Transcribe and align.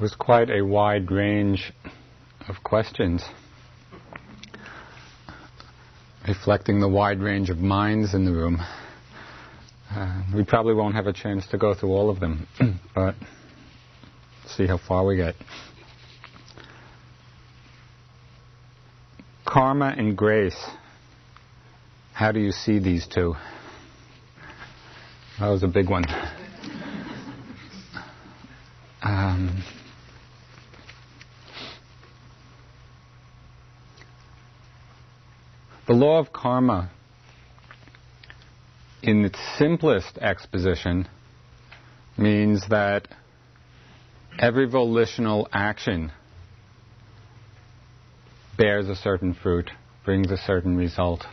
Was 0.00 0.14
quite 0.14 0.50
a 0.50 0.62
wide 0.62 1.10
range 1.10 1.72
of 2.48 2.56
questions, 2.64 3.22
reflecting 6.26 6.80
the 6.80 6.88
wide 6.88 7.20
range 7.20 7.50
of 7.50 7.58
minds 7.58 8.14
in 8.14 8.24
the 8.24 8.32
room. 8.32 8.60
Uh, 9.90 10.22
we 10.34 10.44
probably 10.44 10.74
won't 10.74 10.94
have 10.94 11.06
a 11.06 11.12
chance 11.12 11.46
to 11.48 11.58
go 11.58 11.74
through 11.74 11.90
all 11.90 12.10
of 12.10 12.18
them, 12.18 12.48
but 12.94 13.14
see 14.46 14.66
how 14.66 14.78
far 14.78 15.04
we 15.04 15.16
get. 15.16 15.34
Karma 19.44 19.94
and 19.96 20.16
grace. 20.16 20.58
How 22.14 22.32
do 22.32 22.40
you 22.40 22.50
see 22.50 22.78
these 22.78 23.06
two? 23.06 23.34
That 25.38 25.48
was 25.48 25.62
a 25.62 25.68
big 25.68 25.90
one. 25.90 26.04
Um, 29.02 29.62
the 35.92 35.98
law 35.98 36.18
of 36.18 36.32
karma, 36.32 36.90
in 39.02 39.26
its 39.26 39.38
simplest 39.58 40.16
exposition, 40.16 41.06
means 42.16 42.66
that 42.70 43.08
every 44.38 44.66
volitional 44.66 45.46
action 45.52 46.10
bears 48.56 48.88
a 48.88 48.96
certain 48.96 49.34
fruit, 49.34 49.70
brings 50.02 50.30
a 50.30 50.38
certain 50.38 50.78
result. 50.78 51.26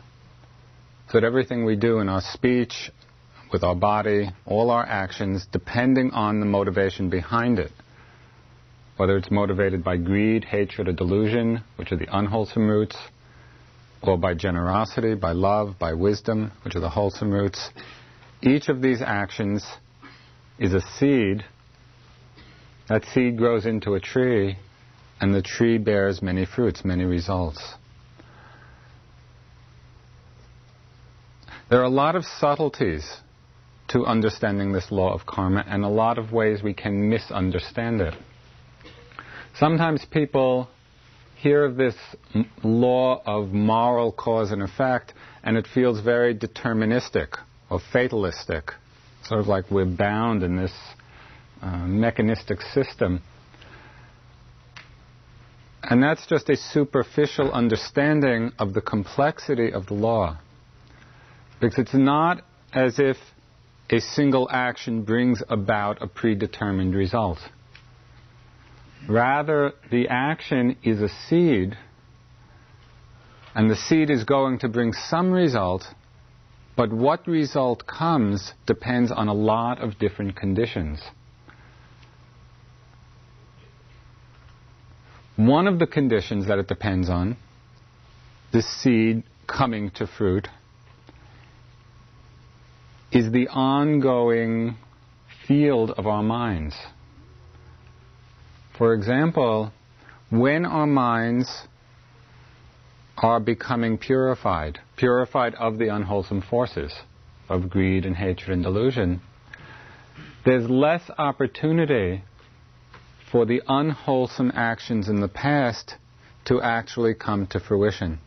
So 1.08 1.22
that 1.22 1.24
everything 1.24 1.64
we 1.64 1.78
do 1.78 2.00
in 2.00 2.10
our 2.10 2.22
speech, 2.22 2.92
with 3.54 3.64
our 3.64 3.76
body, 3.76 4.30
all 4.46 4.72
our 4.72 4.86
actions, 4.86 5.48
depending 5.54 6.12
on 6.12 6.42
the 6.42 6.46
motivation 6.46 7.10
behind 7.10 7.60
it, 7.60 7.72
whether 8.98 9.16
it's 9.16 9.32
motivated 9.32 9.86
by 9.86 9.96
greed, 9.96 10.44
hatred, 10.44 10.90
or 10.90 10.92
delusion, 10.92 11.64
which 11.78 11.94
are 11.94 11.98
the 11.98 12.10
unwholesome 12.12 12.68
roots, 12.68 12.98
or 14.02 14.18
by 14.18 14.34
generosity, 14.34 15.16
by 15.16 15.32
love, 15.32 15.78
by 15.80 15.94
wisdom, 15.94 16.52
which 16.64 16.76
are 16.76 16.80
the 16.80 16.90
wholesome 16.90 17.32
roots, 17.32 17.70
each 18.42 18.70
of 18.70 18.82
these 18.82 19.02
actions 19.02 19.66
is 20.58 20.74
a 20.74 20.82
seed. 20.82 21.44
That 22.88 23.04
seed 23.06 23.38
grows 23.38 23.66
into 23.66 23.96
a 23.96 24.00
tree, 24.00 24.58
and 25.20 25.34
the 25.34 25.42
tree 25.42 25.78
bears 25.78 26.22
many 26.22 26.46
fruits, 26.46 26.86
many 26.86 27.04
results. 27.04 27.76
There 31.70 31.80
are 31.80 31.84
a 31.84 31.90
lot 31.90 32.16
of 32.16 32.26
subtleties 32.26 33.18
to 33.90 34.06
understanding 34.06 34.72
this 34.72 34.92
law 34.92 35.14
of 35.14 35.26
karma 35.26 35.64
and 35.68 35.84
a 35.84 35.90
lot 35.90 36.18
of 36.18 36.32
ways 36.32 36.64
we 36.64 36.74
can 36.74 37.10
misunderstand 37.10 38.02
it. 38.02 38.16
Sometimes 39.56 40.06
people 40.06 40.70
hear 41.40 41.64
of 41.64 41.78
this 41.78 41.96
law 42.64 43.22
of 43.26 43.50
moral 43.50 44.12
cause 44.12 44.52
and 44.52 44.62
effect 44.62 45.14
and 45.44 45.56
it 45.56 45.66
feels 45.74 46.02
very 46.02 46.36
deterministic 46.36 47.38
or 47.70 47.80
fatalistic, 47.94 48.72
sort 49.24 49.40
of 49.40 49.48
like 49.48 49.72
we're 49.72 49.86
bound 49.86 50.44
in 50.44 50.58
this 50.58 50.74
uh, 51.62 51.78
mechanistic 51.88 52.62
system. 52.62 53.22
And 55.82 56.04
that's 56.04 56.28
just 56.28 56.50
a 56.50 56.58
superficial 56.58 57.52
understanding 57.52 58.52
of 58.60 58.74
the 58.74 58.82
complexity 58.82 59.72
of 59.72 59.86
the 59.88 59.94
law. 59.94 60.38
Because 61.62 61.80
it's 61.80 61.94
not 61.94 62.44
as 62.74 63.00
if 63.00 63.16
a 63.90 64.00
single 64.02 64.50
action 64.52 65.04
brings 65.04 65.42
about 65.48 66.02
a 66.02 66.08
predetermined 66.08 66.96
result. 66.96 67.40
Rather, 69.08 69.74
the 69.92 70.08
action 70.10 70.78
is 70.84 71.02
a 71.02 71.10
seed, 71.10 71.78
and 73.56 73.70
the 73.70 73.76
seed 73.76 74.10
is 74.10 74.24
going 74.24 74.60
to 74.60 74.68
bring 74.68 74.94
some 74.94 75.32
result, 75.32 75.84
but 76.76 76.94
what 76.94 77.28
result 77.28 77.86
comes 77.88 78.54
depends 78.66 79.12
on 79.12 79.28
a 79.28 79.34
lot 79.34 79.82
of 79.82 79.98
different 80.00 80.36
conditions. 80.36 81.02
One 85.36 85.68
of 85.68 85.80
the 85.80 85.88
conditions 85.88 86.48
that 86.48 86.60
it 86.60 86.68
depends 86.68 87.10
on, 87.10 87.38
the 88.52 88.62
seed 88.62 89.24
coming 89.48 89.90
to 89.92 90.06
fruit, 90.06 90.48
is 93.12 93.32
the 93.32 93.48
ongoing 93.48 94.76
field 95.48 95.92
of 95.92 96.06
our 96.06 96.22
minds. 96.22 96.76
For 98.80 98.94
example, 98.94 99.74
when 100.30 100.66
our 100.66 100.88
minds 100.88 101.68
are 103.18 103.42
becoming 103.42 103.98
purified, 103.98 104.80
purified 104.96 105.54
of 105.56 105.78
the 105.78 105.90
unwholesome 105.90 106.44
forces 106.44 106.94
of 107.50 107.70
greed 107.70 108.06
and 108.06 108.16
hatred 108.16 108.52
and 108.52 108.64
delusion, 108.64 109.20
there's 110.46 110.70
less 110.70 111.02
opportunity 111.18 112.24
for 113.30 113.46
the 113.46 113.62
unwholesome 113.68 114.54
actions 114.56 115.10
in 115.10 115.20
the 115.20 115.28
past 115.28 115.96
to 116.46 116.62
actually 116.62 117.14
come 117.16 117.48
to 117.48 117.60
fruition. 117.60 118.20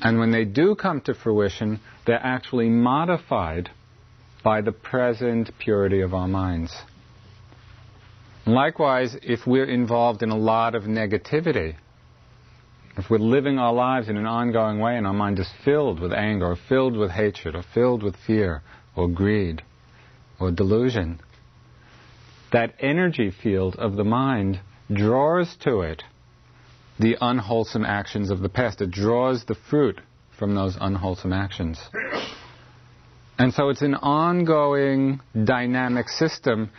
And 0.00 0.18
when 0.18 0.32
they 0.32 0.44
do 0.44 0.74
come 0.74 1.00
to 1.02 1.14
fruition, 1.14 1.78
they're 2.04 2.18
actually 2.20 2.68
modified 2.68 3.70
by 4.42 4.60
the 4.60 4.72
present 4.72 5.56
purity 5.60 6.00
of 6.00 6.14
our 6.14 6.26
minds. 6.26 6.74
Likewise, 8.46 9.16
if 9.22 9.46
we're 9.46 9.70
involved 9.70 10.22
in 10.22 10.30
a 10.30 10.36
lot 10.36 10.74
of 10.74 10.84
negativity, 10.84 11.76
if 12.96 13.08
we're 13.08 13.18
living 13.18 13.58
our 13.58 13.72
lives 13.72 14.08
in 14.08 14.16
an 14.16 14.26
ongoing 14.26 14.78
way 14.78 14.96
and 14.96 15.06
our 15.06 15.12
mind 15.12 15.38
is 15.38 15.50
filled 15.64 16.00
with 16.00 16.12
anger 16.12 16.50
or 16.50 16.56
filled 16.68 16.96
with 16.96 17.10
hatred 17.10 17.54
or 17.54 17.62
filled 17.62 18.02
with 18.02 18.16
fear 18.16 18.62
or 18.96 19.08
greed 19.08 19.62
or 20.40 20.50
delusion, 20.50 21.20
that 22.52 22.74
energy 22.80 23.30
field 23.30 23.76
of 23.76 23.96
the 23.96 24.04
mind 24.04 24.60
draws 24.92 25.56
to 25.56 25.80
it 25.80 26.02
the 26.98 27.16
unwholesome 27.20 27.84
actions 27.84 28.30
of 28.30 28.40
the 28.40 28.48
past. 28.48 28.80
It 28.80 28.90
draws 28.90 29.44
the 29.44 29.54
fruit 29.54 30.00
from 30.38 30.54
those 30.54 30.76
unwholesome 30.78 31.32
actions. 31.32 31.80
And 33.38 33.54
so 33.54 33.70
it's 33.70 33.82
an 33.82 33.94
ongoing 33.94 35.20
dynamic 35.44 36.08
system 36.08 36.70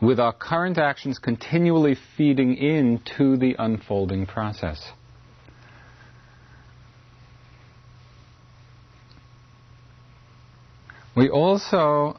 with 0.00 0.18
our 0.18 0.32
current 0.32 0.78
actions 0.78 1.18
continually 1.18 1.96
feeding 2.16 2.56
into 2.56 3.36
the 3.36 3.54
unfolding 3.58 4.26
process. 4.26 4.92
We 11.14 11.28
also 11.28 12.18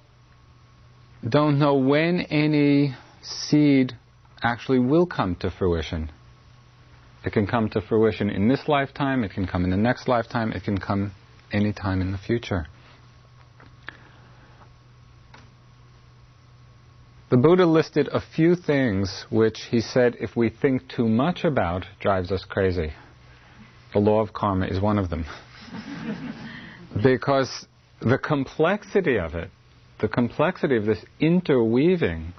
don't 1.27 1.57
know 1.57 1.75
when 1.75 2.21
any 2.21 2.95
seed 3.21 3.93
actually 4.43 4.79
will 4.79 5.05
come 5.05 5.35
to 5.37 5.49
fruition. 5.49 6.11
It 7.23 7.33
can 7.33 7.47
come 7.47 7.69
to 7.69 7.81
fruition 7.81 8.29
in 8.29 8.47
this 8.47 8.67
lifetime, 8.67 9.23
it 9.23 9.31
can 9.31 9.47
come 9.47 9.63
in 9.63 9.69
the 9.69 9.77
next 9.77 10.07
lifetime, 10.07 10.51
it 10.51 10.63
can 10.63 10.79
come 10.79 11.13
any 11.51 11.71
time 11.73 12.01
in 12.01 12.11
the 12.11 12.17
future. 12.17 12.67
The 17.31 17.37
Buddha 17.37 17.65
listed 17.65 18.09
a 18.11 18.19
few 18.19 18.57
things 18.57 19.25
which 19.29 19.61
he 19.69 19.79
said 19.79 20.17
if 20.19 20.35
we 20.35 20.49
think 20.49 20.89
too 20.89 21.07
much 21.07 21.45
about 21.45 21.85
drives 22.01 22.29
us 22.29 22.43
crazy. 22.43 22.91
The 23.93 23.99
law 23.99 24.19
of 24.19 24.33
karma 24.33 24.65
is 24.65 24.81
one 24.81 24.99
of 24.99 25.09
them. 25.09 25.23
because 27.01 27.65
the 28.01 28.17
complexity 28.17 29.17
of 29.17 29.33
it, 29.35 29.49
the 30.01 30.09
complexity 30.09 30.75
of 30.75 30.85
this 30.85 31.05
interweaving, 31.21 32.33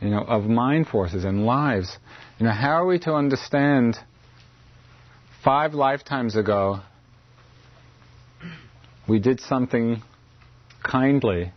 you 0.00 0.08
know, 0.08 0.22
of 0.22 0.46
mind 0.46 0.88
forces 0.88 1.24
and 1.24 1.46
lives, 1.46 1.96
you 2.40 2.46
know, 2.46 2.52
how 2.52 2.82
are 2.82 2.86
we 2.86 2.98
to 2.98 3.14
understand 3.14 3.96
five 5.44 5.72
lifetimes 5.72 6.34
ago 6.34 6.80
we 9.08 9.20
did 9.20 9.38
something 9.38 10.02
kindly 10.82 11.52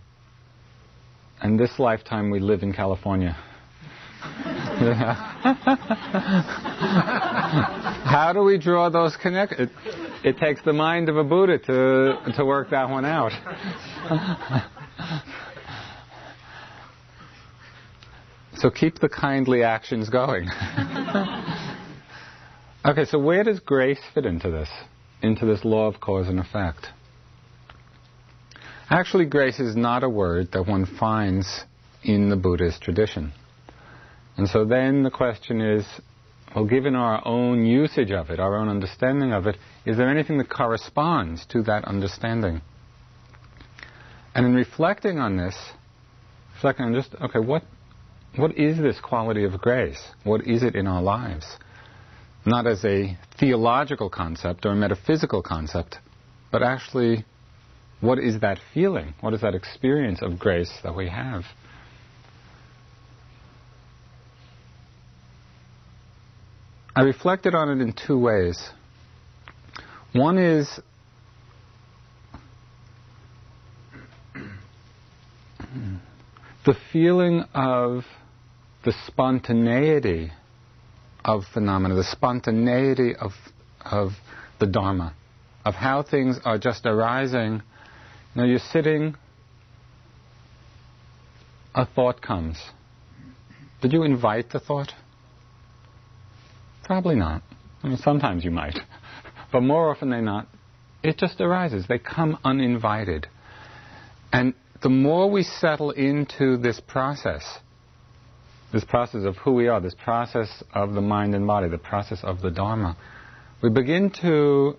and 1.41 1.59
this 1.59 1.79
lifetime 1.79 2.29
we 2.29 2.39
live 2.39 2.63
in 2.63 2.71
California. 2.73 3.35
How 8.05 8.31
do 8.33 8.43
we 8.43 8.57
draw 8.57 8.89
those 8.89 9.15
connections? 9.15 9.69
It, 10.23 10.35
it, 10.35 10.37
takes 10.37 10.61
the 10.63 10.73
mind 10.73 11.09
of 11.09 11.15
a 11.15 11.23
Buddha 11.23 11.57
to, 11.59 12.17
to 12.35 12.45
work 12.45 12.71
that 12.71 12.89
one 12.89 13.05
out. 13.05 13.31
so 18.57 18.69
keep 18.69 18.99
the 18.99 19.07
kindly 19.07 19.63
actions 19.63 20.09
going. 20.09 20.45
okay, 22.85 23.05
so 23.05 23.17
where 23.19 23.45
does 23.45 23.61
grace 23.61 24.01
fit 24.13 24.25
into 24.25 24.51
this? 24.51 24.67
Into 25.21 25.45
this 25.45 25.63
law 25.63 25.87
of 25.87 26.01
cause 26.01 26.27
and 26.27 26.39
effect? 26.39 26.87
Actually, 28.91 29.25
grace 29.25 29.59
is 29.59 29.75
not 29.75 30.03
a 30.03 30.09
word 30.09 30.51
that 30.51 30.65
one 30.65 30.83
finds 30.83 31.63
in 32.03 32.29
the 32.29 32.35
Buddhist 32.35 32.81
tradition. 32.81 33.31
And 34.35 34.49
so 34.49 34.65
then 34.65 35.03
the 35.03 35.11
question 35.11 35.61
is, 35.61 35.85
well, 36.55 36.65
given 36.65 36.95
our 36.95 37.21
own 37.23 37.67
usage 37.67 38.09
of 38.09 38.31
it, 38.31 38.39
our 38.39 38.55
own 38.55 38.67
understanding 38.67 39.31
of 39.31 39.45
it, 39.45 39.57
is 39.85 39.97
there 39.97 40.09
anything 40.09 40.39
that 40.39 40.49
corresponds 40.49 41.45
to 41.47 41.61
that 41.63 41.85
understanding? 41.85 42.61
And 44.33 44.47
in 44.47 44.55
reflecting 44.55 45.19
on 45.19 45.37
this, 45.37 45.55
reflecting 46.55 46.87
on 46.87 46.93
just, 46.95 47.13
okay, 47.21 47.39
what, 47.39 47.61
what 48.37 48.57
is 48.57 48.79
this 48.79 48.99
quality 48.99 49.43
of 49.43 49.59
grace? 49.61 50.01
What 50.23 50.47
is 50.47 50.63
it 50.63 50.75
in 50.75 50.87
our 50.87 51.03
lives? 51.03 51.45
Not 52.43 52.65
as 52.65 52.83
a 52.83 53.15
theological 53.39 54.09
concept 54.09 54.65
or 54.65 54.71
a 54.71 54.75
metaphysical 54.75 55.43
concept, 55.43 55.97
but 56.51 56.63
actually, 56.63 57.25
what 58.01 58.19
is 58.19 58.39
that 58.41 58.59
feeling? 58.73 59.13
What 59.21 59.33
is 59.33 59.41
that 59.41 59.55
experience 59.55 60.21
of 60.21 60.39
grace 60.39 60.71
that 60.83 60.95
we 60.95 61.09
have? 61.09 61.43
I 66.95 67.01
reflected 67.01 67.55
on 67.55 67.69
it 67.69 67.81
in 67.81 67.93
two 67.93 68.17
ways. 68.17 68.61
One 70.13 70.37
is 70.37 70.79
the 76.65 76.75
feeling 76.91 77.43
of 77.53 78.03
the 78.83 78.93
spontaneity 79.07 80.31
of 81.23 81.43
phenomena, 81.53 81.95
the 81.95 82.03
spontaneity 82.03 83.15
of, 83.15 83.31
of 83.85 84.11
the 84.59 84.65
Dharma, 84.65 85.13
of 85.63 85.75
how 85.75 86.03
things 86.03 86.39
are 86.43 86.57
just 86.57 86.85
arising. 86.85 87.61
Know, 88.35 88.43
you're 88.43 88.59
sitting, 88.59 89.15
a 91.73 91.85
thought 91.85 92.21
comes. 92.21 92.57
Did 93.81 93.93
you 93.93 94.03
invite 94.03 94.51
the 94.51 94.59
thought? 94.59 94.93
Probably 96.83 97.15
not. 97.15 97.41
I 97.83 97.87
mean, 97.87 97.97
sometimes 97.97 98.43
you 98.43 98.51
might. 98.51 98.77
But 99.51 99.61
more 99.61 99.89
often 99.89 100.11
than 100.11 100.25
not, 100.25 100.47
it 101.01 101.17
just 101.17 101.41
arises. 101.41 101.87
They 101.87 101.97
come 101.97 102.37
uninvited. 102.43 103.25
And 104.31 104.53
the 104.83 104.89
more 104.89 105.29
we 105.29 105.41
settle 105.41 105.89
into 105.89 106.57
this 106.57 106.79
process, 106.79 107.57
this 108.71 108.83
process 108.83 109.23
of 109.23 109.37
who 109.37 109.53
we 109.53 109.67
are, 109.67 109.81
this 109.81 109.95
process 109.95 110.63
of 110.71 110.93
the 110.93 111.01
mind 111.01 111.33
and 111.33 111.47
body, 111.47 111.67
the 111.67 111.79
process 111.79 112.19
of 112.23 112.41
the 112.41 112.51
Dharma, 112.51 112.95
we 113.63 113.69
begin 113.69 114.11
to 114.21 114.75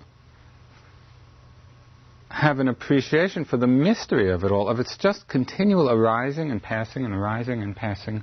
have 2.30 2.60
an 2.60 2.68
appreciation 2.68 3.44
for 3.44 3.56
the 3.56 3.66
mystery 3.66 4.30
of 4.30 4.44
it 4.44 4.52
all, 4.52 4.68
of 4.68 4.78
its 4.78 4.96
just 4.96 5.28
continual 5.28 5.90
arising 5.90 6.50
and 6.50 6.62
passing 6.62 7.04
and 7.04 7.12
arising 7.12 7.62
and 7.62 7.74
passing, 7.74 8.22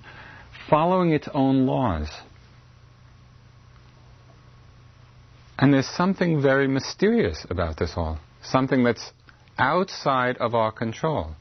following 0.69 1.11
its 1.11 1.27
own 1.33 1.65
laws. 1.65 2.09
And 5.59 5.73
there's 5.73 5.87
something 5.87 6.41
very 6.41 6.67
mysterious 6.67 7.45
about 7.49 7.77
this 7.77 7.93
all, 7.97 8.19
something 8.41 8.83
that's 8.83 9.11
outside 9.57 10.37
of 10.37 10.55
our 10.55 10.71
control. 10.71 11.35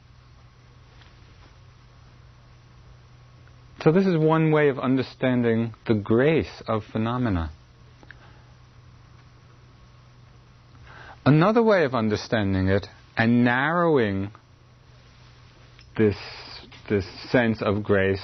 So, 3.81 3.91
this 3.91 4.07
is 4.07 4.17
one 4.17 4.51
way 4.51 4.69
of 4.69 4.79
understanding 4.79 5.73
the 5.87 5.93
grace 5.93 6.63
of 6.67 6.83
phenomena. 6.91 7.51
Another 11.27 11.61
way 11.61 11.83
of 11.83 11.93
understanding 11.93 12.69
it 12.69 12.87
and 13.17 13.43
narrowing 13.43 14.31
this, 15.97 16.15
this 16.89 17.05
sense 17.29 17.61
of 17.61 17.83
grace 17.83 18.23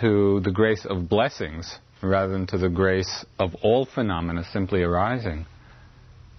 to 0.00 0.40
the 0.40 0.50
grace 0.50 0.84
of 0.84 1.08
blessings 1.08 1.78
rather 2.02 2.32
than 2.32 2.44
to 2.48 2.58
the 2.58 2.68
grace 2.68 3.24
of 3.38 3.54
all 3.62 3.86
phenomena 3.86 4.42
simply 4.52 4.82
arising. 4.82 5.46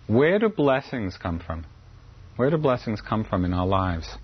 Where 0.07 0.37
do 0.37 0.49
blessings 0.49 1.17
come 1.17 1.39
from? 1.39 1.65
Where 2.35 2.49
do 2.49 2.57
blessings 2.57 2.99
come 2.99 3.23
from 3.23 3.45
in 3.45 3.53
our 3.53 3.65
lives? 3.65 4.17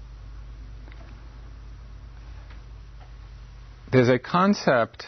There's 3.93 4.09
a 4.09 4.19
concept 4.19 5.05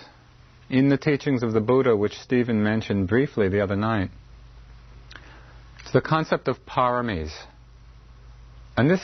in 0.70 0.88
the 0.88 0.98
teachings 0.98 1.44
of 1.44 1.52
the 1.52 1.60
Buddha 1.60 1.98
which 1.98 2.18
Stephen 2.18 2.64
mentioned 2.64 3.10
briefly 3.10 3.50
the 3.50 3.60
other 3.60 3.76
night. 3.76 4.12
The 5.98 6.02
concept 6.02 6.48
of 6.48 6.64
paramis. 6.64 7.32
And 8.78 8.88
this, 8.88 9.02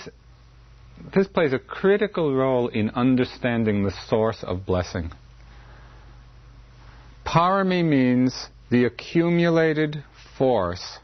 this 1.11 1.27
plays 1.27 1.51
a 1.51 1.57
critical 1.57 2.35
role 2.35 2.67
in 2.67 2.91
understanding 2.91 3.83
the 3.83 3.91
source 4.07 4.43
of 4.43 4.63
blessing. 4.67 5.11
Parami 7.25 7.83
means 7.83 8.47
the 8.69 8.85
accumulated 8.85 10.03
force 10.37 10.99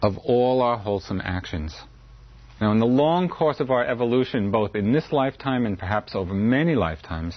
of 0.00 0.18
all 0.18 0.62
our 0.62 0.78
wholesome 0.78 1.20
actions. 1.24 1.74
Now, 2.60 2.70
in 2.70 2.78
the 2.78 2.86
long 2.86 3.28
course 3.28 3.58
of 3.58 3.72
our 3.72 3.84
evolution, 3.84 4.52
both 4.52 4.76
in 4.76 4.92
this 4.92 5.10
lifetime 5.10 5.66
and 5.66 5.76
perhaps 5.76 6.14
over 6.14 6.32
many 6.32 6.76
lifetimes, 6.76 7.34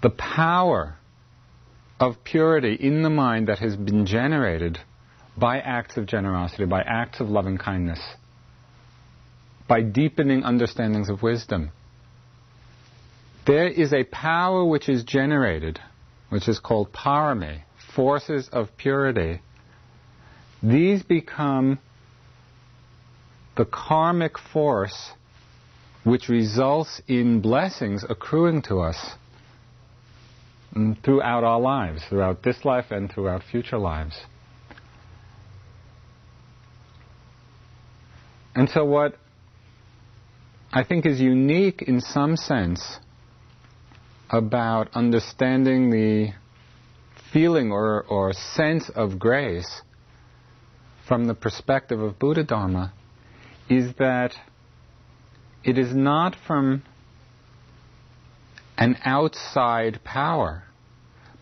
the 0.00 0.08
power 0.08 0.96
of 1.98 2.22
purity 2.24 2.74
in 2.74 3.02
the 3.02 3.10
mind 3.10 3.48
that 3.48 3.58
has 3.58 3.76
been 3.76 4.06
generated 4.06 4.78
by 5.36 5.58
acts 5.58 5.96
of 5.96 6.06
generosity, 6.06 6.64
by 6.64 6.82
acts 6.82 7.20
of 7.20 7.28
loving 7.28 7.58
kindness, 7.58 8.00
by 9.68 9.82
deepening 9.82 10.42
understandings 10.44 11.08
of 11.08 11.22
wisdom, 11.22 11.70
there 13.46 13.68
is 13.68 13.92
a 13.92 14.04
power 14.04 14.64
which 14.64 14.88
is 14.88 15.04
generated, 15.04 15.78
which 16.30 16.48
is 16.48 16.58
called 16.58 16.92
parami, 16.92 17.62
forces 17.94 18.48
of 18.52 18.76
purity. 18.76 19.40
These 20.62 21.02
become 21.02 21.78
the 23.56 23.64
karmic 23.64 24.38
force 24.38 25.12
which 26.04 26.28
results 26.28 27.00
in 27.08 27.40
blessings 27.40 28.04
accruing 28.08 28.62
to 28.62 28.80
us 28.80 29.12
Mm, 30.74 31.02
throughout 31.02 31.44
our 31.44 31.60
lives, 31.60 32.02
throughout 32.08 32.42
this 32.42 32.64
life 32.64 32.86
and 32.90 33.10
throughout 33.10 33.42
future 33.50 33.78
lives. 33.78 34.18
And 38.54 38.68
so, 38.70 38.84
what 38.84 39.16
I 40.72 40.82
think 40.82 41.06
is 41.06 41.20
unique 41.20 41.82
in 41.82 42.00
some 42.00 42.36
sense 42.36 42.98
about 44.30 44.88
understanding 44.94 45.90
the 45.90 46.32
feeling 47.32 47.70
or, 47.70 48.02
or 48.04 48.32
sense 48.32 48.90
of 48.94 49.18
grace 49.18 49.82
from 51.06 51.26
the 51.26 51.34
perspective 51.34 52.00
of 52.00 52.18
Buddha 52.18 52.42
Dharma 52.42 52.92
is 53.68 53.94
that 53.98 54.32
it 55.62 55.78
is 55.78 55.94
not 55.94 56.36
from 56.46 56.82
an 58.78 58.96
outside 59.04 60.00
power, 60.04 60.64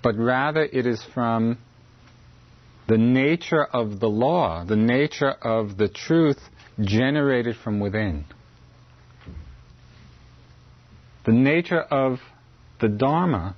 but 0.02 0.16
rather 0.16 0.62
it 0.62 0.86
is 0.86 1.02
from 1.02 1.58
the 2.86 2.98
nature 2.98 3.64
of 3.64 4.00
the 4.00 4.08
law, 4.08 4.64
the 4.64 4.76
nature 4.76 5.30
of 5.30 5.76
the 5.78 5.88
truth 5.88 6.40
generated 6.80 7.56
from 7.56 7.80
within. 7.80 8.24
The 11.24 11.32
nature 11.32 11.80
of 11.80 12.20
the 12.80 12.88
Dharma 12.88 13.56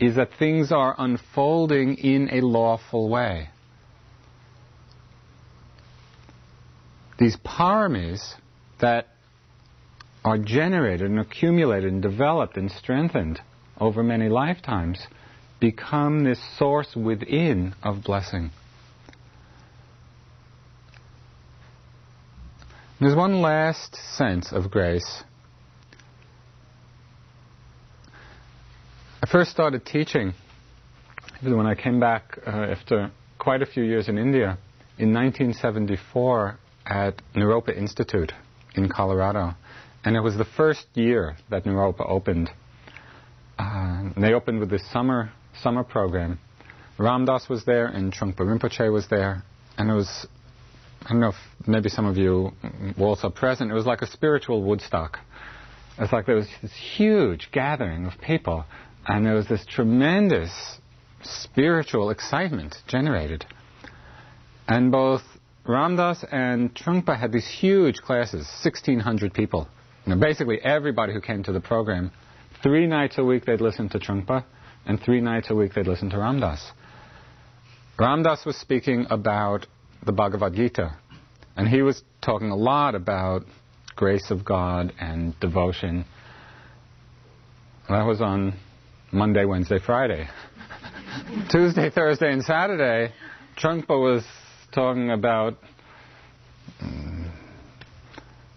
is 0.00 0.16
that 0.16 0.30
things 0.38 0.72
are 0.72 0.94
unfolding 0.96 1.96
in 1.96 2.30
a 2.32 2.40
lawful 2.40 3.10
way. 3.10 3.50
These 7.18 7.36
paramis 7.36 8.34
that 8.80 9.09
are 10.24 10.38
generated 10.38 11.10
and 11.10 11.18
accumulated 11.18 11.92
and 11.92 12.02
developed 12.02 12.56
and 12.56 12.70
strengthened 12.70 13.40
over 13.78 14.02
many 14.02 14.28
lifetimes 14.28 15.06
become 15.60 16.24
this 16.24 16.40
source 16.58 16.94
within 16.94 17.74
of 17.82 18.02
blessing. 18.04 18.50
There's 23.00 23.16
one 23.16 23.40
last 23.40 23.94
sense 23.94 24.52
of 24.52 24.70
grace 24.70 25.24
I 29.22 29.26
first 29.26 29.50
started 29.50 29.84
teaching 29.84 30.32
when 31.42 31.66
I 31.66 31.74
came 31.74 32.00
back 32.00 32.38
uh, 32.46 32.50
after 32.50 33.10
quite 33.38 33.60
a 33.60 33.66
few 33.66 33.82
years 33.82 34.08
in 34.08 34.16
India 34.16 34.56
in 34.96 35.12
1974 35.12 36.58
at 36.86 37.20
Naropa 37.34 37.76
Institute 37.76 38.32
in 38.74 38.88
Colorado. 38.88 39.54
And 40.04 40.16
it 40.16 40.20
was 40.20 40.36
the 40.36 40.44
first 40.44 40.86
year 40.94 41.36
that 41.50 41.64
Naropa 41.64 42.08
opened. 42.08 42.50
Uh, 43.58 44.10
they 44.16 44.32
opened 44.32 44.60
with 44.60 44.70
this 44.70 44.82
summer 44.92 45.30
summer 45.62 45.84
program. 45.84 46.38
Ram 46.98 47.24
Dass 47.24 47.48
was 47.48 47.64
there 47.64 47.86
and 47.86 48.12
Trungpa 48.12 48.40
Rinpoche 48.40 48.92
was 48.92 49.08
there. 49.08 49.42
And 49.76 49.90
it 49.90 49.94
was 49.94 50.26
I 51.04 51.10
don't 51.10 51.20
know 51.20 51.28
if 51.28 51.66
maybe 51.66 51.88
some 51.88 52.06
of 52.06 52.16
you 52.16 52.52
were 52.98 53.06
also 53.06 53.30
present. 53.30 53.70
It 53.70 53.74
was 53.74 53.86
like 53.86 54.02
a 54.02 54.06
spiritual 54.06 54.62
Woodstock. 54.62 55.18
It's 55.98 56.12
like 56.12 56.26
there 56.26 56.36
was 56.36 56.48
this 56.62 56.72
huge 56.72 57.48
gathering 57.52 58.06
of 58.06 58.12
people, 58.20 58.64
and 59.06 59.24
there 59.24 59.34
was 59.34 59.48
this 59.48 59.64
tremendous 59.66 60.50
spiritual 61.22 62.10
excitement 62.10 62.76
generated. 62.86 63.44
And 64.68 64.92
both 64.92 65.22
Ram 65.66 65.96
Dass 65.96 66.24
and 66.30 66.74
Trungpa 66.74 67.18
had 67.18 67.32
these 67.32 67.48
huge 67.48 68.02
classes, 68.02 68.46
1,600 68.62 69.32
people. 69.32 69.68
Basically 70.18 70.58
everybody 70.62 71.12
who 71.12 71.20
came 71.20 71.42
to 71.44 71.52
the 71.52 71.60
program, 71.60 72.10
three 72.62 72.86
nights 72.86 73.18
a 73.18 73.24
week 73.24 73.44
they'd 73.44 73.60
listen 73.60 73.88
to 73.90 73.98
Trungpa, 73.98 74.44
and 74.86 75.00
three 75.00 75.20
nights 75.20 75.50
a 75.50 75.54
week 75.54 75.74
they'd 75.74 75.86
listen 75.86 76.10
to 76.10 76.18
Ram 76.18 76.40
Dass. 76.40 76.72
Ramdas 77.98 78.46
was 78.46 78.56
speaking 78.56 79.06
about 79.10 79.66
the 80.04 80.12
Bhagavad 80.12 80.54
Gita, 80.54 80.96
and 81.56 81.68
he 81.68 81.82
was 81.82 82.02
talking 82.22 82.50
a 82.50 82.56
lot 82.56 82.94
about 82.94 83.44
grace 83.94 84.30
of 84.30 84.44
God 84.44 84.92
and 84.98 85.38
devotion. 85.38 86.06
That 87.88 88.06
was 88.06 88.22
on 88.22 88.54
Monday, 89.12 89.44
Wednesday, 89.44 89.78
Friday. 89.84 90.28
Tuesday, 91.50 91.90
Thursday, 91.90 92.32
and 92.32 92.42
Saturday, 92.42 93.12
Trungpa 93.58 94.00
was 94.00 94.24
talking 94.72 95.10
about 95.10 95.58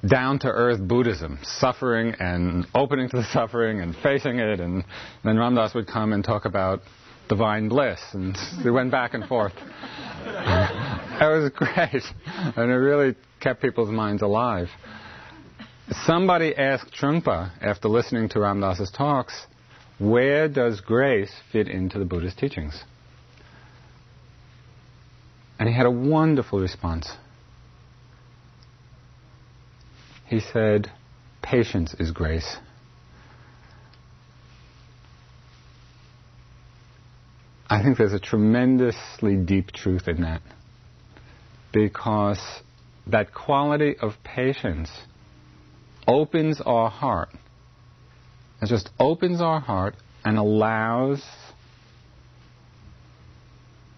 down 0.07 0.39
to 0.39 0.48
earth 0.48 0.81
Buddhism, 0.81 1.39
suffering 1.43 2.13
and 2.19 2.65
opening 2.75 3.10
to 3.10 3.17
the 3.17 3.24
suffering 3.31 3.79
and 3.79 3.95
facing 3.95 4.39
it, 4.39 4.60
and 4.60 4.83
then 5.24 5.38
Ram 5.38 5.55
Dass 5.55 5.74
would 5.74 5.88
come 5.88 6.13
and 6.13 6.24
talk 6.24 6.45
about 6.45 6.81
divine 7.29 7.69
bliss, 7.69 8.00
and 8.13 8.38
we 8.63 8.72
went 8.72 8.91
back 8.91 9.13
and 9.13 9.25
forth. 9.25 9.53
it 10.25 11.41
was 11.41 11.51
great, 11.55 12.03
and 12.25 12.72
it 12.72 12.75
really 12.75 13.15
kept 13.39 13.62
people's 13.62 13.89
minds 13.89 14.22
alive. 14.22 14.67
Somebody 16.05 16.55
asked 16.55 16.93
Trungpa, 16.93 17.51
after 17.62 17.88
listening 17.88 18.29
to 18.29 18.39
Ram 18.39 18.62
Dass's 18.62 18.91
talks, 18.91 19.45
where 20.00 20.50
does 20.50 20.81
grace 20.81 21.31
fit 21.51 21.67
into 21.67 22.00
the 22.00 22.05
Buddhist 22.05 22.38
teachings? 22.38 22.83
And 25.60 25.69
he 25.69 25.75
had 25.75 25.86
a 25.86 25.91
wonderful 25.91 26.60
response. 26.60 27.10
He 30.33 30.39
said, 30.39 30.91
Patience 31.43 31.93
is 31.99 32.09
grace. 32.09 32.57
I 37.69 37.83
think 37.83 37.99
there's 37.99 38.13
a 38.13 38.19
tremendously 38.19 39.35
deep 39.35 39.71
truth 39.71 40.07
in 40.07 40.21
that. 40.21 40.41
Because 41.71 42.41
that 43.05 43.31
quality 43.31 43.95
of 44.01 44.13
patience 44.23 44.89
opens 46.07 46.59
our 46.61 46.89
heart. 46.89 47.29
It 48.59 48.69
just 48.69 48.89
opens 48.99 49.39
our 49.39 49.59
heart 49.59 49.93
and 50.25 50.39
allows 50.39 51.23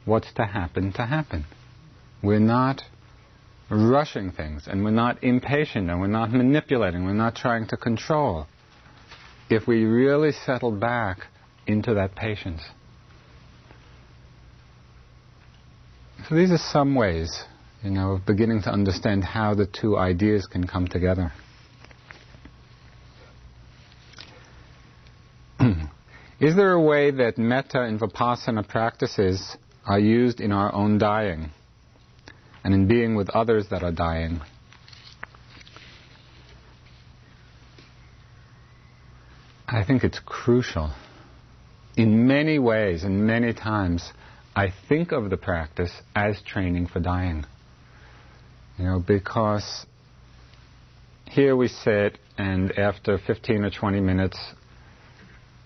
what's 0.03 0.33
to 0.33 0.43
happen 0.43 0.91
to 0.93 1.05
happen. 1.05 1.45
We're 2.21 2.39
not 2.39 2.81
rushing 3.69 4.31
things 4.31 4.67
and 4.67 4.83
we're 4.83 4.91
not 4.91 5.23
impatient 5.23 5.89
and 5.89 5.99
we're 5.99 6.07
not 6.07 6.31
manipulating, 6.31 7.05
we're 7.05 7.13
not 7.13 7.35
trying 7.35 7.67
to 7.67 7.77
control. 7.77 8.47
If 9.49 9.67
we 9.67 9.83
really 9.85 10.31
settle 10.31 10.71
back 10.71 11.19
into 11.67 11.93
that 11.95 12.15
patience. 12.15 12.61
So 16.27 16.35
these 16.35 16.51
are 16.51 16.57
some 16.57 16.95
ways, 16.95 17.43
you 17.83 17.91
know, 17.91 18.13
of 18.13 18.25
beginning 18.25 18.63
to 18.63 18.71
understand 18.71 19.23
how 19.23 19.53
the 19.53 19.67
two 19.67 19.97
ideas 19.97 20.47
can 20.47 20.65
come 20.65 20.87
together. 20.87 21.31
Is 26.39 26.55
there 26.55 26.71
a 26.71 26.81
way 26.81 27.11
that 27.11 27.37
metta 27.37 27.81
and 27.81 27.99
vipassana 27.99 28.67
practices 28.67 29.55
are 29.85 29.99
used 29.99 30.41
in 30.41 30.51
our 30.51 30.73
own 30.73 30.97
dying 30.97 31.51
and 32.65 32.73
in 32.73 32.87
being 32.87 33.13
with 33.15 33.29
others 33.29 33.67
that 33.69 33.83
are 33.83 33.91
dying. 33.91 34.41
I 39.67 39.83
think 39.85 40.03
it's 40.03 40.19
crucial. 40.25 40.91
In 41.95 42.27
many 42.27 42.57
ways 42.57 43.03
and 43.03 43.27
many 43.27 43.53
times, 43.53 44.11
I 44.55 44.73
think 44.89 45.11
of 45.11 45.29
the 45.29 45.37
practice 45.37 45.91
as 46.15 46.41
training 46.41 46.87
for 46.87 46.99
dying. 46.99 47.45
You 48.79 48.85
know, 48.85 48.99
because 48.99 49.85
here 51.29 51.55
we 51.55 51.67
sit, 51.67 52.17
and 52.35 52.71
after 52.79 53.19
15 53.19 53.63
or 53.63 53.69
20 53.69 53.99
minutes, 53.99 54.39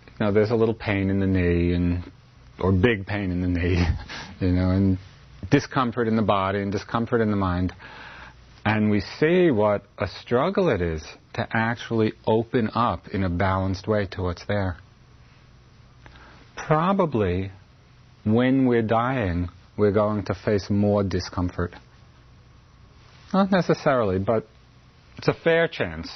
you 0.05 0.25
know, 0.25 0.33
there's 0.33 0.51
a 0.51 0.55
little 0.55 0.75
pain 0.75 1.09
in 1.09 1.21
the 1.21 1.27
knee, 1.27 1.73
and 1.73 2.11
or 2.59 2.73
big 2.73 3.05
pain 3.05 3.31
in 3.31 3.41
the 3.41 3.47
knee, 3.47 3.85
you 4.41 4.51
know, 4.51 4.71
and 4.71 4.97
discomfort 5.51 6.07
in 6.07 6.15
the 6.15 6.21
body 6.21 6.61
and 6.61 6.71
discomfort 6.71 7.21
in 7.21 7.31
the 7.31 7.37
mind. 7.37 7.73
And 8.65 8.91
we 8.91 9.01
see 9.01 9.51
what 9.51 9.83
a 9.97 10.07
struggle 10.07 10.69
it 10.69 10.81
is 10.81 11.03
to 11.33 11.47
actually 11.51 12.13
open 12.25 12.69
up 12.73 13.07
in 13.09 13.23
a 13.23 13.29
balanced 13.29 13.87
way 13.87 14.07
to 14.11 14.21
what's 14.21 14.45
there. 14.45 14.77
Probably 16.55 17.51
when 18.25 18.67
we're 18.67 18.81
dying, 18.81 19.49
we're 19.77 19.91
going 19.91 20.25
to 20.25 20.35
face 20.35 20.69
more 20.69 21.03
discomfort. 21.03 21.73
Not 23.33 23.51
necessarily, 23.51 24.19
but 24.19 24.45
it's 25.17 25.27
a 25.27 25.33
fair 25.33 25.67
chance, 25.67 26.11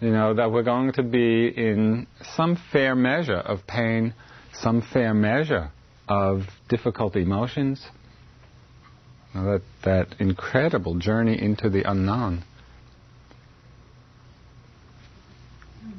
you 0.00 0.10
know, 0.10 0.34
that 0.34 0.50
we're 0.50 0.62
going 0.62 0.92
to 0.94 1.02
be 1.02 1.48
in 1.48 2.06
some 2.36 2.58
fair 2.72 2.94
measure 2.94 3.36
of 3.36 3.66
pain 3.66 4.14
some 4.52 4.82
fair 4.92 5.14
measure 5.14 5.70
of 6.08 6.42
difficult 6.68 7.16
emotions, 7.16 7.86
that, 9.34 9.62
that 9.84 10.08
incredible 10.18 10.98
journey 10.98 11.40
into 11.40 11.70
the 11.70 11.88
unknown. 11.88 12.44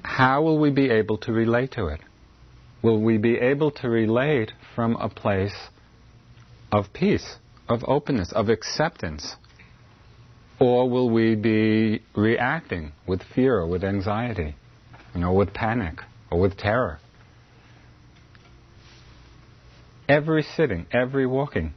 How 0.03 0.41
will 0.41 0.59
we 0.59 0.71
be 0.71 0.89
able 0.89 1.17
to 1.19 1.31
relate 1.31 1.71
to 1.73 1.88
it? 1.88 2.01
Will 2.81 3.01
we 3.01 3.17
be 3.17 3.38
able 3.38 3.71
to 3.71 3.89
relate 3.89 4.51
from 4.75 4.95
a 4.95 5.07
place 5.07 5.55
of 6.71 6.91
peace, 6.93 7.35
of 7.69 7.83
openness, 7.88 8.31
of 8.33 8.50
acceptance? 8.50 9.35
Or 10.59 10.89
will 10.89 11.09
we 11.09 11.35
be 11.35 12.01
reacting 12.15 12.91
with 13.07 13.21
fear 13.23 13.59
or 13.59 13.67
with 13.67 13.83
anxiety, 13.83 14.55
you 15.13 15.21
know, 15.21 15.33
with 15.33 15.53
panic 15.53 16.00
or 16.29 16.39
with 16.39 16.57
terror? 16.57 17.00
every 20.11 20.43
sitting, 20.43 20.85
every 20.91 21.25
walking, 21.25 21.73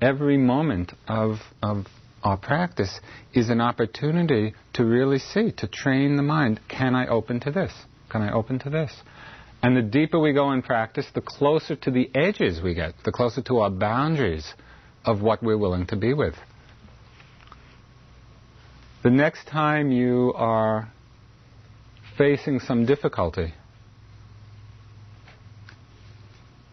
every 0.00 0.36
moment 0.36 0.92
of, 1.08 1.38
of 1.62 1.86
our 2.22 2.36
practice 2.36 3.00
is 3.32 3.50
an 3.50 3.60
opportunity 3.60 4.54
to 4.74 4.84
really 4.84 5.18
see, 5.18 5.52
to 5.52 5.66
train 5.66 6.16
the 6.16 6.22
mind. 6.22 6.60
Can 6.68 6.94
I 6.94 7.06
open 7.06 7.40
to 7.40 7.50
this? 7.50 7.72
Can 8.08 8.22
I 8.22 8.32
open 8.32 8.58
to 8.60 8.70
this? 8.70 8.92
And 9.62 9.76
the 9.76 9.82
deeper 9.82 10.18
we 10.18 10.32
go 10.32 10.52
in 10.52 10.62
practice, 10.62 11.06
the 11.14 11.20
closer 11.20 11.76
to 11.76 11.90
the 11.90 12.10
edges 12.14 12.62
we 12.62 12.74
get, 12.74 12.94
the 13.04 13.12
closer 13.12 13.42
to 13.42 13.58
our 13.58 13.70
boundaries 13.70 14.54
of 15.04 15.20
what 15.20 15.42
we're 15.42 15.58
willing 15.58 15.86
to 15.88 15.96
be 15.96 16.14
with. 16.14 16.34
The 19.02 19.10
next 19.10 19.46
time 19.46 19.90
you 19.90 20.32
are 20.34 20.90
facing 22.16 22.60
some 22.60 22.86
difficulty, 22.86 23.54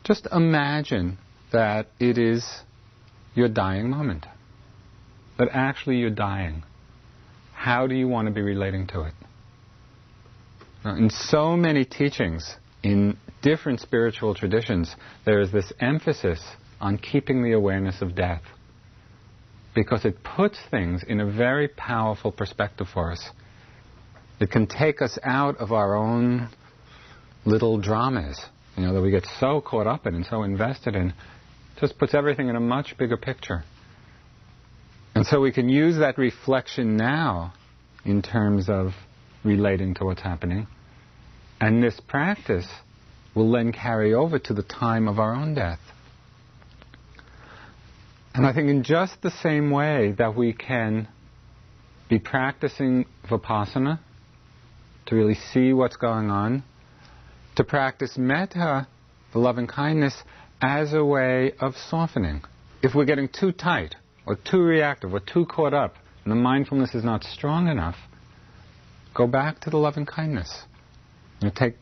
Just 0.07 0.25
imagine 0.31 1.17
that 1.51 1.87
it 1.99 2.17
is 2.17 2.61
your 3.37 3.49
dying 3.49 3.89
moment. 3.89 4.25
That 5.37 5.49
actually 5.53 5.97
you're 5.97 6.09
dying. 6.09 6.63
How 7.53 7.87
do 7.87 7.95
you 7.95 8.07
want 8.07 8.27
to 8.27 8.33
be 8.33 8.41
relating 8.41 8.87
to 8.87 9.01
it? 9.01 9.13
Now, 10.83 10.95
in 10.95 11.09
so 11.09 11.55
many 11.55 11.85
teachings, 11.85 12.55
in 12.83 13.17
different 13.41 13.79
spiritual 13.79 14.35
traditions, 14.35 14.95
there 15.25 15.39
is 15.41 15.51
this 15.51 15.71
emphasis 15.79 16.43
on 16.79 16.97
keeping 16.97 17.43
the 17.43 17.53
awareness 17.53 18.01
of 18.01 18.15
death. 18.15 18.41
Because 19.75 20.05
it 20.05 20.23
puts 20.23 20.57
things 20.71 21.03
in 21.07 21.19
a 21.19 21.25
very 21.25 21.67
powerful 21.67 22.31
perspective 22.31 22.87
for 22.91 23.11
us. 23.11 23.29
It 24.39 24.49
can 24.49 24.67
take 24.67 25.01
us 25.01 25.19
out 25.23 25.57
of 25.57 25.71
our 25.71 25.95
own 25.95 26.49
little 27.45 27.79
dramas 27.79 28.39
you 28.77 28.83
know, 28.83 28.93
that 28.93 29.01
we 29.01 29.09
get 29.09 29.25
so 29.39 29.59
caught 29.59 29.87
up 29.87 30.05
in 30.05 30.13
and 30.13 30.25
so 30.25 30.43
invested 30.43 30.95
in, 30.95 31.13
just 31.79 31.97
puts 31.97 32.13
everything 32.13 32.49
in 32.49 32.55
a 32.55 32.59
much 32.59 32.97
bigger 32.97 33.17
picture. 33.17 33.63
And 35.15 35.25
so 35.25 35.41
we 35.41 35.51
can 35.51 35.69
use 35.69 35.97
that 35.97 36.17
reflection 36.17 36.97
now 36.97 37.53
in 38.05 38.21
terms 38.21 38.69
of 38.69 38.91
relating 39.43 39.95
to 39.95 40.05
what's 40.05 40.21
happening. 40.21 40.67
And 41.59 41.81
this 41.81 41.99
practice 42.07 42.67
will 43.33 43.51
then 43.51 43.71
carry 43.71 44.13
over 44.13 44.39
to 44.39 44.53
the 44.53 44.63
time 44.63 45.07
of 45.07 45.19
our 45.19 45.33
own 45.33 45.55
death. 45.55 45.79
And 48.33 48.45
I 48.45 48.53
think 48.53 48.69
in 48.69 48.83
just 48.83 49.21
the 49.23 49.31
same 49.31 49.71
way 49.71 50.13
that 50.19 50.35
we 50.35 50.53
can 50.53 51.07
be 52.09 52.19
practicing 52.19 53.05
vipassana 53.27 53.99
to 55.07 55.15
really 55.15 55.33
see 55.33 55.73
what's 55.73 55.95
going 55.95 56.29
on, 56.29 56.63
to 57.55 57.63
practice 57.63 58.17
metta, 58.17 58.87
the 59.33 59.39
loving 59.39 59.65
kindness, 59.65 60.15
as 60.61 60.93
a 60.93 61.03
way 61.03 61.53
of 61.59 61.75
softening. 61.75 62.41
If 62.81 62.95
we're 62.95 63.05
getting 63.05 63.29
too 63.29 63.51
tight, 63.51 63.95
or 64.25 64.35
too 64.35 64.61
reactive, 64.61 65.13
or 65.13 65.19
too 65.19 65.45
caught 65.45 65.73
up, 65.73 65.95
and 66.23 66.31
the 66.31 66.35
mindfulness 66.35 66.95
is 66.95 67.03
not 67.03 67.23
strong 67.23 67.67
enough, 67.67 67.95
go 69.13 69.27
back 69.27 69.59
to 69.61 69.69
the 69.69 69.77
loving 69.77 70.05
kindness. 70.05 70.63
You 71.41 71.51
take 71.55 71.75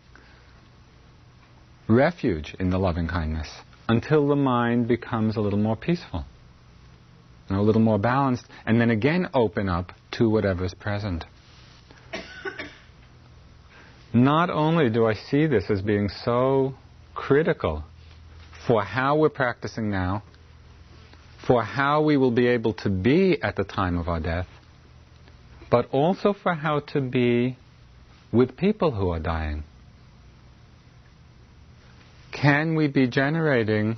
refuge 1.87 2.55
in 2.59 2.69
the 2.69 2.77
loving 2.77 3.07
kindness 3.07 3.49
until 3.87 4.27
the 4.27 4.35
mind 4.35 4.87
becomes 4.87 5.35
a 5.35 5.41
little 5.41 5.59
more 5.59 5.75
peaceful, 5.75 6.25
you 7.49 7.55
know, 7.55 7.61
a 7.61 7.63
little 7.63 7.81
more 7.81 7.99
balanced, 7.99 8.45
and 8.65 8.81
then 8.81 8.89
again 8.89 9.29
open 9.33 9.69
up 9.69 9.91
to 10.11 10.29
whatever's 10.29 10.73
present. 10.73 11.25
Not 14.13 14.49
only 14.49 14.89
do 14.89 15.05
I 15.05 15.13
see 15.13 15.45
this 15.45 15.69
as 15.69 15.81
being 15.81 16.09
so 16.09 16.73
critical 17.13 17.83
for 18.67 18.83
how 18.83 19.15
we're 19.15 19.29
practicing 19.29 19.89
now, 19.89 20.23
for 21.47 21.63
how 21.63 22.01
we 22.01 22.17
will 22.17 22.31
be 22.31 22.47
able 22.47 22.73
to 22.73 22.89
be 22.89 23.41
at 23.41 23.55
the 23.55 23.63
time 23.63 23.97
of 23.97 24.07
our 24.07 24.19
death, 24.19 24.47
but 25.69 25.87
also 25.91 26.33
for 26.33 26.53
how 26.53 26.79
to 26.79 27.01
be 27.01 27.57
with 28.31 28.57
people 28.57 28.91
who 28.91 29.09
are 29.09 29.19
dying. 29.19 29.63
Can 32.31 32.75
we 32.75 32.87
be 32.87 33.07
generating 33.07 33.97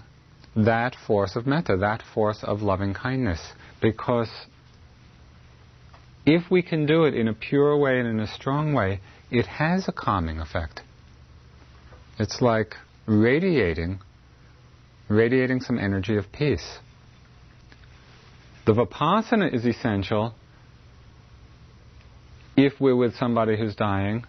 that 0.56 0.96
force 1.08 1.36
of 1.36 1.48
metta, 1.48 1.78
that 1.78 2.04
force 2.14 2.44
of 2.44 2.62
loving 2.62 2.94
kindness? 2.94 3.40
Because 3.82 4.30
if 6.26 6.52
we 6.52 6.62
can 6.62 6.86
do 6.86 7.06
it 7.06 7.14
in 7.14 7.28
a 7.28 7.34
pure 7.34 7.78
way 7.78 8.00
and 8.00 8.08
in 8.08 8.20
a 8.20 8.28
strong 8.28 8.74
way, 8.74 9.00
it 9.32 9.46
has 9.46 9.88
a 9.88 9.92
calming 9.92 10.40
effect. 10.40 10.82
It's 12.20 12.42
like 12.42 12.76
radiating, 13.06 14.00
radiating 15.10 15.62
some 15.62 15.80
energy 15.80 16.18
of 16.18 16.32
peace. 16.32 16.80
The 18.66 18.74
vipassana 18.74 19.54
is 19.54 19.66
essential 19.66 20.34
if 22.58 22.74
we're 22.80 22.96
with 22.96 23.16
somebody 23.16 23.58
who's 23.58 23.76
dying 23.76 24.26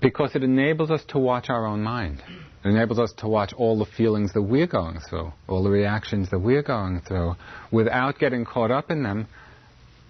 because 0.00 0.34
it 0.34 0.42
enables 0.42 0.90
us 0.90 1.04
to 1.08 1.18
watch 1.18 1.50
our 1.50 1.66
own 1.66 1.82
mind. 1.82 2.22
It 2.64 2.68
enables 2.68 2.98
us 2.98 3.12
to 3.18 3.28
watch 3.28 3.52
all 3.52 3.78
the 3.78 3.84
feelings 3.84 4.32
that 4.32 4.42
we're 4.42 4.66
going 4.66 5.00
through, 5.00 5.32
all 5.48 5.62
the 5.62 5.70
reactions 5.70 6.30
that 6.30 6.38
we're 6.38 6.62
going 6.62 7.00
through, 7.00 7.34
without 7.70 8.18
getting 8.18 8.44
caught 8.44 8.70
up 8.70 8.90
in 8.90 9.02
them 9.02 9.26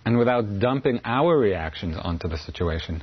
and 0.05 0.19
without 0.19 0.61
dumping 0.61 1.01
our 1.05 1.37
reactions 1.37 1.97
onto 2.01 2.29
the 2.29 2.39
situation. 2.39 3.03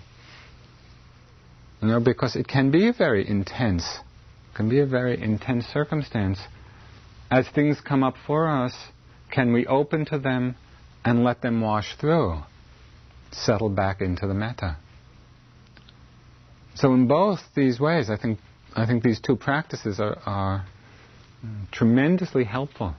You 1.82 1.90
know, 1.90 2.00
because 2.00 2.36
it 2.36 2.48
can 2.48 2.72
be 2.72 2.88
a 2.88 2.94
very 2.94 3.28
intense, 3.28 4.00
can 4.56 4.70
be 4.70 4.80
a 4.80 4.86
very 4.86 5.22
intense 5.22 5.66
circumstance. 5.66 6.40
As 7.32 7.48
things 7.50 7.82
come 7.82 8.04
up 8.04 8.16
for 8.28 8.48
us, 8.48 8.74
can 9.32 9.54
we 9.54 9.66
open 9.66 10.06
to 10.06 10.20
them 10.20 10.56
and 11.04 11.24
let 11.24 11.42
them 11.42 11.62
wash 11.62 11.96
through, 11.98 12.40
settle 13.32 13.70
back 13.70 14.02
into 14.02 14.28
the 14.28 14.34
metta? 14.34 14.78
So 16.76 16.94
in 16.94 17.08
both 17.08 17.40
these 17.56 17.80
ways, 17.80 18.10
I 18.10 18.18
think 18.18 18.40
I 18.76 18.86
think 18.86 19.04
these 19.04 19.20
two 19.20 19.36
practices 19.36 20.00
are, 20.00 20.18
are 20.26 20.66
tremendously 21.72 22.44
helpful. 22.44 22.96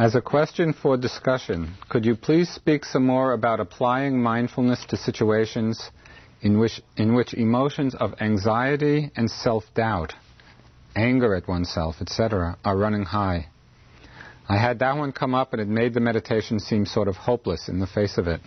As 0.00 0.14
a 0.14 0.22
question 0.22 0.72
for 0.72 0.96
discussion, 0.96 1.74
could 1.90 2.06
you 2.06 2.16
please 2.16 2.48
speak 2.48 2.86
some 2.86 3.04
more 3.04 3.32
about 3.34 3.60
applying 3.60 4.22
mindfulness 4.22 4.82
to 4.86 4.96
situations 4.96 5.90
in 6.40 6.58
which, 6.58 6.80
in 6.96 7.12
which 7.14 7.34
emotions 7.34 7.94
of 7.94 8.14
anxiety 8.18 9.10
and 9.14 9.30
self-doubt, 9.30 10.14
anger 10.96 11.34
at 11.34 11.46
oneself, 11.46 11.96
etc., 12.00 12.56
are 12.64 12.78
running 12.78 13.04
high? 13.04 13.48
I 14.48 14.56
had 14.56 14.78
that 14.78 14.96
one 14.96 15.12
come 15.12 15.34
up 15.34 15.52
and 15.52 15.60
it 15.60 15.68
made 15.68 15.92
the 15.92 16.00
meditation 16.00 16.60
seem 16.60 16.86
sort 16.86 17.06
of 17.06 17.16
hopeless 17.16 17.68
in 17.68 17.78
the 17.78 17.86
face 17.86 18.16
of 18.16 18.26
it. 18.26 18.40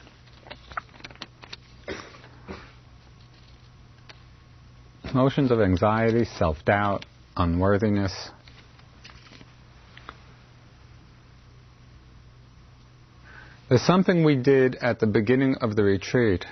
Emotions 5.04 5.52
of 5.52 5.62
anxiety, 5.62 6.26
self-doubt, 6.26 7.06
unworthiness, 7.38 8.32
There's 13.74 13.88
something 13.88 14.24
we 14.24 14.36
did 14.36 14.76
at 14.76 15.00
the 15.00 15.08
beginning 15.08 15.56
of 15.56 15.76
the 15.76 15.84
retreat 15.84 16.46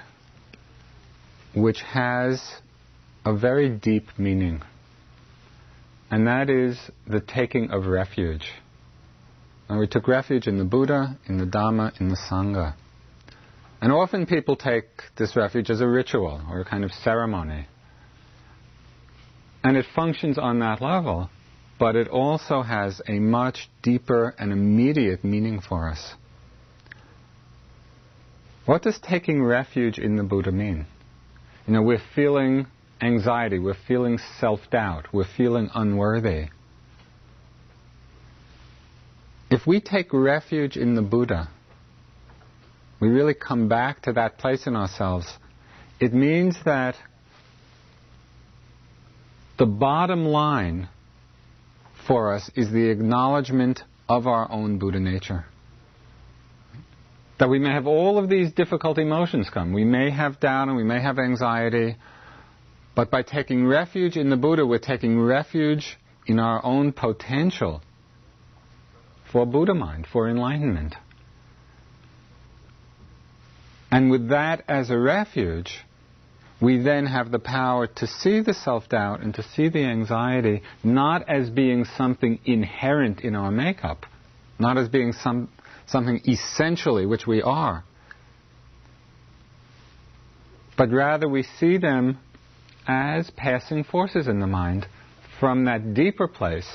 which 1.54 1.82
has 1.82 2.42
a 3.24 3.32
very 3.32 3.70
deep 3.70 4.08
meaning, 4.18 4.64
and 6.10 6.26
that 6.26 6.50
is 6.50 6.80
the 7.06 7.22
taking 7.22 7.70
of 7.70 7.86
refuge. 7.86 8.54
And 9.70 9.78
we 9.78 9.86
took 9.86 10.08
refuge 10.08 10.48
in 10.48 10.58
the 10.58 10.66
Buddha, 10.66 11.20
in 11.28 11.38
the 11.38 11.46
Dhamma, 11.46 12.02
in 12.02 12.10
the 12.10 12.18
Sangha. 12.18 12.74
And 13.82 13.92
often 13.92 14.26
people 14.26 14.56
take 14.56 14.88
this 15.16 15.36
refuge 15.36 15.70
as 15.70 15.80
a 15.80 15.88
ritual 15.88 16.42
or 16.50 16.62
a 16.62 16.66
kind 16.66 16.84
of 16.84 16.92
ceremony. 16.92 17.68
And 19.64 19.78
it 19.78 19.86
functions 19.94 20.40
on 20.40 20.58
that 20.62 20.82
level, 20.82 21.30
but 21.78 21.96
it 21.96 22.08
also 22.08 22.64
has 22.64 23.00
a 23.08 23.20
much 23.20 23.70
deeper 23.84 24.34
and 24.40 24.52
immediate 24.52 25.24
meaning 25.24 25.62
for 25.62 25.88
us. 25.88 26.16
What 28.66 28.84
does 28.84 29.00
taking 29.00 29.44
refuge 29.44 29.98
in 29.98 30.18
the 30.18 30.24
Buddha 30.24 30.52
mean? 30.52 30.86
You 31.66 31.74
know, 31.74 31.82
we're 31.82 32.02
feeling 32.16 32.68
anxiety, 33.02 33.58
we're 33.58 33.76
feeling 33.88 34.20
self 34.40 34.60
doubt, 34.72 35.08
we're 35.12 35.26
feeling 35.38 35.70
unworthy. 35.74 36.50
If 39.50 39.66
we 39.66 39.82
take 39.82 40.14
refuge 40.14 40.78
in 40.78 40.96
the 40.96 41.02
Buddha, 41.02 41.50
we 43.00 43.10
really 43.10 43.34
come 43.34 43.68
back 43.68 44.04
to 44.04 44.14
that 44.14 44.38
place 44.38 44.68
in 44.68 44.76
ourselves, 44.76 45.28
it 46.00 46.14
means 46.14 46.56
that 46.64 46.96
the 49.58 49.66
bottom 49.66 50.26
line 50.26 50.88
for 52.08 52.34
us 52.34 52.50
is 52.56 52.72
the 52.72 52.90
acknowledgement 52.90 53.84
of 54.08 54.28
our 54.28 54.50
own 54.52 54.78
Buddha 54.78 55.00
nature. 55.00 55.46
That 57.42 57.50
we 57.50 57.58
may 57.58 57.72
have 57.72 57.88
all 57.88 58.20
of 58.20 58.30
these 58.30 58.52
difficult 58.52 59.00
emotions 59.00 59.50
come. 59.50 59.74
We 59.74 59.84
may 59.84 60.12
have 60.12 60.40
doubt 60.40 60.68
and 60.68 60.78
we 60.78 60.84
may 60.84 61.02
have 61.02 61.18
anxiety, 61.18 61.96
but 62.94 63.10
by 63.10 63.24
taking 63.24 63.66
refuge 63.66 64.16
in 64.16 64.30
the 64.30 64.38
Buddha, 64.38 64.64
we're 64.64 64.78
taking 64.78 65.20
refuge 65.20 65.98
in 66.28 66.38
our 66.38 66.64
own 66.64 66.92
potential 66.92 67.82
for 69.32 69.48
Buddha 69.48 69.74
mind, 69.74 70.06
for 70.06 70.30
enlightenment. 70.30 70.94
And 73.90 74.12
with 74.12 74.30
that 74.30 74.64
as 74.68 74.92
a 74.92 75.00
refuge, 75.00 75.80
we 76.62 76.78
then 76.78 77.08
have 77.08 77.32
the 77.32 77.40
power 77.40 77.88
to 77.88 78.06
see 78.06 78.42
the 78.42 78.54
self 78.54 78.88
doubt 78.88 79.22
and 79.22 79.34
to 79.34 79.42
see 79.42 79.68
the 79.68 79.84
anxiety 79.84 80.62
not 80.84 81.28
as 81.28 81.50
being 81.50 81.86
something 81.98 82.38
inherent 82.46 83.22
in 83.22 83.36
our 83.36 83.50
makeup, 83.50 84.06
not 84.60 84.78
as 84.78 84.90
being 84.90 85.12
some, 85.12 85.50
something 85.92 86.22
essentially 86.28 87.06
which 87.06 87.28
we 87.28 87.42
are. 87.42 87.84
But 90.78 90.92
rather 90.92 91.30
we 91.30 91.44
see 91.44 91.78
them 91.78 92.18
as 92.88 93.30
passing 93.32 93.84
forces 93.84 94.28
in 94.28 94.40
the 94.40 94.48
mind 94.48 94.88
from 95.40 95.66
that 95.66 95.94
deeper 95.94 96.28
place, 96.28 96.70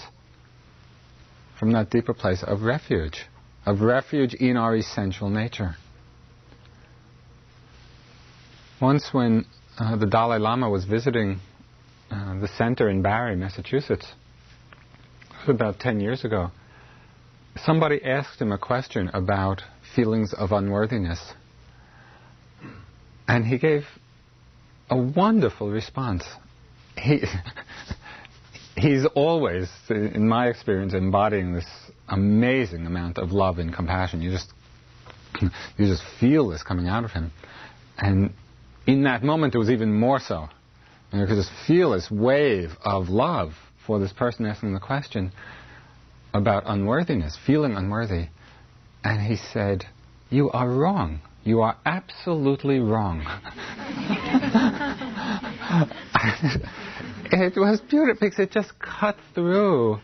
from 1.58 1.72
that 1.72 1.90
deeper 1.90 2.14
place 2.14 2.44
of 2.46 2.62
refuge, 2.62 3.26
of 3.64 3.80
refuge 3.80 4.34
in 4.34 4.56
our 4.56 4.76
essential 4.76 5.28
nature. 5.28 5.76
Once, 8.80 9.08
when 9.12 9.46
uh, 9.78 9.96
the 9.96 10.06
Dalai 10.06 10.38
Lama 10.38 10.68
was 10.68 10.84
visiting 10.84 11.40
uh, 12.10 12.38
the 12.38 12.48
center 12.58 12.90
in 12.90 13.02
Barre, 13.02 13.34
Massachusetts, 13.34 14.06
it 15.30 15.48
was 15.48 15.54
about 15.54 15.80
10 15.80 16.00
years 16.00 16.24
ago, 16.24 16.50
somebody 17.64 18.02
asked 18.04 18.40
him 18.40 18.52
a 18.52 18.58
question 18.58 19.10
about 19.12 19.62
feelings 19.94 20.32
of 20.34 20.52
unworthiness. 20.52 21.20
And 23.28 23.44
he 23.44 23.58
gave 23.58 23.84
a 24.90 24.96
wonderful 24.96 25.70
response. 25.70 26.24
He, 26.96 27.22
he's 28.76 29.04
always, 29.14 29.68
in 29.88 30.28
my 30.28 30.48
experience, 30.48 30.94
embodying 30.94 31.52
this 31.52 31.66
amazing 32.08 32.86
amount 32.86 33.18
of 33.18 33.32
love 33.32 33.58
and 33.58 33.74
compassion. 33.74 34.22
You 34.22 34.30
just, 34.30 34.52
you 35.40 35.86
just 35.86 36.02
feel 36.20 36.48
this 36.48 36.62
coming 36.62 36.88
out 36.88 37.04
of 37.04 37.10
him. 37.10 37.32
And 37.98 38.32
in 38.86 39.02
that 39.04 39.22
moment, 39.22 39.54
it 39.54 39.58
was 39.58 39.70
even 39.70 39.92
more 39.92 40.20
so. 40.20 40.48
And 41.10 41.20
you 41.20 41.26
could 41.26 41.36
just 41.36 41.50
feel 41.66 41.92
this 41.92 42.10
wave 42.10 42.70
of 42.84 43.08
love 43.08 43.52
for 43.86 43.98
this 43.98 44.12
person 44.12 44.46
asking 44.46 44.74
the 44.74 44.80
question 44.80 45.32
about 46.36 46.64
unworthiness, 46.66 47.36
feeling 47.46 47.76
unworthy. 47.76 48.26
And 49.02 49.20
he 49.20 49.36
said, 49.36 49.84
You 50.30 50.50
are 50.50 50.68
wrong. 50.68 51.20
You 51.44 51.60
are 51.62 51.76
absolutely 51.86 52.80
wrong. 52.80 53.20
it 57.30 57.56
was 57.56 57.80
beautiful 57.80 58.18
because 58.20 58.38
it 58.40 58.50
just 58.50 58.72
cut 58.80 59.16
through 59.34 60.00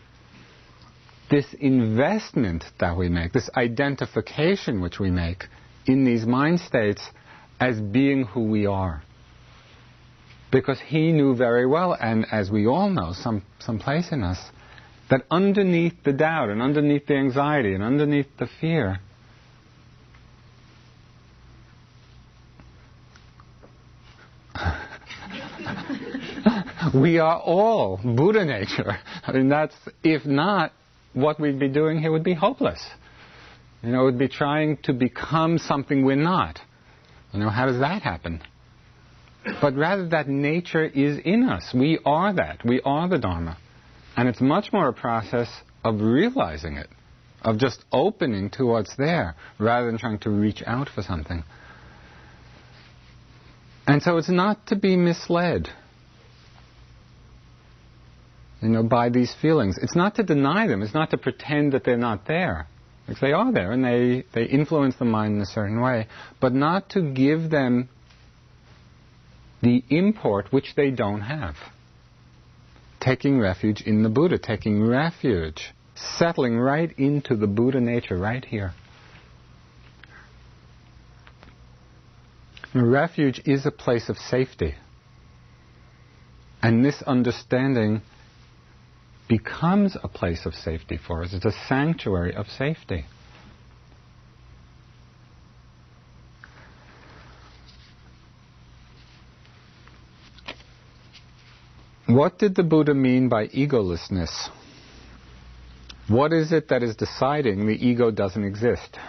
this 1.29 1.45
investment 1.59 2.63
that 2.79 2.95
we 2.97 3.09
make, 3.09 3.33
this 3.33 3.49
identification 3.57 4.81
which 4.81 4.99
we 4.99 5.09
make 5.09 5.45
in 5.85 6.05
these 6.05 6.25
mind 6.25 6.59
states 6.59 7.01
as 7.59 7.79
being 7.79 8.23
who 8.23 8.43
we 8.43 8.65
are. 8.65 9.03
Because 10.51 10.79
he 10.79 11.11
knew 11.11 11.35
very 11.35 11.65
well, 11.65 11.97
and 11.99 12.25
as 12.31 12.51
we 12.51 12.67
all 12.67 12.89
know, 12.89 13.11
some, 13.13 13.43
some 13.59 13.79
place 13.79 14.11
in 14.11 14.23
us, 14.23 14.37
that 15.09 15.23
underneath 15.29 16.03
the 16.03 16.13
doubt 16.13 16.49
and 16.49 16.61
underneath 16.61 17.07
the 17.07 17.15
anxiety 17.15 17.73
and 17.73 17.83
underneath 17.83 18.27
the 18.39 18.47
fear, 18.59 18.99
we 26.93 27.19
are 27.19 27.39
all 27.39 27.99
Buddha 28.03 28.45
nature. 28.45 28.97
I 29.25 29.31
mean, 29.31 29.49
that's, 29.49 29.75
if 30.03 30.25
not, 30.25 30.73
what 31.13 31.39
we'd 31.39 31.59
be 31.59 31.69
doing 31.69 31.99
here 31.99 32.11
would 32.11 32.23
be 32.23 32.33
hopeless. 32.33 32.83
You 33.81 33.91
know, 33.91 34.01
it 34.01 34.05
would 34.05 34.19
be 34.19 34.29
trying 34.29 34.77
to 34.83 34.93
become 34.93 35.57
something 35.57 36.05
we're 36.05 36.15
not. 36.15 36.59
You 37.33 37.39
know, 37.39 37.49
how 37.49 37.65
does 37.65 37.79
that 37.79 38.01
happen? 38.01 38.41
But 39.61 39.75
rather, 39.75 40.07
that 40.09 40.29
nature 40.29 40.85
is 40.85 41.19
in 41.23 41.43
us. 41.43 41.73
We 41.73 41.99
are 42.05 42.33
that. 42.33 42.63
We 42.63 42.81
are 42.85 43.09
the 43.09 43.17
Dharma. 43.17 43.57
And 44.15 44.29
it's 44.29 44.41
much 44.41 44.71
more 44.71 44.89
a 44.89 44.93
process 44.93 45.49
of 45.83 46.01
realizing 46.01 46.77
it, 46.77 46.87
of 47.41 47.57
just 47.57 47.83
opening 47.91 48.49
to 48.51 48.65
what's 48.65 48.95
there, 48.95 49.35
rather 49.59 49.87
than 49.87 49.97
trying 49.97 50.19
to 50.19 50.29
reach 50.29 50.63
out 50.65 50.89
for 50.89 51.01
something. 51.01 51.43
And 53.85 54.01
so 54.01 54.17
it's 54.17 54.29
not 54.29 54.67
to 54.67 54.75
be 54.75 54.95
misled 54.95 55.69
you 58.61 58.69
know, 58.69 58.83
by 58.83 59.09
these 59.09 59.35
feelings. 59.41 59.77
It's 59.81 59.95
not 59.95 60.15
to 60.15 60.23
deny 60.23 60.67
them. 60.67 60.81
It's 60.81 60.93
not 60.93 61.11
to 61.11 61.17
pretend 61.17 61.73
that 61.73 61.83
they're 61.83 61.97
not 61.97 62.25
there. 62.25 62.67
Because 63.05 63.19
they 63.19 63.33
are 63.33 63.51
there 63.51 63.73
and 63.73 63.83
they, 63.83 64.23
they 64.33 64.45
influence 64.45 64.95
the 64.95 65.03
mind 65.03 65.35
in 65.35 65.41
a 65.41 65.45
certain 65.45 65.81
way. 65.81 66.07
But 66.39 66.53
not 66.53 66.91
to 66.91 67.01
give 67.01 67.49
them 67.49 67.89
the 69.61 69.83
import 69.89 70.47
which 70.51 70.75
they 70.75 70.91
don't 70.91 71.21
have. 71.21 71.55
Taking 73.03 73.37
refuge 73.37 73.81
in 73.81 74.01
the 74.01 74.09
Buddha, 74.09 74.37
taking 74.37 74.81
refuge, 74.81 75.73
settling 75.93 76.57
right 76.57 76.89
into 76.97 77.35
the 77.35 77.47
Buddha 77.47 77.81
nature 77.81 78.15
right 78.15 78.45
here. 78.45 78.73
Refuge 82.73 83.41
is 83.43 83.65
a 83.65 83.71
place 83.71 84.07
of 84.07 84.17
safety. 84.17 84.75
And 86.61 86.85
this 86.85 87.01
understanding 87.01 88.03
becomes 89.27 89.97
a 90.01 90.07
place 90.07 90.45
of 90.45 90.53
safety 90.53 90.97
for 90.97 91.23
us. 91.23 91.33
It's 91.33 91.43
a 91.43 91.51
sanctuary 91.67 92.33
of 92.33 92.47
safety. 92.47 93.03
What 102.13 102.37
did 102.37 102.53
the 102.53 102.61
Buddha 102.61 102.93
mean 102.93 103.27
by 103.27 103.47
egolessness? 103.47 104.49
What 106.07 106.31
is 106.31 106.51
it 106.51 106.67
that 106.67 106.83
is 106.83 106.95
deciding 106.95 107.65
the 107.65 107.73
ego 107.73 108.11
doesn't 108.11 108.43
exist? 108.43 108.99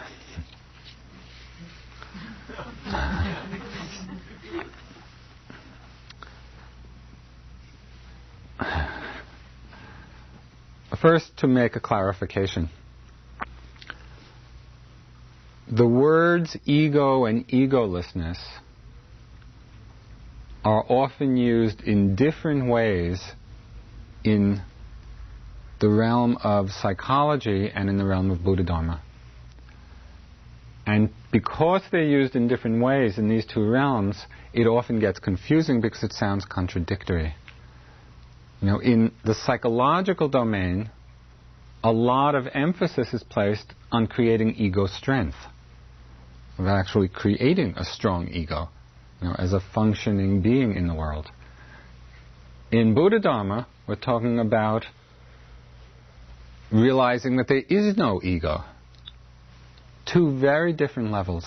First, 11.02 11.36
to 11.40 11.46
make 11.46 11.76
a 11.76 11.80
clarification. 11.80 12.70
The 15.70 15.86
words 15.86 16.56
ego 16.64 17.26
and 17.26 17.46
egolessness 17.48 18.38
are 20.64 20.85
often 20.88 21.37
used 21.37 21.83
in 21.83 22.16
different 22.16 22.68
ways 22.68 23.22
in 24.24 24.62
the 25.81 25.88
realm 25.88 26.38
of 26.42 26.70
psychology 26.70 27.70
and 27.74 27.90
in 27.90 27.98
the 27.98 28.05
realm 28.05 28.31
of 28.31 28.42
Buddha 28.42 28.62
Dharma. 28.62 29.03
And 30.87 31.11
because 31.33 31.83
they're 31.90 32.03
used 32.03 32.37
in 32.37 32.48
different 32.48 32.83
ways 32.83 33.18
in 33.18 33.29
these 33.29 33.44
two 33.46 33.66
realms, 33.66 34.16
it 34.53 34.66
often 34.66 35.00
gets 35.00 35.18
confusing 35.18 35.81
because 35.81 36.03
it 36.03 36.12
sounds 36.12 36.44
contradictory. 36.44 37.35
You 38.61 38.68
know, 38.68 38.79
in 38.79 39.12
the 39.24 39.35
psychological 39.35 40.29
domain, 40.29 40.90
a 41.83 41.92
lot 41.92 42.35
of 42.35 42.46
emphasis 42.55 43.12
is 43.12 43.22
placed 43.22 43.74
on 43.92 44.07
creating 44.07 44.55
ego 44.55 44.87
strength, 44.87 45.37
of 46.59 46.66
actually 46.66 47.09
creating 47.09 47.74
a 47.77 47.85
strong 47.85 48.29
ego, 48.29 48.68
you 49.20 49.29
know, 49.29 49.35
as 49.38 49.53
a 49.53 49.61
functioning 49.61 50.42
being 50.42 50.74
in 50.74 50.87
the 50.88 50.94
world. 50.94 51.31
In 52.70 52.94
Buddha 52.94 53.20
Dharma, 53.20 53.66
we're 53.87 53.96
talking 53.96 54.38
about 54.38 54.85
realizing 56.72 57.37
that 57.37 57.48
there 57.48 57.62
is 57.68 57.96
no 57.96 58.20
ego. 58.22 58.64
Two 60.07 60.38
very 60.38 60.72
different 60.72 61.11
levels. 61.11 61.46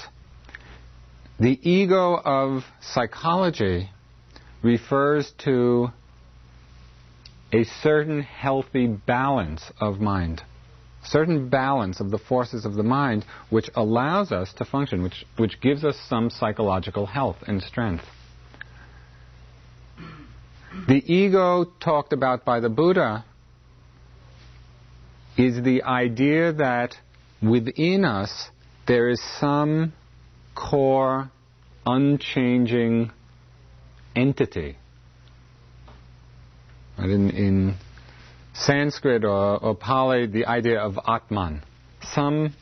The 1.39 1.59
ego 1.69 2.15
of 2.15 2.63
psychology 2.81 3.89
refers 4.63 5.31
to 5.39 5.89
a 7.51 7.63
certain 7.81 8.21
healthy 8.21 8.87
balance 8.87 9.63
of 9.79 9.99
mind, 9.99 10.41
certain 11.09 11.49
balance 11.49 11.99
of 11.99 12.11
the 12.11 12.17
forces 12.17 12.65
of 12.65 12.73
the 12.75 12.83
mind, 12.83 13.25
which 13.49 13.69
allows 13.75 14.31
us 14.31 14.53
to 14.57 14.65
function, 14.65 15.03
which, 15.03 15.25
which 15.37 15.59
gives 15.61 15.83
us 15.83 15.97
some 16.07 16.29
psychological 16.29 17.05
health 17.05 17.37
and 17.47 17.61
strength. 17.61 18.03
The 20.87 21.01
ego 21.11 21.65
talked 21.79 22.13
about 22.13 22.45
by 22.45 22.59
the 22.59 22.69
Buddha 22.69 23.25
is 25.37 25.63
the 25.63 25.83
idea 25.83 26.53
that 26.53 26.95
within 27.41 28.05
us 28.05 28.49
there 28.87 29.09
is 29.09 29.21
some 29.39 29.93
core, 30.55 31.29
unchanging 31.85 33.11
entity 34.15 34.77
in, 36.97 37.29
in 37.29 37.75
Sanskrit 38.59 39.23
or, 39.23 39.57
or 39.63 39.75
Pali, 39.75 40.25
the 40.25 40.45
idea 40.45 40.79
of 40.79 40.97
Atman, 41.07 41.63
some 42.01 42.55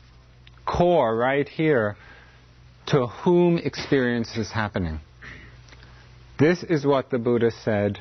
core 0.66 1.16
right 1.16 1.48
here 1.48 1.96
to 2.86 3.06
whom 3.06 3.58
experience 3.58 4.36
is 4.36 4.50
happening. 4.50 5.00
This 6.38 6.62
is 6.62 6.84
what 6.84 7.10
the 7.10 7.18
Buddha 7.18 7.50
said 7.50 7.98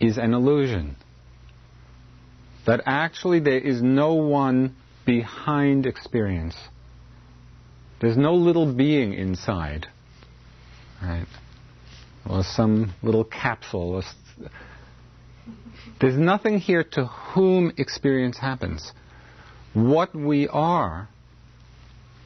is 0.00 0.18
an 0.18 0.34
illusion. 0.34 0.96
That 2.66 2.82
actually 2.86 3.40
there 3.40 3.58
is 3.58 3.82
no 3.82 4.14
one 4.14 4.76
behind 5.04 5.84
experience. 5.84 6.56
There's 8.00 8.16
no 8.16 8.34
little 8.34 8.72
being 8.72 9.14
inside, 9.14 9.88
right? 11.02 11.26
Or 12.28 12.44
some 12.44 12.94
little 13.02 13.24
capsule, 13.24 13.94
or 13.94 14.02
there's 16.00 16.16
nothing 16.16 16.58
here 16.58 16.84
to 16.92 17.06
whom 17.06 17.72
experience 17.76 18.38
happens. 18.38 18.92
What 19.74 20.14
we 20.14 20.48
are 20.48 21.08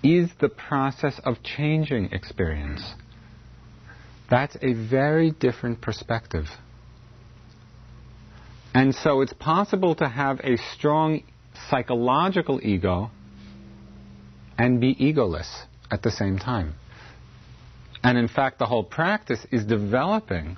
is 0.02 0.30
the 0.40 0.48
process 0.48 1.20
of 1.24 1.42
changing 1.42 2.12
experience. 2.12 2.82
That's 4.30 4.56
a 4.60 4.72
very 4.72 5.30
different 5.30 5.80
perspective. 5.80 6.46
And 8.74 8.94
so 8.94 9.20
it's 9.20 9.32
possible 9.32 9.94
to 9.96 10.08
have 10.08 10.40
a 10.40 10.56
strong 10.74 11.22
psychological 11.70 12.60
ego 12.62 13.10
and 14.58 14.80
be 14.80 14.94
egoless 14.94 15.64
at 15.90 16.02
the 16.02 16.10
same 16.10 16.38
time. 16.38 16.74
And 18.02 18.18
in 18.18 18.28
fact, 18.28 18.58
the 18.58 18.66
whole 18.66 18.84
practice 18.84 19.44
is 19.50 19.64
developing 19.64 20.56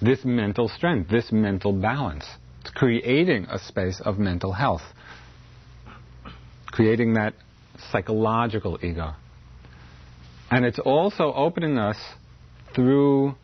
this 0.00 0.24
mental 0.24 0.68
strength, 0.68 1.10
this 1.10 1.32
mental 1.32 1.72
balance. 1.72 2.24
It's 2.60 2.70
creating 2.70 3.46
a 3.50 3.58
space 3.58 4.00
of 4.00 4.18
mental 4.18 4.52
health, 4.52 4.82
creating 6.66 7.14
that 7.14 7.34
psychological 7.90 8.78
ego. 8.82 9.14
And 10.50 10.64
it's 10.64 10.78
also 10.78 11.32
opening 11.32 11.78
us 11.78 11.96
through 12.74 13.34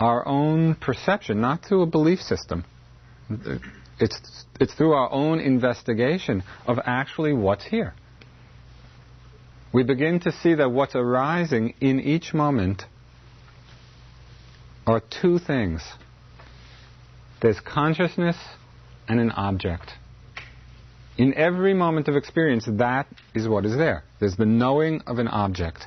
our 0.00 0.26
own 0.26 0.74
perception, 0.74 1.40
not 1.40 1.64
through 1.64 1.82
a 1.82 1.86
belief 1.86 2.20
system. 2.20 2.64
It's, 3.98 4.44
it's 4.60 4.74
through 4.74 4.92
our 4.92 5.10
own 5.12 5.40
investigation 5.40 6.42
of 6.66 6.78
actually 6.84 7.32
what's 7.32 7.64
here. 7.64 7.94
We 9.72 9.82
begin 9.82 10.20
to 10.20 10.32
see 10.32 10.54
that 10.54 10.70
what's 10.70 10.94
arising 10.94 11.74
in 11.80 12.00
each 12.00 12.32
moment 12.32 12.84
are 14.86 15.00
two 15.00 15.38
things 15.38 15.82
there's 17.40 17.60
consciousness 17.60 18.36
and 19.06 19.20
an 19.20 19.30
object. 19.30 19.90
In 21.18 21.34
every 21.34 21.74
moment 21.74 22.08
of 22.08 22.16
experience, 22.16 22.66
that 22.66 23.06
is 23.34 23.46
what 23.46 23.66
is 23.66 23.76
there. 23.76 24.04
There's 24.18 24.36
the 24.36 24.46
knowing 24.46 25.02
of 25.06 25.18
an 25.18 25.28
object 25.28 25.86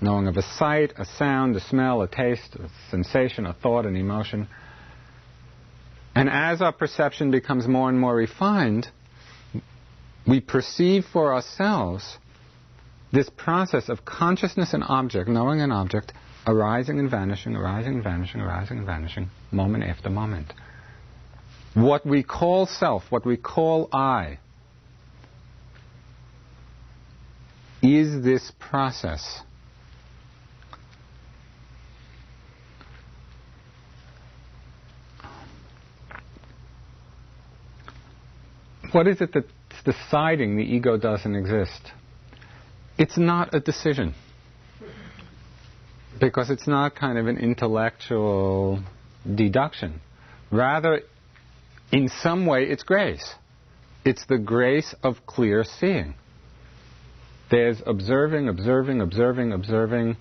knowing 0.00 0.26
of 0.28 0.36
a 0.36 0.42
sight, 0.42 0.92
a 0.96 1.04
sound, 1.04 1.56
a 1.56 1.60
smell, 1.60 2.02
a 2.02 2.08
taste, 2.08 2.56
a 2.56 2.68
sensation, 2.90 3.46
a 3.46 3.54
thought, 3.54 3.86
an 3.86 3.96
emotion. 3.96 4.48
And 6.14 6.28
as 6.28 6.60
our 6.60 6.72
perception 6.72 7.30
becomes 7.30 7.66
more 7.66 7.88
and 7.88 7.98
more 7.98 8.14
refined, 8.14 8.88
we 10.26 10.40
perceive 10.40 11.04
for 11.12 11.32
ourselves 11.32 12.18
this 13.12 13.30
process 13.30 13.88
of 13.88 14.04
consciousness 14.04 14.74
and 14.74 14.82
object, 14.86 15.28
knowing 15.28 15.60
an 15.60 15.72
object, 15.72 16.12
arising 16.46 16.98
and 16.98 17.10
vanishing, 17.10 17.56
arising 17.56 17.94
and 17.94 18.04
vanishing, 18.04 18.40
arising 18.40 18.78
and 18.78 18.86
vanishing, 18.86 19.30
moment 19.50 19.84
after 19.84 20.10
moment. 20.10 20.52
What 21.74 22.06
we 22.06 22.22
call 22.22 22.66
self, 22.66 23.04
what 23.10 23.26
we 23.26 23.36
call 23.36 23.88
I, 23.92 24.38
is 27.82 28.22
this 28.24 28.50
process 28.58 29.42
What 38.96 39.06
is 39.08 39.20
it 39.20 39.34
that's 39.34 39.46
deciding 39.84 40.56
the 40.56 40.62
ego 40.62 40.96
doesn't 40.96 41.34
exist? 41.34 41.92
It's 42.96 43.18
not 43.18 43.54
a 43.54 43.60
decision. 43.60 44.14
Because 46.20 46.50
it's 46.50 46.66
not 46.66 46.94
kind 46.94 47.18
of 47.18 47.26
an 47.26 47.38
intellectual 47.38 48.82
deduction. 49.34 50.00
Rather, 50.50 51.02
in 51.92 52.08
some 52.08 52.46
way, 52.46 52.64
it's 52.64 52.82
grace. 52.82 53.34
It's 54.04 54.24
the 54.26 54.38
grace 54.38 54.94
of 55.02 55.26
clear 55.26 55.64
seeing. 55.64 56.14
There's 57.50 57.80
observing, 57.86 58.48
observing, 58.48 59.00
observing, 59.00 59.52
observing. 59.52 60.16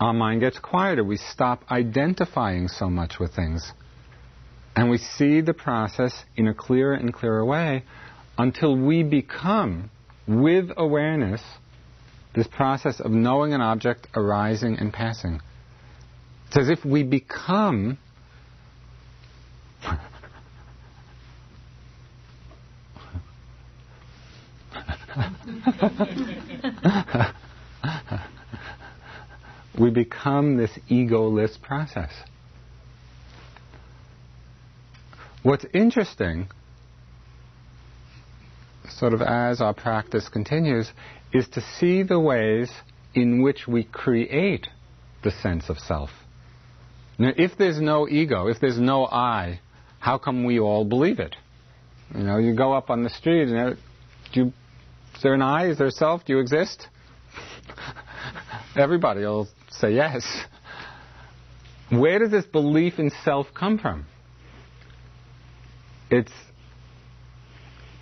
Our 0.00 0.12
mind 0.12 0.40
gets 0.40 0.58
quieter. 0.58 1.04
We 1.04 1.16
stop 1.16 1.62
identifying 1.70 2.68
so 2.68 2.88
much 2.88 3.18
with 3.20 3.34
things. 3.34 3.72
And 4.76 4.90
we 4.90 4.98
see 4.98 5.40
the 5.40 5.54
process 5.54 6.24
in 6.36 6.48
a 6.48 6.54
clearer 6.54 6.94
and 6.94 7.12
clearer 7.12 7.44
way 7.44 7.84
until 8.36 8.76
we 8.76 9.04
become, 9.04 9.90
with 10.26 10.70
awareness, 10.76 11.40
this 12.34 12.46
process 12.46 13.00
of 13.00 13.10
knowing 13.10 13.52
an 13.54 13.60
object 13.60 14.08
arising 14.14 14.78
and 14.78 14.92
passing. 14.92 15.40
It's 16.48 16.56
as 16.56 16.68
if 16.68 16.84
we 16.84 17.02
become 17.02 17.98
we 29.78 29.90
become 29.90 30.56
this 30.56 30.70
egoless 30.90 31.60
process. 31.60 32.10
What's 35.42 35.66
interesting, 35.74 36.48
sort 38.88 39.12
of 39.12 39.20
as 39.20 39.60
our 39.60 39.74
practice 39.74 40.28
continues, 40.28 40.90
is 41.34 41.46
to 41.48 41.60
see 41.78 42.02
the 42.02 42.18
ways 42.18 42.70
in 43.14 43.42
which 43.42 43.68
we 43.68 43.84
create 43.84 44.66
the 45.22 45.30
sense 45.30 45.68
of 45.68 45.78
self. 45.78 46.08
Now, 47.18 47.32
if 47.36 47.58
there's 47.58 47.80
no 47.80 48.08
ego, 48.08 48.46
if 48.46 48.60
there's 48.60 48.78
no 48.78 49.04
I, 49.04 49.60
how 49.98 50.16
come 50.16 50.44
we 50.44 50.58
all 50.58 50.84
believe 50.84 51.18
it? 51.18 51.36
You 52.14 52.22
know, 52.22 52.38
you 52.38 52.54
go 52.54 52.72
up 52.72 52.88
on 52.88 53.02
the 53.02 53.10
street 53.10 53.48
and 53.48 53.58
uh, 53.58 53.70
do 54.32 54.40
you, 54.40 54.46
is 55.14 55.22
there 55.22 55.34
an 55.34 55.42
I? 55.42 55.68
Is 55.68 55.78
there 55.78 55.88
a 55.88 55.92
self? 55.92 56.24
Do 56.24 56.32
you 56.32 56.38
exist? 56.38 56.88
Everybody 58.76 59.20
will 59.20 59.48
say 59.70 59.92
yes. 59.92 60.24
Where 61.90 62.18
does 62.18 62.30
this 62.30 62.46
belief 62.46 62.98
in 62.98 63.10
self 63.24 63.48
come 63.54 63.78
from? 63.78 64.06
it's 66.10 66.32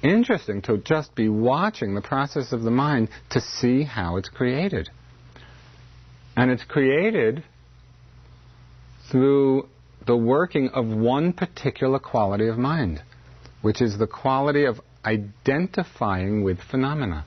interesting 0.03 0.63
to 0.63 0.79
just 0.79 1.15
be 1.15 1.29
watching 1.29 1.95
the 1.95 2.01
process 2.01 2.53
of 2.53 2.63
the 2.63 2.71
mind 2.71 3.09
to 3.31 3.41
see 3.41 3.85
how 3.85 4.17
it's 4.17 4.29
created. 4.29 4.91
And 6.37 6.51
it's 6.51 6.65
created 6.65 7.45
through 9.11 9.69
the 10.07 10.17
working 10.17 10.71
of 10.71 10.87
one 10.87 11.33
particular 11.33 11.99
quality 11.99 12.49
of 12.49 12.59
mind, 12.59 13.03
which 13.61 13.81
is 13.81 13.99
the 13.99 14.07
quality 14.07 14.65
of 14.65 14.81
identifying 15.05 16.43
with 16.43 16.59
phenomena. 16.61 17.25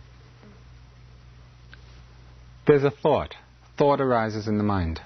There's 2.67 2.83
a 2.83 2.91
thought. 2.91 3.35
Thought 3.77 4.01
arises 4.01 4.47
in 4.47 4.57
the 4.57 4.63
mind. 4.63 5.01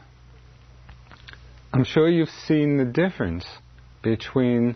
I'm 1.74 1.84
sure 1.84 2.10
you've 2.10 2.30
seen 2.30 2.78
the 2.78 2.86
difference 2.86 3.46
between 4.02 4.76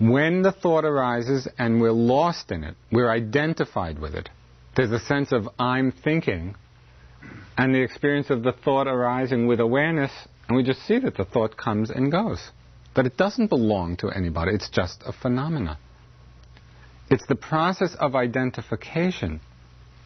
when 0.00 0.40
the 0.40 0.50
thought 0.50 0.86
arises 0.86 1.46
and 1.58 1.78
we're 1.78 1.92
lost 1.92 2.50
in 2.50 2.64
it, 2.64 2.74
we're 2.90 3.10
identified 3.10 3.98
with 3.98 4.14
it, 4.14 4.30
there's 4.74 4.90
a 4.90 4.98
sense 4.98 5.30
of 5.30 5.46
I'm 5.58 5.92
thinking, 5.92 6.56
and 7.58 7.74
the 7.74 7.82
experience 7.82 8.30
of 8.30 8.42
the 8.42 8.52
thought 8.52 8.88
arising 8.88 9.46
with 9.46 9.60
awareness, 9.60 10.10
and 10.48 10.56
we 10.56 10.62
just 10.62 10.86
see 10.86 10.98
that 11.00 11.18
the 11.18 11.26
thought 11.26 11.58
comes 11.58 11.90
and 11.90 12.10
goes. 12.10 12.50
That 12.96 13.04
it 13.04 13.18
doesn't 13.18 13.48
belong 13.48 13.98
to 13.98 14.08
anybody, 14.08 14.52
it's 14.54 14.70
just 14.70 15.02
a 15.04 15.12
phenomena. 15.12 15.78
It's 17.10 17.26
the 17.26 17.34
process 17.34 17.94
of 17.96 18.14
identification 18.14 19.40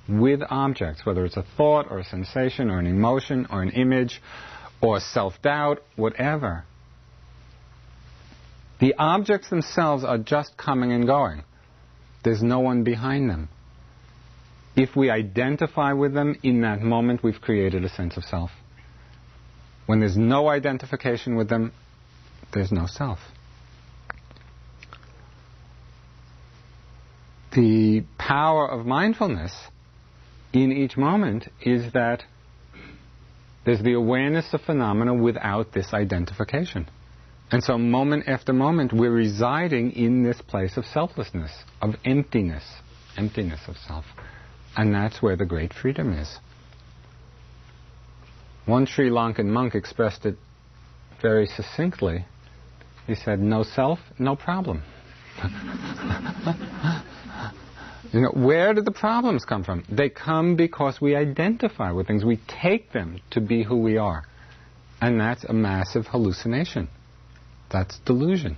with 0.09 0.41
objects, 0.51 1.07
whether 1.07 1.25
it's 1.25 1.37
a 1.37 1.47
thought 1.57 1.87
or 1.89 2.01
a 2.01 2.05
sensation 2.05 2.69
or 2.69 2.81
an 2.81 2.87
emotion 2.87 3.47
or 3.49 3.63
an 3.63 3.71
image 3.71 4.21
or 4.81 4.99
self 4.99 5.41
doubt, 5.41 5.83
whatever 5.95 6.65
the 8.81 8.95
objects 8.99 9.51
themselves 9.51 10.05
are 10.05 10.19
just 10.19 10.57
coming 10.57 10.93
and 10.93 11.07
going. 11.07 11.45
There's 12.25 12.43
no 12.43 12.61
one 12.61 12.85
behind 12.85 13.31
them. 13.31 13.49
If 14.77 14.97
we 14.97 15.11
identify 15.11 15.93
with 15.93 16.15
them, 16.15 16.37
in 16.43 16.63
that 16.63 16.81
moment 16.83 17.23
we've 17.23 17.41
created 17.41 17.85
a 17.85 17.89
sense 17.89 18.17
of 18.17 18.25
self. 18.25 18.51
When 19.87 20.01
there's 20.01 20.17
no 20.17 20.49
identification 20.49 21.37
with 21.37 21.49
them, 21.49 21.73
there's 22.53 22.73
no 22.73 22.87
self. 22.87 23.19
The 27.55 28.05
power 28.19 28.69
of 28.69 28.85
mindfulness 28.85 29.53
in 30.53 30.73
each 30.73 30.97
moment 30.97 31.49
is 31.61 31.93
that 31.93 32.25
there's 33.65 33.83
the 33.83 33.93
awareness 33.93 34.53
of 34.53 34.63
phenomena 34.63 35.15
without 35.15 35.73
this 35.73 35.95
identification. 35.95 36.89
And 37.51 37.63
so, 37.63 37.79
moment 37.79 38.27
after 38.27 38.53
moment, 38.53 38.93
we're 38.93 39.11
residing 39.11 39.93
in 39.93 40.23
this 40.23 40.41
place 40.41 40.77
of 40.77 40.85
selflessness, 40.87 41.53
of 41.81 41.95
emptiness, 42.05 42.65
emptiness 43.17 43.61
of 43.69 43.77
self. 43.77 44.05
And 44.77 44.95
that's 44.95 45.23
where 45.23 45.37
the 45.37 45.45
great 45.45 45.73
freedom 45.73 46.13
is. 46.13 46.39
One 48.67 48.87
Sri 48.87 49.11
Lankan 49.11 49.47
monk 49.47 49.75
expressed 49.75 50.25
it 50.25 50.37
very 51.21 51.47
succinctly. 51.47 52.25
He 53.07 53.15
said, 53.15 53.39
No 53.39 53.63
self, 53.63 53.99
no 54.19 54.35
problem. 54.37 54.83
you 58.13 58.21
know, 58.21 58.31
where 58.33 58.73
do 58.73 58.81
the 58.81 58.91
problems 58.91 59.45
come 59.45 59.65
from? 59.65 59.85
They 59.91 60.09
come 60.09 60.57
because 60.57 61.01
we 61.01 61.15
identify 61.15 61.93
with 61.93 62.07
things. 62.07 62.25
We 62.25 62.41
take 62.49 62.93
them 62.93 63.21
to 63.33 63.41
be 63.41 63.63
who 63.63 63.77
we 63.77 63.99
are. 63.99 64.25
And 65.01 65.21
that's 65.21 65.45
a 65.45 65.53
massive 65.53 66.07
hallucination. 66.07 66.89
That's 67.75 67.99
delusion. 68.07 68.57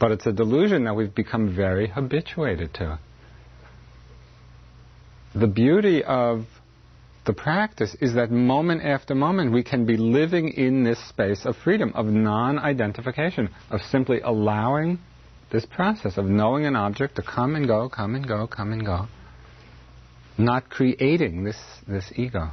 But 0.00 0.10
it's 0.10 0.26
a 0.26 0.32
delusion 0.32 0.84
that 0.84 0.96
we've 0.96 1.14
become 1.14 1.54
very 1.54 1.86
habituated 1.86 2.74
to. 2.74 2.98
The 5.36 5.46
beauty 5.46 6.02
of 6.02 6.46
the 7.26 7.32
practice 7.32 7.94
is 8.00 8.14
that 8.14 8.32
moment 8.32 8.82
after 8.82 9.14
moment 9.14 9.52
we 9.52 9.62
can 9.62 9.86
be 9.86 9.96
living 9.96 10.48
in 10.48 10.82
this 10.82 10.98
space 11.08 11.46
of 11.46 11.56
freedom, 11.56 11.92
of 11.94 12.06
non 12.06 12.58
identification, 12.58 13.50
of 13.70 13.80
simply 13.82 14.20
allowing 14.20 14.98
this 15.52 15.64
process 15.64 16.18
of 16.18 16.24
knowing 16.24 16.66
an 16.66 16.74
object 16.74 17.14
to 17.16 17.22
come 17.22 17.54
and 17.54 17.68
go, 17.68 17.88
come 17.88 18.16
and 18.16 18.26
go, 18.26 18.48
come 18.48 18.72
and 18.72 18.84
go, 18.84 19.06
not 20.36 20.68
creating 20.70 21.44
this, 21.44 21.60
this 21.86 22.10
ego. 22.16 22.50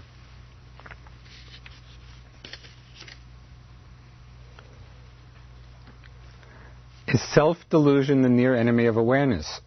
Is 7.14 7.22
self 7.32 7.58
delusion 7.70 8.24
the 8.24 8.30
near 8.30 8.56
enemy 8.56 8.88
of 8.88 8.98
awareness? 8.98 9.62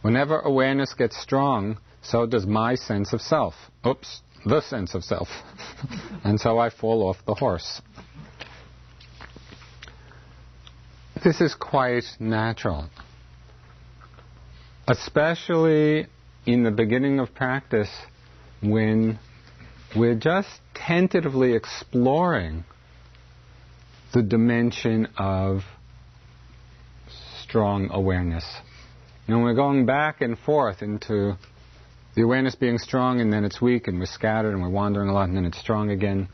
Whenever 0.00 0.40
awareness 0.40 0.94
gets 0.94 1.20
strong, 1.20 1.76
so 2.00 2.24
does 2.24 2.46
my 2.46 2.74
sense 2.74 3.12
of 3.12 3.20
self. 3.20 3.54
Oops, 3.86 4.22
the 4.46 4.62
sense 4.62 4.94
of 4.94 5.04
self. 5.04 5.28
and 6.24 6.40
so 6.40 6.58
I 6.58 6.70
fall 6.70 7.06
off 7.06 7.18
the 7.26 7.34
horse. 7.34 7.82
This 11.22 11.42
is 11.42 11.54
quite 11.54 12.04
natural, 12.18 12.88
especially 14.88 16.06
in 16.46 16.62
the 16.62 16.70
beginning 16.70 17.20
of 17.20 17.34
practice 17.34 17.90
when 18.62 19.18
we're 19.94 20.14
just 20.14 20.48
tentatively 20.72 21.52
exploring 21.52 22.64
the 24.14 24.22
dimension 24.22 25.08
of 25.18 25.62
strong 27.56 27.88
awareness. 27.90 28.44
Know, 29.26 29.38
we're 29.38 29.54
going 29.54 29.86
back 29.86 30.20
and 30.20 30.38
forth 30.38 30.82
into 30.82 31.38
the 32.14 32.20
awareness 32.20 32.54
being 32.54 32.76
strong 32.76 33.22
and 33.22 33.32
then 33.32 33.46
it's 33.46 33.62
weak 33.62 33.88
and 33.88 33.98
we're 33.98 34.04
scattered 34.04 34.52
and 34.52 34.60
we're 34.60 34.68
wandering 34.68 35.08
a 35.08 35.14
lot 35.14 35.28
and 35.28 35.34
then 35.38 35.46
it's 35.46 35.58
strong 35.58 35.88
again. 35.88 36.28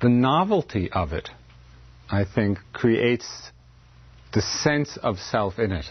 The 0.00 0.08
novelty 0.08 0.90
of 0.90 1.12
it, 1.12 1.28
I 2.10 2.24
think, 2.24 2.60
creates 2.72 3.28
the 4.32 4.40
sense 4.40 4.96
of 5.02 5.18
self 5.18 5.58
in 5.58 5.70
it. 5.70 5.84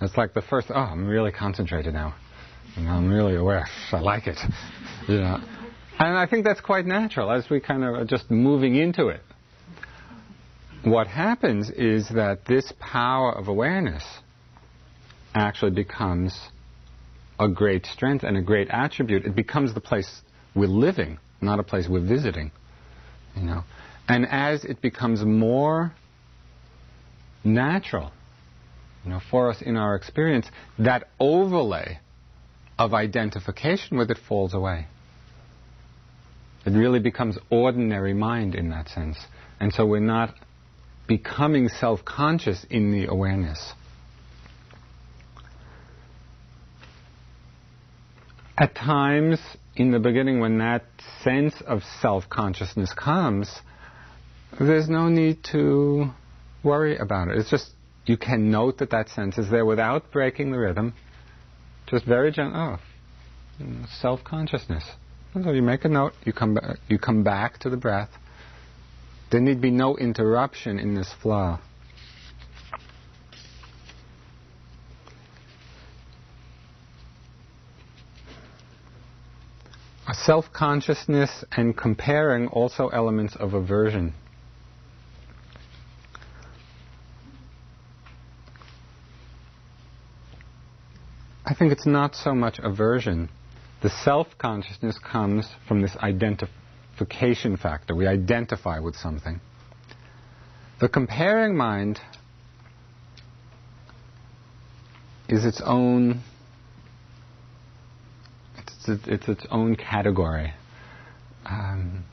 It's 0.00 0.16
like 0.16 0.34
the 0.34 0.42
first, 0.42 0.72
oh, 0.74 0.74
I'm 0.74 1.06
really 1.06 1.30
concentrated 1.30 1.94
now. 1.94 2.16
Know, 2.76 2.90
I'm 2.90 3.08
really 3.08 3.36
aware. 3.36 3.68
I 3.92 4.00
like 4.00 4.26
it. 4.26 4.38
You 5.06 5.18
know. 5.18 5.38
And 6.00 6.18
I 6.18 6.26
think 6.26 6.44
that's 6.44 6.60
quite 6.60 6.84
natural 6.84 7.30
as 7.30 7.48
we 7.48 7.60
kind 7.60 7.84
of 7.84 7.94
are 7.94 8.04
just 8.04 8.28
moving 8.28 8.74
into 8.74 9.06
it. 9.06 9.20
What 10.84 11.06
happens 11.06 11.70
is 11.70 12.08
that 12.08 12.44
this 12.44 12.72
power 12.80 13.32
of 13.32 13.46
awareness 13.48 14.02
actually 15.34 15.70
becomes 15.70 16.36
a 17.38 17.48
great 17.48 17.86
strength 17.86 18.24
and 18.24 18.36
a 18.36 18.42
great 18.42 18.68
attribute. 18.68 19.24
It 19.24 19.36
becomes 19.36 19.74
the 19.74 19.80
place 19.80 20.22
we're 20.54 20.66
living, 20.66 21.18
not 21.40 21.60
a 21.60 21.62
place 21.62 21.88
we're 21.88 22.06
visiting. 22.06 22.50
You 23.36 23.42
know. 23.42 23.64
And 24.08 24.26
as 24.26 24.64
it 24.64 24.82
becomes 24.82 25.24
more 25.24 25.92
natural, 27.44 28.10
you 29.04 29.10
know, 29.10 29.20
for 29.30 29.50
us 29.50 29.62
in 29.62 29.76
our 29.76 29.94
experience, 29.94 30.46
that 30.78 31.08
overlay 31.20 31.98
of 32.78 32.92
identification 32.92 33.96
with 33.98 34.10
it 34.10 34.18
falls 34.28 34.52
away. 34.52 34.86
It 36.66 36.70
really 36.70 37.00
becomes 37.00 37.38
ordinary 37.50 38.14
mind 38.14 38.54
in 38.54 38.70
that 38.70 38.88
sense. 38.88 39.16
And 39.60 39.72
so 39.72 39.86
we're 39.86 40.00
not 40.00 40.34
becoming 41.16 41.68
self 41.68 42.02
conscious 42.06 42.64
in 42.70 42.90
the 42.90 43.06
awareness. 43.06 43.74
At 48.56 48.74
times, 48.74 49.38
in 49.76 49.90
the 49.90 49.98
beginning, 49.98 50.40
when 50.40 50.58
that 50.58 50.84
sense 51.22 51.54
of 51.66 51.82
self 52.00 52.30
consciousness 52.30 52.94
comes, 52.94 53.60
there's 54.58 54.88
no 54.88 55.08
need 55.10 55.44
to 55.52 56.10
worry 56.62 56.96
about 56.96 57.28
it. 57.28 57.36
It's 57.36 57.50
just 57.50 57.70
you 58.06 58.16
can 58.16 58.50
note 58.50 58.78
that 58.78 58.90
that 58.90 59.10
sense 59.10 59.36
is 59.36 59.50
there 59.50 59.66
without 59.66 60.10
breaking 60.12 60.50
the 60.50 60.58
rhythm. 60.58 60.94
Just 61.88 62.06
very 62.06 62.32
gentle. 62.32 62.78
Oh, 63.60 63.86
self 64.00 64.24
consciousness. 64.24 64.84
So 65.34 65.50
you 65.50 65.62
make 65.62 65.84
a 65.84 65.88
note, 65.88 66.14
you 66.24 66.32
come, 66.32 66.58
you 66.88 66.98
come 66.98 67.22
back 67.22 67.58
to 67.60 67.70
the 67.70 67.76
breath. 67.76 68.10
There 69.32 69.40
need 69.40 69.62
be 69.62 69.70
no 69.70 69.96
interruption 69.96 70.78
in 70.78 70.94
this 70.94 71.10
flow. 71.10 71.58
A 80.06 80.12
Self 80.12 80.52
consciousness 80.52 81.46
and 81.56 81.74
comparing 81.74 82.46
also 82.48 82.88
elements 82.88 83.34
of 83.34 83.54
aversion. 83.54 84.12
I 91.46 91.54
think 91.54 91.72
it's 91.72 91.86
not 91.86 92.14
so 92.14 92.34
much 92.34 92.58
aversion 92.58 93.30
the 93.80 93.88
self 93.88 94.28
consciousness 94.38 94.98
comes 94.98 95.48
from 95.66 95.80
this 95.80 95.96
identification 97.02 97.56
factor. 97.56 97.94
We 97.94 98.06
identify 98.06 98.78
with 98.78 98.96
something. 98.96 99.40
The 100.80 100.88
comparing 100.88 101.56
mind 101.56 102.00
is 105.28 105.44
its 105.44 105.60
own 105.64 106.20
it's, 108.56 109.06
it's 109.06 109.28
its 109.28 109.46
own 109.50 109.76
category. 109.76 110.52
Um, 111.46 112.04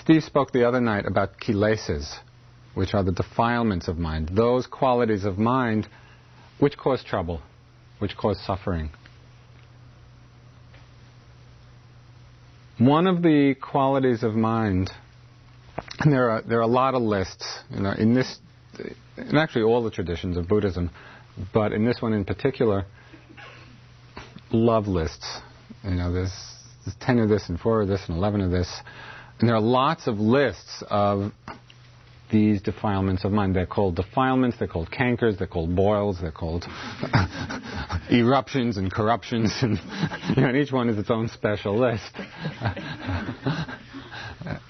Steve 0.00 0.24
spoke 0.24 0.52
the 0.52 0.66
other 0.66 0.80
night 0.80 1.06
about 1.06 1.38
kilesas, 1.38 2.18
which 2.74 2.94
are 2.94 3.04
the 3.04 3.12
defilements 3.12 3.86
of 3.86 3.96
mind, 3.98 4.30
those 4.32 4.66
qualities 4.66 5.24
of 5.24 5.38
mind 5.38 5.86
which 6.58 6.76
cause 6.76 7.04
trouble, 7.04 7.40
which 8.00 8.16
cause 8.16 8.40
suffering. 8.44 8.90
One 12.78 13.08
of 13.08 13.22
the 13.22 13.56
qualities 13.60 14.22
of 14.22 14.36
mind, 14.36 14.92
and 15.98 16.12
there 16.12 16.30
are 16.30 16.42
there 16.42 16.58
are 16.58 16.62
a 16.62 16.68
lot 16.68 16.94
of 16.94 17.02
lists, 17.02 17.44
you 17.70 17.80
know, 17.80 17.90
in 17.90 18.14
this, 18.14 18.38
in 19.16 19.36
actually 19.36 19.62
all 19.62 19.82
the 19.82 19.90
traditions 19.90 20.36
of 20.36 20.46
Buddhism, 20.46 20.90
but 21.52 21.72
in 21.72 21.84
this 21.84 22.00
one 22.00 22.12
in 22.12 22.24
particular, 22.24 22.86
love 24.52 24.86
lists. 24.86 25.40
You 25.82 25.96
know, 25.96 26.12
there's, 26.12 26.32
there's 26.84 26.96
ten 27.00 27.18
of 27.18 27.28
this 27.28 27.48
and 27.48 27.58
four 27.58 27.82
of 27.82 27.88
this 27.88 28.02
and 28.06 28.16
eleven 28.16 28.40
of 28.40 28.52
this, 28.52 28.72
and 29.40 29.48
there 29.48 29.56
are 29.56 29.60
lots 29.60 30.06
of 30.06 30.20
lists 30.20 30.84
of 30.88 31.32
these 32.30 32.60
defilements 32.62 33.24
of 33.24 33.32
mind. 33.32 33.56
They're 33.56 33.66
called 33.66 33.96
defilements, 33.96 34.58
they're 34.58 34.68
called 34.68 34.90
cankers, 34.90 35.38
they're 35.38 35.46
called 35.46 35.74
boils, 35.74 36.18
they're 36.20 36.30
called 36.32 36.66
eruptions 38.10 38.76
and 38.76 38.92
corruptions, 38.92 39.54
and, 39.62 39.78
you 40.36 40.42
know, 40.42 40.48
and 40.48 40.56
each 40.56 40.72
one 40.72 40.88
is 40.88 40.98
its 40.98 41.10
own 41.10 41.28
special 41.28 41.78
list. 41.78 42.12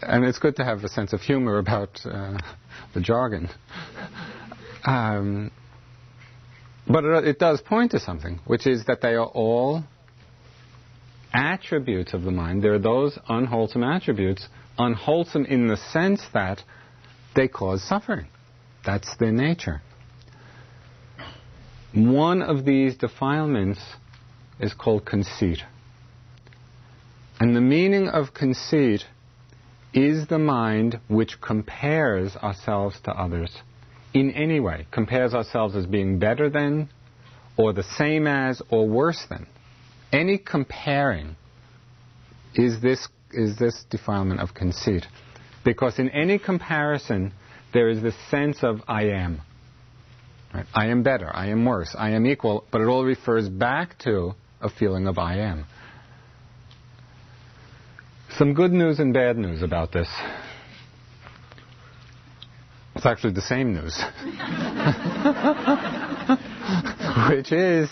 and 0.03 0.25
it's 0.25 0.39
good 0.39 0.57
to 0.57 0.65
have 0.65 0.85
a 0.85 0.89
sense 0.89 1.13
of 1.13 1.21
humor 1.21 1.59
about 1.59 2.01
uh, 2.05 2.39
the 2.95 3.01
jargon. 3.01 3.49
Um, 4.85 5.51
but 6.87 7.05
it, 7.05 7.25
it 7.27 7.39
does 7.39 7.61
point 7.61 7.91
to 7.93 8.01
something, 8.01 8.41
which 8.47 8.67
is 8.67 8.87
that 8.87 9.01
they 9.01 9.15
are 9.15 9.27
all 9.27 9.85
attributes 11.33 12.15
of 12.15 12.23
the 12.23 12.31
mind. 12.31 12.63
There 12.63 12.75
are 12.75 12.79
those 12.79 13.19
unwholesome 13.29 13.83
attributes, 13.83 14.49
unwholesome 14.79 15.45
in 15.45 15.69
the 15.69 15.77
sense 15.77 16.23
that 16.33 16.63
they 17.35 17.49
cause 17.49 17.83
suffering. 17.83 18.29
That's 18.85 19.17
their 19.17 19.33
nature. 19.33 19.83
One 21.95 22.43
of 22.43 22.65
these 22.65 22.97
defilements 22.97 23.81
is 24.61 24.75
called 24.75 25.05
conceit. 25.05 25.63
And 27.41 27.55
the 27.55 27.61
meaning 27.61 28.09
of 28.09 28.35
conceit 28.35 29.05
is 29.95 30.27
the 30.27 30.39
mind 30.39 31.01
which 31.09 31.41
compares 31.41 32.37
ourselves 32.37 33.01
to 33.05 33.11
others 33.11 33.51
in 34.13 34.31
any 34.33 34.61
way, 34.61 34.87
compares 34.91 35.35
ourselves 35.35 35.77
as 35.77 35.87
being 35.87 36.19
better 36.19 36.51
than, 36.51 36.89
or 37.57 37.73
the 37.73 37.83
same 37.83 38.27
as, 38.27 38.63
or 38.71 38.89
worse 38.89 39.25
than. 39.29 39.47
Any 40.13 40.39
comparing 40.39 41.37
is 42.55 42.81
this, 42.81 43.09
is 43.31 43.57
this 43.59 43.85
defilement 43.91 44.41
of 44.41 44.55
conceit. 44.55 45.07
Because 45.69 45.99
in 45.99 46.09
any 46.09 46.39
comparison, 46.39 47.35
there 47.75 47.91
is 47.91 48.01
this 48.01 48.15
sense 48.31 48.61
of 48.63 48.81
I 48.89 49.09
am. 49.09 49.43
Right? 50.55 50.65
I 50.73 50.87
am 50.87 51.03
better, 51.03 51.31
I 51.31 51.49
am 51.49 51.67
worse, 51.67 51.95
I 51.95 52.13
am 52.13 52.25
equal, 52.25 52.65
but 52.73 52.81
it 52.81 52.87
all 52.87 53.05
refers 53.05 53.51
back 53.51 53.99
to 54.05 54.33
a 54.63 54.71
feeling 54.71 55.07
of 55.07 55.19
I 55.19 55.41
am. 55.41 55.67
Some 58.39 58.55
good 58.55 58.73
news 58.73 58.99
and 58.99 59.13
bad 59.13 59.37
news 59.37 59.61
about 59.61 59.93
this. 59.93 60.09
It's 62.97 63.05
actually 63.05 63.35
the 63.35 63.43
same 63.43 63.75
news. 63.75 63.95
which 67.29 67.53
is 67.53 67.91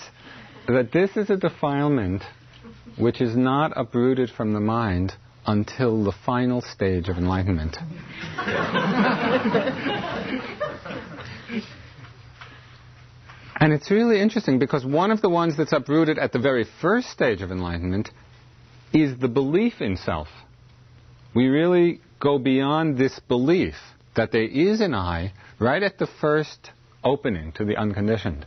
that 0.67 0.93
this 0.95 1.15
is 1.15 1.29
a 1.29 1.37
defilement 1.37 2.23
which 2.97 3.21
is 3.21 3.37
not 3.37 3.75
uprooted 3.77 4.31
from 4.31 4.55
the 4.55 4.61
mind 4.61 5.13
until 5.47 6.03
the 6.05 6.13
final 6.25 6.61
stage 6.61 7.09
of 7.09 7.17
enlightenment. 7.17 7.77
and 13.61 13.73
it's 13.73 13.91
really 13.91 14.21
interesting 14.21 14.59
because 14.59 14.85
one 14.85 15.11
of 15.11 15.23
the 15.23 15.29
ones 15.31 15.57
that's 15.57 15.73
uprooted 15.73 16.19
at 16.19 16.33
the 16.33 16.39
very 16.39 16.67
first 16.81 17.09
stage 17.11 17.43
of 17.43 17.51
enlightenment 17.51 18.11
is 18.93 19.19
the 19.19 19.29
belief 19.29 19.81
in 19.81 19.97
self. 19.97 20.29
we 21.35 21.47
really 21.47 22.01
go 22.21 22.39
beyond 22.39 22.99
this 22.99 23.19
belief 23.29 23.75
that 24.17 24.33
there 24.33 24.49
is 24.49 24.81
an 24.81 24.95
I 24.95 25.33
right 25.61 25.83
at 25.83 25.99
the 25.99 26.07
first 26.21 26.71
opening 27.05 27.53
to 27.53 27.65
the 27.65 27.77
unconditioned. 27.77 28.47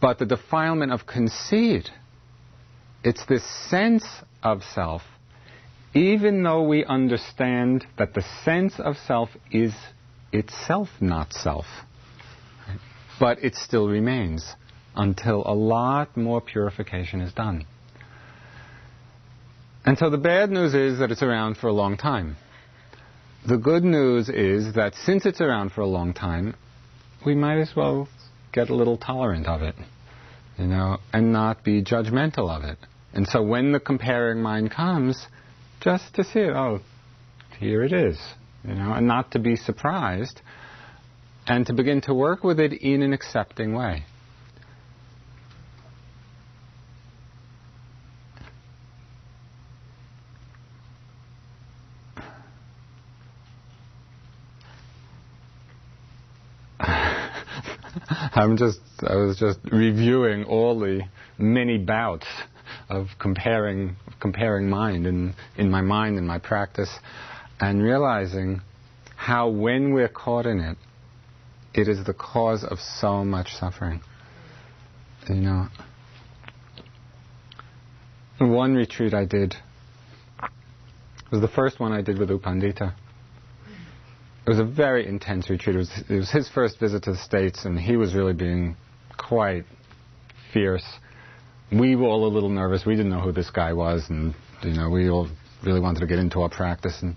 But 0.00 0.18
the 0.18 0.26
defilement 0.26 0.92
of 0.92 1.06
conceit, 1.06 1.90
it's 3.02 3.24
this 3.26 3.44
sense 3.68 4.04
of 4.42 4.62
self, 4.62 5.02
even 5.94 6.42
though 6.42 6.62
we 6.62 6.84
understand 6.84 7.86
that 7.98 8.14
the 8.14 8.24
sense 8.44 8.74
of 8.78 8.96
self 8.96 9.30
is 9.50 9.74
itself 10.32 10.88
not 11.00 11.32
self. 11.32 11.66
But 13.18 13.42
it 13.42 13.54
still 13.54 13.88
remains 13.88 14.54
until 14.94 15.42
a 15.46 15.54
lot 15.54 16.16
more 16.16 16.40
purification 16.40 17.20
is 17.20 17.32
done. 17.32 17.66
And 19.84 19.98
so 19.98 20.10
the 20.10 20.18
bad 20.18 20.50
news 20.50 20.74
is 20.74 20.98
that 20.98 21.10
it's 21.10 21.22
around 21.22 21.56
for 21.56 21.68
a 21.68 21.72
long 21.72 21.96
time. 21.96 22.36
The 23.46 23.56
good 23.56 23.82
news 23.82 24.28
is 24.28 24.74
that 24.74 24.94
since 24.94 25.24
it's 25.24 25.40
around 25.40 25.72
for 25.72 25.80
a 25.80 25.86
long 25.86 26.12
time, 26.12 26.54
we 27.24 27.34
might 27.34 27.58
as 27.58 27.74
well 27.74 28.08
get 28.52 28.68
a 28.68 28.74
little 28.74 28.98
tolerant 28.98 29.46
of 29.46 29.62
it, 29.62 29.74
you 30.58 30.66
know, 30.66 30.98
and 31.12 31.32
not 31.32 31.64
be 31.64 31.82
judgmental 31.82 32.50
of 32.50 32.64
it. 32.64 32.78
And 33.12 33.26
so 33.26 33.42
when 33.42 33.72
the 33.72 33.80
comparing 33.80 34.42
mind 34.42 34.70
comes, 34.70 35.26
just 35.80 36.14
to 36.14 36.24
see 36.24 36.40
oh, 36.40 36.80
here 37.58 37.82
it 37.82 37.92
is, 37.92 38.18
you 38.64 38.74
know, 38.74 38.92
and 38.92 39.06
not 39.06 39.30
to 39.32 39.38
be 39.38 39.56
surprised, 39.56 40.40
and 41.46 41.66
to 41.66 41.72
begin 41.72 42.00
to 42.02 42.14
work 42.14 42.44
with 42.44 42.60
it 42.60 42.72
in 42.72 43.02
an 43.02 43.12
accepting 43.12 43.74
way. 43.74 44.04
I'm 56.80 58.56
just, 58.56 58.80
I 59.06 59.16
was 59.16 59.38
just 59.38 59.58
reviewing 59.70 60.44
all 60.44 60.78
the 60.78 61.02
many 61.38 61.78
bouts 61.78 62.26
of 62.90 63.06
comparing, 63.18 63.96
comparing 64.20 64.68
mind 64.68 65.06
in, 65.06 65.34
in 65.56 65.70
my 65.70 65.80
mind, 65.80 66.18
and 66.18 66.26
my 66.26 66.38
practice, 66.38 66.90
and 67.60 67.82
realizing 67.82 68.60
how 69.16 69.48
when 69.48 69.94
we're 69.94 70.08
caught 70.08 70.44
in 70.44 70.60
it, 70.60 70.76
it 71.72 71.88
is 71.88 72.04
the 72.04 72.14
cause 72.14 72.64
of 72.64 72.78
so 72.80 73.24
much 73.24 73.54
suffering. 73.54 74.00
You 75.28 75.36
know, 75.36 75.68
one 78.40 78.74
retreat 78.74 79.14
I 79.14 79.24
did 79.24 79.54
was 81.30 81.40
the 81.40 81.48
first 81.48 81.78
one 81.78 81.92
I 81.92 82.02
did 82.02 82.18
with 82.18 82.30
U 82.30 82.38
Pandita. 82.38 82.94
It 84.46 84.48
was 84.48 84.58
a 84.58 84.64
very 84.64 85.06
intense 85.06 85.48
retreat. 85.48 85.76
It 85.76 85.78
was, 85.78 85.90
it 86.08 86.14
was 86.14 86.30
his 86.30 86.48
first 86.48 86.80
visit 86.80 87.04
to 87.04 87.12
the 87.12 87.18
States, 87.18 87.64
and 87.64 87.78
he 87.78 87.96
was 87.96 88.14
really 88.14 88.32
being 88.32 88.76
quite 89.16 89.64
fierce. 90.52 90.84
We 91.72 91.94
were 91.94 92.06
all 92.06 92.26
a 92.26 92.32
little 92.32 92.48
nervous. 92.48 92.84
We 92.84 92.96
didn't 92.96 93.10
know 93.10 93.20
who 93.20 93.32
this 93.32 93.50
guy 93.50 93.72
was, 93.72 94.04
and 94.08 94.34
you 94.62 94.72
know, 94.72 94.90
we 94.90 95.08
all 95.08 95.28
really 95.64 95.80
wanted 95.80 96.00
to 96.00 96.06
get 96.06 96.18
into 96.18 96.40
our 96.42 96.48
practice. 96.48 96.98
And 97.00 97.16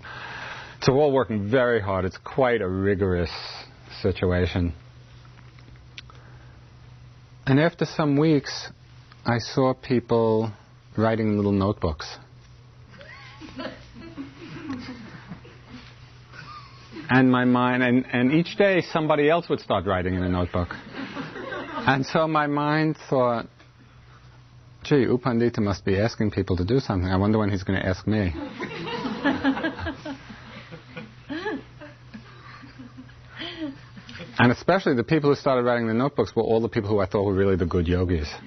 so 0.80 0.94
we're 0.94 1.02
all 1.02 1.12
working 1.12 1.50
very 1.50 1.80
hard. 1.80 2.04
It's 2.04 2.18
quite 2.18 2.62
a 2.62 2.68
rigorous 2.68 3.30
situation. 4.00 4.74
And 7.46 7.58
after 7.60 7.84
some 7.84 8.16
weeks, 8.16 8.68
I 9.26 9.38
saw 9.38 9.74
people 9.74 10.52
writing 10.96 11.36
little 11.36 11.52
notebooks. 11.52 12.16
and 17.10 17.30
my 17.30 17.44
mind, 17.44 17.82
and, 17.82 18.06
and 18.12 18.32
each 18.32 18.56
day 18.56 18.82
somebody 18.92 19.28
else 19.28 19.48
would 19.48 19.60
start 19.60 19.86
writing 19.86 20.14
in 20.14 20.22
a 20.22 20.28
notebook. 20.28 20.68
and 21.86 22.06
so 22.06 22.26
my 22.28 22.46
mind 22.46 22.96
thought, 23.10 23.46
gee, 24.84 25.00
U 25.00 25.18
Pandita 25.18 25.58
must 25.58 25.84
be 25.84 25.98
asking 25.98 26.30
people 26.30 26.56
to 26.58 26.64
do 26.64 26.78
something. 26.78 27.10
I 27.10 27.16
wonder 27.16 27.38
when 27.38 27.50
he's 27.50 27.62
going 27.62 27.80
to 27.80 27.86
ask 27.86 28.06
me. 28.06 28.32
and 34.38 34.52
especially 34.52 34.94
the 34.94 35.04
people 35.04 35.30
who 35.30 35.36
started 35.36 35.62
writing 35.64 35.86
the 35.86 35.94
notebooks 35.94 36.36
were 36.36 36.42
all 36.42 36.60
the 36.60 36.68
people 36.68 36.90
who 36.90 36.98
I 37.00 37.06
thought 37.06 37.24
were 37.24 37.32
really 37.32 37.56
the 37.56 37.64
good 37.64 37.88
yogis. 37.88 38.28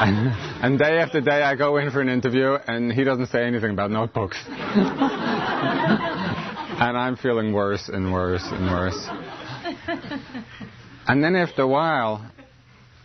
and, 0.00 0.32
and 0.64 0.78
day 0.78 0.98
after 0.98 1.20
day 1.20 1.42
I 1.42 1.54
go 1.54 1.76
in 1.76 1.90
for 1.90 2.00
an 2.00 2.08
interview 2.08 2.56
and 2.66 2.90
he 2.90 3.04
doesn't 3.04 3.26
say 3.26 3.44
anything 3.44 3.72
about 3.72 3.90
notebooks. 3.90 4.42
and 4.48 4.56
I'm 6.96 7.16
feeling 7.16 7.52
worse 7.52 7.90
and 7.92 8.10
worse 8.12 8.44
and 8.44 8.70
worse. 8.70 9.08
And 11.08 11.22
then 11.22 11.36
after 11.36 11.62
a 11.62 11.68
while, 11.68 12.24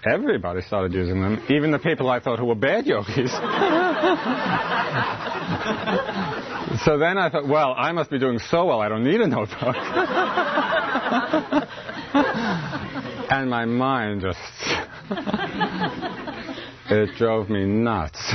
everybody 0.06 0.62
started 0.62 0.93
using 0.93 1.22
them, 1.22 1.43
even 1.49 1.72
the 1.72 1.80
people 1.80 2.10
I 2.10 2.20
thought 2.20 2.39
who 2.39 2.45
were 2.45 2.56
bad 2.56 2.86
yogis. 2.86 3.32
so 6.86 6.97
then 6.97 7.18
I 7.18 7.30
thought, 7.32 7.47
well, 7.47 7.74
I 7.78 7.91
must 7.91 8.10
be 8.10 8.20
doing 8.20 8.39
so 8.49 8.66
well, 8.66 8.82
I 8.82 8.89
don't 8.89 9.04
need 9.04 9.22
a 9.22 9.28
notebook. 9.28 9.62
and 13.32 13.49
my 13.49 13.66
mind 13.66 14.22
just. 14.22 14.39
it 16.89 17.18
drove 17.18 17.49
me 17.49 17.66
nuts. 17.66 18.20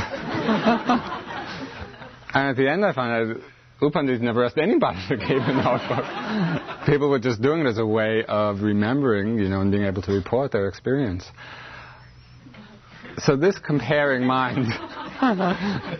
and 2.34 2.50
at 2.50 2.56
the 2.56 2.68
end, 2.68 2.84
I 2.84 2.92
found 2.92 3.30
out 3.30 3.36
U 3.82 3.90
Pandita 3.90 4.20
never 4.20 4.44
asked 4.44 4.58
anybody 4.58 4.98
to 5.08 5.16
keep 5.16 5.30
a 5.30 5.52
notebook. 5.52 6.04
People 6.86 7.10
were 7.10 7.18
just 7.18 7.42
doing 7.42 7.60
it 7.60 7.66
as 7.66 7.78
a 7.78 7.86
way 7.86 8.24
of 8.24 8.62
remembering, 8.62 9.38
you 9.38 9.48
know, 9.48 9.60
and 9.60 9.72
being 9.72 9.84
able 9.84 10.02
to 10.02 10.12
report 10.12 10.52
their 10.52 10.68
experience. 10.68 11.24
So 13.18 13.36
this 13.36 13.58
comparing 13.58 14.24
mind, 14.24 14.66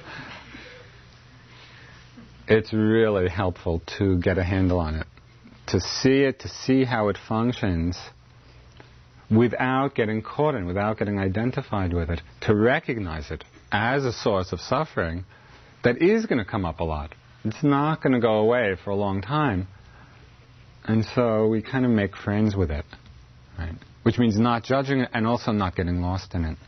it's 2.49 2.73
really 2.73 3.29
helpful 3.29 3.83
to 3.99 4.19
get 4.21 4.39
a 4.39 4.45
handle 4.45 4.79
on 4.79 4.95
it, 4.95 5.07
to 5.69 5.81
see 5.81 6.23
it, 6.23 6.41
to 6.41 6.49
see 6.49 6.85
how 6.85 7.09
it 7.09 7.19
functions 7.29 7.99
without 9.31 9.95
getting 9.95 10.23
caught 10.23 10.55
in, 10.55 10.67
without 10.67 10.99
getting 10.99 11.19
identified 11.19 11.93
with 11.93 12.11
it, 12.11 12.21
to 12.43 12.55
recognize 12.55 13.31
it 13.33 13.43
as 13.73 14.05
a 14.05 14.13
source 14.13 14.53
of 14.53 14.61
suffering 14.61 15.25
that 15.83 16.01
is 16.01 16.27
going 16.27 16.39
to 16.39 16.45
come 16.45 16.65
up 16.65 16.79
a 16.79 16.85
lot 16.85 17.13
it's 17.47 17.63
not 17.63 18.03
going 18.03 18.13
to 18.13 18.19
go 18.19 18.39
away 18.39 18.77
for 18.83 18.91
a 18.91 18.97
long 18.97 19.23
time. 19.23 19.69
And 20.89 21.05
so 21.15 21.49
we 21.49 21.63
kind 21.63 21.85
of 21.85 21.91
make 21.91 22.17
friends 22.17 22.55
with 22.55 22.71
it, 22.71 22.85
right? 23.59 23.75
Which 24.05 24.19
means 24.19 24.39
not 24.39 24.63
judging 24.63 25.01
it 25.01 25.11
and 25.13 25.27
also 25.27 25.51
not 25.51 25.75
getting 25.75 26.01
lost 26.01 26.35
in 26.35 26.45
it. 26.45 26.59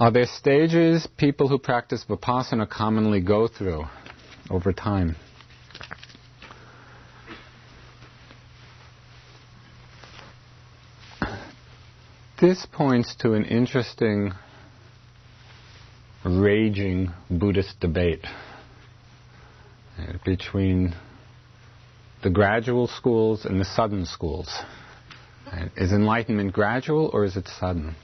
Are 0.00 0.10
there 0.10 0.26
stages 0.26 1.06
people 1.16 1.46
who 1.46 1.58
practice 1.58 2.04
vipassana 2.08 2.68
commonly 2.68 3.20
go 3.20 3.46
through 3.46 3.84
over 4.50 4.72
time? 4.72 5.14
This 12.40 12.66
points 12.72 13.14
to 13.20 13.34
an 13.34 13.44
interesting, 13.44 14.32
raging 16.24 17.12
Buddhist 17.30 17.80
debate 17.80 18.24
uh, 19.98 20.12
between 20.24 20.94
the 22.22 22.30
gradual 22.30 22.86
schools 22.86 23.44
and 23.44 23.60
the 23.60 23.64
sudden 23.64 24.06
schools. 24.06 24.48
Uh, 25.50 25.66
is 25.76 25.92
enlightenment 25.92 26.52
gradual 26.52 27.10
or 27.12 27.24
is 27.24 27.36
it 27.36 27.48
sudden? 27.58 27.96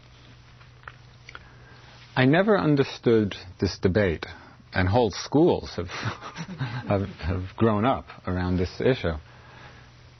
I 2.16 2.24
never 2.24 2.58
understood 2.58 3.36
this 3.60 3.78
debate, 3.80 4.26
and 4.74 4.88
whole 4.88 5.12
schools 5.12 5.70
have, 5.76 5.86
have, 6.88 7.02
have 7.02 7.42
grown 7.56 7.84
up 7.84 8.06
around 8.26 8.56
this 8.56 8.80
issue, 8.80 9.14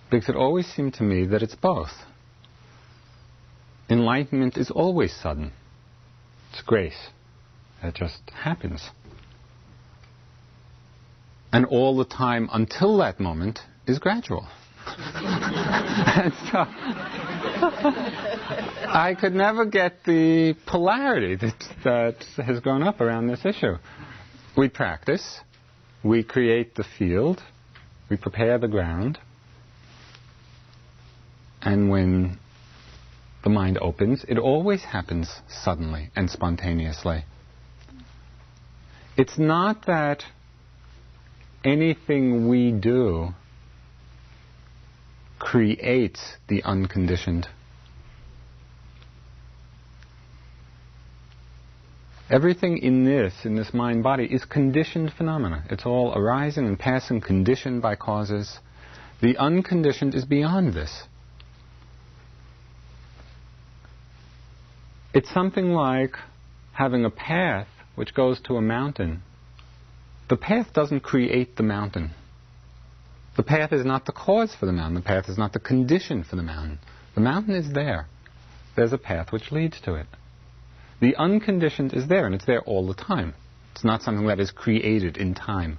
because 0.09 0.29
it 0.29 0.37
always 0.37 0.67
seemed 0.67 0.95
to 0.95 1.03
me 1.03 1.27
that 1.27 1.43
it's 1.43 1.57
both 1.57 1.91
enlightenment 3.91 4.57
is 4.57 4.71
always 4.71 5.15
sudden. 5.15 5.53
It's 6.53 6.63
grace. 6.63 7.09
It 7.83 7.95
just 7.95 8.31
happens. 8.31 8.91
And 11.53 11.65
all 11.67 11.97
the 11.97 12.05
time 12.05 12.49
until 12.53 12.99
that 12.99 13.21
moment 13.21 13.61
is 13.87 13.99
gradual. 13.99 14.47
and 14.87 16.33
so 16.53 16.67
I 18.91 19.17
could 19.19 19.35
never 19.35 19.65
get 19.65 20.05
the 20.05 20.55
polarity 20.67 21.37
that, 21.37 21.65
that 21.85 22.25
has 22.45 22.61
grown 22.61 22.83
up 22.83 23.01
around 23.01 23.29
this 23.29 23.45
issue. 23.45 23.77
We 24.57 24.69
practice, 24.69 25.41
we 26.03 26.25
create 26.25 26.75
the 26.75 26.85
field, 26.99 27.43
we 28.11 28.17
prepare 28.17 28.59
the 28.59 28.69
ground, 28.69 29.19
and 31.63 31.91
when 31.91 32.39
the 33.45 33.51
mind 33.51 33.79
opens, 33.81 34.25
it 34.29 34.39
always 34.39 34.83
happens 34.83 35.41
suddenly 35.49 36.11
and 36.17 36.31
spontaneously. 36.31 37.25
It's 39.19 39.37
not 39.37 39.87
that 39.87 40.23
anything 41.65 42.49
we 42.49 42.71
do 42.71 43.31
creates 45.41 46.21
the 46.47 46.63
unconditioned. 46.63 47.49
Everything 52.31 52.79
in 52.79 53.05
this, 53.05 53.35
in 53.43 53.57
this 53.57 53.75
mind 53.75 54.05
body, 54.05 54.25
is 54.25 54.45
conditioned 54.45 55.13
phenomena. 55.13 55.65
It's 55.69 55.85
all 55.85 56.13
arising 56.15 56.69
and 56.69 56.79
passing, 56.79 57.21
conditioned 57.21 57.83
by 57.83 57.97
causes. 57.97 58.61
The 59.21 59.37
unconditioned 59.37 60.15
is 60.15 60.27
beyond 60.27 60.75
this. 60.75 61.03
It's 65.13 65.33
something 65.35 65.73
like 65.73 66.15
having 66.73 67.05
a 67.05 67.11
path 67.11 67.67
which 67.99 68.15
goes 68.15 68.41
to 68.43 68.57
a 68.57 68.63
mountain. 68.63 69.23
The 70.29 70.37
path 70.37 70.73
doesn't 70.73 71.01
create 71.01 71.57
the 71.57 71.63
mountain. 71.65 72.13
The 73.37 73.43
path 73.43 73.73
is 73.73 73.85
not 73.85 74.07
the 74.07 74.13
cause 74.13 74.55
for 74.55 74.67
the 74.67 74.73
mountain. 74.73 74.95
The 74.95 75.01
path 75.01 75.29
is 75.29 75.37
not 75.37 75.53
the 75.53 75.59
condition 75.59 76.23
for 76.23 76.37
the 76.37 76.43
mountain. 76.43 76.79
The 77.15 77.21
mountain 77.21 77.55
is 77.55 77.73
there. 77.73 78.07
There's 78.77 78.93
a 78.93 78.99
path 78.99 79.33
which 79.33 79.51
leads 79.51 79.81
to 79.83 79.95
it. 79.95 80.07
The 81.01 81.17
unconditioned 81.17 81.93
is 81.93 82.09
there, 82.09 82.27
and 82.27 82.35
it's 82.35 82.45
there 82.45 82.61
all 82.63 82.87
the 82.87 82.95
time. 82.95 83.35
It's 83.73 83.85
not 83.85 84.03
something 84.03 84.27
that 84.27 84.41
is 84.41 84.51
created 84.51 85.17
in 85.17 85.35
time. 85.35 85.79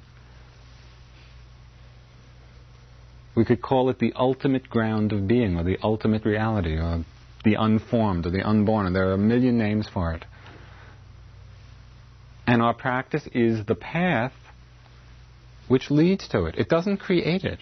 We 3.36 3.46
could 3.46 3.62
call 3.62 3.90
it 3.90 4.00
the 4.00 4.14
ultimate 4.16 4.70
ground 4.70 5.14
of 5.14 5.28
being, 5.28 5.58
or 5.58 5.64
the 5.64 5.78
ultimate 5.82 6.26
reality, 6.26 6.76
or 6.76 7.06
the 7.46 7.56
unformed, 7.56 8.26
or 8.26 8.32
the 8.32 8.44
unborn, 8.44 8.88
and 8.88 8.96
there 8.96 9.10
are 9.10 9.14
a 9.14 9.18
million 9.18 9.58
names 9.58 9.88
for 9.88 10.14
it. 10.14 10.26
And 12.50 12.64
our 12.64 12.74
practice 12.74 13.28
is 13.32 13.64
the 13.68 13.76
path 13.76 14.34
which 15.68 15.92
leads 15.92 16.28
to 16.30 16.46
it. 16.46 16.56
It 16.58 16.68
doesn't 16.68 16.98
create 16.98 17.44
it. 17.44 17.60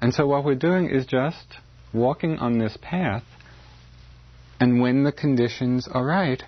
And 0.00 0.14
so 0.14 0.28
what 0.28 0.44
we're 0.44 0.54
doing 0.54 0.88
is 0.88 1.04
just 1.04 1.56
walking 1.92 2.38
on 2.38 2.58
this 2.58 2.78
path 2.80 3.24
and 4.60 4.80
when 4.80 5.02
the 5.02 5.10
conditions 5.10 5.88
are 5.90 6.04
right, 6.04 6.40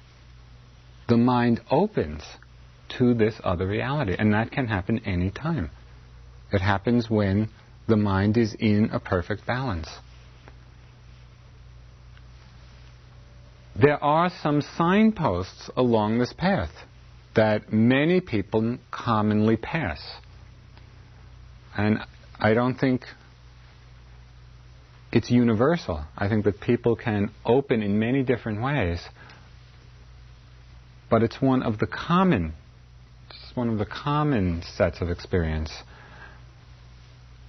the 1.09 1.17
mind 1.17 1.61
opens 1.69 2.23
to 2.99 3.13
this 3.13 3.35
other 3.43 3.67
reality. 3.67 4.15
And 4.17 4.33
that 4.33 4.53
can 4.53 4.69
happen 4.69 5.01
any 5.05 5.33
time. 5.33 5.73
It 6.53 6.61
happens 6.61 7.11
when 7.11 7.49
the 7.89 7.97
mind 7.97 8.37
is 8.37 8.55
in 8.61 8.91
a 8.93 9.01
perfect 9.01 9.45
balance. 9.45 9.89
There 13.81 14.03
are 14.03 14.31
some 14.43 14.63
signposts 14.77 15.69
along 15.77 16.19
this 16.19 16.33
path 16.33 16.71
that 17.35 17.73
many 17.73 18.21
people 18.21 18.79
commonly 18.93 19.57
pass. 19.57 20.01
And 21.77 21.99
I 22.39 22.55
don't 22.55 22.77
think 22.77 23.03
it's 25.11 25.29
universal. 25.31 26.05
I 26.17 26.29
think 26.29 26.45
that 26.45 26.61
people 26.61 26.95
can 26.95 27.33
open 27.45 27.83
in 27.83 27.99
many 27.99 28.23
different 28.23 28.63
ways, 28.63 29.01
but 31.11 31.25
it's 31.25 31.43
one 31.43 31.65
of 31.65 31.79
the 31.79 31.87
common, 31.89 32.55
it's 33.31 33.57
one 33.57 33.69
of 33.69 33.79
the 33.79 33.87
common 33.87 34.63
sets 34.77 35.01
of 35.01 35.11
experience. 35.11 35.73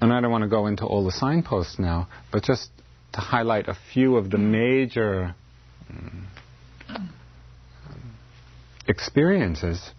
And 0.01 0.11
I 0.11 0.21
don't 0.21 0.31
want 0.31 0.43
to 0.43 0.49
go 0.49 0.65
into 0.65 0.85
all 0.85 1.05
the 1.05 1.11
signposts 1.11 1.77
now, 1.77 2.07
but 2.31 2.43
just 2.43 2.69
to 3.13 3.19
highlight 3.19 3.67
a 3.67 3.77
few 3.93 4.17
of 4.17 4.31
the 4.31 4.37
major 4.39 5.35
Mm-hmm. 5.91 7.05
experiences. 8.87 9.91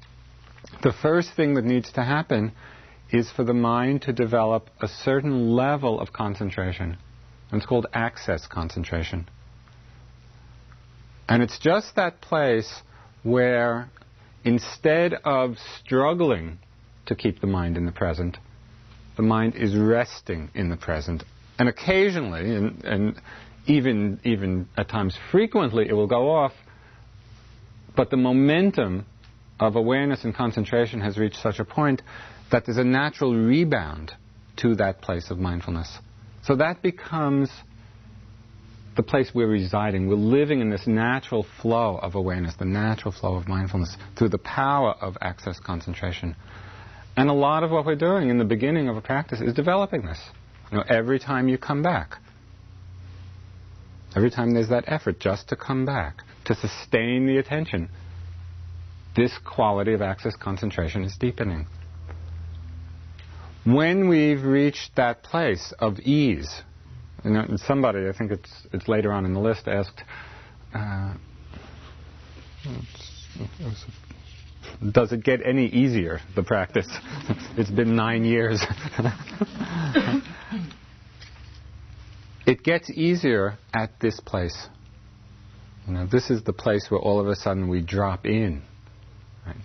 The 0.82 0.92
first 0.92 1.30
thing 1.36 1.54
that 1.54 1.64
needs 1.64 1.92
to 1.92 2.02
happen 2.02 2.52
is 3.10 3.30
for 3.30 3.44
the 3.44 3.54
mind 3.54 4.02
to 4.02 4.12
develop 4.12 4.68
a 4.80 4.88
certain 4.88 5.52
level 5.54 6.00
of 6.00 6.12
concentration. 6.12 6.96
And 7.50 7.60
it's 7.60 7.66
called 7.66 7.86
access 7.92 8.46
concentration. 8.46 9.28
And 11.28 11.42
it's 11.42 11.58
just 11.58 11.96
that 11.96 12.20
place 12.20 12.82
where 13.22 13.90
instead 14.44 15.14
of 15.24 15.56
struggling 15.80 16.58
to 17.06 17.14
keep 17.14 17.40
the 17.40 17.46
mind 17.46 17.76
in 17.76 17.86
the 17.86 17.92
present, 17.92 18.38
the 19.16 19.22
mind 19.22 19.54
is 19.54 19.76
resting 19.76 20.50
in 20.54 20.68
the 20.68 20.76
present. 20.76 21.24
And 21.58 21.68
occasionally, 21.68 22.54
and, 22.54 22.84
and 22.84 23.20
even, 23.66 24.20
even 24.24 24.68
at 24.76 24.88
times 24.88 25.16
frequently, 25.30 25.88
it 25.88 25.92
will 25.92 26.06
go 26.06 26.30
off, 26.30 26.52
but 27.96 28.10
the 28.10 28.16
momentum 28.16 29.06
of 29.58 29.76
awareness 29.76 30.24
and 30.24 30.34
concentration 30.34 31.00
has 31.00 31.16
reached 31.16 31.36
such 31.36 31.58
a 31.58 31.64
point 31.64 32.02
that 32.50 32.66
there's 32.66 32.78
a 32.78 32.84
natural 32.84 33.34
rebound 33.34 34.12
to 34.56 34.74
that 34.76 35.00
place 35.00 35.30
of 35.30 35.38
mindfulness. 35.38 35.98
So 36.44 36.56
that 36.56 36.82
becomes 36.82 37.50
the 38.96 39.02
place 39.02 39.30
we're 39.34 39.48
residing. 39.48 40.08
We're 40.08 40.14
living 40.14 40.60
in 40.60 40.70
this 40.70 40.86
natural 40.86 41.46
flow 41.60 41.96
of 41.96 42.14
awareness, 42.14 42.54
the 42.56 42.64
natural 42.64 43.12
flow 43.12 43.34
of 43.34 43.48
mindfulness 43.48 43.96
through 44.16 44.30
the 44.30 44.38
power 44.38 44.92
of 44.92 45.16
access 45.20 45.58
concentration. 45.58 46.34
And 47.16 47.28
a 47.28 47.34
lot 47.34 47.62
of 47.62 47.70
what 47.70 47.84
we're 47.84 47.96
doing 47.96 48.30
in 48.30 48.38
the 48.38 48.44
beginning 48.44 48.88
of 48.88 48.96
a 48.96 49.00
practice 49.00 49.40
is 49.40 49.54
developing 49.54 50.04
this. 50.06 50.18
You 50.70 50.78
know, 50.78 50.84
every 50.88 51.18
time 51.18 51.48
you 51.48 51.58
come 51.58 51.82
back, 51.82 52.16
every 54.16 54.30
time 54.30 54.54
there's 54.54 54.70
that 54.70 54.84
effort 54.86 55.20
just 55.20 55.48
to 55.48 55.56
come 55.56 55.84
back, 55.84 56.22
to 56.46 56.54
sustain 56.54 57.26
the 57.26 57.36
attention, 57.36 57.90
this 59.14 59.32
quality 59.44 59.92
of 59.92 60.00
access 60.02 60.34
concentration 60.36 61.04
is 61.04 61.16
deepening. 61.18 61.66
When 63.64 64.08
we've 64.08 64.42
reached 64.42 64.96
that 64.96 65.22
place 65.22 65.72
of 65.78 65.98
ease, 66.00 66.62
and 67.24 67.58
somebody, 67.60 68.08
I 68.08 68.12
think 68.12 68.30
it's, 68.30 68.50
it's 68.72 68.88
later 68.88 69.12
on 69.12 69.26
in 69.26 69.34
the 69.34 69.40
list, 69.40 69.68
asked, 69.68 70.02
uh, 70.72 71.14
does 74.92 75.12
it 75.12 75.24
get 75.24 75.40
any 75.44 75.66
easier, 75.66 76.20
the 76.34 76.42
practice? 76.42 76.88
it's 77.56 77.70
been 77.70 77.96
nine 77.96 78.24
years. 78.24 78.62
it 82.46 82.62
gets 82.62 82.88
easier 82.90 83.58
at 83.74 83.98
this 84.00 84.20
place. 84.20 84.68
You 85.86 85.94
know, 85.94 86.06
this 86.06 86.30
is 86.30 86.42
the 86.44 86.52
place 86.52 86.86
where 86.88 87.00
all 87.00 87.20
of 87.20 87.28
a 87.28 87.36
sudden 87.36 87.68
we 87.68 87.82
drop 87.82 88.24
in, 88.24 88.62
right? 89.44 89.56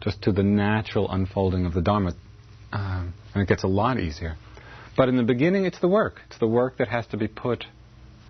just 0.00 0.22
to 0.22 0.32
the 0.32 0.42
natural 0.42 1.10
unfolding 1.10 1.64
of 1.64 1.72
the 1.72 1.80
Dharma. 1.80 2.12
Um, 2.72 3.14
and 3.32 3.42
it 3.42 3.48
gets 3.48 3.64
a 3.64 3.68
lot 3.68 3.98
easier. 3.98 4.36
But 4.96 5.08
in 5.08 5.16
the 5.16 5.22
beginning, 5.22 5.64
it's 5.64 5.80
the 5.80 5.88
work. 5.88 6.20
It's 6.28 6.38
the 6.38 6.46
work 6.46 6.78
that 6.78 6.88
has 6.88 7.06
to 7.08 7.16
be 7.16 7.26
put 7.26 7.64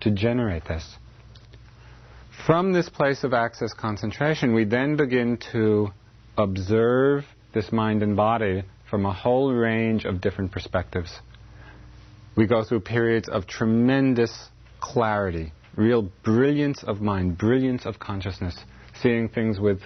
to 0.01 0.11
generate 0.11 0.65
this. 0.65 0.95
From 2.45 2.73
this 2.73 2.89
place 2.89 3.23
of 3.23 3.33
access 3.33 3.73
concentration, 3.73 4.53
we 4.53 4.65
then 4.65 4.95
begin 4.95 5.37
to 5.51 5.89
observe 6.37 7.25
this 7.53 7.71
mind 7.71 8.03
and 8.03 8.15
body 8.15 8.63
from 8.89 9.05
a 9.05 9.13
whole 9.13 9.51
range 9.51 10.05
of 10.05 10.21
different 10.21 10.51
perspectives. 10.51 11.19
We 12.35 12.47
go 12.47 12.63
through 12.63 12.81
periods 12.81 13.29
of 13.29 13.47
tremendous 13.47 14.49
clarity, 14.81 15.53
real 15.75 16.09
brilliance 16.23 16.83
of 16.83 17.01
mind, 17.01 17.37
brilliance 17.37 17.85
of 17.85 17.99
consciousness, 17.99 18.57
seeing 19.01 19.29
things 19.29 19.59
with 19.59 19.79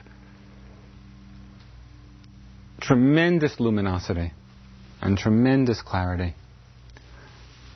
tremendous 2.81 3.59
luminosity 3.59 4.33
and 5.01 5.17
tremendous 5.17 5.81
clarity. 5.81 6.35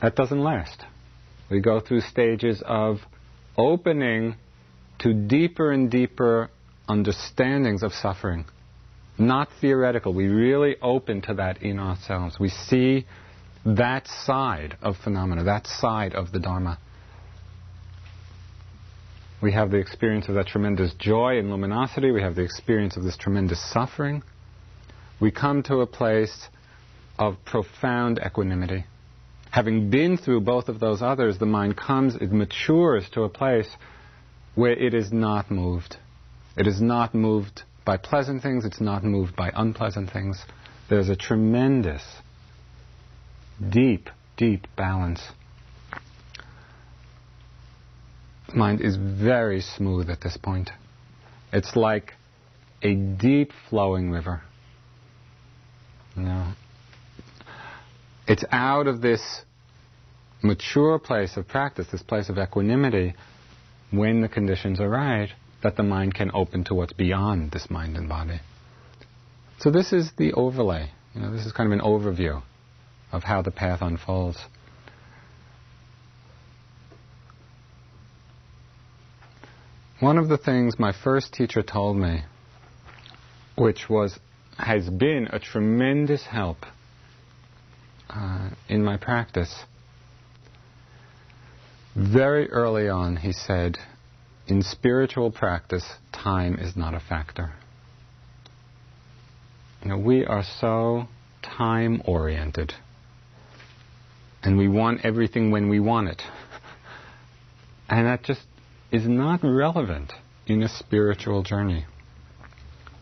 That 0.02 0.16
doesn't 0.16 0.42
last. 0.42 0.84
We 1.50 1.62
go 1.62 1.80
through 1.80 2.02
stages 2.02 2.64
of 2.66 2.98
opening 3.56 4.36
to 5.00 5.14
deeper 5.14 5.72
and 5.72 5.92
deeper 5.92 6.50
understandings 6.90 7.84
of 7.84 7.94
suffering. 7.94 8.46
Not 9.18 9.50
theoretical. 9.62 10.14
We 10.14 10.26
really 10.28 10.76
open 10.82 11.22
to 11.24 11.36
that 11.36 11.62
in 11.62 11.80
ourselves. 11.80 12.40
We 12.40 12.50
see 12.50 13.06
that 13.66 14.08
side 14.08 14.78
of 14.82 14.98
phenomena, 14.98 15.44
that 15.44 15.68
side 15.68 16.14
of 16.14 16.32
the 16.32 16.40
Dharma. 16.40 16.78
We 19.42 19.52
have 19.52 19.72
the 19.72 19.78
experience 19.78 20.30
of 20.30 20.36
that 20.36 20.48
tremendous 20.48 20.94
joy 20.94 21.38
and 21.38 21.50
luminosity. 21.50 22.12
We 22.12 22.22
have 22.22 22.36
the 22.36 22.44
experience 22.44 22.96
of 22.96 23.04
this 23.04 23.18
tremendous 23.18 23.62
suffering. 23.72 24.24
We 25.20 25.32
come 25.32 25.64
to 25.64 25.82
a 25.82 25.88
place 25.88 26.48
of 27.20 27.36
profound 27.46 28.20
equanimity. 28.26 28.86
Having 29.52 29.90
been 29.90 30.18
through 30.18 30.42
both 30.42 30.68
of 30.68 30.80
those 30.80 31.02
others, 31.02 31.38
the 31.38 31.46
mind 31.46 31.78
comes, 31.78 32.16
it 32.16 32.32
matures 32.32 33.08
to 33.12 33.24
a 33.24 33.30
place 33.30 33.70
where 34.56 34.72
it 34.72 34.94
is 34.94 35.12
not 35.12 35.52
moved. 35.52 35.98
It 36.58 36.66
is 36.66 36.82
not 36.82 37.14
moved 37.14 37.64
by 37.86 37.98
pleasant 37.98 38.42
things, 38.42 38.66
it's 38.66 38.82
not 38.82 39.04
moved 39.04 39.36
by 39.36 39.52
unpleasant 39.54 40.12
things. 40.12 40.44
There's 40.90 41.10
a 41.10 41.16
tremendous, 41.16 42.02
deep, 43.60 44.10
deep 44.38 44.68
balance. 44.76 45.22
mind 48.56 48.82
is 48.82 48.98
very 48.98 49.62
smooth 49.62 50.10
at 50.10 50.22
this 50.22 50.38
point. 50.38 50.70
It's 51.52 51.76
like 51.76 52.14
a 52.82 52.96
deep 52.96 53.52
flowing 53.70 54.12
river. 54.12 54.42
You 56.16 56.24
know, 56.24 56.54
it's 58.28 58.44
out 58.52 58.88
of 58.88 59.02
this 59.02 59.42
mature 60.42 61.00
place 61.00 61.38
of 61.38 61.48
practice, 61.48 61.88
this 61.92 62.04
place 62.04 62.30
of 62.30 62.38
equanimity, 62.38 63.16
when 63.92 64.22
the 64.22 64.28
conditions 64.28 64.80
are 64.80 64.90
right, 64.90 65.30
that 65.64 65.78
the 65.78 65.84
mind 65.84 66.14
can 66.14 66.32
open 66.34 66.64
to 66.66 66.74
what's 66.74 66.94
beyond 66.94 67.52
this 67.52 67.70
mind 67.70 67.96
and 67.96 68.10
body. 68.10 68.40
So 69.60 69.72
this 69.72 69.94
is 69.94 70.12
the 70.18 70.34
overlay. 70.34 70.90
You 71.16 71.22
know, 71.22 71.32
this 71.32 71.46
is 71.46 71.52
kind 71.52 71.72
of 71.72 71.80
an 71.80 71.86
overview 71.86 72.44
of 73.14 73.24
how 73.24 73.42
the 73.42 73.52
path 73.52 73.82
unfolds. 73.82 74.40
One 80.00 80.18
of 80.18 80.28
the 80.28 80.38
things 80.38 80.78
my 80.78 80.92
first 80.92 81.34
teacher 81.34 81.64
told 81.64 81.96
me, 81.96 82.24
which 83.56 83.90
was 83.90 84.20
has 84.58 84.90
been 84.90 85.28
a 85.32 85.40
tremendous 85.40 86.26
help 86.26 86.58
uh, 88.10 88.50
in 88.68 88.84
my 88.84 88.98
practice, 88.98 89.64
very 91.96 92.50
early 92.50 92.90
on, 92.90 93.16
he 93.16 93.32
said, 93.32 93.78
in 94.48 94.62
spiritual 94.62 95.32
practice, 95.32 95.86
time 96.12 96.56
is 96.56 96.76
not 96.76 96.94
a 96.94 97.00
factor. 97.00 97.54
You 99.84 99.90
know, 99.90 99.98
we 99.98 100.26
are 100.26 100.44
so 100.60 101.08
time 101.42 102.02
oriented, 102.06 102.74
and 104.44 104.58
we 104.58 104.68
want 104.68 105.06
everything 105.06 105.52
when 105.52 105.70
we 105.70 105.80
want 105.80 106.10
it. 106.10 106.22
And 107.90 108.08
that 108.08 108.24
just 108.24 108.42
is 108.92 109.08
not 109.08 109.42
relevant 109.44 110.14
in 110.48 110.64
a 110.64 110.70
spiritual 110.70 111.44
journey. 111.44 111.86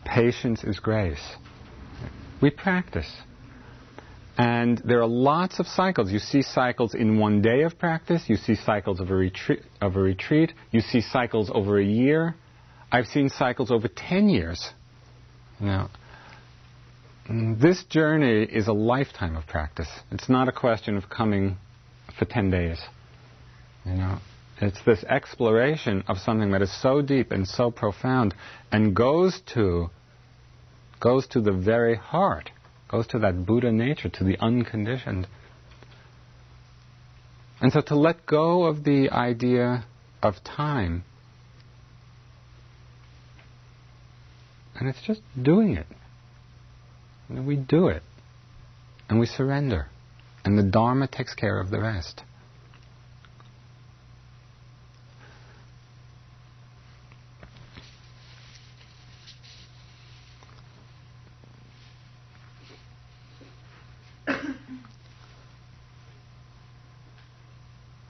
Patience 0.04 0.64
is 0.64 0.78
grace. 0.78 1.36
We 2.40 2.50
practice. 2.50 3.10
And 4.38 4.80
there 4.84 5.02
are 5.02 5.08
lots 5.08 5.60
of 5.60 5.66
cycles. 5.66 6.10
You 6.10 6.18
see 6.18 6.42
cycles 6.42 6.94
in 6.94 7.18
one 7.18 7.42
day 7.42 7.62
of 7.62 7.78
practice, 7.78 8.24
you 8.28 8.36
see 8.36 8.54
cycles 8.54 8.98
of 8.98 9.10
a 9.10 9.14
retreat, 9.14 9.60
of 9.80 9.96
a 9.96 10.00
retreat, 10.00 10.52
you 10.70 10.80
see 10.80 11.00
cycles 11.00 11.50
over 11.52 11.78
a 11.78 11.84
year. 11.84 12.34
I've 12.90 13.06
seen 13.06 13.28
cycles 13.28 13.70
over 13.70 13.88
10 13.88 14.28
years. 14.28 14.70
Now, 15.60 15.90
this 17.28 17.84
journey 17.84 18.42
is 18.42 18.66
a 18.68 18.72
lifetime 18.72 19.36
of 19.36 19.46
practice. 19.46 19.88
It's 20.10 20.28
not 20.28 20.48
a 20.48 20.52
question 20.52 20.96
of 20.96 21.08
coming 21.08 21.56
for 22.18 22.24
10 22.24 22.50
days. 22.50 22.80
You 23.84 23.94
know, 23.94 24.18
it's 24.60 24.82
this 24.84 25.04
exploration 25.04 26.04
of 26.08 26.18
something 26.18 26.50
that 26.52 26.62
is 26.62 26.82
so 26.82 27.02
deep 27.02 27.30
and 27.30 27.46
so 27.46 27.70
profound 27.70 28.34
and 28.70 28.94
goes 28.94 29.40
to 29.54 29.90
goes 31.00 31.26
to 31.26 31.40
the 31.40 31.52
very 31.52 31.96
heart, 31.96 32.50
goes 32.88 33.08
to 33.08 33.18
that 33.18 33.44
Buddha 33.44 33.72
nature, 33.72 34.08
to 34.08 34.24
the 34.24 34.38
unconditioned. 34.38 35.26
And 37.60 37.72
so 37.72 37.80
to 37.82 37.96
let 37.96 38.24
go 38.24 38.64
of 38.64 38.84
the 38.84 39.10
idea 39.10 39.84
of 40.22 40.34
time, 40.44 41.02
and 44.76 44.88
it's 44.88 45.02
just 45.02 45.20
doing 45.40 45.76
it. 45.76 45.86
Know, 47.28 47.42
we 47.42 47.56
do 47.56 47.88
it, 47.88 48.02
and 49.08 49.18
we 49.18 49.26
surrender, 49.26 49.86
and 50.44 50.58
the 50.58 50.62
Dharma 50.62 51.08
takes 51.08 51.34
care 51.34 51.58
of 51.58 51.70
the 51.70 51.80
rest. 51.80 52.22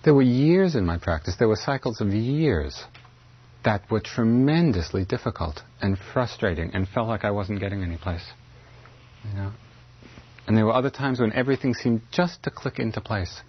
There 0.04 0.14
were 0.14 0.22
years 0.22 0.74
in 0.74 0.84
my 0.84 0.98
practice, 0.98 1.36
there 1.38 1.48
were 1.48 1.56
cycles 1.56 2.00
of 2.00 2.08
years 2.08 2.84
that 3.64 3.88
were 3.88 4.00
tremendously 4.00 5.04
difficult 5.04 5.62
and 5.80 5.96
frustrating 6.12 6.72
and 6.74 6.88
felt 6.88 7.06
like 7.06 7.24
I 7.24 7.30
wasn't 7.30 7.60
getting 7.60 7.82
any 7.84 7.96
place. 7.96 8.24
You 9.24 9.34
know? 9.34 9.52
And 10.46 10.56
there 10.56 10.66
were 10.66 10.74
other 10.74 10.90
times 10.90 11.20
when 11.20 11.32
everything 11.32 11.74
seemed 11.74 12.02
just 12.10 12.42
to 12.42 12.50
click 12.50 12.78
into 12.78 13.00
place. 13.00 13.40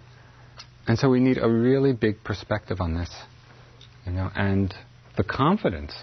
And 0.88 1.00
so 1.00 1.10
we 1.10 1.20
need 1.20 1.38
a 1.38 1.50
really 1.50 1.94
big 1.94 2.24
perspective 2.24 2.82
on 2.82 2.94
this, 2.94 3.10
you 4.06 4.12
know, 4.12 4.30
and 4.36 4.74
the 5.16 5.24
confidence 5.24 5.94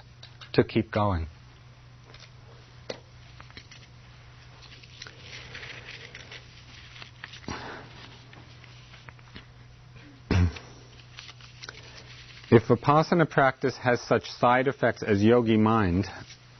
to 0.54 0.64
keep 0.64 0.90
going. 0.90 1.26
If 12.52 12.64
vipassana 12.64 13.30
practice 13.30 13.76
has 13.76 14.00
such 14.00 14.28
side 14.28 14.66
effects 14.66 15.04
as 15.04 15.22
yogi 15.22 15.56
mind 15.56 16.08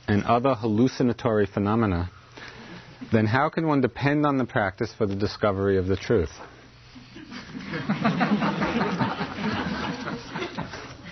and 0.07 0.23
other 0.23 0.55
hallucinatory 0.55 1.47
phenomena, 1.47 2.09
then 3.11 3.25
how 3.25 3.49
can 3.49 3.67
one 3.67 3.81
depend 3.81 4.25
on 4.25 4.37
the 4.37 4.45
practice 4.45 4.93
for 4.97 5.05
the 5.05 5.15
discovery 5.15 5.77
of 5.77 5.87
the 5.87 5.97
truth? 5.97 6.31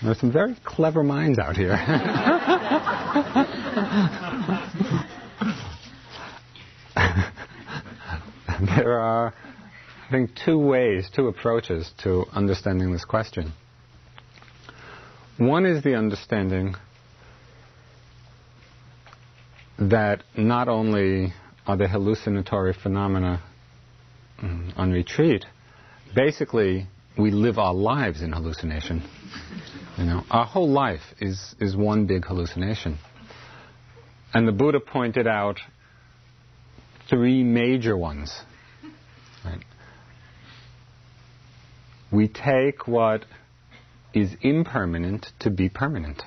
There's 0.02 0.20
some 0.20 0.32
very 0.32 0.56
clever 0.64 1.04
minds 1.04 1.40
out 1.40 1.58
here. 1.58 1.70
there 8.76 9.00
are, 9.00 9.34
I 10.08 10.12
think, 10.12 10.32
two 10.46 10.58
ways, 10.58 11.10
two 11.14 11.28
approaches 11.28 11.92
to 12.04 12.26
understanding 12.32 12.94
this 12.94 13.04
question. 13.04 13.52
One 15.38 15.66
is 15.66 15.84
the 15.84 15.96
understanding 15.96 16.76
that 19.78 20.24
not 20.36 20.68
only 20.68 21.34
are 21.70 21.78
there 21.78 21.88
hallucinatory 21.88 22.74
phenomena 22.74 23.44
mm, 24.42 24.76
on 24.76 24.92
retreat, 24.92 25.46
basically 26.16 26.88
we 27.16 27.30
live 27.30 27.60
our 27.60 27.76
lives 27.76 28.24
in 28.24 28.32
hallucination. 28.32 29.08
You 29.96 30.06
know, 30.06 30.24
our 30.32 30.48
whole 30.48 30.68
life 30.68 31.04
is, 31.22 31.54
is 31.60 31.78
one 31.78 32.08
big 32.08 32.26
hallucination. 32.26 32.98
And 34.34 34.48
the 34.48 34.52
Buddha 34.52 34.80
pointed 34.80 35.28
out 35.28 35.60
three 37.08 37.44
major 37.44 37.96
ones. 37.96 38.36
Right? 39.46 39.64
We 42.12 42.30
take 42.30 42.88
what 42.88 43.26
is 44.12 44.32
impermanent 44.42 45.28
to 45.42 45.52
be 45.52 45.70
permanent. 45.70 46.24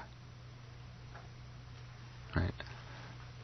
Right? 2.36 2.55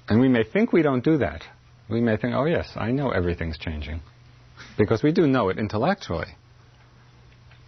And 0.09 0.21
we 0.21 0.29
may 0.29 0.45
think 0.45 0.73
we 0.73 0.83
don't 0.83 1.03
do 1.03 1.19
that. 1.19 1.43
We 1.89 2.01
may 2.01 2.17
think, 2.17 2.35
oh 2.35 2.45
yes, 2.45 2.69
I 2.77 2.91
know 2.91 3.11
everything's 3.11 3.59
changing. 3.59 4.01
Because 4.77 5.03
we 5.03 5.13
do 5.13 5.27
know 5.27 5.49
it 5.49 5.59
intellectually. 5.59 6.37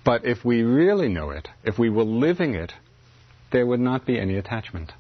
But 0.05 0.25
if 0.25 0.45
we 0.45 0.63
really 0.63 1.09
know 1.09 1.31
it, 1.31 1.49
if 1.65 1.79
we 1.79 1.91
were 1.91 2.05
living 2.05 2.55
it, 2.55 2.73
there 3.53 3.67
would 3.67 3.81
not 3.81 4.07
be 4.07 4.19
any 4.19 4.37
attachment. 4.37 4.93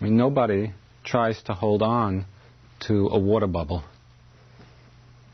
I 0.00 0.04
mean, 0.04 0.16
nobody 0.16 0.72
tries 1.04 1.42
to 1.44 1.54
hold 1.54 1.82
on 1.82 2.26
to 2.88 3.08
a 3.08 3.18
water 3.18 3.46
bubble 3.46 3.84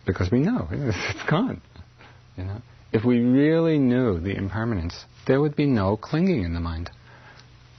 because 0.06 0.30
we 0.30 0.40
know 0.40 0.68
it's 0.70 1.30
gone. 1.30 1.60
You 2.36 2.44
know, 2.44 2.62
if 2.92 3.04
we 3.04 3.20
really 3.20 3.78
knew 3.78 4.20
the 4.20 4.34
impermanence, 4.34 5.04
there 5.26 5.40
would 5.40 5.56
be 5.56 5.66
no 5.66 5.96
clinging 5.96 6.42
in 6.42 6.54
the 6.54 6.60
mind. 6.60 6.90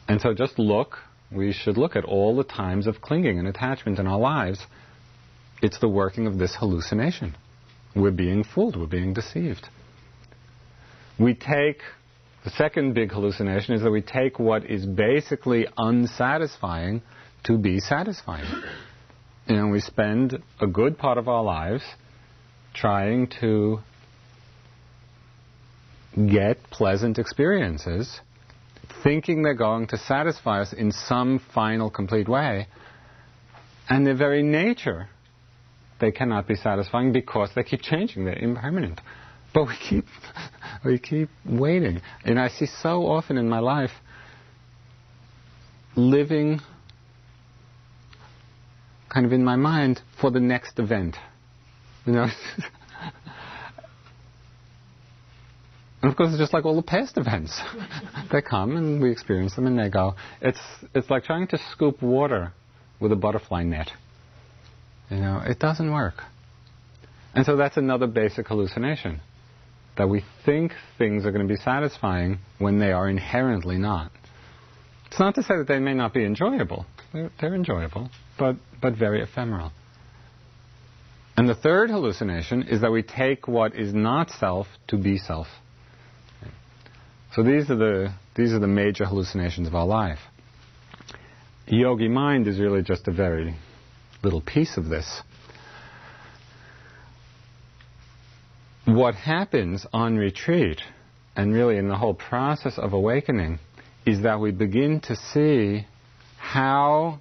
And 0.08 0.20
so 0.20 0.34
just 0.34 0.58
look, 0.58 0.98
we 1.32 1.54
should 1.54 1.78
look 1.78 1.96
at 1.96 2.04
all 2.04 2.36
the 2.36 2.44
times 2.44 2.88
of 2.88 3.02
clinging 3.02 3.38
and 3.38 3.48
attachment 3.48 4.00
in 4.00 4.08
our 4.08 4.20
lives. 4.20 4.60
It's 5.62 5.80
the 5.80 5.90
working 5.90 6.26
of 6.28 6.38
this 6.38 6.56
hallucination. 6.56 7.36
We're 7.96 8.12
being 8.12 8.44
fooled, 8.44 8.76
we're 8.76 8.88
being 8.88 9.14
deceived. 9.14 9.68
We 11.20 11.34
take, 11.34 11.82
the 12.44 12.50
second 12.52 12.94
big 12.94 13.12
hallucination 13.12 13.76
is 13.76 13.82
that 13.82 13.92
we 13.92 14.02
take 14.02 14.40
what 14.40 14.66
is 14.66 14.86
basically 14.86 15.68
unsatisfying 15.78 17.02
to 17.44 17.58
be 17.58 17.80
satisfying. 17.80 18.48
Know, 19.48 19.68
we 19.68 19.82
spend 19.82 20.42
a 20.62 20.68
good 20.68 20.98
part 20.98 21.18
of 21.18 21.28
our 21.28 21.44
lives 21.44 21.84
trying 22.74 23.28
to 23.42 23.80
get 26.16 26.64
pleasant 26.70 27.18
experiences, 27.18 28.20
thinking 29.04 29.44
they're 29.44 29.54
going 29.54 29.88
to 29.88 29.98
satisfy 29.98 30.62
us 30.62 30.74
in 30.74 30.92
some 30.92 31.40
final, 31.54 31.90
complete 31.90 32.28
way, 32.28 32.68
and 33.90 34.06
their 34.06 34.16
very 34.16 34.44
nature, 34.44 35.10
they 36.00 36.12
cannot 36.12 36.48
be 36.48 36.56
satisfying 36.56 37.12
because 37.12 37.50
they 37.56 37.64
keep 37.64 37.82
changing, 37.82 38.26
they're 38.26 38.38
impermanent. 38.38 39.02
But 39.54 39.68
we 39.68 39.76
keep, 39.78 40.06
we 40.86 41.00
keep 41.00 41.30
waiting. 41.46 42.02
And 42.24 42.40
I 42.40 42.50
see 42.50 42.68
so 42.68 43.08
often 43.08 43.38
in 43.38 43.50
my 43.50 43.60
life 43.60 43.92
living 45.96 46.62
kind 49.10 49.26
of 49.26 49.34
in 49.34 49.44
my 49.44 49.56
mind 49.56 50.02
for 50.22 50.30
the 50.30 50.40
next 50.40 50.78
event. 50.78 51.18
You 52.06 52.14
know? 52.14 52.28
and 56.02 56.10
of 56.10 56.18
course, 56.18 56.30
it's 56.30 56.40
just 56.40 56.54
like 56.54 56.66
all 56.66 56.76
the 56.76 56.82
past 56.82 57.18
events. 57.18 57.60
they 58.32 58.42
come 58.42 58.78
and 58.78 59.02
we 59.02 59.12
experience 59.12 59.56
them 59.56 59.68
and 59.68 59.78
they 59.78 59.90
go. 59.90 60.16
It's, 60.42 60.60
it's 60.96 61.10
like 61.10 61.26
trying 61.26 61.48
to 61.48 61.60
scoop 61.72 62.02
water 62.02 62.54
with 63.00 63.12
a 63.12 63.18
butterfly 63.18 63.64
net. 63.64 63.90
You 65.10 65.18
know, 65.18 65.42
it 65.46 65.60
doesn't 65.60 65.92
work. 65.92 66.24
And 67.34 67.46
so 67.46 67.58
that's 67.58 67.78
another 67.78 68.08
basic 68.08 68.48
hallucination. 68.48 69.20
That 69.98 70.08
we 70.08 70.24
think 70.46 70.72
things 70.98 71.26
are 71.26 71.32
going 71.32 71.46
to 71.46 71.54
be 71.54 71.60
satisfying 71.60 72.40
when 72.60 72.80
they 72.80 72.94
are 72.94 73.10
inherently 73.10 73.78
not. 73.78 74.12
It's 75.08 75.20
not 75.20 75.36
to 75.36 75.44
say 75.44 75.58
that 75.58 75.68
they 75.68 75.80
may 75.80 75.94
not 75.94 76.14
be 76.14 76.24
enjoyable. 76.24 76.86
They're, 77.12 77.32
they're 77.42 77.56
enjoyable, 77.56 78.10
but, 78.38 78.56
but 78.82 78.96
very 78.96 79.22
ephemeral. 79.22 79.72
And 81.36 81.50
the 81.50 81.56
third 81.56 81.90
hallucination 81.90 82.64
is 82.64 82.82
that 82.82 82.92
we 82.92 83.02
take 83.02 83.48
what 83.48 83.76
is 83.76 83.94
not 83.94 84.30
self 84.30 84.68
to 84.90 84.98
be 84.98 85.18
self. 85.18 85.48
So 87.36 87.44
these 87.44 87.70
are 87.70 87.76
the, 87.76 88.14
these 88.36 88.54
are 88.54 88.60
the 88.60 88.68
major 88.68 89.06
hallucinations 89.06 89.68
of 89.68 89.76
our 89.76 89.86
life. 89.86 90.20
Yogi 91.68 92.08
mind 92.08 92.48
is 92.48 92.60
really 92.60 92.82
just 92.82 93.08
a 93.08 93.12
very 93.12 93.56
little 94.24 94.42
piece 94.42 94.78
of 94.78 94.86
this. 94.86 95.22
What 98.86 99.14
happens 99.14 99.86
on 99.94 100.18
retreat, 100.18 100.82
and 101.36 101.54
really 101.54 101.78
in 101.78 101.88
the 101.88 101.96
whole 101.96 102.16
process 102.16 102.80
of 102.80 102.94
awakening, 102.94 103.60
is 104.04 104.24
that 104.24 104.40
we 104.40 104.52
begin 104.52 105.00
to 105.02 105.16
see 105.16 105.86
how 106.38 107.20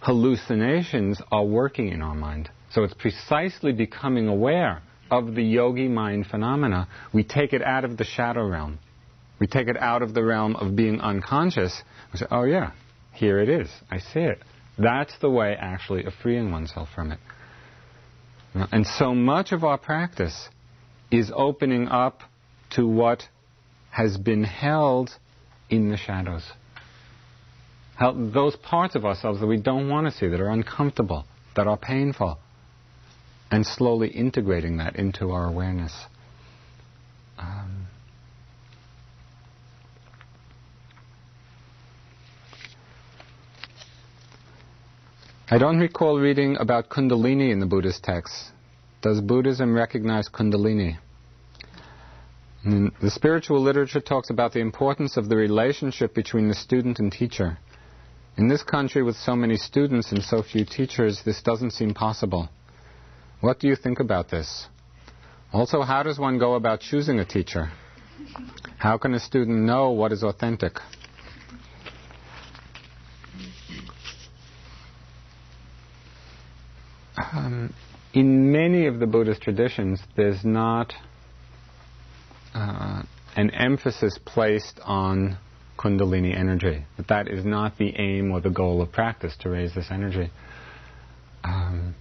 hallucinations 0.00 1.20
are 1.30 1.44
working 1.44 1.90
in 1.90 2.02
our 2.02 2.16
mind. 2.16 2.50
So 2.72 2.82
it's 2.82 2.94
precisely 2.94 3.70
becoming 3.72 4.26
aware 4.26 4.82
of 5.10 5.34
the 5.34 5.42
yogi 5.42 5.88
mind 5.88 6.26
phenomena. 6.26 6.88
We 7.12 7.24
take 7.24 7.52
it 7.52 7.62
out 7.62 7.84
of 7.84 7.96
the 7.96 8.04
shadow 8.04 8.46
realm. 8.46 8.78
We 9.38 9.46
take 9.46 9.68
it 9.68 9.76
out 9.76 10.02
of 10.02 10.14
the 10.14 10.24
realm 10.24 10.56
of 10.56 10.74
being 10.76 11.00
unconscious. 11.00 11.82
We 12.12 12.18
say, 12.18 12.26
oh 12.30 12.44
yeah, 12.44 12.72
here 13.12 13.38
it 13.38 13.48
is. 13.48 13.68
I 13.90 13.98
see 13.98 14.20
it. 14.20 14.38
That's 14.78 15.16
the 15.20 15.30
way 15.30 15.56
actually 15.58 16.04
of 16.04 16.14
freeing 16.22 16.50
oneself 16.50 16.88
from 16.94 17.12
it. 17.12 17.18
And 18.54 18.86
so 18.86 19.14
much 19.14 19.52
of 19.52 19.64
our 19.64 19.78
practice 19.78 20.48
is 21.10 21.30
opening 21.34 21.88
up 21.88 22.22
to 22.70 22.86
what 22.86 23.22
has 23.90 24.16
been 24.16 24.44
held 24.44 25.10
in 25.68 25.90
the 25.90 25.96
shadows. 25.96 26.42
How, 27.96 28.12
those 28.12 28.56
parts 28.56 28.94
of 28.94 29.04
ourselves 29.04 29.40
that 29.40 29.46
we 29.46 29.56
don't 29.58 29.88
want 29.88 30.06
to 30.06 30.12
see, 30.12 30.28
that 30.28 30.40
are 30.40 30.50
uncomfortable, 30.50 31.24
that 31.54 31.66
are 31.66 31.78
painful, 31.78 32.38
and 33.56 33.66
slowly 33.66 34.08
integrating 34.08 34.76
that 34.76 34.96
into 34.96 35.30
our 35.30 35.48
awareness. 35.48 36.04
Um, 37.38 37.86
I 45.50 45.56
don't 45.56 45.78
recall 45.78 46.18
reading 46.18 46.58
about 46.60 46.90
Kundalini 46.90 47.50
in 47.50 47.60
the 47.60 47.64
Buddhist 47.64 48.04
texts. 48.04 48.50
Does 49.00 49.22
Buddhism 49.22 49.74
recognize 49.74 50.28
Kundalini? 50.28 50.98
And 52.62 52.92
the 53.00 53.10
spiritual 53.10 53.62
literature 53.62 54.02
talks 54.02 54.28
about 54.28 54.52
the 54.52 54.60
importance 54.60 55.16
of 55.16 55.30
the 55.30 55.36
relationship 55.36 56.14
between 56.14 56.48
the 56.48 56.54
student 56.54 56.98
and 56.98 57.10
teacher. 57.10 57.56
In 58.36 58.48
this 58.48 58.62
country, 58.62 59.02
with 59.02 59.16
so 59.16 59.34
many 59.34 59.56
students 59.56 60.12
and 60.12 60.22
so 60.22 60.42
few 60.42 60.66
teachers, 60.66 61.22
this 61.24 61.40
doesn't 61.40 61.70
seem 61.70 61.94
possible. 61.94 62.50
What 63.40 63.60
do 63.60 63.68
you 63.68 63.76
think 63.76 64.00
about 64.00 64.30
this? 64.30 64.66
Also, 65.52 65.82
how 65.82 66.02
does 66.02 66.18
one 66.18 66.38
go 66.38 66.54
about 66.54 66.80
choosing 66.80 67.18
a 67.18 67.24
teacher? 67.24 67.70
How 68.78 68.98
can 68.98 69.14
a 69.14 69.20
student 69.20 69.58
know 69.58 69.90
what 69.90 70.12
is 70.12 70.22
authentic? 70.22 70.78
Um, 77.32 77.72
in 78.12 78.52
many 78.52 78.86
of 78.86 78.98
the 78.98 79.06
Buddhist 79.06 79.42
traditions, 79.42 80.00
there's 80.16 80.44
not 80.44 80.94
uh, 82.54 83.02
an 83.36 83.50
emphasis 83.50 84.18
placed 84.24 84.80
on 84.82 85.38
Kundalini 85.78 86.36
energy. 86.36 86.84
But 86.96 87.08
that 87.08 87.28
is 87.28 87.44
not 87.44 87.76
the 87.78 87.94
aim 87.98 88.32
or 88.32 88.40
the 88.40 88.50
goal 88.50 88.80
of 88.80 88.92
practice 88.92 89.36
to 89.40 89.50
raise 89.50 89.74
this 89.74 89.88
energy. 89.90 90.30
Um, 91.44 91.94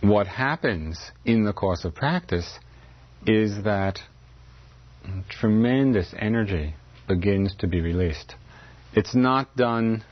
what 0.00 0.26
happens 0.26 0.98
in 1.24 1.44
the 1.44 1.52
course 1.52 1.84
of 1.84 1.94
practice 1.94 2.58
is 3.26 3.64
that 3.64 3.98
tremendous 5.28 6.14
energy 6.18 6.74
begins 7.08 7.54
to 7.56 7.66
be 7.66 7.80
released. 7.80 8.34
It's 8.94 9.14
not 9.14 9.56
done 9.56 10.04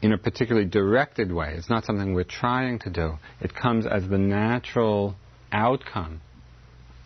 in 0.00 0.12
a 0.12 0.18
particularly 0.18 0.66
directed 0.66 1.30
way. 1.30 1.54
It's 1.56 1.70
not 1.70 1.84
something 1.84 2.14
we're 2.14 2.24
trying 2.24 2.78
to 2.80 2.90
do. 2.90 3.12
It 3.40 3.54
comes 3.54 3.86
as 3.86 4.08
the 4.08 4.18
natural 4.18 5.14
outcome 5.52 6.20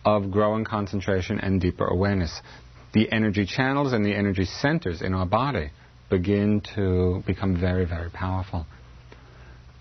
of 0.05 0.31
growing 0.31 0.63
concentration 0.63 1.39
and 1.39 1.59
deeper 1.59 1.85
awareness. 1.85 2.41
The 2.93 3.11
energy 3.11 3.45
channels 3.45 3.93
and 3.93 4.05
the 4.05 4.15
energy 4.15 4.45
centers 4.45 5.01
in 5.01 5.13
our 5.13 5.25
body 5.25 5.69
begin 6.09 6.61
to 6.75 7.21
become 7.27 7.59
very, 7.59 7.85
very 7.85 8.09
powerful. 8.09 8.65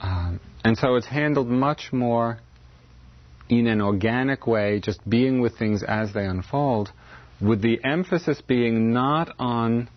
Um, 0.01 0.41
and 0.65 0.77
so 0.77 0.97
it's 0.97 1.07
handled 1.07 1.49
much 1.49 1.93
more 1.93 2.39
in 3.49 3.67
an 3.67 3.81
organic 3.81 4.47
way, 4.47 4.81
just 4.81 5.09
being 5.09 5.41
with 5.41 5.59
things 5.59 5.83
as 5.83 6.13
they 6.13 6.25
unfold, 6.25 6.91
with 7.41 7.63
the 7.63 7.79
emphasis 7.85 8.41
being 8.41 8.93
not 8.93 9.35
on 9.39 9.89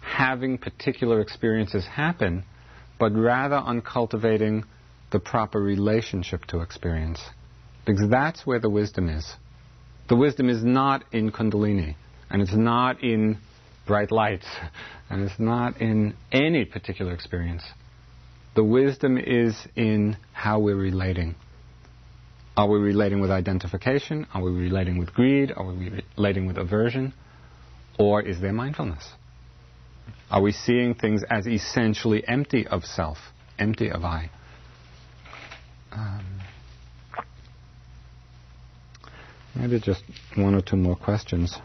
having 0.00 0.58
particular 0.58 1.20
experiences 1.20 1.86
happen, 1.86 2.44
but 2.98 3.12
rather 3.14 3.56
on 3.56 3.80
cultivating 3.80 4.64
the 5.12 5.18
proper 5.18 5.60
relationship 5.60 6.44
to 6.46 6.60
experience. 6.60 7.20
Because 7.86 8.08
that's 8.10 8.46
where 8.46 8.60
the 8.60 8.70
wisdom 8.70 9.08
is. 9.08 9.34
The 10.08 10.16
wisdom 10.16 10.48
is 10.48 10.62
not 10.62 11.04
in 11.12 11.30
Kundalini, 11.30 11.96
and 12.28 12.42
it's 12.42 12.54
not 12.54 13.02
in 13.02 13.38
bright 13.86 14.10
lights, 14.10 14.46
and 15.10 15.22
it's 15.22 15.38
not 15.38 15.80
in 15.80 16.14
any 16.32 16.64
particular 16.64 17.12
experience. 17.12 17.62
The 18.60 18.64
wisdom 18.64 19.16
is 19.16 19.56
in 19.74 20.18
how 20.34 20.58
we're 20.58 20.76
relating. 20.76 21.34
Are 22.58 22.68
we 22.68 22.78
relating 22.78 23.20
with 23.20 23.30
identification? 23.30 24.26
Are 24.34 24.42
we 24.42 24.50
relating 24.50 24.98
with 24.98 25.14
greed? 25.14 25.50
Are 25.56 25.64
we 25.64 26.04
relating 26.18 26.44
with 26.44 26.58
aversion? 26.58 27.14
Or 27.98 28.20
is 28.20 28.38
there 28.42 28.52
mindfulness? 28.52 29.08
Are 30.30 30.42
we 30.42 30.52
seeing 30.52 30.92
things 30.92 31.22
as 31.30 31.46
essentially 31.46 32.22
empty 32.28 32.66
of 32.66 32.84
self, 32.84 33.16
empty 33.58 33.90
of 33.90 34.04
I? 34.04 34.30
Um, 35.92 36.40
maybe 39.54 39.80
just 39.80 40.02
one 40.36 40.54
or 40.54 40.60
two 40.60 40.76
more 40.76 40.96
questions. 40.96 41.56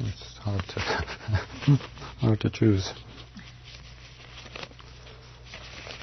choose. 2.50 2.92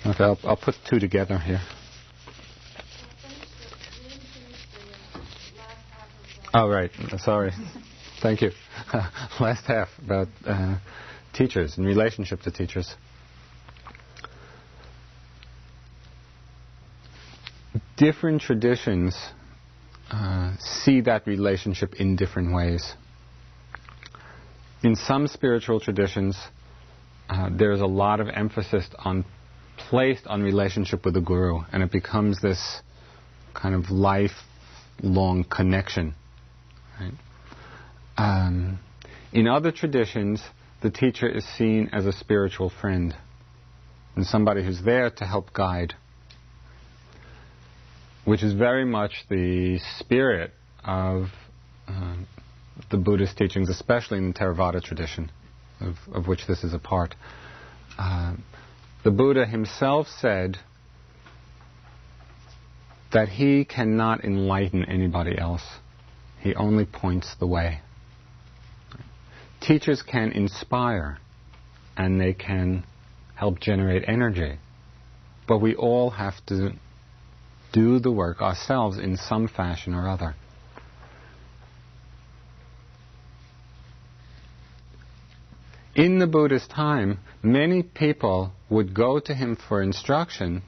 Okay, 0.06 0.24
I'll, 0.24 0.39
I'll 0.43 0.58
put 0.58 0.76
two 0.89 1.00
together 1.00 1.38
here. 1.38 1.62
Oh, 6.54 6.70
right. 6.70 6.91
Sorry. 7.20 7.52
Thank 8.22 8.41
you. 8.41 8.52
Last 9.39 9.66
half 9.66 9.89
about 10.04 10.28
uh, 10.45 10.78
teachers 11.34 11.78
and 11.78 11.86
relationship 11.86 12.41
to 12.41 12.52
teachers. 12.52 12.95
Different 17.98 18.41
traditions 18.41 19.16
uh, 20.10 20.56
see 20.60 21.02
that 21.02 21.28
relationship 21.28 21.95
in 21.95 22.16
different 22.16 22.54
ways 22.54 22.93
in 24.88 24.95
some 24.95 25.27
spiritual 25.27 25.81
traditions, 25.81 26.38
uh, 27.29 27.49
there's 27.51 27.81
a 27.81 27.85
lot 27.85 28.21
of 28.21 28.29
emphasis 28.29 28.88
on 28.99 29.25
placed 29.89 30.25
on 30.27 30.41
relationship 30.41 31.03
with 31.03 31.13
the 31.13 31.19
guru, 31.19 31.59
and 31.73 31.83
it 31.83 31.91
becomes 31.91 32.41
this 32.41 32.81
kind 33.53 33.75
of 33.75 33.91
lifelong 33.91 35.43
connection. 35.43 36.15
Right? 36.99 37.11
Um, 38.17 38.79
in 39.33 39.45
other 39.47 39.73
traditions, 39.73 40.41
the 40.81 40.89
teacher 40.89 41.27
is 41.27 41.45
seen 41.57 41.89
as 41.91 42.05
a 42.05 42.13
spiritual 42.13 42.69
friend 42.69 43.13
and 44.15 44.25
somebody 44.25 44.63
who's 44.63 44.81
there 44.81 45.09
to 45.09 45.25
help 45.25 45.51
guide, 45.51 45.95
which 48.23 48.41
is 48.41 48.53
very 48.53 48.85
much 48.85 49.25
the 49.29 49.79
spirit 49.99 50.53
of 50.85 51.25
uh, 51.89 52.15
the 52.89 52.97
Buddhist 52.97 53.38
teachings, 53.38 53.69
especially 53.69 54.17
in 54.17 54.31
the 54.31 54.39
Theravada 54.39 54.81
tradition, 54.81 55.31
of, 55.79 55.95
of 56.13 56.27
which 56.27 56.47
this 56.47 56.63
is 56.63 56.73
a 56.73 56.79
part. 56.79 57.15
Uh, 57.97 58.35
the 59.03 59.11
Buddha 59.11 59.45
himself 59.45 60.07
said 60.07 60.57
that 63.13 63.29
he 63.29 63.65
cannot 63.65 64.23
enlighten 64.23 64.85
anybody 64.85 65.38
else. 65.38 65.63
He 66.39 66.55
only 66.55 66.85
points 66.85 67.35
the 67.39 67.47
way. 67.47 67.81
Teachers 69.61 70.01
can 70.03 70.31
inspire 70.31 71.17
and 71.95 72.21
they 72.21 72.33
can 72.33 72.85
help 73.35 73.59
generate 73.59 74.03
energy, 74.07 74.59
but 75.47 75.59
we 75.59 75.75
all 75.75 76.11
have 76.11 76.33
to 76.47 76.73
do 77.73 77.99
the 77.99 78.11
work 78.11 78.41
ourselves 78.41 78.97
in 78.97 79.17
some 79.17 79.47
fashion 79.47 79.93
or 79.93 80.07
other. 80.07 80.35
In 85.98 86.20
the 86.20 86.28
Buddha's 86.28 86.68
time, 86.68 87.18
many 87.41 87.82
people 87.82 88.54
would 88.70 88.93
go 88.93 89.20
to 89.20 89.34
him 89.34 89.56
for 89.68 89.82
instruction 89.82 90.62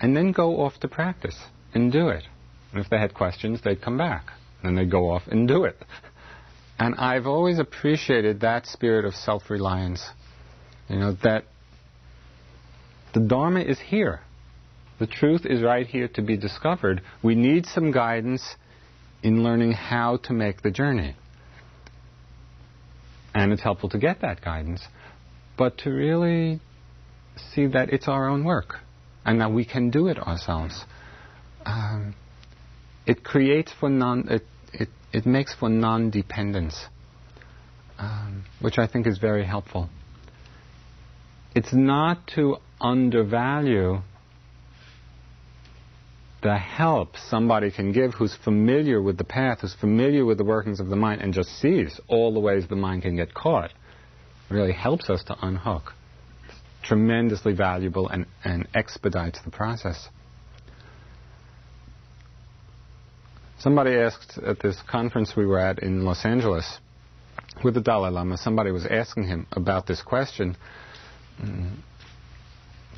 and 0.00 0.16
then 0.16 0.32
go 0.32 0.62
off 0.62 0.80
to 0.80 0.88
practice 0.88 1.38
and 1.74 1.92
do 1.92 2.08
it. 2.08 2.24
And 2.72 2.82
if 2.82 2.88
they 2.88 2.98
had 2.98 3.12
questions, 3.12 3.60
they'd 3.62 3.82
come 3.82 3.98
back. 3.98 4.32
Then 4.62 4.74
they'd 4.74 4.90
go 4.90 5.10
off 5.10 5.24
and 5.26 5.46
do 5.46 5.64
it. 5.64 5.76
And 6.78 6.94
I've 6.94 7.26
always 7.26 7.58
appreciated 7.58 8.40
that 8.40 8.66
spirit 8.66 9.04
of 9.04 9.14
self 9.14 9.50
reliance. 9.50 10.02
You 10.88 10.98
know, 10.98 11.16
that 11.22 11.44
the 13.12 13.20
Dharma 13.20 13.60
is 13.60 13.78
here. 13.78 14.22
The 14.98 15.06
truth 15.06 15.44
is 15.44 15.62
right 15.62 15.86
here 15.86 16.08
to 16.08 16.22
be 16.22 16.38
discovered. 16.38 17.02
We 17.22 17.34
need 17.34 17.66
some 17.66 17.92
guidance 17.92 18.56
in 19.22 19.44
learning 19.44 19.72
how 19.72 20.16
to 20.24 20.32
make 20.32 20.62
the 20.62 20.70
journey. 20.70 21.16
And 23.34 23.52
it's 23.52 23.62
helpful 23.62 23.88
to 23.90 23.98
get 23.98 24.20
that 24.20 24.42
guidance, 24.42 24.82
but 25.58 25.78
to 25.78 25.90
really 25.90 26.60
see 27.36 27.66
that 27.66 27.90
it's 27.90 28.06
our 28.08 28.28
own 28.28 28.44
work 28.44 28.76
and 29.24 29.40
that 29.40 29.52
we 29.52 29.64
can 29.64 29.90
do 29.90 30.06
it 30.08 30.18
ourselves. 30.18 30.84
Um, 31.66 32.14
it 33.06 33.24
creates 33.24 33.72
for 33.78 33.88
non, 33.88 34.28
it, 34.28 34.42
it, 34.72 34.88
it 35.12 35.26
makes 35.26 35.54
for 35.54 35.68
non-dependence, 35.68 36.86
um, 37.98 38.44
which 38.60 38.78
I 38.78 38.86
think 38.86 39.06
is 39.06 39.18
very 39.18 39.44
helpful. 39.44 39.88
It's 41.54 41.72
not 41.72 42.26
to 42.34 42.56
undervalue 42.80 44.02
the 46.44 46.58
help 46.58 47.16
somebody 47.30 47.70
can 47.70 47.90
give 47.90 48.12
who's 48.12 48.36
familiar 48.44 49.00
with 49.00 49.16
the 49.16 49.24
path, 49.24 49.62
who's 49.62 49.74
familiar 49.80 50.26
with 50.26 50.36
the 50.36 50.44
workings 50.44 50.78
of 50.78 50.88
the 50.88 50.94
mind, 50.94 51.22
and 51.22 51.32
just 51.32 51.48
sees 51.58 51.98
all 52.06 52.34
the 52.34 52.38
ways 52.38 52.68
the 52.68 52.76
mind 52.76 53.00
can 53.00 53.16
get 53.16 53.32
caught, 53.32 53.72
really 54.50 54.72
helps 54.72 55.08
us 55.08 55.24
to 55.24 55.34
unhook. 55.40 55.94
It's 56.46 56.58
tremendously 56.82 57.54
valuable 57.54 58.10
and, 58.10 58.26
and 58.44 58.68
expedites 58.74 59.40
the 59.42 59.50
process. 59.50 60.10
Somebody 63.58 63.96
asked 63.96 64.38
at 64.46 64.60
this 64.60 64.76
conference 64.86 65.32
we 65.34 65.46
were 65.46 65.58
at 65.58 65.78
in 65.78 66.04
Los 66.04 66.26
Angeles 66.26 66.78
with 67.64 67.72
the 67.72 67.80
Dalai 67.80 68.10
Lama, 68.10 68.36
somebody 68.36 68.70
was 68.70 68.84
asking 68.84 69.28
him 69.28 69.46
about 69.52 69.86
this 69.86 70.02
question. 70.02 70.58
Mm, 71.40 71.76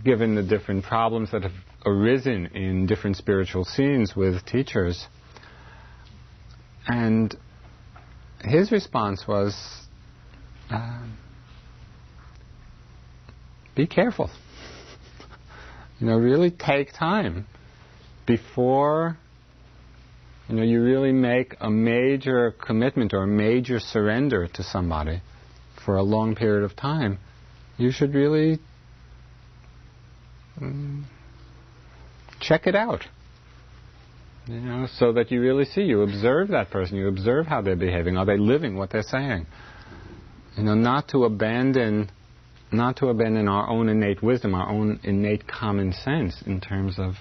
given 0.04 0.34
the 0.34 0.42
different 0.42 0.84
problems 0.84 1.30
that 1.30 1.44
have 1.44 1.52
arisen 1.86 2.46
in 2.46 2.86
different 2.86 3.16
spiritual 3.16 3.64
scenes 3.64 4.14
with 4.16 4.44
teachers. 4.44 5.06
And 6.86 7.34
his 8.42 8.72
response 8.72 9.26
was, 9.26 9.56
uh, 10.70 11.06
be 13.74 13.86
careful. 13.86 14.30
you 16.00 16.08
know, 16.08 16.16
really 16.16 16.50
take 16.50 16.92
time 16.92 17.46
before 18.26 19.16
you 20.48 20.56
know 20.56 20.62
you 20.62 20.82
really 20.82 21.12
make 21.12 21.56
a 21.60 21.70
major 21.70 22.52
commitment 22.52 23.12
or 23.12 23.22
a 23.22 23.26
major 23.26 23.80
surrender 23.80 24.46
to 24.46 24.62
somebody 24.62 25.20
for 25.84 25.96
a 25.96 26.02
long 26.02 26.34
period 26.34 26.64
of 26.64 26.76
time. 26.76 27.18
You 27.78 27.90
should 27.90 28.14
really 28.14 28.58
mm, 30.60 31.04
check 32.40 32.66
it 32.66 32.74
out. 32.74 33.02
You 34.46 34.60
know, 34.60 34.86
so 34.98 35.12
that 35.14 35.32
you 35.32 35.40
really 35.40 35.64
see, 35.64 35.82
you 35.82 36.02
observe 36.02 36.48
that 36.48 36.70
person, 36.70 36.96
you 36.96 37.08
observe 37.08 37.46
how 37.46 37.62
they're 37.62 37.74
behaving. 37.74 38.16
Are 38.16 38.24
they 38.24 38.38
living 38.38 38.76
what 38.76 38.90
they're 38.90 39.02
saying? 39.02 39.46
You 40.56 40.62
know, 40.62 40.74
not 40.74 41.08
to 41.08 41.24
abandon, 41.24 42.10
not 42.70 42.96
to 42.98 43.08
abandon 43.08 43.48
our 43.48 43.68
own 43.68 43.88
innate 43.88 44.22
wisdom, 44.22 44.54
our 44.54 44.68
own 44.70 45.00
innate 45.02 45.48
common 45.48 45.92
sense 45.92 46.42
in 46.46 46.60
terms 46.60 46.96
of, 46.98 47.14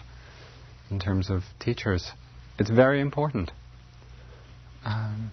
in 0.91 0.99
terms 0.99 1.31
of 1.31 1.41
teachers. 1.59 2.11
It's 2.59 2.69
very 2.69 3.01
important. 3.01 3.51
Um, 4.85 5.31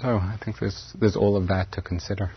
so 0.00 0.08
I 0.08 0.38
think 0.42 0.58
there's 0.58 0.94
there's 0.98 1.16
all 1.16 1.36
of 1.36 1.48
that 1.48 1.72
to 1.72 1.82
consider. 1.82 2.32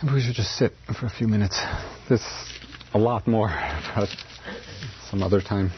Maybe 0.00 0.14
we 0.14 0.20
should 0.20 0.36
just 0.36 0.56
sit 0.56 0.72
for 0.98 1.06
a 1.06 1.10
few 1.10 1.26
minutes. 1.26 1.60
There's 2.08 2.24
a 2.94 2.98
lot 2.98 3.26
more, 3.26 3.48
but 3.96 4.08
some 5.10 5.24
other 5.24 5.40
time. 5.40 5.72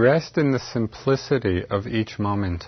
Rest 0.00 0.38
in 0.38 0.52
the 0.52 0.58
simplicity 0.58 1.62
of 1.66 1.86
each 1.86 2.18
moment. 2.18 2.64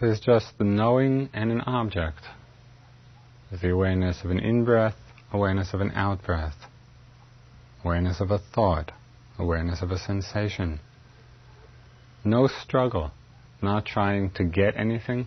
There's 0.00 0.20
just 0.20 0.56
the 0.56 0.62
knowing 0.62 1.30
and 1.32 1.50
an 1.50 1.60
object. 1.62 2.20
The 3.50 3.70
awareness 3.72 4.22
of 4.22 4.30
an 4.30 4.38
in-breath, 4.38 4.94
awareness 5.32 5.74
of 5.74 5.80
an 5.80 5.90
out-breath, 5.96 6.54
awareness 7.82 8.20
of 8.20 8.30
a 8.30 8.38
thought, 8.38 8.92
awareness 9.36 9.82
of 9.82 9.90
a 9.90 9.98
sensation. 9.98 10.78
No 12.22 12.46
struggle, 12.46 13.10
not 13.60 13.84
trying 13.84 14.30
to 14.34 14.44
get 14.44 14.76
anything. 14.76 15.26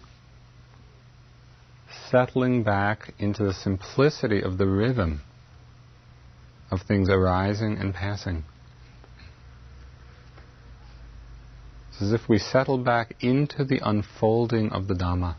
Settling 2.10 2.64
back 2.64 3.14
into 3.20 3.44
the 3.44 3.54
simplicity 3.54 4.42
of 4.42 4.58
the 4.58 4.68
rhythm 4.68 5.24
of 6.74 6.82
things 6.82 7.10
arising 7.10 7.78
and 7.78 7.94
passing. 7.94 8.44
It's 11.90 12.02
as 12.02 12.12
if 12.12 12.28
we 12.28 12.40
settle 12.40 12.80
back 12.80 13.16
into 13.20 13.64
the 13.64 13.80
unfolding 13.88 14.72
of 14.72 14.88
the 14.88 14.96
Dhamma. 14.96 15.36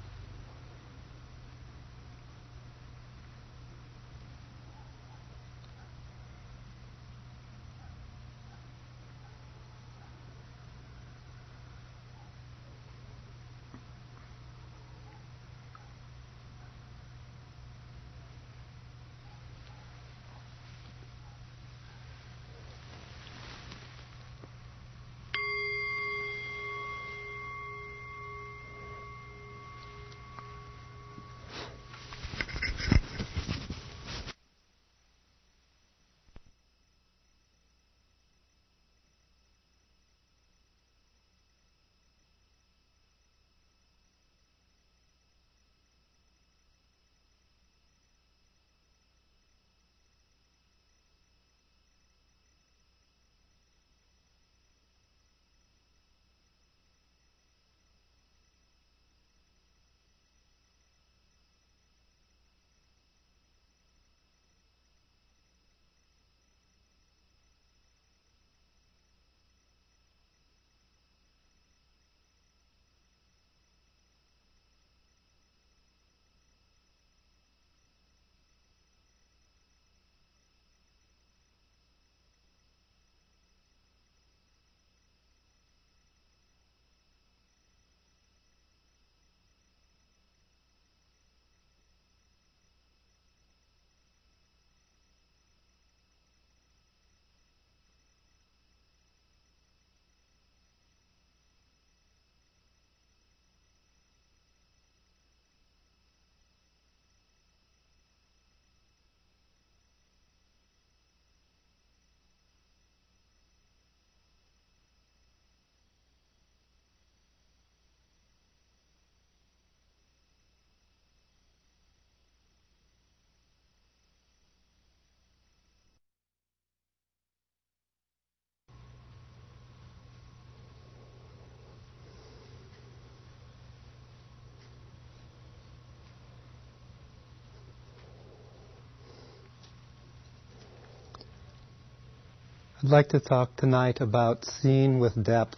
I'd 142.85 142.91
like 142.91 143.09
to 143.09 143.21
talk 143.21 143.57
tonight 143.57 144.03
about 144.03 144.45
seeing 144.45 144.99
with 144.99 145.25
depth. 145.25 145.57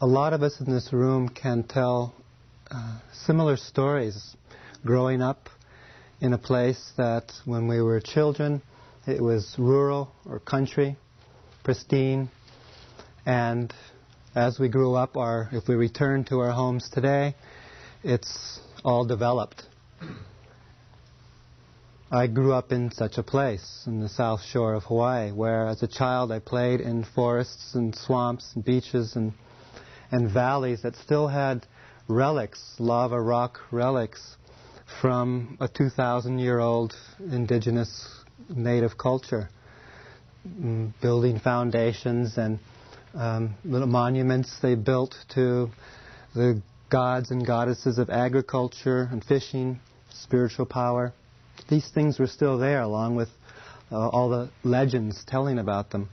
A 0.00 0.06
lot 0.06 0.32
of 0.32 0.42
us 0.42 0.58
in 0.58 0.72
this 0.72 0.90
room 0.90 1.28
can 1.28 1.62
tell 1.62 2.14
uh, 2.70 3.00
similar 3.12 3.58
stories 3.58 4.34
growing 4.86 5.20
up 5.20 5.50
in 6.22 6.32
a 6.32 6.38
place 6.38 6.92
that 6.96 7.30
when 7.44 7.68
we 7.68 7.82
were 7.82 8.00
children 8.00 8.62
it 9.06 9.20
was 9.20 9.54
rural 9.58 10.10
or 10.24 10.38
country, 10.38 10.96
pristine, 11.62 12.30
and 13.26 13.70
as 14.34 14.58
we 14.58 14.70
grew 14.70 14.94
up, 14.94 15.18
our, 15.18 15.50
if 15.52 15.68
we 15.68 15.74
return 15.74 16.24
to 16.24 16.38
our 16.38 16.52
homes 16.52 16.88
today, 16.88 17.34
it's 18.02 18.60
all 18.82 19.04
developed. 19.04 19.62
I 22.14 22.26
grew 22.26 22.52
up 22.52 22.72
in 22.72 22.90
such 22.90 23.16
a 23.16 23.22
place 23.22 23.84
in 23.86 24.00
the 24.00 24.08
south 24.10 24.42
shore 24.42 24.74
of 24.74 24.82
Hawaii, 24.84 25.32
where 25.32 25.66
as 25.66 25.82
a 25.82 25.86
child 25.86 26.30
I 26.30 26.40
played 26.40 26.82
in 26.82 27.04
forests 27.04 27.74
and 27.74 27.96
swamps 27.96 28.52
and 28.54 28.62
beaches 28.62 29.16
and 29.16 29.32
and 30.10 30.30
valleys 30.30 30.82
that 30.82 30.94
still 30.96 31.26
had 31.26 31.66
relics, 32.08 32.60
lava 32.78 33.18
rock 33.18 33.60
relics 33.70 34.36
from 35.00 35.56
a 35.58 35.68
2,000 35.68 36.38
year 36.38 36.58
old 36.58 36.94
indigenous 37.18 38.06
native 38.54 38.98
culture, 38.98 39.48
mm, 40.46 40.92
building 41.00 41.38
foundations 41.38 42.36
and 42.36 42.58
um, 43.14 43.54
little 43.64 43.88
monuments 43.88 44.54
they 44.60 44.74
built 44.74 45.16
to 45.30 45.70
the 46.34 46.60
gods 46.90 47.30
and 47.30 47.46
goddesses 47.46 47.96
of 47.96 48.10
agriculture 48.10 49.08
and 49.10 49.24
fishing, 49.24 49.80
spiritual 50.10 50.66
power 50.66 51.14
these 51.68 51.88
things 51.88 52.18
were 52.18 52.26
still 52.26 52.58
there, 52.58 52.80
along 52.80 53.16
with 53.16 53.28
uh, 53.90 54.08
all 54.08 54.28
the 54.28 54.50
legends 54.64 55.22
telling 55.26 55.58
about 55.58 55.90
them. 55.90 56.08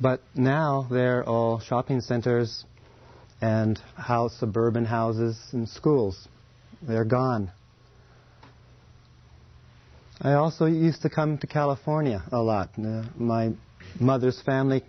But 0.00 0.20
now 0.34 0.86
they're 0.90 1.24
all 1.24 1.60
shopping 1.60 2.00
centers 2.00 2.64
and 3.40 3.78
house, 3.96 4.36
suburban 4.38 4.84
houses 4.84 5.38
and 5.52 5.68
schools. 5.68 6.28
They're 6.80 7.04
gone. 7.04 7.50
I 10.20 10.34
also 10.34 10.66
used 10.66 11.02
to 11.02 11.10
come 11.10 11.38
to 11.38 11.46
California 11.46 12.22
a 12.30 12.40
lot. 12.40 12.70
Uh, 12.78 13.04
my 13.16 13.52
mother's 13.98 14.40
family 14.42 14.84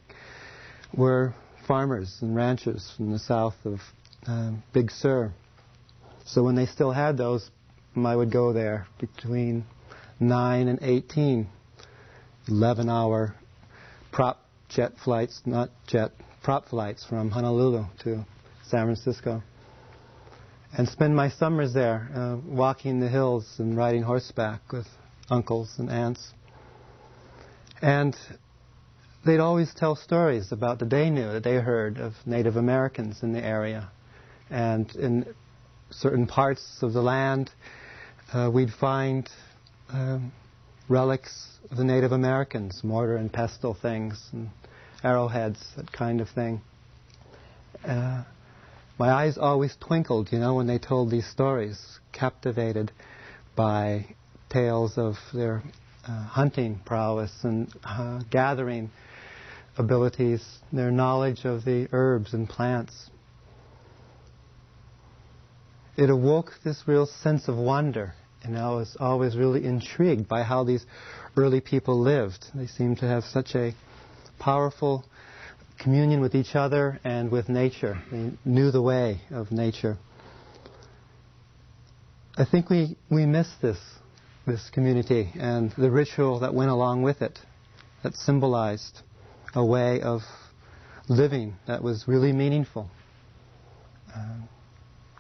were 0.96 1.34
farmers 1.68 2.18
and 2.22 2.36
ranchers 2.36 2.92
from 2.96 3.12
the 3.12 3.20
south 3.20 3.56
of 3.66 3.80
uh, 4.28 4.52
Big 4.74 4.92
Sur. 4.92 5.32
So 6.26 6.44
when 6.44 6.56
they 6.56 6.66
still 6.68 6.92
had 6.92 7.18
those 7.18 7.50
I 7.96 8.16
would 8.16 8.32
go 8.32 8.54
there 8.54 8.88
between 9.00 9.66
9 10.20 10.68
and 10.68 10.80
18, 10.82 11.48
11 12.48 12.90
hour 12.90 13.36
prop 14.12 14.44
jet 14.68 14.94
flights, 15.04 15.42
not 15.46 15.70
jet, 15.88 16.12
prop 16.42 16.70
flights 16.70 17.06
from 17.06 17.30
Honolulu 17.30 17.86
to 18.04 18.26
San 18.68 18.86
Francisco. 18.86 19.44
And 20.76 20.90
spend 20.90 21.16
my 21.16 21.30
summers 21.30 21.74
there, 21.74 22.10
uh, 22.16 22.38
walking 22.48 23.00
the 23.00 23.10
hills 23.10 23.46
and 23.60 23.78
riding 23.78 24.02
horseback 24.02 24.72
with 24.72 24.88
uncles 25.30 25.76
and 25.78 25.90
aunts. 25.90 26.34
And 27.80 28.16
they'd 29.24 29.40
always 29.40 29.72
tell 29.76 29.96
stories 29.96 30.52
about 30.52 30.80
the 30.80 30.86
they 30.86 31.12
knew, 31.12 31.32
that 31.32 31.44
they 31.44 31.56
heard 31.56 32.00
of 32.00 32.14
Native 32.26 32.56
Americans 32.56 33.22
in 33.22 33.34
the 33.34 33.44
area. 33.44 33.92
And 34.50 34.94
in 34.96 35.36
certain 35.92 36.26
parts 36.26 36.80
of 36.82 36.94
the 36.94 37.04
land, 37.04 37.52
uh, 38.34 38.50
we'd 38.52 38.72
find 38.72 39.30
um, 39.90 40.32
relics 40.90 41.60
of 41.70 41.78
the 41.78 41.84
Native 41.84 42.12
Americans, 42.12 42.84
mortar 42.84 43.16
and 43.16 43.32
pestle 43.32 43.76
things, 43.80 44.22
and 44.32 44.50
arrowheads, 45.04 45.60
that 45.78 45.92
kind 45.92 46.20
of 46.20 46.30
thing. 46.30 46.62
uh, 47.86 48.24
my 49.00 49.10
eyes 49.12 49.38
always 49.38 49.76
twinkled, 49.80 50.32
you 50.32 50.40
know, 50.40 50.56
when 50.56 50.68
they 50.68 50.78
told 50.78 51.10
these 51.10 51.28
stories, 51.28 52.00
captivated 52.12 52.92
by 53.56 54.06
tales 54.50 54.98
of 54.98 55.16
their 55.34 55.64
uh, 56.08 56.24
hunting 56.26 56.80
prowess 56.86 57.32
and 57.44 57.74
uh, 57.84 58.22
gathering 58.30 58.90
abilities, 59.78 60.60
their 60.72 60.92
knowledge 60.92 61.46
of 61.46 61.66
the 61.66 61.88
herbs 61.92 62.34
and 62.34 62.48
plants. 62.48 63.10
It 65.98 66.10
awoke 66.10 66.54
this 66.64 66.84
real 66.88 67.06
sense 67.06 67.48
of 67.48 67.56
wonder, 67.58 68.14
and 68.44 68.58
I 68.58 68.70
was 68.72 68.98
always 69.00 69.36
really 69.36 69.66
intrigued 69.66 70.28
by 70.28 70.44
how 70.44 70.64
these 70.64 70.86
early 71.38 71.62
people 71.62 72.00
lived. 72.00 72.46
They 72.54 72.68
seemed 72.68 73.00
to 73.00 73.08
have 73.08 73.24
such 73.24 73.56
a 73.56 73.74
powerful 74.40 75.06
communion 75.80 76.22
with 76.22 76.36
each 76.36 76.56
other 76.56 77.00
and 77.04 77.32
with 77.32 77.50
nature. 77.50 77.98
They 78.12 78.32
knew 78.46 78.72
the 78.72 78.82
way 78.82 79.22
of 79.32 79.52
nature. 79.52 79.98
I 82.38 82.46
think 82.46 82.70
we, 82.70 82.98
we 83.10 83.26
miss 83.26 83.48
this, 83.62 83.78
this 84.46 84.70
community 84.72 85.32
and 85.40 85.72
the 85.78 85.92
ritual 85.92 86.40
that 86.40 86.54
went 86.54 86.72
along 86.72 87.04
with 87.04 87.22
it, 87.22 87.40
that 88.04 88.16
symbolized 88.16 89.02
a 89.56 89.64
way 89.64 90.02
of 90.02 90.22
living 91.08 91.56
that 91.68 91.84
was 91.84 92.08
really 92.08 92.34
meaningful 92.34 92.90
uh, 94.16 94.38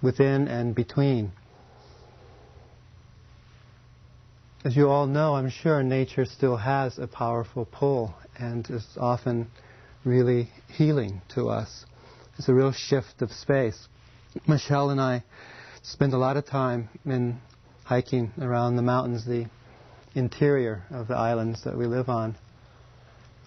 within 0.01 0.47
and 0.47 0.74
between. 0.74 1.32
As 4.66 4.78
you 4.78 4.89
all 4.89 5.07
know, 5.07 5.36
I'm 5.36 5.49
sure 5.49 5.84
nature 5.84 6.24
still 6.24 6.55
has 6.55 6.97
a 6.97 7.05
powerful 7.05 7.66
pull 7.66 8.16
and 8.39 8.66
is 8.70 8.88
often 8.97 9.51
really 10.05 10.51
healing 10.72 11.22
to 11.36 11.49
us. 11.49 11.86
It's 12.38 12.47
a 12.47 12.53
real 12.53 12.72
shift 12.72 13.22
of 13.22 13.34
space. 13.34 13.89
Michelle 14.47 14.89
and 14.89 15.01
I 15.01 15.26
spend 15.82 16.14
a 16.14 16.18
lot 16.18 16.38
of 16.38 16.45
time 16.45 16.88
in 17.03 17.41
hiking 17.84 18.32
around 18.39 18.78
the 18.78 18.82
mountains, 18.82 19.26
the 19.26 19.47
interior 20.16 20.84
of 20.91 21.09
the 21.09 21.16
islands 21.18 21.66
that 21.66 21.78
we 21.78 21.86
live 21.86 22.07
on, 22.07 22.38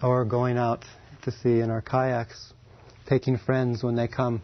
or 0.03 0.23
going 0.23 0.59
out 0.59 0.85
to 1.23 1.31
sea 1.31 1.61
in 1.61 1.71
our 1.71 1.81
kayaks, 1.81 2.53
taking 3.07 3.39
friends 3.39 3.81
when 3.81 3.95
they 3.95 4.07
come 4.07 4.43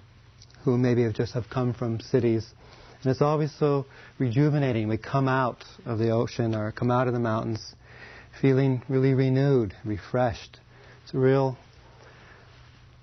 who 0.63 0.79
maybe 0.79 1.03
have 1.03 1.13
just 1.13 1.33
have 1.33 1.51
come 1.51 1.75
from 1.75 1.99
cities. 1.99 2.51
And 3.03 3.11
it's 3.11 3.21
always 3.21 3.51
so 3.59 3.85
rejuvenating. 4.17 4.87
We 4.87 4.97
come 4.97 5.27
out 5.27 5.65
of 5.85 5.99
the 5.99 6.11
ocean 6.11 6.55
or 6.55 6.71
come 6.71 6.89
out 6.89 7.07
of 7.07 7.13
the 7.13 7.19
mountains 7.19 7.75
feeling 8.41 8.81
really 8.87 9.13
renewed, 9.13 9.75
refreshed. 9.83 10.59
It's 11.03 11.13
a 11.13 11.17
real 11.17 11.57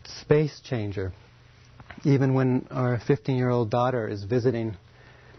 space 0.04 0.60
changer. 0.64 1.12
Even 2.04 2.32
when 2.32 2.66
our 2.70 2.98
15 3.06 3.36
year 3.36 3.50
old 3.50 3.70
daughter 3.70 4.08
is 4.08 4.24
visiting, 4.24 4.76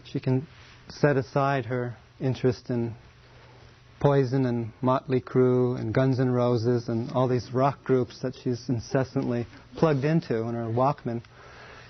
she 0.04 0.20
can 0.20 0.46
set 0.88 1.16
aside 1.16 1.66
her 1.66 1.96
interest 2.20 2.70
in 2.70 2.94
Poison 3.98 4.46
and 4.46 4.72
Motley 4.80 5.20
Crue 5.20 5.78
and 5.78 5.92
Guns 5.92 6.20
N' 6.20 6.30
Roses 6.30 6.88
and 6.88 7.10
all 7.12 7.26
these 7.26 7.52
rock 7.52 7.82
groups 7.82 8.20
that 8.22 8.34
she's 8.36 8.68
incessantly 8.68 9.46
plugged 9.76 10.04
into 10.04 10.42
in 10.42 10.54
her 10.54 10.66
Walkman 10.66 11.22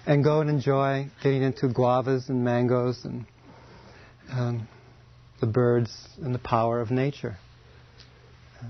and 0.07 0.25
go 0.25 0.41
and 0.41 0.51
enjoy 0.51 1.09
getting 1.23 1.43
into 1.43 1.69
guavas 1.69 2.29
and 2.29 2.45
mangoes 2.45 3.05
and 3.05 3.25
um, 4.31 4.69
the 5.41 5.47
birds 5.47 6.09
and 6.23 6.35
the 6.35 6.39
power 6.39 6.81
of 6.81 6.91
nature. 6.91 7.37
Uh, 8.61 8.67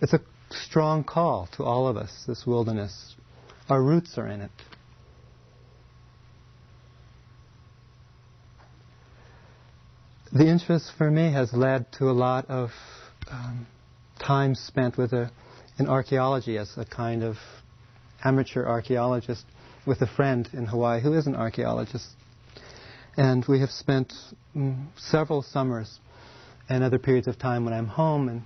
it's 0.00 0.12
a 0.12 0.20
strong 0.50 1.04
call 1.04 1.48
to 1.56 1.64
all 1.64 1.88
of 1.88 1.96
us, 1.96 2.24
this 2.26 2.44
wilderness. 2.46 3.14
Our 3.68 3.82
roots 3.82 4.18
are 4.18 4.26
in 4.26 4.40
it. 4.40 4.50
The 10.32 10.48
interest 10.48 10.90
for 10.98 11.10
me 11.10 11.32
has 11.32 11.52
led 11.52 11.92
to 11.98 12.10
a 12.10 12.12
lot 12.12 12.50
of 12.50 12.70
um, 13.30 13.68
time 14.18 14.56
spent 14.56 14.98
with 14.98 15.12
a, 15.12 15.30
in 15.78 15.86
archaeology 15.88 16.58
as 16.58 16.72
a 16.76 16.84
kind 16.84 17.22
of 17.22 17.36
amateur 18.24 18.66
archaeologist 18.66 19.44
with 19.86 20.00
a 20.00 20.06
friend 20.06 20.48
in 20.52 20.66
Hawaii 20.66 21.00
who 21.00 21.12
is 21.14 21.26
an 21.26 21.36
archaeologist. 21.36 22.06
And 23.16 23.44
we 23.46 23.60
have 23.60 23.70
spent 23.70 24.12
mm, 24.56 24.86
several 24.96 25.42
summers 25.42 26.00
and 26.68 26.82
other 26.82 26.98
periods 26.98 27.28
of 27.28 27.38
time 27.38 27.64
when 27.64 27.74
I'm 27.74 27.86
home 27.86 28.28
and, 28.28 28.42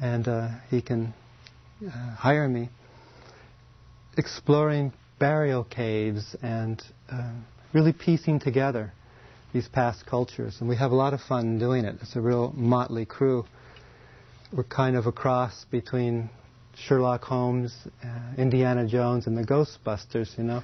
and 0.00 0.28
uh, 0.28 0.48
he 0.70 0.82
can 0.82 1.14
uh, 1.86 1.90
hire 2.16 2.48
me 2.48 2.68
exploring 4.16 4.92
burial 5.18 5.64
caves 5.64 6.36
and 6.42 6.82
uh, 7.10 7.32
really 7.72 7.92
piecing 7.92 8.40
together 8.40 8.92
these 9.52 9.68
past 9.68 10.04
cultures. 10.04 10.56
And 10.60 10.68
we 10.68 10.76
have 10.76 10.90
a 10.90 10.94
lot 10.94 11.14
of 11.14 11.20
fun 11.20 11.58
doing 11.58 11.84
it. 11.84 11.96
It's 12.02 12.16
a 12.16 12.20
real 12.20 12.52
motley 12.54 13.06
crew. 13.06 13.44
We're 14.52 14.64
kind 14.64 14.96
of 14.96 15.06
a 15.06 15.12
cross 15.12 15.64
between 15.70 16.30
Sherlock 16.86 17.24
Holmes, 17.24 17.74
uh, 18.04 18.08
Indiana 18.36 18.86
Jones, 18.86 19.26
and 19.26 19.36
the 19.36 19.42
Ghostbusters, 19.42 20.36
you 20.38 20.44
know. 20.44 20.62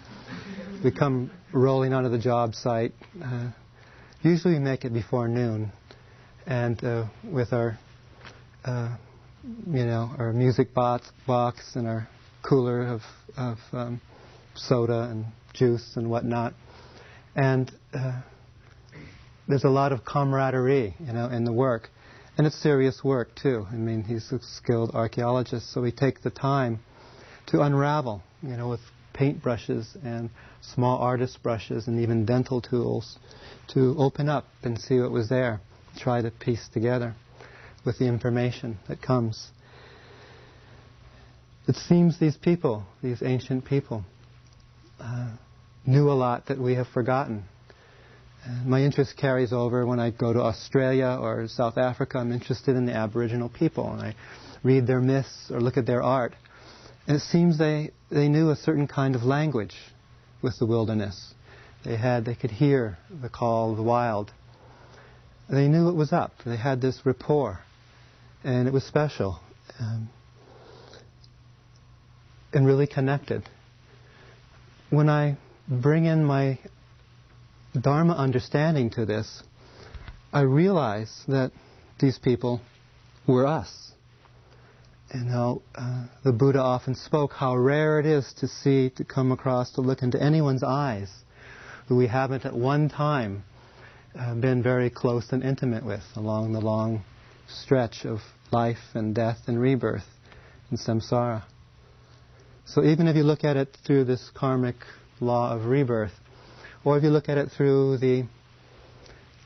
we 0.82 0.90
come 0.90 1.30
rolling 1.52 1.92
onto 1.92 2.08
the 2.08 2.18
job 2.18 2.54
site. 2.54 2.92
Uh, 3.22 3.50
usually 4.22 4.54
we 4.54 4.60
make 4.60 4.84
it 4.84 4.92
before 4.92 5.28
noon. 5.28 5.72
And 6.46 6.82
uh, 6.84 7.06
with 7.24 7.52
our, 7.52 7.78
uh, 8.64 8.96
you 9.42 9.84
know, 9.84 10.10
our 10.18 10.32
music 10.32 10.72
box, 10.72 11.10
box 11.26 11.74
and 11.74 11.86
our 11.86 12.08
cooler 12.42 12.86
of, 12.86 13.00
of 13.36 13.58
um, 13.72 14.00
soda 14.54 15.08
and 15.10 15.24
juice 15.52 15.92
and 15.96 16.10
whatnot. 16.10 16.54
And 17.34 17.72
uh, 17.92 18.20
there's 19.48 19.64
a 19.64 19.70
lot 19.70 19.92
of 19.92 20.04
camaraderie, 20.04 20.94
you 21.00 21.12
know, 21.12 21.28
in 21.28 21.44
the 21.44 21.52
work. 21.52 21.90
And 22.36 22.46
it's 22.46 22.56
serious 22.56 23.04
work, 23.04 23.34
too. 23.36 23.66
I 23.70 23.76
mean, 23.76 24.02
he's 24.02 24.32
a 24.32 24.40
skilled 24.42 24.90
archaeologist, 24.92 25.72
so 25.72 25.80
we 25.82 25.92
take 25.92 26.22
the 26.22 26.30
time 26.30 26.80
to 27.46 27.60
unravel, 27.60 28.22
you 28.42 28.56
know, 28.56 28.68
with 28.68 28.80
paintbrushes 29.14 29.96
and 30.04 30.30
small 30.60 30.98
artist 30.98 31.42
brushes 31.42 31.86
and 31.86 32.00
even 32.00 32.26
dental 32.26 32.60
tools 32.60 33.18
to 33.68 33.94
open 33.98 34.28
up 34.28 34.46
and 34.64 34.80
see 34.80 34.98
what 34.98 35.12
was 35.12 35.28
there, 35.28 35.60
try 35.96 36.20
to 36.20 36.30
piece 36.30 36.68
together 36.68 37.14
with 37.84 37.98
the 37.98 38.06
information 38.06 38.78
that 38.88 39.00
comes. 39.00 39.50
It 41.68 41.76
seems 41.76 42.18
these 42.18 42.36
people, 42.36 42.84
these 43.02 43.22
ancient 43.22 43.64
people, 43.64 44.04
uh, 45.00 45.30
knew 45.86 46.10
a 46.10 46.14
lot 46.14 46.46
that 46.46 46.58
we 46.58 46.74
have 46.74 46.88
forgotten. 46.88 47.44
My 48.64 48.82
interest 48.82 49.16
carries 49.16 49.52
over 49.52 49.86
when 49.86 49.98
I 49.98 50.10
go 50.10 50.32
to 50.32 50.40
Australia 50.40 51.18
or 51.20 51.48
South 51.48 51.78
Africa. 51.78 52.18
I'm 52.18 52.30
interested 52.30 52.76
in 52.76 52.84
the 52.84 52.92
Aboriginal 52.92 53.48
people, 53.48 53.90
and 53.90 54.02
I 54.02 54.14
read 54.62 54.86
their 54.86 55.00
myths 55.00 55.50
or 55.50 55.60
look 55.60 55.78
at 55.78 55.86
their 55.86 56.02
art. 56.02 56.34
And 57.06 57.16
it 57.16 57.20
seems 57.20 57.58
they, 57.58 57.90
they 58.10 58.28
knew 58.28 58.50
a 58.50 58.56
certain 58.56 58.86
kind 58.86 59.14
of 59.14 59.22
language 59.22 59.74
with 60.42 60.58
the 60.58 60.66
wilderness. 60.66 61.34
They 61.84 61.96
had 61.96 62.26
they 62.26 62.34
could 62.34 62.50
hear 62.50 62.98
the 63.22 63.30
call 63.30 63.70
of 63.70 63.76
the 63.78 63.82
wild. 63.82 64.30
They 65.48 65.68
knew 65.68 65.88
it 65.88 65.94
was 65.94 66.12
up. 66.12 66.32
They 66.44 66.56
had 66.56 66.82
this 66.82 67.00
rapport, 67.04 67.60
and 68.42 68.68
it 68.68 68.74
was 68.74 68.84
special. 68.84 69.40
Um, 69.80 70.10
and 72.52 72.66
really 72.66 72.86
connected. 72.86 73.48
When 74.90 75.08
I 75.08 75.36
bring 75.66 76.04
in 76.04 76.24
my 76.24 76.58
Dharma 77.78 78.14
understanding 78.14 78.90
to 78.90 79.04
this, 79.04 79.42
I 80.32 80.42
realize 80.42 81.24
that 81.26 81.50
these 81.98 82.18
people 82.18 82.60
were 83.26 83.46
us. 83.46 83.92
You 85.12 85.24
know, 85.24 85.62
uh, 85.74 86.06
the 86.24 86.32
Buddha 86.32 86.60
often 86.60 86.94
spoke 86.94 87.32
how 87.32 87.56
rare 87.56 88.00
it 88.00 88.06
is 88.06 88.32
to 88.38 88.48
see, 88.48 88.90
to 88.90 89.04
come 89.04 89.32
across, 89.32 89.72
to 89.72 89.80
look 89.80 90.02
into 90.02 90.22
anyone's 90.22 90.62
eyes 90.62 91.10
who 91.88 91.96
we 91.96 92.06
haven't 92.06 92.44
at 92.44 92.54
one 92.54 92.88
time 92.88 93.44
uh, 94.18 94.34
been 94.34 94.62
very 94.62 94.90
close 94.90 95.32
and 95.32 95.42
intimate 95.42 95.84
with 95.84 96.04
along 96.16 96.52
the 96.52 96.60
long 96.60 97.04
stretch 97.48 98.04
of 98.04 98.20
life 98.50 98.78
and 98.94 99.14
death 99.14 99.38
and 99.46 99.60
rebirth 99.60 100.06
and 100.70 100.78
samsara. 100.78 101.42
So 102.66 102.84
even 102.84 103.08
if 103.08 103.16
you 103.16 103.24
look 103.24 103.44
at 103.44 103.56
it 103.56 103.76
through 103.84 104.04
this 104.04 104.30
karmic 104.34 104.76
law 105.20 105.54
of 105.54 105.66
rebirth, 105.66 106.12
or 106.84 106.98
if 106.98 107.02
you 107.02 107.10
look 107.10 107.28
at 107.28 107.38
it 107.38 107.50
through 107.50 107.98
the 107.98 108.24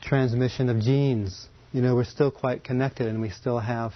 transmission 0.01 0.69
of 0.69 0.81
genes, 0.81 1.47
you 1.71 1.81
know, 1.81 1.95
we're 1.95 2.03
still 2.03 2.31
quite 2.31 2.63
connected 2.63 3.07
and 3.07 3.21
we 3.21 3.29
still 3.29 3.59
have 3.59 3.93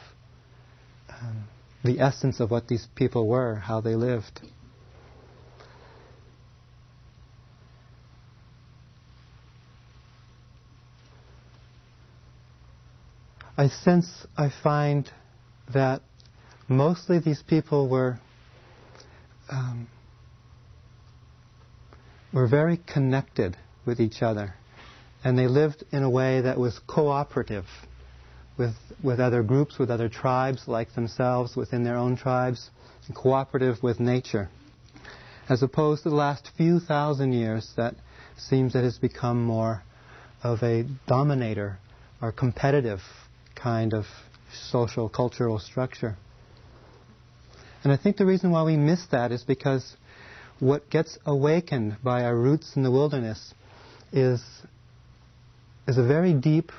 um, 1.10 1.44
the 1.84 2.00
essence 2.00 2.40
of 2.40 2.52
what 2.52 2.68
these 2.68 2.88
people 2.96 3.28
were, 3.28 3.56
how 3.56 3.82
they 3.82 3.96
lived. 3.96 4.42
I 13.56 13.68
sense, 13.68 14.26
I 14.36 14.52
find 14.64 15.10
that 15.74 16.02
mostly 16.68 17.20
these 17.20 17.44
people 17.44 17.88
were 17.88 18.20
um, 19.50 19.88
were 22.34 22.48
very 22.48 22.78
connected 22.78 23.56
with 23.86 24.02
each 24.02 24.22
other. 24.22 24.56
And 25.24 25.38
they 25.38 25.48
lived 25.48 25.84
in 25.92 26.04
a 26.04 26.10
way 26.10 26.42
that 26.42 26.58
was 26.58 26.80
cooperative 26.88 27.66
with, 28.58 28.76
with 29.02 29.20
other 29.20 29.44
groups, 29.44 29.78
with 29.78 29.90
other 29.90 30.10
tribes 30.10 30.68
like 30.68 30.94
themselves 30.94 31.56
within 31.56 31.84
their 31.84 31.96
own 31.96 32.18
tribes, 32.18 32.70
and 33.08 33.16
cooperative 33.16 33.82
with 33.82 34.00
nature. 34.00 34.50
As 35.48 35.62
opposed 35.62 36.04
to 36.04 36.10
the 36.10 36.16
last 36.16 36.50
few 36.58 36.80
thousand 36.80 37.34
years, 37.34 37.72
that 37.78 37.96
seems 38.38 38.74
that 38.74 38.84
has 38.84 38.98
become 38.98 39.44
more 39.44 39.84
of 40.42 40.62
a 40.64 40.86
dominator 41.08 41.78
or 42.22 42.32
competitive 42.32 43.02
kind 43.56 43.94
of 43.94 44.06
social 44.70 45.10
cultural 45.10 45.60
structure. 45.60 46.18
And 47.84 47.92
I 47.92 47.98
think 47.98 48.18
the 48.18 48.26
reason 48.26 48.52
why 48.52 48.64
we 48.64 48.78
miss 48.78 49.06
that 49.12 49.32
is 49.32 49.44
because 49.44 49.96
what 50.64 50.90
gets 50.90 51.18
awakened 51.26 51.98
by 52.02 52.24
our 52.24 52.36
roots 52.36 52.78
in 52.78 52.84
the 52.84 52.92
wilderness 52.92 53.54
is, 54.14 54.42
is 55.88 55.98
a 55.98 56.04
very 56.04 56.34
deep 56.34 56.72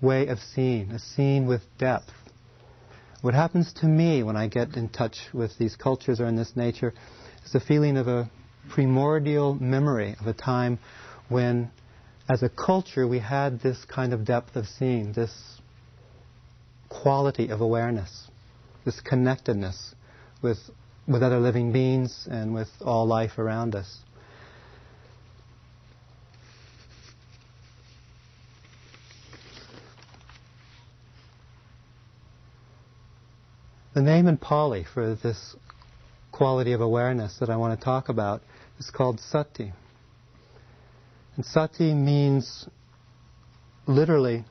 way 0.00 0.26
of 0.26 0.38
seeing, 0.40 0.90
a 0.90 0.98
seeing 0.98 1.46
with 1.46 1.62
depth. 1.78 2.10
What 3.22 3.34
happens 3.34 3.72
to 3.74 3.86
me 3.86 4.24
when 4.24 4.36
I 4.36 4.48
get 4.48 4.76
in 4.76 4.88
touch 4.88 5.16
with 5.32 5.56
these 5.58 5.76
cultures 5.76 6.20
or 6.20 6.26
in 6.26 6.34
this 6.34 6.56
nature 6.56 6.92
is 7.44 7.54
a 7.54 7.60
feeling 7.60 7.96
of 7.96 8.08
a 8.08 8.28
primordial 8.68 9.54
memory 9.54 10.16
of 10.20 10.26
a 10.26 10.32
time 10.32 10.80
when, 11.28 11.70
as 12.28 12.42
a 12.42 12.48
culture, 12.48 13.06
we 13.06 13.20
had 13.20 13.60
this 13.60 13.84
kind 13.84 14.12
of 14.12 14.24
depth 14.24 14.56
of 14.56 14.66
seeing, 14.66 15.12
this 15.12 15.60
quality 16.88 17.48
of 17.48 17.60
awareness, 17.60 18.28
this 18.84 19.00
connectedness 19.00 19.94
with, 20.42 20.58
with 21.06 21.22
other 21.22 21.38
living 21.38 21.72
beings 21.72 22.26
and 22.30 22.52
with 22.52 22.68
all 22.80 23.06
life 23.06 23.38
around 23.38 23.74
us. 23.74 23.98
The 33.94 34.02
name 34.02 34.26
in 34.26 34.36
Pali 34.36 34.84
for 34.92 35.14
this 35.14 35.56
quality 36.30 36.72
of 36.72 36.82
awareness 36.82 37.38
that 37.38 37.48
I 37.48 37.56
want 37.56 37.78
to 37.78 37.82
talk 37.82 38.10
about 38.10 38.42
is 38.78 38.90
called 38.90 39.20
sati. 39.20 39.72
And 41.36 41.46
sati 41.46 41.94
means 41.94 42.68
literally 43.86 44.44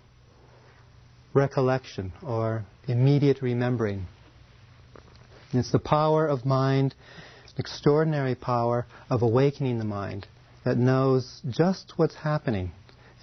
recollection 1.35 2.13
or 2.23 2.65
immediate 2.87 3.43
remembering. 3.43 4.07
And 5.55 5.63
it's 5.63 5.71
the 5.71 5.79
power 5.79 6.27
of 6.27 6.45
mind, 6.45 6.95
extraordinary 7.57 8.35
power 8.35 8.85
of 9.09 9.21
awakening 9.21 9.77
the 9.77 9.85
mind 9.85 10.27
that 10.65 10.77
knows 10.77 11.41
just 11.47 11.93
what's 11.95 12.15
happening 12.15 12.73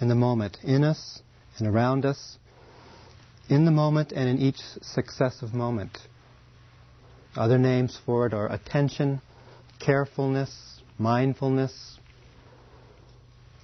in 0.01 0.07
the 0.07 0.15
moment, 0.15 0.57
in 0.63 0.83
us 0.83 1.21
and 1.59 1.67
around 1.67 2.07
us, 2.07 2.39
in 3.49 3.65
the 3.65 3.71
moment 3.71 4.11
and 4.11 4.27
in 4.27 4.39
each 4.39 4.57
successive 4.81 5.53
moment. 5.53 5.95
Other 7.35 7.59
names 7.59 7.99
for 8.03 8.25
it 8.25 8.33
are 8.33 8.51
attention, 8.51 9.21
carefulness, 9.77 10.81
mindfulness, 10.97 11.99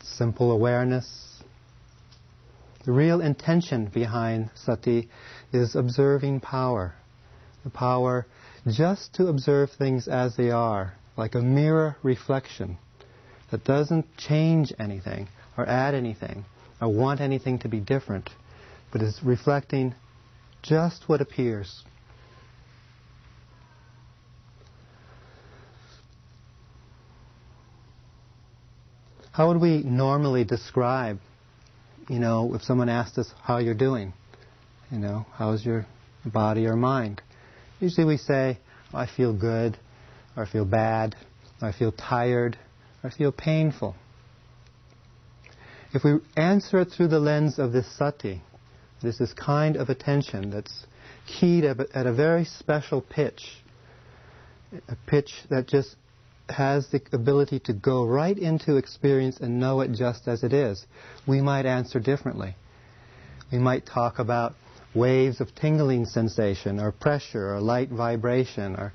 simple 0.04 0.52
awareness. 0.52 1.42
The 2.86 2.92
real 2.92 3.20
intention 3.20 3.88
behind 3.88 4.52
sati 4.54 5.10
is 5.52 5.76
observing 5.76 6.42
power. 6.42 6.94
The 7.64 7.72
power 7.72 8.28
just 8.68 9.14
to 9.16 9.28
observe 9.28 9.72
things 9.72 10.08
as 10.08 10.36
they 10.36 10.52
are, 10.52 10.94
like 11.18 11.36
a 11.36 11.42
mirror 11.42 11.98
reflection 12.04 12.78
that 13.52 13.64
doesn't 13.64 14.18
change 14.18 14.74
anything 14.80 15.28
or 15.58 15.68
add 15.68 15.96
anything 15.96 16.46
or 16.82 16.90
want 16.90 17.22
anything 17.22 17.60
to 17.60 17.68
be 17.68 17.80
different, 17.80 18.30
but 18.92 19.02
is 19.02 19.20
reflecting 19.24 19.96
just 20.62 21.08
what 21.08 21.22
appears. 21.22 21.84
How 29.32 29.48
would 29.48 29.62
we 29.62 29.84
normally 29.84 30.44
describe, 30.44 31.20
you 32.10 32.20
know, 32.20 32.54
if 32.56 32.64
someone 32.64 32.90
asked 32.90 33.18
us 33.18 33.34
how 33.42 33.60
you're 33.60 33.74
doing? 33.74 34.14
You 34.92 35.00
know, 35.00 35.26
how's 35.34 35.66
your 35.66 35.86
body 36.26 36.66
or 36.66 36.76
mind? 36.76 37.22
Usually 37.80 38.06
we 38.06 38.18
say, 38.18 38.58
I 38.94 39.06
feel 39.06 39.34
good, 39.34 39.78
or 40.36 40.44
I 40.44 40.50
feel 40.50 40.66
bad, 40.66 41.16
or 41.62 41.70
I 41.70 41.72
feel 41.72 41.92
tired, 41.92 42.58
or 43.04 43.10
I 43.10 43.14
feel 43.14 43.32
painful. 43.32 43.96
If 45.94 46.04
we 46.04 46.18
answer 46.38 46.80
it 46.80 46.92
through 46.92 47.08
the 47.08 47.20
lens 47.20 47.58
of 47.58 47.72
this 47.72 47.88
sati, 47.98 48.42
there's 49.02 49.18
this 49.18 49.34
kind 49.34 49.76
of 49.76 49.90
attention 49.90 50.52
that's 50.52 50.86
keyed 51.26 51.64
at 51.64 52.06
a 52.06 52.14
very 52.14 52.46
special 52.46 53.02
pitch, 53.02 53.62
a 54.88 54.96
pitch 55.08 55.34
that 55.50 55.68
just 55.68 55.96
has 56.50 56.88
the 56.90 57.02
ability 57.14 57.60
to 57.60 57.74
go 57.74 58.06
right 58.06 58.38
into 58.38 58.78
experience 58.78 59.38
and 59.40 59.60
know 59.60 59.82
it 59.82 59.92
just 59.92 60.28
as 60.28 60.44
it 60.44 60.54
is, 60.54 60.86
we 61.28 61.42
might 61.42 61.66
answer 61.66 62.00
differently. 62.00 62.56
We 63.52 63.60
might 63.60 63.86
talk 63.86 64.20
about 64.20 64.56
waves 64.94 65.40
of 65.40 65.54
tingling 65.56 66.06
sensation, 66.06 66.80
or 66.80 66.92
pressure, 66.92 67.54
or 67.54 67.62
light 67.62 67.90
vibration, 67.90 68.76
or, 68.76 68.94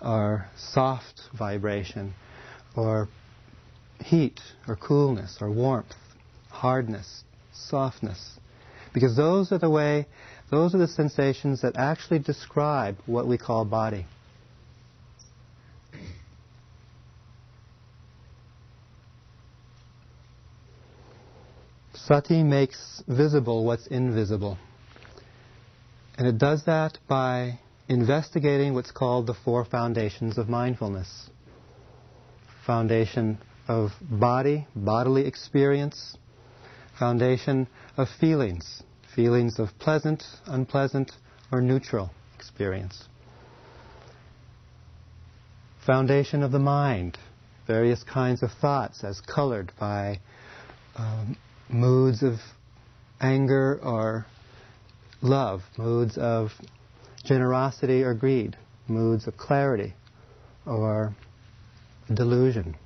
or 0.00 0.46
soft 0.56 1.22
vibration, 1.38 2.12
or 2.76 3.08
heat, 4.04 4.40
or 4.66 4.76
coolness, 4.76 5.38
or 5.40 5.50
warmth, 5.50 5.94
hardness, 6.48 7.24
softness. 7.52 8.38
Because 8.92 9.16
those 9.16 9.52
are 9.52 9.58
the 9.58 9.70
way, 9.70 10.06
those 10.50 10.74
are 10.74 10.78
the 10.78 10.88
sensations 10.88 11.62
that 11.62 11.76
actually 11.76 12.18
describe 12.18 12.96
what 13.06 13.26
we 13.26 13.38
call 13.38 13.64
body. 13.64 14.06
Sati 21.94 22.42
makes 22.42 23.04
visible 23.06 23.64
what's 23.64 23.86
invisible. 23.86 24.58
And 26.20 26.28
it 26.28 26.36
does 26.36 26.64
that 26.66 26.98
by 27.08 27.60
investigating 27.88 28.74
what's 28.74 28.90
called 28.90 29.26
the 29.26 29.32
four 29.32 29.64
foundations 29.64 30.36
of 30.36 30.50
mindfulness. 30.50 31.30
Foundation 32.66 33.38
of 33.66 33.92
body, 34.02 34.66
bodily 34.76 35.26
experience. 35.26 36.18
Foundation 36.98 37.66
of 37.96 38.06
feelings, 38.20 38.82
feelings 39.16 39.58
of 39.58 39.70
pleasant, 39.78 40.22
unpleasant, 40.44 41.10
or 41.50 41.62
neutral 41.62 42.10
experience. 42.36 43.08
Foundation 45.86 46.42
of 46.42 46.52
the 46.52 46.58
mind, 46.58 47.16
various 47.66 48.02
kinds 48.02 48.42
of 48.42 48.50
thoughts 48.60 49.04
as 49.04 49.22
colored 49.22 49.72
by 49.80 50.20
um, 50.96 51.34
moods 51.70 52.22
of 52.22 52.34
anger 53.22 53.80
or 53.82 54.26
love, 55.22 55.62
moods 55.76 56.16
of 56.18 56.50
generosity 57.24 58.02
or 58.02 58.14
greed, 58.14 58.56
moods 58.88 59.26
of 59.26 59.36
clarity 59.36 59.94
or 60.66 61.14
delusion. 62.12 62.76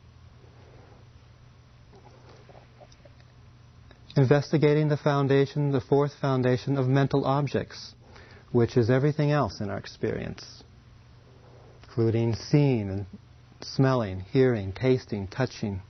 Investigating 4.17 4.89
the 4.89 4.97
foundation, 4.97 5.73
the 5.73 5.81
fourth 5.81 6.13
foundation 6.21 6.77
of 6.77 6.87
mental 6.87 7.25
objects, 7.25 7.95
which 8.53 8.77
is 8.77 8.89
everything 8.89 9.33
else 9.33 9.61
in 9.61 9.71
our 9.71 9.79
experience, 9.79 10.63
including 11.83 12.35
seeing 12.35 12.91
and 12.91 13.07
smelling, 13.61 14.21
hearing, 14.21 14.73
tasting, 14.73 15.27
touching, 15.27 15.81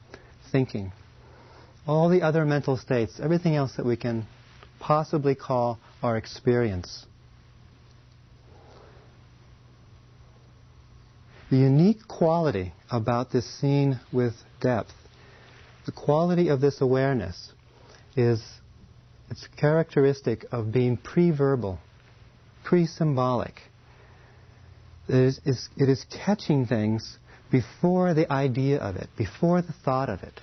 thinking 0.51 0.93
all 1.87 2.09
the 2.09 2.23
other 2.23 2.45
mental 2.45 2.77
states, 2.77 3.21
everything 3.23 3.57
else 3.57 3.77
that 3.77 3.85
we 3.85 3.97
can 3.97 4.27
possibly 4.81 5.35
call 5.35 5.79
our 6.05 6.19
experience. 6.19 7.07
The 11.51 11.57
unique 11.57 12.07
quality 12.07 12.75
about 12.91 13.33
this 13.33 13.47
scene 13.59 14.01
with 14.13 14.35
depth, 14.61 14.93
the 15.87 15.93
quality 15.93 16.49
of 16.49 16.61
this 16.61 16.83
awareness, 16.83 17.53
is 18.17 18.43
its 19.31 19.49
characteristic 19.57 20.45
of 20.53 20.73
being 20.73 20.99
pre-verbal, 20.99 21.79
pre-symbolic. 22.65 23.63
It 25.09 25.15
is, 25.15 25.41
it 25.77 25.89
is 25.89 26.05
catching 26.11 26.67
things 26.67 27.19
before 27.51 28.13
the 28.13 28.31
idea 28.31 28.79
of 28.79 28.97
it, 28.97 29.09
before 29.17 29.63
the 29.63 29.75
thought 29.85 30.11
of 30.11 30.23
it 30.23 30.41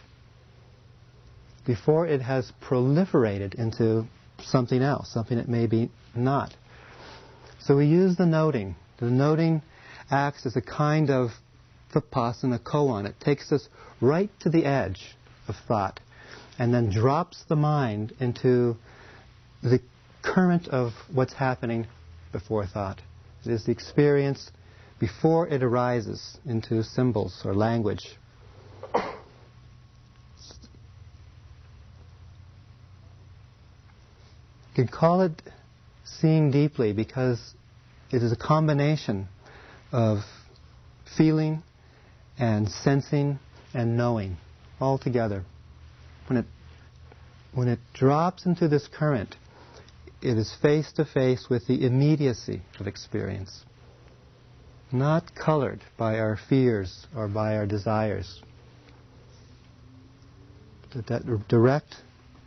before 1.65 2.07
it 2.07 2.21
has 2.21 2.51
proliferated 2.61 3.53
into 3.55 4.07
something 4.43 4.81
else, 4.81 5.11
something 5.11 5.37
that 5.37 5.49
may 5.49 5.67
be 5.67 5.89
not. 6.15 6.55
So 7.59 7.77
we 7.77 7.85
use 7.85 8.15
the 8.15 8.25
noting. 8.25 8.75
The 8.97 9.05
noting 9.05 9.61
acts 10.09 10.45
as 10.45 10.55
a 10.55 10.61
kind 10.61 11.09
of 11.09 11.31
vipassana 11.93 12.59
koan. 12.59 13.05
It 13.05 13.19
takes 13.19 13.51
us 13.51 13.67
right 13.99 14.29
to 14.41 14.49
the 14.49 14.65
edge 14.65 15.15
of 15.47 15.55
thought 15.67 15.99
and 16.57 16.73
then 16.73 16.89
drops 16.89 17.43
the 17.47 17.55
mind 17.55 18.13
into 18.19 18.77
the 19.63 19.79
current 20.21 20.67
of 20.67 20.93
what's 21.13 21.33
happening 21.33 21.87
before 22.31 22.65
thought. 22.65 23.01
It 23.45 23.51
is 23.51 23.65
the 23.65 23.71
experience 23.71 24.51
before 24.99 25.47
it 25.47 25.63
arises 25.63 26.37
into 26.45 26.83
symbols 26.83 27.41
or 27.43 27.55
language. 27.55 28.17
You 34.73 34.85
can 34.85 34.87
call 34.87 35.21
it 35.21 35.41
seeing 36.05 36.51
deeply 36.51 36.93
because 36.93 37.55
it 38.09 38.23
is 38.23 38.31
a 38.31 38.37
combination 38.37 39.27
of 39.91 40.19
feeling 41.17 41.61
and 42.39 42.69
sensing 42.69 43.39
and 43.73 43.97
knowing 43.97 44.37
all 44.79 44.97
together. 44.97 45.43
When 46.27 46.37
it, 46.37 46.45
when 47.53 47.67
it 47.67 47.79
drops 47.93 48.45
into 48.45 48.69
this 48.69 48.87
current, 48.87 49.35
it 50.21 50.37
is 50.37 50.55
face 50.61 50.91
to 50.93 51.03
face 51.05 51.47
with 51.49 51.67
the 51.67 51.85
immediacy 51.85 52.61
of 52.79 52.87
experience, 52.87 53.65
not 54.91 55.35
colored 55.35 55.81
by 55.97 56.19
our 56.19 56.37
fears 56.37 57.07
or 57.15 57.27
by 57.27 57.57
our 57.57 57.65
desires. 57.65 58.41
That 60.93 61.47
direct 61.47 61.95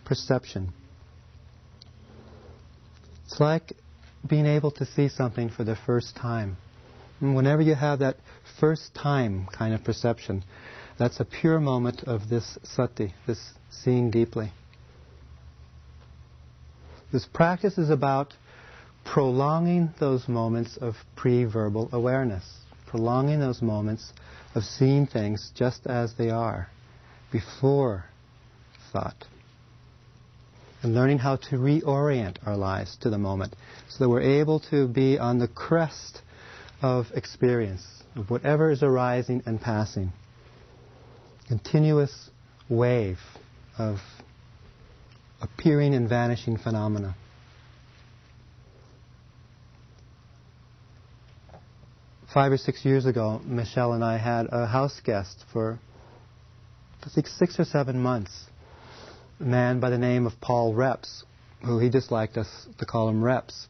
perception. 0.05 0.73
It's 3.25 3.41
like 3.41 3.73
being 4.27 4.47
able 4.47 4.71
to 4.73 4.87
see 4.87 5.09
something 5.09 5.51
for 5.51 5.65
the 5.65 5.77
first 5.77 6.17
time. 6.17 6.57
And 7.21 7.35
whenever 7.35 7.63
you 7.63 7.75
have 7.75 8.01
that 8.01 8.17
first 8.61 8.95
time 8.95 9.47
kind 9.47 9.75
of 9.75 9.85
perception, 9.85 10.45
that's 10.99 11.21
a 11.21 11.25
pure 11.25 11.61
moment 11.61 12.05
of 12.05 12.29
this 12.29 12.59
sati, 12.63 13.15
this 13.27 13.53
seeing 13.71 14.11
deeply. 14.11 14.53
This 17.13 17.27
practice 17.27 17.79
is 17.79 17.91
about 17.91 18.35
prolonging 19.05 19.95
those 20.01 20.29
moments 20.29 20.77
of 20.77 20.95
pre 21.17 21.45
verbal 21.45 21.89
awareness, 21.93 22.45
prolonging 22.87 23.41
those 23.41 23.63
moments 23.63 24.13
of 24.55 24.65
seeing 24.65 25.07
things 25.07 25.51
just 25.55 25.87
as 25.87 26.15
they 26.15 26.31
are, 26.31 26.69
before 27.31 28.07
thought 28.93 29.27
and 30.85 30.95
learning 30.95 31.19
how 31.19 31.37
to 31.37 31.57
reorient 31.57 32.37
our 32.47 32.57
lives 32.57 32.97
to 33.01 33.09
the 33.09 33.19
moment 33.19 33.57
so 33.89 34.05
that 34.05 34.09
we're 34.11 34.21
able 34.21 34.61
to 34.61 34.87
be 34.87 35.19
on 35.19 35.39
the 35.39 35.49
crest 35.49 36.21
of 36.83 37.07
experience, 37.15 37.85
of 38.15 38.31
whatever 38.31 38.71
is 38.71 38.83
arising 38.83 39.43
and 39.47 39.61
passing. 39.61 40.13
Continuous 41.49 42.31
wave 42.69 43.19
of 43.79 43.97
appearing 45.41 45.95
and 45.95 46.09
vanishing 46.09 46.59
phenomena. 46.59 47.17
Five 52.33 52.53
or 52.53 52.59
six 52.59 52.85
years 52.85 53.07
ago, 53.07 53.41
Michelle 53.45 53.95
and 53.95 54.05
I 54.05 54.19
had 54.19 54.49
a 54.51 54.67
house 54.67 55.01
guest 55.05 55.45
for 55.53 55.79
I 57.03 57.09
think 57.15 57.27
six 57.27 57.59
or 57.61 57.65
seven 57.65 58.01
months 58.01 58.47
a 59.41 59.43
man 59.45 59.81
by 59.81 59.91
the 59.91 59.99
name 59.99 60.27
of 60.27 60.41
Paul 60.41 60.75
Reps, 60.75 61.25
who 61.65 61.79
he 61.79 61.89
disliked 61.89 62.37
us 62.37 62.49
to 62.79 62.87
call 62.87 63.09
him 63.09 63.23
Reps. 63.23 63.69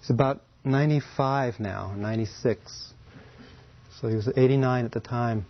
He's 0.00 0.10
about 0.10 0.42
95 0.64 1.60
now, 1.60 1.94
96. 1.96 2.92
So 4.00 4.08
he 4.08 4.14
was 4.14 4.28
89 4.36 4.84
at 4.84 4.92
the 4.92 5.00
time. 5.00 5.46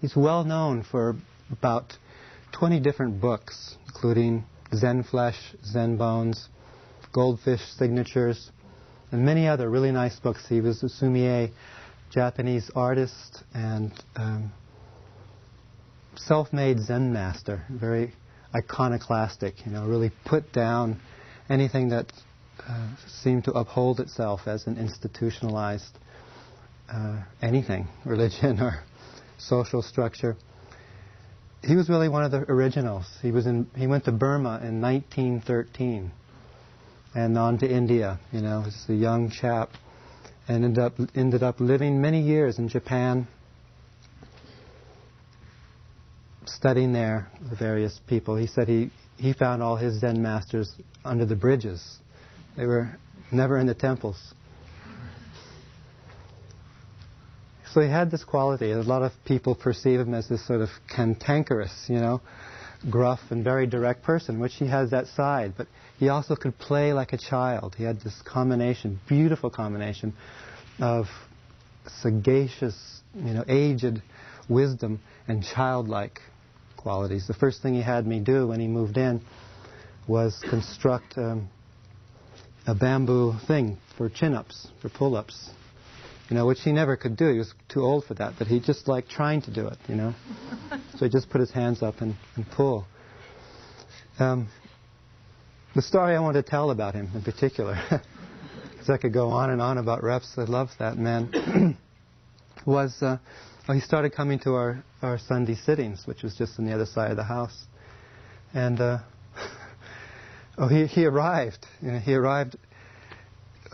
He's 0.00 0.16
well 0.16 0.44
known 0.44 0.82
for 0.82 1.16
about 1.50 1.96
20 2.52 2.80
different 2.80 3.20
books, 3.20 3.76
including 3.86 4.44
Zen 4.74 5.02
Flesh, 5.02 5.38
Zen 5.64 5.96
Bones, 5.96 6.48
Goldfish 7.12 7.60
Signatures, 7.76 8.50
and 9.10 9.24
many 9.24 9.48
other 9.48 9.68
really 9.68 9.90
nice 9.90 10.18
books. 10.20 10.46
He 10.48 10.60
was 10.60 10.82
a 10.82 10.86
sumie 10.86 11.50
Japanese 12.10 12.70
artist 12.74 13.42
and 13.54 13.92
um, 14.16 14.52
self-made 16.16 16.80
Zen 16.80 17.12
master, 17.12 17.64
very 17.70 18.14
iconoclastic, 18.54 19.54
you 19.64 19.72
know, 19.72 19.86
really 19.86 20.10
put 20.24 20.52
down 20.52 21.00
anything 21.48 21.90
that 21.90 22.12
uh, 22.68 22.88
seemed 23.22 23.44
to 23.44 23.52
uphold 23.52 24.00
itself 24.00 24.42
as 24.46 24.66
an 24.66 24.76
institutionalized 24.76 25.98
uh, 26.92 27.22
anything, 27.40 27.88
religion 28.04 28.60
or 28.60 28.82
social 29.38 29.82
structure. 29.82 30.36
He 31.62 31.76
was 31.76 31.88
really 31.88 32.08
one 32.08 32.24
of 32.24 32.30
the 32.30 32.38
originals. 32.50 33.06
He 33.22 33.30
was 33.30 33.46
in, 33.46 33.68
he 33.76 33.86
went 33.86 34.04
to 34.06 34.12
Burma 34.12 34.60
in 34.62 34.80
1913 34.80 36.10
and 37.14 37.38
on 37.38 37.58
to 37.58 37.70
India. 37.70 38.18
You 38.32 38.40
know, 38.40 38.64
as 38.66 38.86
a 38.88 38.94
young 38.94 39.30
chap, 39.30 39.70
and 40.48 40.64
ended 40.64 40.78
up 40.78 40.94
ended 41.14 41.42
up 41.42 41.60
living 41.60 42.00
many 42.00 42.22
years 42.22 42.58
in 42.58 42.68
Japan 42.68 43.28
studying 46.46 46.92
there, 46.92 47.28
the 47.48 47.56
various 47.56 48.00
people, 48.06 48.36
he 48.36 48.46
said 48.46 48.68
he, 48.68 48.90
he 49.16 49.32
found 49.32 49.62
all 49.62 49.76
his 49.76 50.00
Zen 50.00 50.22
masters 50.22 50.72
under 51.04 51.26
the 51.26 51.36
bridges. 51.36 51.98
They 52.56 52.66
were 52.66 52.96
never 53.30 53.58
in 53.58 53.66
the 53.66 53.74
temples. 53.74 54.34
So 57.72 57.80
he 57.80 57.88
had 57.88 58.10
this 58.10 58.24
quality. 58.24 58.72
A 58.72 58.82
lot 58.82 59.02
of 59.02 59.12
people 59.24 59.54
perceive 59.54 60.00
him 60.00 60.12
as 60.12 60.28
this 60.28 60.44
sort 60.44 60.60
of 60.60 60.70
cantankerous, 60.92 61.86
you 61.88 62.00
know, 62.00 62.20
gruff 62.90 63.20
and 63.30 63.44
very 63.44 63.66
direct 63.66 64.02
person, 64.02 64.40
which 64.40 64.54
he 64.54 64.66
has 64.66 64.90
that 64.90 65.06
side. 65.08 65.54
But 65.56 65.68
he 65.98 66.08
also 66.08 66.34
could 66.34 66.58
play 66.58 66.92
like 66.92 67.12
a 67.12 67.18
child. 67.18 67.76
He 67.76 67.84
had 67.84 68.00
this 68.00 68.20
combination, 68.22 68.98
beautiful 69.08 69.50
combination, 69.50 70.14
of 70.80 71.06
sagacious, 72.02 73.02
you 73.14 73.34
know, 73.34 73.44
aged 73.46 74.02
wisdom 74.48 75.00
and 75.28 75.44
childlike 75.44 76.20
qualities. 76.80 77.26
The 77.26 77.34
first 77.34 77.62
thing 77.62 77.74
he 77.74 77.82
had 77.82 78.06
me 78.06 78.20
do 78.20 78.48
when 78.48 78.58
he 78.58 78.66
moved 78.66 78.96
in 78.96 79.20
was 80.08 80.42
construct 80.48 81.16
um, 81.18 81.48
a 82.66 82.74
bamboo 82.74 83.34
thing 83.46 83.78
for 83.96 84.08
chin-ups, 84.08 84.68
for 84.80 84.88
pull-ups, 84.88 85.50
you 86.28 86.36
know, 86.36 86.46
which 86.46 86.60
he 86.60 86.72
never 86.72 86.96
could 86.96 87.16
do. 87.16 87.30
He 87.30 87.38
was 87.38 87.52
too 87.68 87.82
old 87.82 88.04
for 88.04 88.14
that, 88.14 88.34
but 88.38 88.46
he 88.46 88.60
just 88.60 88.88
liked 88.88 89.10
trying 89.10 89.42
to 89.42 89.52
do 89.52 89.66
it, 89.66 89.78
you 89.88 89.94
know. 89.94 90.14
so 90.96 91.04
he 91.04 91.08
just 91.08 91.28
put 91.28 91.40
his 91.40 91.50
hands 91.50 91.82
up 91.82 92.00
and, 92.00 92.14
and 92.36 92.48
pull. 92.50 92.86
Um, 94.18 94.48
the 95.74 95.82
story 95.82 96.16
I 96.16 96.20
want 96.20 96.34
to 96.34 96.42
tell 96.42 96.70
about 96.70 96.94
him 96.94 97.10
in 97.14 97.22
particular, 97.22 97.78
because 98.70 98.88
I 98.88 98.96
could 98.96 99.12
go 99.12 99.28
on 99.28 99.50
and 99.50 99.60
on 99.60 99.78
about 99.78 100.02
Reps, 100.02 100.34
I 100.36 100.44
love 100.44 100.70
that 100.78 100.96
man, 100.96 101.76
was 102.66 102.96
uh, 103.02 103.18
well, 103.68 103.74
he 103.76 103.80
started 103.80 104.14
coming 104.14 104.38
to 104.40 104.54
our, 104.54 104.82
our 105.02 105.18
Sunday 105.18 105.54
sittings, 105.54 106.06
which 106.06 106.22
was 106.22 106.34
just 106.34 106.58
on 106.58 106.66
the 106.66 106.74
other 106.74 106.86
side 106.86 107.10
of 107.10 107.16
the 107.16 107.24
house. 107.24 107.64
And 108.52 108.80
uh, 108.80 108.98
oh, 110.58 110.68
he, 110.68 110.86
he 110.86 111.06
arrived. 111.06 111.66
You 111.80 111.92
know, 111.92 111.98
he 111.98 112.14
arrived 112.14 112.56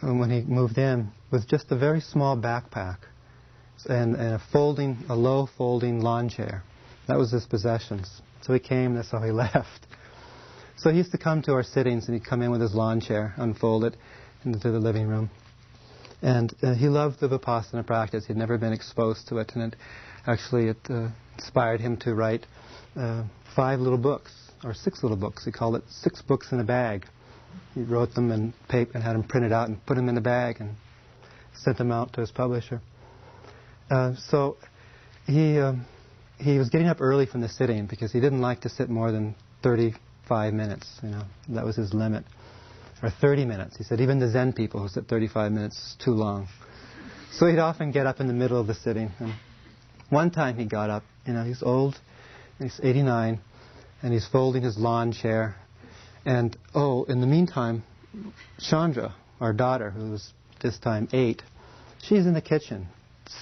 uh, 0.03 0.12
when 0.15 0.31
he 0.31 0.43
moved 0.43 0.78
in 0.78 1.11
with 1.31 1.48
just 1.48 1.70
a 1.70 1.77
very 1.77 2.01
small 2.01 2.36
backpack 2.36 2.98
and, 3.89 4.15
and 4.16 4.35
a 4.35 4.43
folding, 4.53 4.98
a 5.09 5.16
low 5.16 5.48
folding 5.57 6.01
lawn 6.01 6.28
chair. 6.28 6.62
That 7.09 7.19
was 7.19 7.31
his 7.31 7.47
possessions. 7.47 8.20
So 8.43 8.53
he 8.53 8.61
came. 8.61 8.94
That's 8.94 9.11
how 9.11 9.23
he 9.23 9.31
left. 9.32 9.86
So 10.77 10.90
he 10.90 10.98
used 10.98 11.12
to 11.12 11.19
come 11.19 11.43
to 11.43 11.53
our 11.53 11.62
sittings, 11.62 12.07
and 12.07 12.15
he'd 12.15 12.27
come 12.27 12.43
in 12.43 12.51
with 12.51 12.61
his 12.61 12.74
lawn 12.74 13.01
chair, 13.01 13.35
unfold 13.39 13.85
it 13.85 13.97
into 14.44 14.70
the 14.70 14.78
living 14.78 15.09
room. 15.09 15.31
And 16.23 16.55
uh, 16.62 16.74
he 16.74 16.89
loved 16.89 17.20
the 17.20 17.28
Vipassana 17.28 17.86
practice. 17.86 18.27
He'd 18.27 18.36
never 18.36 18.59
been 18.59 18.73
exposed 18.73 19.28
to 19.28 19.39
it, 19.39 19.53
and 19.55 19.73
it 19.73 19.77
actually 20.27 20.69
it 20.69 20.78
uh, 20.90 21.09
inspired 21.35 21.81
him 21.81 21.97
to 21.98 22.15
write 22.15 22.47
uh, 22.97 23.24
five 23.55 23.81
little 23.81 23.98
books, 23.98 24.32
or 24.65 24.74
six 24.74 25.03
little 25.03 25.16
books. 25.16 25.44
He 25.44 25.53
called 25.53 25.77
it 25.77 25.85
Six 25.89 26.23
Books 26.23 26.53
in 26.53 26.61
a 26.61 26.65
Bag. 26.65 27.07
He 27.74 27.82
wrote 27.82 28.15
them 28.15 28.31
in 28.31 28.53
paper 28.69 28.93
and 28.94 29.03
had 29.03 29.15
them 29.15 29.23
printed 29.23 29.53
out 29.53 29.69
and 29.69 29.85
put 29.86 29.97
them 29.97 30.09
in 30.09 30.16
a 30.16 30.20
bag 30.20 30.57
and 30.61 30.77
sent 31.55 31.78
them 31.78 31.90
out 31.90 32.12
to 32.15 32.20
his 32.20 32.31
publisher. 32.31 32.81
Uh, 33.90 34.15
so 34.28 34.57
he 35.27 35.59
um, 35.59 35.86
he 36.39 36.59
was 36.59 36.69
getting 36.69 36.89
up 36.89 37.01
early 37.01 37.27
from 37.27 37.40
the 37.40 37.48
sitting 37.48 37.86
because 37.86 38.12
he 38.12 38.20
didn't 38.20 38.40
like 38.40 38.61
to 38.62 38.69
sit 38.69 38.90
more 38.90 39.12
than 39.12 39.35
35 39.62 40.53
minutes. 40.53 40.86
You 41.03 41.11
know, 41.11 41.23
that 41.51 41.65
was 41.65 41.77
his 41.77 41.94
limit 41.94 42.24
or 43.03 43.11
30 43.11 43.44
minutes. 43.44 43.77
He 43.77 43.85
said 43.85 44.01
even 44.01 44.19
the 44.19 44.31
Zen 44.31 44.53
people 44.53 44.81
who 44.81 44.89
said 44.89 45.09
35 45.09 45.53
minutes 45.53 45.77
is 45.77 45.97
too 46.05 46.12
long. 46.12 46.48
So 47.32 47.47
he'd 47.47 47.59
often 47.59 47.90
get 47.90 48.07
up 48.07 48.20
in 48.20 48.27
the 48.27 48.32
middle 48.32 48.59
of 48.59 48.66
the 48.66 48.74
sitting. 48.74 49.11
And 49.19 49.35
one 50.11 50.31
time 50.31 50.57
he 50.57 50.65
got 50.65 50.91
up, 50.91 51.03
you 51.27 51.33
know, 51.33 51.45
he's 51.45 51.62
old, 51.62 51.99
he's 52.59 52.81
89, 52.83 53.41
and 54.03 54.12
he's 54.12 54.27
folding 54.27 54.62
his 54.62 54.78
lawn 54.78 55.12
chair. 55.12 55.57
And 56.24 56.57
oh, 56.74 57.05
in 57.05 57.20
the 57.20 57.27
meantime, 57.27 57.83
Chandra, 58.59 59.15
our 59.41 59.53
daughter, 59.53 59.91
who 59.91 60.11
was 60.11 60.33
this 60.62 60.78
time 60.78 61.09
eight, 61.12 61.43
she's 62.03 62.27
in 62.27 62.35
the 62.35 62.41
kitchen 62.41 62.89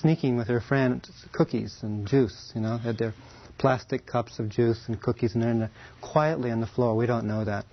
sneaking 0.00 0.36
with 0.36 0.48
her 0.48 0.60
friend 0.60 1.06
cookies 1.32 1.78
and 1.82 2.06
juice. 2.06 2.52
You 2.54 2.62
know, 2.62 2.78
had 2.78 2.98
their 2.98 3.14
plastic 3.58 4.06
cups 4.06 4.38
of 4.38 4.48
juice 4.48 4.82
and 4.88 5.00
cookies, 5.00 5.34
and 5.34 5.42
they're 5.42 5.54
the, 5.54 5.70
quietly 6.00 6.50
on 6.50 6.60
the 6.60 6.66
floor. 6.66 6.96
We 6.96 7.06
don't 7.06 7.26
know 7.26 7.44
that. 7.44 7.64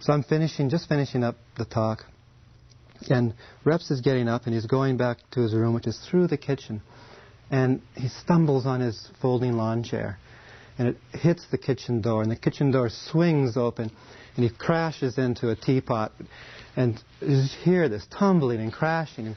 So 0.00 0.12
I'm 0.12 0.22
finishing, 0.22 0.68
just 0.70 0.88
finishing 0.88 1.24
up 1.24 1.36
the 1.56 1.64
talk, 1.64 2.04
and 3.08 3.34
Reps 3.64 3.90
is 3.90 4.00
getting 4.00 4.28
up 4.28 4.46
and 4.46 4.54
he's 4.54 4.66
going 4.66 4.96
back 4.96 5.18
to 5.32 5.40
his 5.40 5.54
room, 5.54 5.74
which 5.74 5.86
is 5.86 5.98
through 6.10 6.28
the 6.28 6.36
kitchen, 6.36 6.82
and 7.50 7.80
he 7.94 8.08
stumbles 8.08 8.66
on 8.66 8.80
his 8.80 9.08
folding 9.20 9.54
lawn 9.54 9.82
chair, 9.82 10.18
and 10.78 10.88
it 10.88 10.96
hits 11.12 11.46
the 11.50 11.58
kitchen 11.58 12.00
door, 12.00 12.22
and 12.22 12.30
the 12.30 12.36
kitchen 12.36 12.70
door 12.70 12.88
swings 12.90 13.56
open, 13.56 13.90
and 14.36 14.44
he 14.44 14.50
crashes 14.50 15.18
into 15.18 15.50
a 15.50 15.56
teapot, 15.56 16.12
and 16.76 17.02
you 17.20 17.42
hear 17.64 17.88
this 17.88 18.06
tumbling 18.10 18.60
and 18.60 18.72
crashing. 18.72 19.28
And 19.28 19.36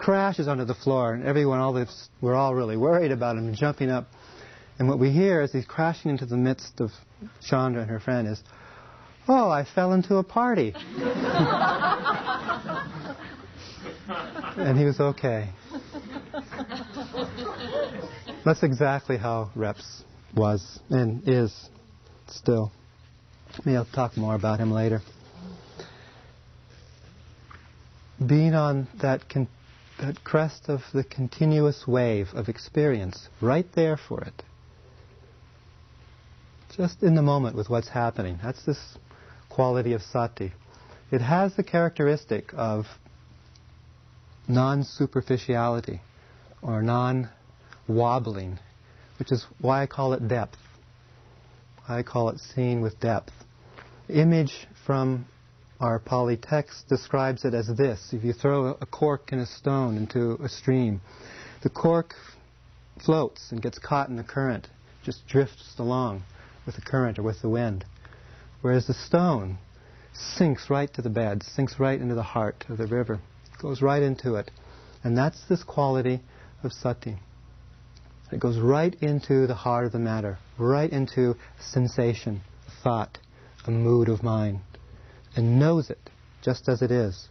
crashes 0.00 0.48
onto 0.48 0.64
the 0.64 0.74
floor, 0.74 1.12
and 1.12 1.24
everyone, 1.24 1.58
all 1.60 1.74
this, 1.74 2.08
we're 2.20 2.34
all 2.34 2.54
really 2.54 2.76
worried 2.76 3.12
about 3.12 3.36
him, 3.36 3.54
jumping 3.54 3.90
up. 3.90 4.08
And 4.78 4.88
what 4.88 4.98
we 4.98 5.10
hear 5.10 5.42
as 5.42 5.52
he's 5.52 5.66
crashing 5.66 6.10
into 6.10 6.24
the 6.24 6.38
midst 6.38 6.80
of 6.80 6.90
Chandra 7.46 7.82
and 7.82 7.90
her 7.90 8.00
friend 8.00 8.26
is, 8.26 8.42
"Oh, 9.28 9.50
I 9.50 9.66
fell 9.74 9.92
into 9.92 10.16
a 10.16 10.22
party," 10.22 10.74
and 14.56 14.78
he 14.78 14.86
was 14.86 14.98
okay. 14.98 15.50
That's 18.44 18.62
exactly 18.62 19.18
how 19.18 19.50
Reps 19.54 20.02
was 20.34 20.80
and 20.88 21.22
is 21.28 21.68
still. 22.28 22.72
Maybe 23.64 23.76
I'll 23.76 23.84
talk 23.84 24.16
more 24.16 24.34
about 24.34 24.60
him 24.60 24.70
later. 24.70 25.02
Being 28.24 28.54
on 28.54 28.88
that 29.00 29.28
con- 29.28 29.48
that 30.00 30.24
crest 30.24 30.68
of 30.68 30.80
the 30.94 31.04
continuous 31.04 31.86
wave 31.86 32.28
of 32.32 32.48
experience, 32.48 33.28
right 33.42 33.66
there 33.74 33.98
for 33.98 34.22
it. 34.22 34.42
Just 36.76 37.02
in 37.02 37.14
the 37.14 37.22
moment 37.22 37.56
with 37.56 37.68
what's 37.68 37.88
happening. 37.88 38.38
That's 38.42 38.64
this 38.64 38.96
quality 39.50 39.92
of 39.92 40.02
sati. 40.02 40.52
It 41.10 41.20
has 41.20 41.56
the 41.56 41.62
characteristic 41.62 42.54
of 42.54 42.86
non 44.48 44.84
superficiality 44.84 46.00
or 46.62 46.82
non 46.82 47.28
wobbling, 47.90 48.58
which 49.18 49.32
is 49.32 49.46
why 49.60 49.82
I 49.82 49.86
call 49.86 50.12
it 50.12 50.26
depth. 50.28 50.58
I 51.88 52.02
call 52.02 52.28
it 52.30 52.38
seeing 52.38 52.80
with 52.80 53.00
depth. 53.00 53.32
Image 54.08 54.66
from 54.86 55.26
our 55.80 55.98
Pali 55.98 56.36
text 56.36 56.88
describes 56.88 57.44
it 57.44 57.54
as 57.54 57.68
this. 57.76 58.12
If 58.12 58.22
you 58.22 58.32
throw 58.32 58.76
a 58.80 58.86
cork 58.86 59.32
and 59.32 59.40
a 59.40 59.46
stone 59.46 59.96
into 59.96 60.38
a 60.42 60.48
stream, 60.48 61.00
the 61.62 61.70
cork 61.70 62.14
floats 63.04 63.50
and 63.50 63.62
gets 63.62 63.78
caught 63.78 64.08
in 64.08 64.16
the 64.16 64.22
current, 64.22 64.68
just 65.02 65.26
drifts 65.26 65.74
along 65.78 66.22
with 66.66 66.74
the 66.74 66.82
current 66.82 67.18
or 67.18 67.22
with 67.22 67.40
the 67.40 67.48
wind. 67.48 67.84
Whereas 68.60 68.86
the 68.86 68.94
stone 68.94 69.58
sinks 70.12 70.68
right 70.68 70.92
to 70.94 71.02
the 71.02 71.10
bed, 71.10 71.42
sinks 71.42 71.80
right 71.80 72.00
into 72.00 72.14
the 72.14 72.22
heart 72.22 72.64
of 72.68 72.78
the 72.78 72.86
river, 72.86 73.20
goes 73.60 73.80
right 73.80 74.02
into 74.02 74.34
it. 74.34 74.50
And 75.02 75.16
that's 75.16 75.42
this 75.48 75.62
quality 75.62 76.20
of 76.62 76.72
sati. 76.72 77.16
It 78.32 78.38
goes 78.38 78.58
right 78.58 78.94
into 79.02 79.46
the 79.46 79.54
heart 79.54 79.86
of 79.86 79.92
the 79.92 79.98
matter, 79.98 80.38
right 80.56 80.90
into 80.90 81.36
sensation, 81.58 82.42
thought, 82.82 83.18
a 83.66 83.70
mood 83.70 84.08
of 84.08 84.22
mind 84.22 84.60
and 85.36 85.58
knows 85.58 85.90
it 85.90 86.10
just 86.42 86.68
as 86.68 86.82
it 86.82 86.90
is. 86.90 87.28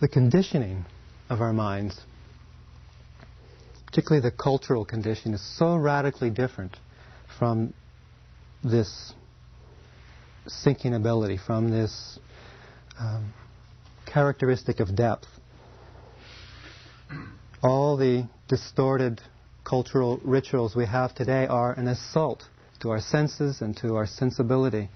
The 0.00 0.08
conditioning 0.08 0.84
of 1.30 1.40
our 1.40 1.54
minds, 1.54 1.98
particularly 3.86 4.20
the 4.20 4.36
cultural 4.36 4.84
condition, 4.84 5.32
is 5.32 5.58
so 5.58 5.74
radically 5.76 6.28
different 6.28 6.76
from 7.38 7.72
this 8.62 9.14
sinking 10.46 10.94
ability, 10.94 11.38
from 11.38 11.70
this 11.70 12.18
um, 12.98 13.32
characteristic 14.16 14.80
of 14.80 14.96
depth. 14.96 15.26
All 17.62 17.98
the 17.98 18.26
distorted 18.48 19.20
cultural 19.62 20.18
rituals 20.24 20.74
we 20.74 20.86
have 20.86 21.14
today 21.14 21.46
are 21.46 21.74
an 21.74 21.86
assault 21.86 22.42
to 22.80 22.88
our 22.88 23.00
senses 23.00 23.60
and 23.60 23.76
to 23.76 23.94
our 23.96 24.06
sensibility. 24.06 24.88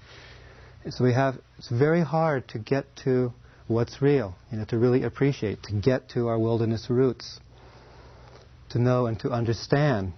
So 0.89 1.03
we 1.03 1.13
have, 1.13 1.35
it's 1.59 1.69
very 1.69 2.01
hard 2.01 2.47
to 2.47 2.57
get 2.57 2.87
to 3.03 3.31
what's 3.67 4.01
real, 4.01 4.33
you 4.51 4.57
know, 4.57 4.65
to 4.65 4.79
really 4.79 5.03
appreciate, 5.03 5.61
to 5.65 5.73
get 5.79 6.09
to 6.15 6.27
our 6.27 6.39
wilderness 6.39 6.87
roots, 6.89 7.39
to 8.71 8.79
know 8.79 9.05
and 9.05 9.19
to 9.19 9.29
understand 9.29 10.13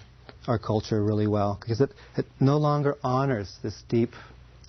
our 0.47 0.57
culture 0.57 1.03
really 1.03 1.27
well, 1.27 1.57
because 1.59 1.81
it, 1.81 1.91
it 2.15 2.25
no 2.39 2.55
longer 2.55 2.95
honors 3.03 3.53
this 3.61 3.83
deep 3.89 4.13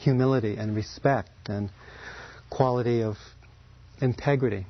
humility 0.01 0.57
and 0.57 0.75
respect 0.75 1.31
and 1.47 1.71
quality 2.51 3.01
of 3.01 3.17
integrity 4.05 4.67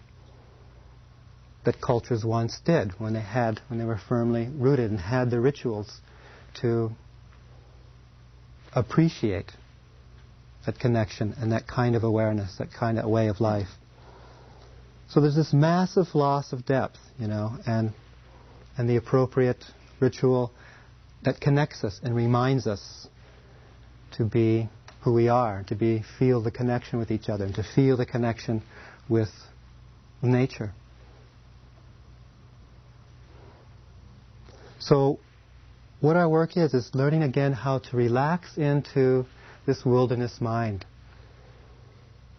that 1.65 1.81
cultures 1.81 2.25
once 2.25 2.61
did 2.65 2.93
when 2.99 3.15
they 3.15 3.21
had 3.21 3.61
when 3.69 3.79
they 3.79 3.85
were 3.85 4.01
firmly 4.09 4.49
rooted 4.55 4.91
and 4.91 5.01
had 5.01 5.31
the 5.31 5.41
rituals 5.41 6.01
to 6.61 6.91
appreciate 8.75 9.51
that 10.67 10.79
connection 10.79 11.35
and 11.39 11.53
that 11.53 11.67
kind 11.67 11.95
of 11.95 12.05
awareness, 12.05 12.57
that 12.59 12.73
kind 12.73 12.99
of 12.99 13.09
way 13.09 13.29
of 13.29 13.41
life. 13.41 13.69
So 15.11 15.21
there's 15.21 15.37
this 15.37 15.53
massive 15.53 16.15
loss 16.15 16.53
of 16.53 16.65
depth, 16.65 16.99
you 17.19 17.29
know, 17.29 17.59
and 17.67 17.93
and 18.77 18.89
the 18.89 18.97
appropriate 18.97 19.63
ritual 20.01 20.53
that 21.25 21.41
connects 21.41 21.85
us 21.85 22.01
and 22.03 22.15
reminds 22.15 22.67
us 22.67 23.07
to 24.17 24.25
be 24.25 24.69
who 25.03 25.13
we 25.13 25.29
are, 25.29 25.65
to 25.69 25.75
be 25.75 26.03
feel 26.19 26.43
the 26.43 26.51
connection 26.51 26.99
with 26.99 27.11
each 27.11 27.29
other, 27.29 27.45
and 27.45 27.55
to 27.55 27.63
feel 27.63 27.97
the 27.97 28.07
connection 28.07 28.63
with 29.09 29.31
nature. 30.23 30.73
So, 34.79 35.19
what 36.01 36.17
our 36.17 36.29
work 36.29 36.57
is, 36.57 36.75
is 36.75 36.91
learning 36.95 37.23
again 37.23 37.53
how 37.53 37.79
to 37.79 37.97
relax 37.97 38.59
into 38.59 39.25
this 39.67 39.85
wilderness 39.85 40.41
mind, 40.41 40.85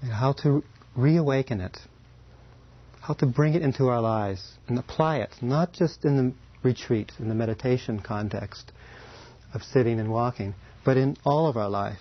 and 0.02 0.12
how 0.12 0.34
to 0.44 0.64
reawaken 0.96 1.60
it, 1.62 1.78
how 3.02 3.16
to 3.16 3.26
bring 3.26 3.56
it 3.56 3.64
into 3.64 3.88
our 3.88 4.02
lives 4.02 4.54
and 4.68 4.78
apply 4.78 5.18
it, 5.18 5.32
not 5.42 5.74
just 5.74 6.06
in 6.06 6.18
the 6.18 6.34
retreat, 6.62 7.12
in 7.20 7.30
the 7.30 7.36
meditation 7.36 8.00
context 8.00 8.72
of 9.54 9.64
sitting 9.64 10.00
and 10.00 10.12
walking, 10.12 10.54
but 10.84 10.98
in 10.98 11.18
all 11.24 11.48
of 11.48 11.58
our 11.58 11.70
life. 11.70 12.00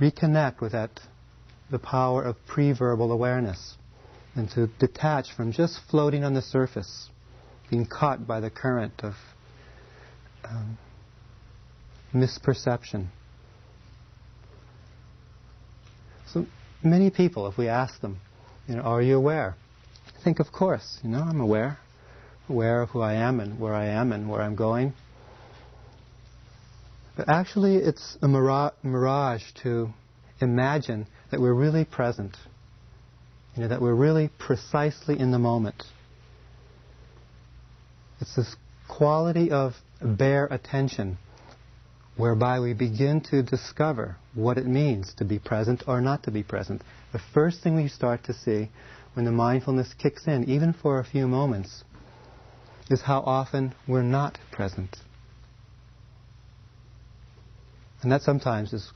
Reconnect 0.00 0.60
with 0.60 0.72
that, 0.72 1.00
the 1.70 1.78
power 1.78 2.22
of 2.22 2.36
pre-verbal 2.46 3.12
awareness, 3.12 3.76
and 4.34 4.50
to 4.50 4.68
detach 4.78 5.32
from 5.36 5.52
just 5.52 5.80
floating 5.90 6.24
on 6.24 6.34
the 6.34 6.42
surface 6.42 7.10
being 7.70 7.86
caught 7.86 8.26
by 8.26 8.40
the 8.40 8.50
current 8.50 8.94
of 9.02 9.14
um, 10.44 10.78
misperception. 12.14 13.06
So 16.32 16.46
many 16.82 17.10
people, 17.10 17.46
if 17.48 17.58
we 17.58 17.68
ask 17.68 18.00
them, 18.00 18.18
you 18.66 18.76
know, 18.76 18.82
are 18.82 19.02
you 19.02 19.16
aware? 19.16 19.56
I 20.18 20.22
think, 20.22 20.40
of 20.40 20.52
course, 20.52 20.98
you 21.02 21.10
know, 21.10 21.20
I'm 21.20 21.40
aware, 21.40 21.78
aware 22.48 22.82
of 22.82 22.90
who 22.90 23.00
I 23.00 23.14
am 23.14 23.40
and 23.40 23.58
where 23.58 23.74
I 23.74 23.86
am 23.86 24.12
and 24.12 24.28
where 24.28 24.42
I'm 24.42 24.56
going. 24.56 24.92
But 27.16 27.28
actually, 27.28 27.76
it's 27.76 28.16
a 28.22 28.28
mirage 28.28 29.42
to 29.62 29.88
imagine 30.40 31.06
that 31.30 31.40
we're 31.40 31.54
really 31.54 31.84
present, 31.84 32.36
you 33.54 33.62
know, 33.62 33.68
that 33.68 33.80
we're 33.80 33.94
really 33.94 34.30
precisely 34.38 35.18
in 35.18 35.30
the 35.30 35.38
moment. 35.38 35.84
It's 38.20 38.34
this 38.34 38.56
quality 38.88 39.50
of 39.50 39.74
bare 40.02 40.46
attention 40.46 41.18
whereby 42.16 42.58
we 42.58 42.74
begin 42.74 43.20
to 43.20 43.42
discover 43.42 44.16
what 44.34 44.58
it 44.58 44.66
means 44.66 45.14
to 45.14 45.24
be 45.24 45.38
present 45.38 45.84
or 45.86 46.00
not 46.00 46.24
to 46.24 46.30
be 46.30 46.42
present. 46.42 46.82
The 47.12 47.20
first 47.32 47.62
thing 47.62 47.76
we 47.76 47.88
start 47.88 48.24
to 48.24 48.34
see 48.34 48.70
when 49.14 49.24
the 49.24 49.32
mindfulness 49.32 49.94
kicks 49.94 50.26
in, 50.26 50.48
even 50.48 50.72
for 50.72 50.98
a 50.98 51.04
few 51.04 51.28
moments, 51.28 51.84
is 52.90 53.02
how 53.02 53.20
often 53.20 53.74
we're 53.86 54.02
not 54.02 54.38
present. 54.50 54.96
And 58.02 58.10
that 58.12 58.22
sometimes 58.22 58.72
is 58.72 58.90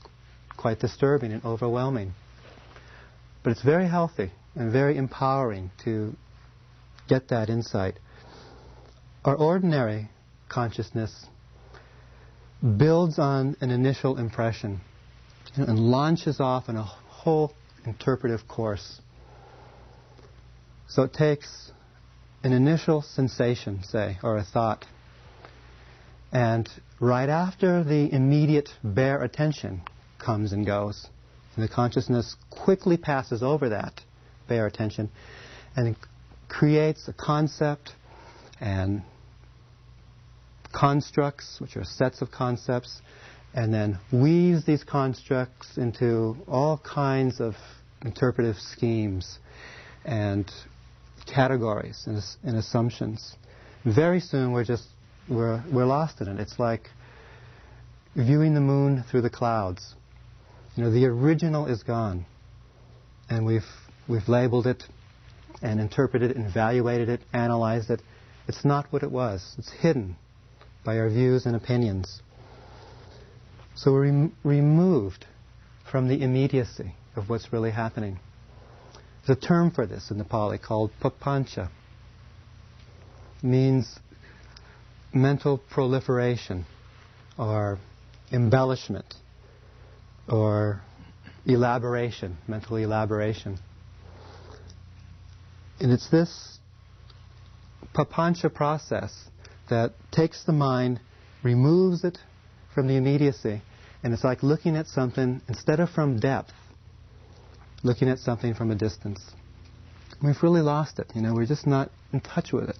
quite 0.57 0.79
disturbing 0.79 1.31
and 1.31 1.43
overwhelming. 1.45 2.13
But 3.43 3.51
it's 3.51 3.61
very 3.61 3.87
healthy 3.87 4.31
and 4.55 4.71
very 4.71 4.97
empowering 4.97 5.71
to 5.83 6.15
get 7.07 7.27
that 7.27 7.49
insight. 7.49 7.99
Our 9.25 9.35
ordinary 9.35 10.09
consciousness 10.49 11.25
builds 12.77 13.19
on 13.19 13.57
an 13.61 13.69
initial 13.71 14.17
impression. 14.17 14.81
and 15.55 15.77
launches 15.77 16.39
off 16.39 16.67
in 16.67 16.75
a 16.77 16.83
whole 16.83 17.53
interpretive 17.85 18.47
course. 18.47 19.01
So 20.87 21.03
it 21.03 21.13
takes 21.13 21.71
an 22.43 22.53
initial 22.53 23.01
sensation, 23.01 23.83
say, 23.83 24.17
or 24.23 24.37
a 24.37 24.43
thought, 24.43 24.85
and 26.31 26.67
right 26.99 27.29
after 27.29 27.83
the 27.83 28.11
immediate 28.11 28.69
bare 28.83 29.21
attention 29.21 29.83
comes 30.17 30.53
and 30.53 30.65
goes, 30.65 31.07
and 31.55 31.63
the 31.63 31.69
consciousness 31.69 32.35
quickly 32.49 32.97
passes 32.97 33.43
over 33.43 33.69
that 33.69 34.01
bare 34.47 34.65
attention 34.67 35.09
and 35.75 35.95
creates 36.49 37.07
a 37.07 37.13
concept 37.13 37.93
and 38.59 39.01
constructs, 40.71 41.59
which 41.59 41.77
are 41.77 41.83
sets 41.83 42.21
of 42.21 42.31
concepts, 42.31 43.01
and 43.53 43.73
then 43.73 43.99
weaves 44.11 44.65
these 44.65 44.83
constructs 44.83 45.77
into 45.77 46.35
all 46.47 46.77
kinds 46.77 47.39
of 47.39 47.55
interpretive 48.03 48.57
schemes 48.57 49.39
and 50.05 50.51
categories 51.25 52.03
and, 52.07 52.21
and 52.43 52.57
assumptions. 52.57 53.35
Very 53.85 54.19
soon 54.19 54.51
we're 54.51 54.63
just 54.63 54.87
we're, 55.29 55.63
we're 55.71 55.85
lost 55.85 56.21
in 56.21 56.27
it. 56.27 56.39
It's 56.39 56.59
like 56.59 56.89
viewing 58.15 58.53
the 58.53 58.61
moon 58.61 59.03
through 59.09 59.21
the 59.21 59.29
clouds. 59.29 59.95
You 60.75 60.83
know, 60.83 60.91
the 60.91 61.05
original 61.05 61.67
is 61.67 61.83
gone, 61.83 62.25
and 63.29 63.45
we've 63.45 63.65
we've 64.07 64.27
labeled 64.27 64.65
it 64.65 64.83
and 65.61 65.79
interpreted 65.79 66.31
it, 66.31 66.37
evaluated 66.37 67.09
it, 67.09 67.21
analyzed 67.31 67.91
it. 67.91 68.01
It's 68.47 68.65
not 68.65 68.91
what 68.91 69.03
it 69.03 69.11
was. 69.11 69.55
It's 69.59 69.71
hidden 69.71 70.15
by 70.83 70.97
our 70.97 71.09
views 71.09 71.45
and 71.45 71.55
opinions. 71.55 72.21
So 73.75 73.91
we're 73.91 74.05
rem- 74.05 74.35
removed 74.43 75.27
from 75.89 76.07
the 76.07 76.21
immediacy 76.21 76.95
of 77.15 77.29
what's 77.29 77.53
really 77.53 77.71
happening. 77.71 78.19
There's 79.25 79.37
a 79.37 79.41
term 79.41 79.69
for 79.69 79.85
this 79.85 80.09
in 80.09 80.17
Nepali 80.17 80.61
called 80.61 80.91
papancha. 80.99 81.69
It 83.37 83.43
means 83.43 83.99
mental 85.13 85.59
proliferation 85.59 86.65
or 87.37 87.77
embellishment 88.31 89.13
or 90.29 90.81
elaboration, 91.45 92.37
mental 92.47 92.77
elaboration. 92.77 93.57
And 95.79 95.91
it's 95.91 96.09
this 96.09 96.59
papancha 97.93 98.53
process 98.53 99.29
that 99.69 99.93
takes 100.11 100.43
the 100.45 100.53
mind, 100.53 100.99
removes 101.43 102.03
it 102.03 102.17
from 102.73 102.87
the 102.87 102.95
immediacy, 102.95 103.61
and 104.03 104.13
it's 104.13 104.23
like 104.23 104.43
looking 104.43 104.75
at 104.75 104.87
something 104.87 105.41
instead 105.47 105.79
of 105.79 105.89
from 105.89 106.19
depth, 106.19 106.51
looking 107.83 108.09
at 108.09 108.19
something 108.19 108.53
from 108.53 108.71
a 108.71 108.75
distance. 108.75 109.21
We've 110.21 110.41
really 110.41 110.61
lost 110.61 110.99
it. 110.99 111.11
You 111.15 111.21
know, 111.21 111.33
we're 111.33 111.45
just 111.45 111.67
not 111.67 111.91
in 112.11 112.21
touch 112.21 112.53
with 112.53 112.69
it. 112.69 112.77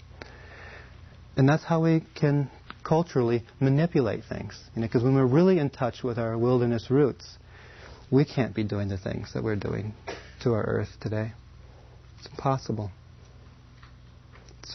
And 1.36 1.50
that's 1.50 1.64
how 1.64 1.82
we 1.82 2.04
can 2.16 2.50
culturally 2.84 3.44
manipulate 3.60 4.24
things. 4.28 4.60
You 4.76 4.82
know, 4.82 4.88
because 4.88 5.04
when 5.04 5.16
we're 5.16 5.26
really 5.26 5.60
in 5.60 5.70
touch 5.70 6.04
with 6.04 6.18
our 6.18 6.38
wilderness 6.38 6.90
roots, 6.90 7.38
we 8.12 8.26
can't 8.26 8.54
be 8.54 8.64
doing 8.64 8.90
the 8.90 8.98
things 8.98 9.34
that 9.34 9.44
we're 9.44 9.56
doing 9.56 9.94
to 10.42 10.54
our 10.54 10.64
earth 10.64 10.90
today. 11.02 11.32
It's 12.20 12.28
impossible. 12.28 12.92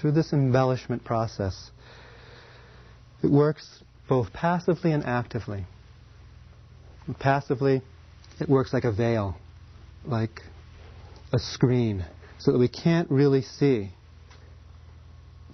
Through 0.01 0.13
this 0.13 0.33
embellishment 0.33 1.05
process, 1.05 1.71
it 3.23 3.31
works 3.31 3.83
both 4.09 4.33
passively 4.33 4.93
and 4.93 5.05
actively. 5.05 5.67
Passively, 7.19 7.83
it 8.41 8.49
works 8.49 8.73
like 8.73 8.85
a 8.85 8.93
veil, 8.93 9.37
like 10.05 10.41
a 11.33 11.39
screen, 11.39 12.05
so 12.39 12.53
that 12.53 12.59
we 12.59 12.69
can't 12.69 13.11
really 13.11 13.43
see 13.43 13.91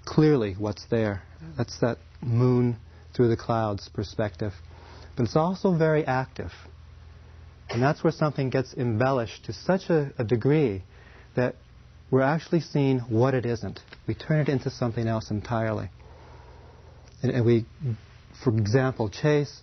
clearly 0.04 0.54
what's 0.58 0.84
there. 0.90 1.22
That's 1.56 1.78
that 1.80 1.98
moon 2.24 2.76
through 3.14 3.28
the 3.28 3.36
clouds 3.36 3.88
perspective. 3.88 4.52
But 5.16 5.24
it's 5.24 5.36
also 5.36 5.76
very 5.76 6.04
active. 6.04 6.52
And 7.70 7.82
that's 7.82 8.02
where 8.02 8.12
something 8.12 8.50
gets 8.50 8.74
embellished 8.74 9.44
to 9.46 9.52
such 9.52 9.88
a, 9.88 10.12
a 10.18 10.24
degree 10.24 10.82
that 11.36 11.56
we're 12.10 12.22
actually 12.22 12.60
seeing 12.60 12.98
what 13.00 13.34
it 13.34 13.46
isn't. 13.46 13.80
We 14.06 14.14
turn 14.14 14.40
it 14.40 14.48
into 14.48 14.70
something 14.70 15.06
else 15.06 15.30
entirely. 15.30 15.90
And, 17.22 17.32
and 17.32 17.44
we, 17.44 17.64
for 18.42 18.50
example, 18.56 19.08
chase 19.08 19.62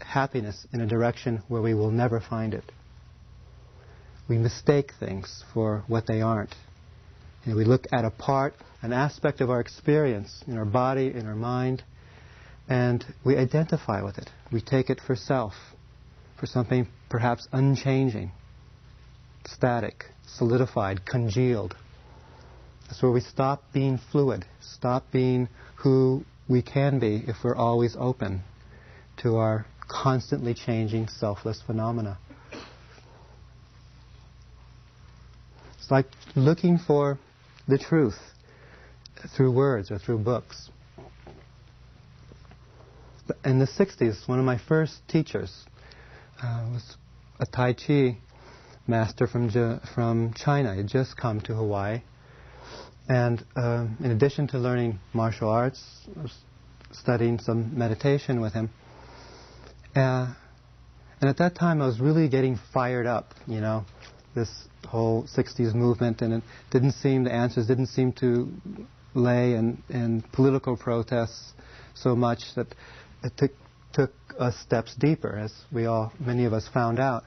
happiness 0.00 0.66
in 0.72 0.80
a 0.80 0.86
direction 0.86 1.42
where 1.48 1.62
we 1.62 1.74
will 1.74 1.90
never 1.90 2.20
find 2.20 2.52
it. 2.52 2.64
We 4.28 4.38
mistake 4.38 4.92
things 4.98 5.44
for 5.54 5.84
what 5.86 6.06
they 6.06 6.20
aren't. 6.20 6.54
Know, 7.46 7.54
we 7.54 7.64
look 7.64 7.86
at 7.92 8.04
a 8.04 8.10
part, 8.10 8.54
an 8.82 8.92
aspect 8.92 9.40
of 9.40 9.50
our 9.50 9.60
experience 9.60 10.42
in 10.48 10.58
our 10.58 10.64
body, 10.64 11.12
in 11.14 11.26
our 11.26 11.36
mind, 11.36 11.84
and 12.68 13.04
we 13.24 13.36
identify 13.36 14.02
with 14.02 14.18
it. 14.18 14.30
We 14.50 14.60
take 14.60 14.90
it 14.90 15.00
for 15.00 15.14
self, 15.16 15.54
for 16.38 16.46
something 16.46 16.88
perhaps 17.08 17.46
unchanging, 17.52 18.32
static, 19.44 20.04
solidified, 20.26 21.06
congealed. 21.06 21.76
That's 22.86 23.02
where 23.02 23.12
we 23.12 23.20
stop 23.20 23.62
being 23.72 23.98
fluid, 24.12 24.44
stop 24.60 25.10
being 25.12 25.48
who 25.76 26.24
we 26.48 26.62
can 26.62 26.98
be 26.98 27.22
if 27.26 27.36
we're 27.42 27.56
always 27.56 27.96
open 27.98 28.42
to 29.18 29.36
our 29.36 29.66
constantly 29.88 30.54
changing 30.54 31.08
selfless 31.08 31.62
phenomena. 31.64 32.18
It's 35.78 35.90
like 35.90 36.06
looking 36.34 36.78
for 36.78 37.18
the 37.68 37.78
truth 37.78 38.18
through 39.36 39.52
words 39.52 39.90
or 39.90 39.98
through 39.98 40.18
books. 40.18 40.70
In 43.44 43.58
the 43.58 43.66
60s, 43.66 44.28
one 44.28 44.38
of 44.38 44.44
my 44.44 44.58
first 44.58 44.94
teachers 45.08 45.64
uh, 46.42 46.66
was 46.72 46.96
a 47.40 47.46
Tai 47.46 47.74
Chi 47.74 48.18
master 48.86 49.26
from, 49.26 49.50
from 49.94 50.32
China. 50.34 50.72
He 50.72 50.78
had 50.78 50.88
just 50.88 51.16
come 51.16 51.40
to 51.42 51.54
Hawaii 51.54 52.02
and 53.08 53.44
uh, 53.54 53.86
in 54.02 54.10
addition 54.10 54.48
to 54.48 54.58
learning 54.58 54.98
martial 55.12 55.48
arts, 55.48 55.82
I 56.18 56.22
was 56.22 56.34
studying 56.92 57.38
some 57.38 57.78
meditation 57.78 58.40
with 58.40 58.52
him. 58.52 58.70
Uh, 59.94 60.34
and 61.20 61.30
at 61.30 61.38
that 61.38 61.54
time, 61.54 61.80
I 61.80 61.86
was 61.86 62.00
really 62.00 62.28
getting 62.28 62.58
fired 62.74 63.06
up, 63.06 63.34
you 63.46 63.60
know, 63.60 63.84
this 64.34 64.50
whole 64.86 65.24
60s 65.24 65.74
movement, 65.74 66.20
and 66.20 66.34
it 66.34 66.42
didn't 66.70 66.92
seem, 66.92 67.24
the 67.24 67.32
answers 67.32 67.66
didn't 67.66 67.86
seem 67.86 68.12
to 68.14 68.52
lay 69.14 69.54
in, 69.54 69.82
in 69.88 70.22
political 70.32 70.76
protests 70.76 71.52
so 71.94 72.14
much 72.14 72.40
that 72.56 72.66
it 73.26 73.36
took, 73.36 73.50
took 73.92 74.12
us 74.38 74.56
steps 74.58 74.94
deeper, 74.94 75.36
as 75.36 75.52
we 75.72 75.86
all, 75.86 76.12
many 76.18 76.44
of 76.44 76.52
us 76.52 76.68
found 76.72 76.98
out. 76.98 77.24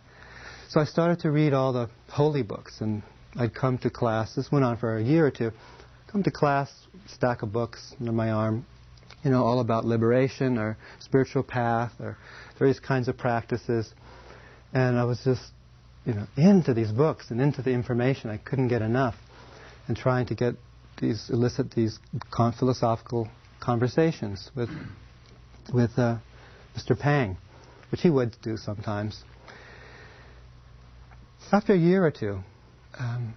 So 0.69 0.79
I 0.79 0.85
started 0.85 1.19
to 1.21 1.31
read 1.31 1.53
all 1.53 1.73
the 1.73 1.89
holy 2.09 2.43
books 2.43 2.79
and 2.79 3.03
I'd 3.35 3.53
come 3.53 3.77
to 3.79 3.89
class. 3.89 4.35
This 4.35 4.51
went 4.51 4.65
on 4.65 4.77
for 4.77 4.97
a 4.97 5.03
year 5.03 5.25
or 5.25 5.31
two. 5.31 5.51
Come 6.11 6.23
to 6.23 6.31
class, 6.31 6.71
stack 7.07 7.41
of 7.41 7.51
books 7.51 7.93
under 7.99 8.11
my 8.11 8.31
arm, 8.31 8.65
you 9.23 9.31
know, 9.31 9.43
all 9.43 9.59
about 9.59 9.85
liberation 9.85 10.57
or 10.57 10.77
spiritual 10.99 11.43
path 11.43 11.91
or 11.99 12.17
various 12.57 12.79
kinds 12.79 13.07
of 13.07 13.17
practices. 13.17 13.91
And 14.73 14.97
I 14.97 15.03
was 15.03 15.19
just, 15.23 15.41
you 16.05 16.13
know, 16.13 16.27
into 16.37 16.73
these 16.73 16.91
books 16.91 17.29
and 17.29 17.41
into 17.41 17.61
the 17.61 17.71
information. 17.71 18.29
I 18.29 18.37
couldn't 18.37 18.69
get 18.69 18.81
enough. 18.81 19.15
And 19.87 19.97
trying 19.97 20.27
to 20.27 20.35
get 20.35 20.55
these, 21.01 21.29
elicit 21.31 21.71
these 21.71 21.99
philosophical 22.57 23.27
conversations 23.59 24.51
with, 24.55 24.69
with 25.73 25.97
uh, 25.97 26.17
Mr. 26.77 26.97
Pang, 26.97 27.37
which 27.91 28.01
he 28.01 28.09
would 28.09 28.35
do 28.41 28.57
sometimes. 28.57 29.23
After 31.51 31.73
a 31.73 31.77
year 31.77 32.05
or 32.05 32.11
two, 32.11 32.39
um, 32.99 33.33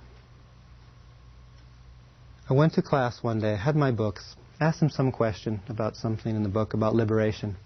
I 2.48 2.54
went 2.54 2.74
to 2.74 2.82
class 2.82 3.22
one 3.22 3.40
day, 3.40 3.56
had 3.56 3.76
my 3.76 3.90
books, 3.90 4.36
asked 4.60 4.82
him 4.82 4.90
some 4.90 5.10
question 5.10 5.62
about 5.68 5.96
something 5.96 6.34
in 6.34 6.42
the 6.42 6.48
book 6.48 6.74
about 6.74 6.94
liberation. 6.94 7.56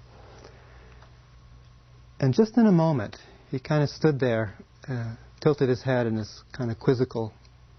And 2.20 2.32
just 2.32 2.56
in 2.56 2.66
a 2.66 2.72
moment, 2.72 3.16
he 3.50 3.58
kind 3.58 3.82
of 3.82 3.90
stood 3.90 4.20
there, 4.20 4.54
uh, 4.88 5.14
tilted 5.40 5.68
his 5.68 5.82
head 5.82 6.06
in 6.06 6.16
this 6.16 6.42
kind 6.52 6.70
of 6.70 6.78
quizzical 6.78 7.32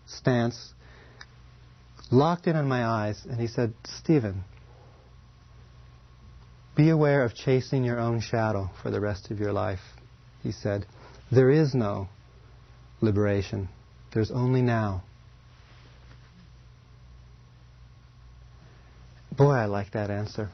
stance, 0.05 0.73
locked 2.11 2.47
in 2.47 2.55
on 2.55 2.67
my 2.67 2.85
eyes, 2.85 3.25
and 3.29 3.39
he 3.39 3.47
said, 3.47 3.73
Stephen, 3.85 4.43
be 6.77 6.89
aware 6.89 7.23
of 7.23 7.33
chasing 7.33 7.83
your 7.83 7.99
own 7.99 8.21
shadow 8.21 8.69
for 8.83 8.91
the 8.91 9.01
rest 9.01 9.31
of 9.31 9.39
your 9.39 9.51
life. 9.51 9.79
He 10.43 10.51
said, 10.51 10.85
There 11.31 11.49
is 11.49 11.73
no 11.73 12.07
liberation. 13.01 13.67
There's 14.13 14.31
only 14.31 14.61
now. 14.61 15.03
Boy, 19.35 19.53
I 19.53 19.65
like 19.65 19.91
that 19.91 20.09
answer. 20.09 20.49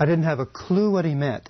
I 0.00 0.04
didn't 0.04 0.24
have 0.24 0.40
a 0.40 0.46
clue 0.46 0.90
what 0.90 1.04
he 1.04 1.14
meant. 1.14 1.48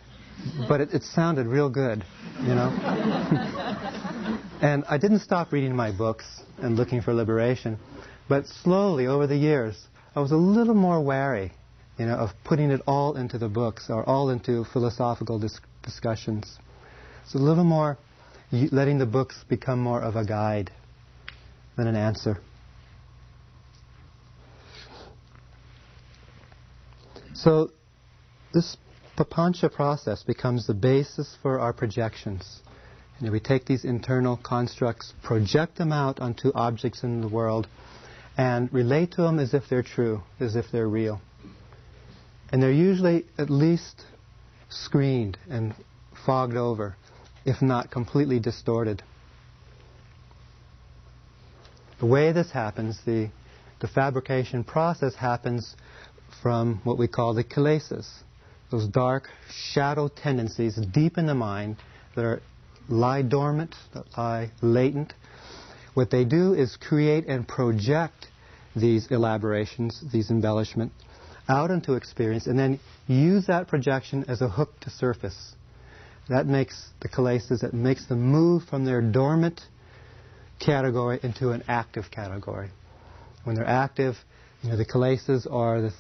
but 0.69 0.81
it, 0.81 0.91
it 0.93 1.03
sounded 1.03 1.47
real 1.47 1.69
good, 1.69 2.05
you 2.43 2.55
know. 2.55 2.69
and 4.63 4.85
I 4.89 4.99
didn't 4.99 5.21
stop 5.21 5.53
reading 5.53 5.75
my 5.75 5.91
books 5.91 6.25
and 6.59 6.77
looking 6.77 7.01
for 7.01 7.13
liberation, 7.13 7.79
but 8.29 8.47
slowly 8.47 9.07
over 9.07 9.27
the 9.27 9.37
years, 9.37 9.77
I 10.15 10.21
was 10.21 10.31
a 10.31 10.37
little 10.37 10.75
more 10.75 11.01
wary, 11.01 11.53
you 11.99 12.07
know, 12.07 12.15
of 12.15 12.31
putting 12.45 12.71
it 12.71 12.81
all 12.87 13.17
into 13.17 13.39
the 13.39 13.49
books 13.49 13.91
or 13.91 14.09
all 14.09 14.31
into 14.31 14.65
philosophical 14.65 15.39
dis- 15.39 15.61
discussions. 15.83 16.59
It's 17.25 17.35
a 17.35 17.39
little 17.39 17.65
more 17.65 17.99
letting 18.53 18.99
the 18.99 19.07
books 19.07 19.45
become 19.49 19.81
more 19.81 20.01
of 20.01 20.17
a 20.17 20.25
guide 20.25 20.71
than 21.77 21.87
an 21.87 21.97
answer. 21.97 22.41
So 27.35 27.71
this 28.53 28.77
papancha 29.17 29.73
process 29.73 30.23
becomes 30.23 30.67
the 30.67 30.75
basis 30.75 31.37
for 31.43 31.61
our 31.61 31.73
projections. 31.73 32.61
You 33.21 33.27
know, 33.27 33.33
we 33.33 33.41
take 33.41 33.65
these 33.65 33.85
internal 33.85 34.37
constructs, 34.37 35.13
project 35.23 35.77
them 35.77 35.93
out 35.93 36.21
onto 36.21 36.53
objects 36.55 37.03
in 37.03 37.21
the 37.21 37.29
world, 37.29 37.67
and 38.37 38.73
relate 38.73 39.13
to 39.13 39.23
them 39.23 39.41
as 39.41 39.55
if 39.55 39.65
they're 39.69 39.83
true, 39.83 40.23
as 40.39 40.55
if 40.55 40.67
they're 40.71 40.89
real. 40.89 41.21
And 42.51 42.63
they're 42.63 42.73
usually 42.73 43.27
at 43.37 43.51
least 43.51 44.05
screened 44.69 45.39
and 45.51 45.75
fogged 46.25 46.57
over, 46.57 46.97
if 47.45 47.61
not 47.61 47.91
completely 47.91 48.39
distorted. 48.41 49.03
The 52.01 52.07
way 52.07 52.33
this 52.33 52.51
happens, 52.51 53.01
the, 53.05 53.31
the 53.81 53.89
fabrication 53.89 54.65
process 54.65 55.15
happens 55.15 55.75
from 56.43 56.81
what 56.85 56.97
we 56.99 57.09
call 57.09 57.35
the 57.35 57.45
kilesas, 57.45 58.07
those 58.71 58.87
dark 58.87 59.29
shadow 59.51 60.09
tendencies 60.09 60.77
deep 60.93 61.19
in 61.19 61.27
the 61.27 61.35
mind 61.35 61.77
that 62.15 62.25
are 62.25 62.43
lie 62.89 63.23
dormant, 63.23 63.75
that 63.95 64.05
lie 64.17 64.51
latent. 64.63 65.13
What 65.95 66.11
they 66.11 66.25
do 66.25 66.55
is 66.55 66.77
create 66.77 67.27
and 67.27 67.47
project 67.49 68.29
these 68.77 69.09
elaborations, 69.11 70.03
these 70.13 70.31
embellishments, 70.31 70.95
out 71.49 71.71
into 71.71 71.95
experience, 71.95 72.47
and 72.47 72.59
then 72.59 72.79
use 73.07 73.47
that 73.47 73.69
projection 73.69 74.25
as 74.29 74.43
a 74.43 74.49
hook 74.49 74.79
to 74.81 74.91
surface. 74.91 75.55
That 76.29 76.47
makes 76.47 76.91
the 77.01 77.09
kilesas, 77.09 77.61
that 77.61 77.73
makes 77.73 78.07
them 78.07 78.21
move 78.21 78.65
from 78.65 78.85
their 78.85 79.01
dormant 79.01 79.61
category 80.61 81.21
into 81.23 81.51
an 81.51 81.63
active 81.69 82.11
category. 82.11 82.71
When 83.45 83.57
they're 83.57 83.67
active, 83.67 84.17
you 84.63 84.71
know, 84.71 84.77
the 84.77 84.85
kilesas 84.85 85.51
are 85.51 85.81
the, 85.81 85.93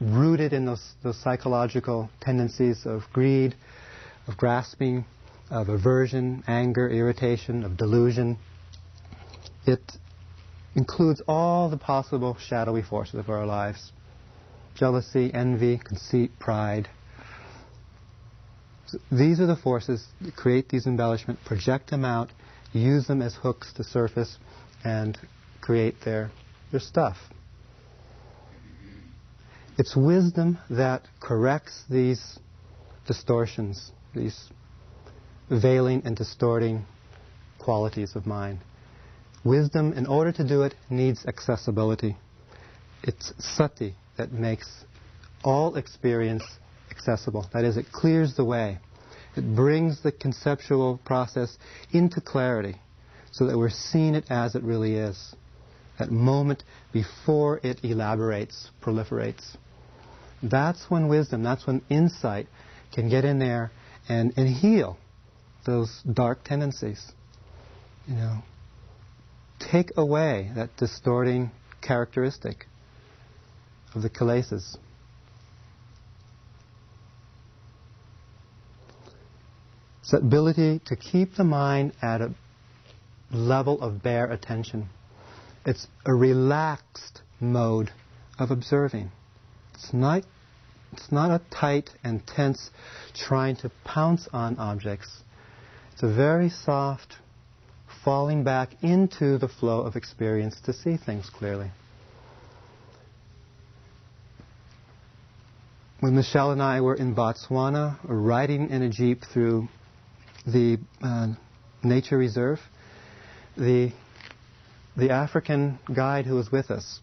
rooted 0.00 0.52
in 0.52 0.66
those, 0.66 0.92
those 1.02 1.18
psychological 1.22 2.10
tendencies 2.20 2.84
of 2.84 3.02
greed, 3.12 3.54
of 4.26 4.36
grasping, 4.36 5.04
of 5.50 5.68
aversion, 5.68 6.42
anger, 6.46 6.88
irritation, 6.88 7.64
of 7.64 7.76
delusion. 7.76 8.38
It 9.66 9.80
includes 10.74 11.22
all 11.26 11.68
the 11.68 11.76
possible 11.76 12.36
shadowy 12.38 12.82
forces 12.82 13.14
of 13.14 13.28
our 13.28 13.46
lives 13.46 13.92
jealousy, 14.80 15.30
envy, 15.34 15.76
conceit, 15.76 16.30
pride. 16.38 16.88
These 19.12 19.38
are 19.38 19.46
the 19.46 19.54
forces 19.54 20.06
that 20.22 20.34
create 20.34 20.70
these 20.70 20.86
embellishments, 20.86 21.42
project 21.44 21.90
them 21.90 22.02
out, 22.06 22.30
use 22.72 23.06
them 23.06 23.20
as 23.20 23.34
hooks 23.34 23.74
to 23.74 23.84
surface, 23.84 24.38
and 24.82 25.18
create 25.60 25.96
their, 26.02 26.30
their 26.70 26.80
stuff. 26.80 27.18
It's 29.76 29.94
wisdom 29.94 30.58
that 30.70 31.02
corrects 31.20 31.84
these 31.90 32.38
distortions, 33.06 33.92
these 34.14 34.48
veiling 35.50 36.02
and 36.06 36.16
distorting 36.16 36.86
qualities 37.58 38.16
of 38.16 38.26
mind. 38.26 38.60
Wisdom, 39.44 39.92
in 39.92 40.06
order 40.06 40.32
to 40.32 40.48
do 40.48 40.62
it, 40.62 40.74
needs 40.88 41.26
accessibility. 41.26 42.16
It's 43.02 43.34
sati 43.38 43.94
that 44.20 44.32
makes 44.32 44.84
all 45.42 45.76
experience 45.76 46.44
accessible. 46.90 47.48
That 47.54 47.64
is, 47.64 47.78
it 47.78 47.90
clears 47.90 48.36
the 48.36 48.44
way. 48.44 48.78
It 49.34 49.56
brings 49.56 50.02
the 50.02 50.12
conceptual 50.12 51.00
process 51.06 51.56
into 51.90 52.20
clarity 52.20 52.76
so 53.32 53.46
that 53.46 53.56
we're 53.56 53.70
seeing 53.70 54.14
it 54.14 54.24
as 54.28 54.54
it 54.54 54.62
really 54.62 54.96
is. 54.96 55.34
That 55.98 56.10
moment 56.10 56.64
before 56.92 57.60
it 57.62 57.80
elaborates, 57.82 58.70
proliferates. 58.82 59.56
That's 60.42 60.90
when 60.90 61.08
wisdom, 61.08 61.42
that's 61.42 61.66
when 61.66 61.80
insight 61.88 62.46
can 62.92 63.08
get 63.08 63.24
in 63.24 63.38
there 63.38 63.72
and, 64.06 64.34
and 64.36 64.48
heal 64.48 64.98
those 65.64 66.02
dark 66.12 66.44
tendencies. 66.44 67.10
You 68.06 68.16
know, 68.16 68.42
take 69.58 69.92
away 69.96 70.50
that 70.56 70.76
distorting 70.76 71.52
characteristic 71.80 72.66
of 73.94 74.02
the 74.02 74.10
kilesas. 74.10 74.76
It's 80.00 80.10
that 80.12 80.22
ability 80.22 80.80
to 80.86 80.96
keep 80.96 81.36
the 81.36 81.44
mind 81.44 81.92
at 82.02 82.20
a 82.20 82.34
level 83.30 83.80
of 83.80 84.02
bare 84.02 84.30
attention. 84.30 84.88
It's 85.64 85.86
a 86.04 86.14
relaxed 86.14 87.22
mode 87.38 87.90
of 88.38 88.50
observing. 88.50 89.12
It's 89.74 89.92
not, 89.92 90.24
it's 90.92 91.12
not 91.12 91.30
a 91.30 91.40
tight 91.50 91.90
and 92.02 92.26
tense 92.26 92.70
trying 93.14 93.56
to 93.56 93.70
pounce 93.84 94.26
on 94.32 94.58
objects. 94.58 95.22
It's 95.92 96.02
a 96.02 96.12
very 96.12 96.48
soft 96.48 97.16
falling 98.04 98.42
back 98.42 98.82
into 98.82 99.38
the 99.38 99.48
flow 99.48 99.82
of 99.82 99.96
experience 99.96 100.60
to 100.62 100.72
see 100.72 100.96
things 100.96 101.28
clearly. 101.30 101.70
When 106.00 106.14
Michelle 106.14 106.50
and 106.50 106.62
I 106.62 106.80
were 106.80 106.94
in 106.94 107.14
Botswana, 107.14 107.98
riding 108.04 108.70
in 108.70 108.82
a 108.82 108.88
jeep 108.88 109.22
through 109.32 109.68
the 110.46 110.78
uh, 111.02 111.28
nature 111.82 112.18
reserve, 112.18 112.60
the 113.56 113.92
the 114.96 115.10
African 115.10 115.78
guide 115.94 116.26
who 116.26 116.34
was 116.34 116.50
with 116.50 116.70
us 116.70 117.00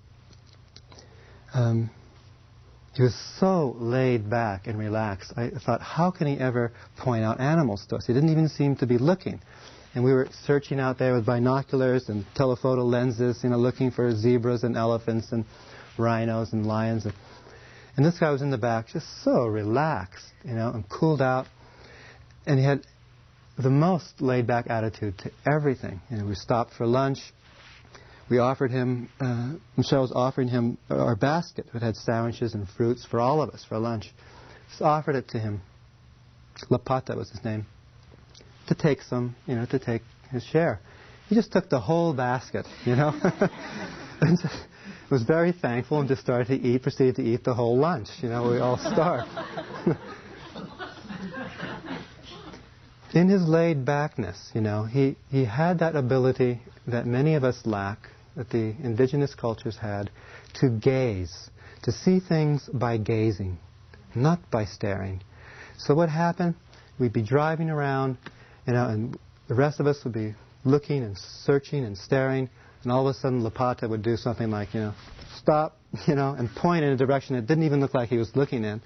um, 1.53 1.90
he 2.94 3.03
was 3.03 3.15
so 3.40 3.76
laid 3.80 4.30
back 4.30 4.68
and 4.68 4.78
relaxed. 4.78 5.34
I 5.38 5.49
thought, 5.49 5.82
how 5.82 6.11
can 6.11 6.28
he 6.28 6.38
ever 6.40 6.72
point 6.98 7.24
out 7.24 7.40
animals 7.40 7.86
to 7.90 7.95
us? 7.98 8.07
He 8.07 8.14
didn't 8.14 8.30
even 8.30 8.49
seem 8.49 8.76
to 8.78 8.88
be 8.88 8.98
looking. 8.98 9.40
And 9.94 10.03
we 10.03 10.14
were 10.14 10.28
searching 10.45 10.80
out 10.80 10.98
there 10.98 11.14
with 11.14 11.26
binoculars 11.26 12.10
and 12.10 12.26
telephoto 12.36 12.84
lenses, 12.84 13.44
you 13.44 13.49
know, 13.49 13.57
looking 13.57 13.91
for 13.91 14.15
zebras 14.15 14.64
and 14.64 14.76
elephants 14.76 15.32
and 15.32 15.45
rhinos 15.98 16.53
and 16.53 16.65
lions. 16.65 17.06
And, 17.06 17.14
and 17.98 18.06
this 18.06 18.18
guy 18.19 18.32
was 18.32 18.41
in 18.41 18.52
the 18.52 18.57
back, 18.57 18.88
just 18.88 19.07
so 19.24 19.45
relaxed, 19.45 20.32
you 20.45 20.53
know, 20.53 20.69
and 20.69 20.88
cooled 20.88 21.22
out. 21.22 21.48
And 22.45 22.57
he 22.57 22.65
had 22.65 22.86
the 23.57 23.69
most 23.69 24.22
laid 24.22 24.48
back 24.48 24.68
attitude 24.69 25.18
to 25.19 25.32
everything. 25.45 25.99
You 26.10 26.18
know, 26.18 26.26
we 26.26 26.36
stopped 26.36 26.74
for 26.76 26.86
lunch 26.86 27.19
we 28.30 28.40
offered 28.40 28.72
him, 28.72 29.10
uh, 29.19 29.53
Michelle 29.78 30.02
was 30.02 30.11
offering 30.14 30.49
him 30.49 30.78
our 30.90 31.15
basket. 31.15 31.68
that 31.74 31.82
had 31.82 31.95
sandwiches 31.95 32.53
and 32.53 32.68
fruits 32.68 33.06
for 33.06 33.19
all 33.19 33.41
of 33.41 33.49
us 33.52 33.64
for 33.68 33.78
lunch. 33.78 34.11
Just 34.69 34.82
offered 34.82 35.15
it 35.15 35.30
to 35.30 35.40
him. 35.40 35.61
Lapata 36.69 37.15
was 37.15 37.30
his 37.30 37.44
name. 37.45 37.65
To 38.68 38.76
take 38.76 39.02
some, 39.02 39.36
you 39.45 39.56
know, 39.56 39.65
to 39.68 39.80
take 39.80 40.02
his 40.32 40.44
share. 40.44 40.82
He 41.30 41.36
just 41.36 41.52
took 41.53 41.69
the 41.69 41.80
whole 41.80 42.14
basket, 42.14 42.65
you 42.86 42.95
know. 42.95 43.10
and 44.22 44.38
was 45.10 45.24
very 45.24 45.52
thankful 45.52 46.00
and 46.00 46.08
just 46.08 46.22
started 46.22 46.48
to 46.48 46.68
eat, 46.68 46.82
proceeded 46.84 47.16
to 47.16 47.24
eat 47.24 47.44
the 47.44 47.54
whole 47.54 47.78
lunch. 47.78 48.10
You 48.22 48.30
know, 48.30 48.50
we 48.50 48.60
all 48.60 48.78
starved. 48.78 49.30
In 53.14 53.30
his 53.30 53.48
laid 53.48 53.86
backness, 53.86 54.52
you 54.54 54.62
know, 54.62 54.84
he, 54.84 55.16
he 55.30 55.46
had 55.46 55.80
that 55.80 55.96
ability 55.96 56.62
that 56.88 57.06
many 57.06 57.36
of 57.36 57.44
us 57.44 57.66
lack 57.66 58.10
that 58.36 58.50
the 58.50 58.76
indigenous 58.84 59.34
cultures 59.34 59.78
had 59.78 60.12
to 60.56 60.70
gaze, 60.70 61.50
to 61.84 61.92
see 61.92 62.20
things 62.20 62.70
by 62.72 62.98
gazing, 62.98 63.58
not 64.14 64.40
by 64.52 64.66
staring. 64.66 65.22
So 65.78 65.96
what 65.96 66.10
happened? 66.10 66.56
We'd 67.00 67.14
be 67.14 67.24
driving 67.24 67.70
around, 67.70 68.18
you 68.68 68.74
know, 68.74 68.88
and 68.88 69.18
the 69.48 69.56
rest 69.56 69.80
of 69.80 69.88
us 69.88 70.04
would 70.04 70.14
be 70.14 70.36
looking 70.64 71.04
and 71.04 71.18
searching 71.18 71.86
and 71.86 71.98
staring, 71.98 72.50
and 72.88 72.93
all 72.93 73.05
of 73.05 73.14
a 73.14 73.19
sudden 73.19 73.41
Lapata 73.41 73.89
would 73.89 74.01
do 74.01 74.15
something 74.15 74.49
like, 74.49 74.73
you 74.73 74.80
know, 74.80 74.93
stop, 75.35 75.77
you 76.07 76.15
know, 76.15 76.34
and 76.34 76.49
point 76.55 76.85
in 76.85 76.91
a 76.91 76.95
direction 76.95 77.35
that 77.35 77.45
didn't 77.45 77.65
even 77.65 77.81
look 77.81 77.93
like 77.93 78.07
he 78.07 78.15
was 78.15 78.34
looking 78.34 78.64
in. 78.64 78.81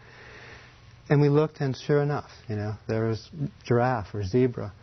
And 1.07 1.21
we 1.21 1.29
looked, 1.29 1.61
and 1.61 1.77
sure 1.77 2.01
enough, 2.01 2.31
you 2.49 2.55
know, 2.55 2.73
there 2.87 3.05
was 3.05 3.29
giraffe 3.63 4.07
or 4.15 4.23
zebra. 4.23 4.73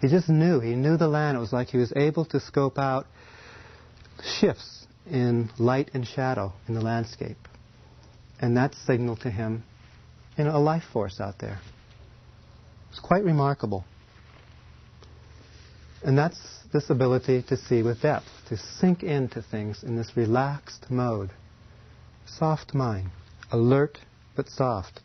He 0.00 0.06
just 0.06 0.28
knew. 0.28 0.60
He 0.60 0.76
knew 0.76 0.96
the 0.96 1.08
land. 1.08 1.36
It 1.36 1.40
was 1.40 1.52
like 1.52 1.70
he 1.70 1.76
was 1.76 1.92
able 1.96 2.24
to 2.26 2.38
scope 2.38 2.78
out 2.78 3.08
shifts 4.38 4.86
in 5.10 5.50
light 5.58 5.90
and 5.92 6.06
shadow 6.06 6.52
in 6.68 6.74
the 6.74 6.80
landscape. 6.80 7.48
And 8.38 8.56
that 8.58 8.76
signaled 8.86 9.22
to 9.22 9.30
him, 9.32 9.64
you 10.36 10.44
know, 10.44 10.56
a 10.56 10.60
life 10.60 10.84
force 10.92 11.20
out 11.20 11.40
there. 11.40 11.58
It's 12.90 13.00
quite 13.00 13.24
remarkable. 13.24 13.84
And 16.04 16.16
that's 16.16 16.38
this 16.72 16.90
ability 16.90 17.42
to 17.48 17.56
see 17.56 17.82
with 17.82 18.02
depth, 18.02 18.26
to 18.48 18.56
sink 18.56 19.02
into 19.02 19.42
things 19.42 19.82
in 19.82 19.96
this 19.96 20.16
relaxed 20.16 20.90
mode. 20.90 21.30
Soft 22.26 22.74
mind, 22.74 23.10
alert 23.50 23.98
but 24.36 24.48
soft. 24.48 25.00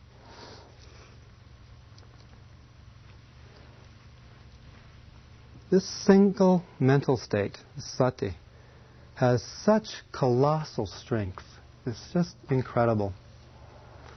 This 5.72 5.90
single 6.06 6.64
mental 6.80 7.18
state, 7.18 7.57
sati, 7.80 8.36
has 9.15 9.44
such 9.64 9.88
colossal 10.11 10.86
strength. 10.86 11.41
It's 11.88 12.11
just 12.14 12.36
incredible. 12.52 13.14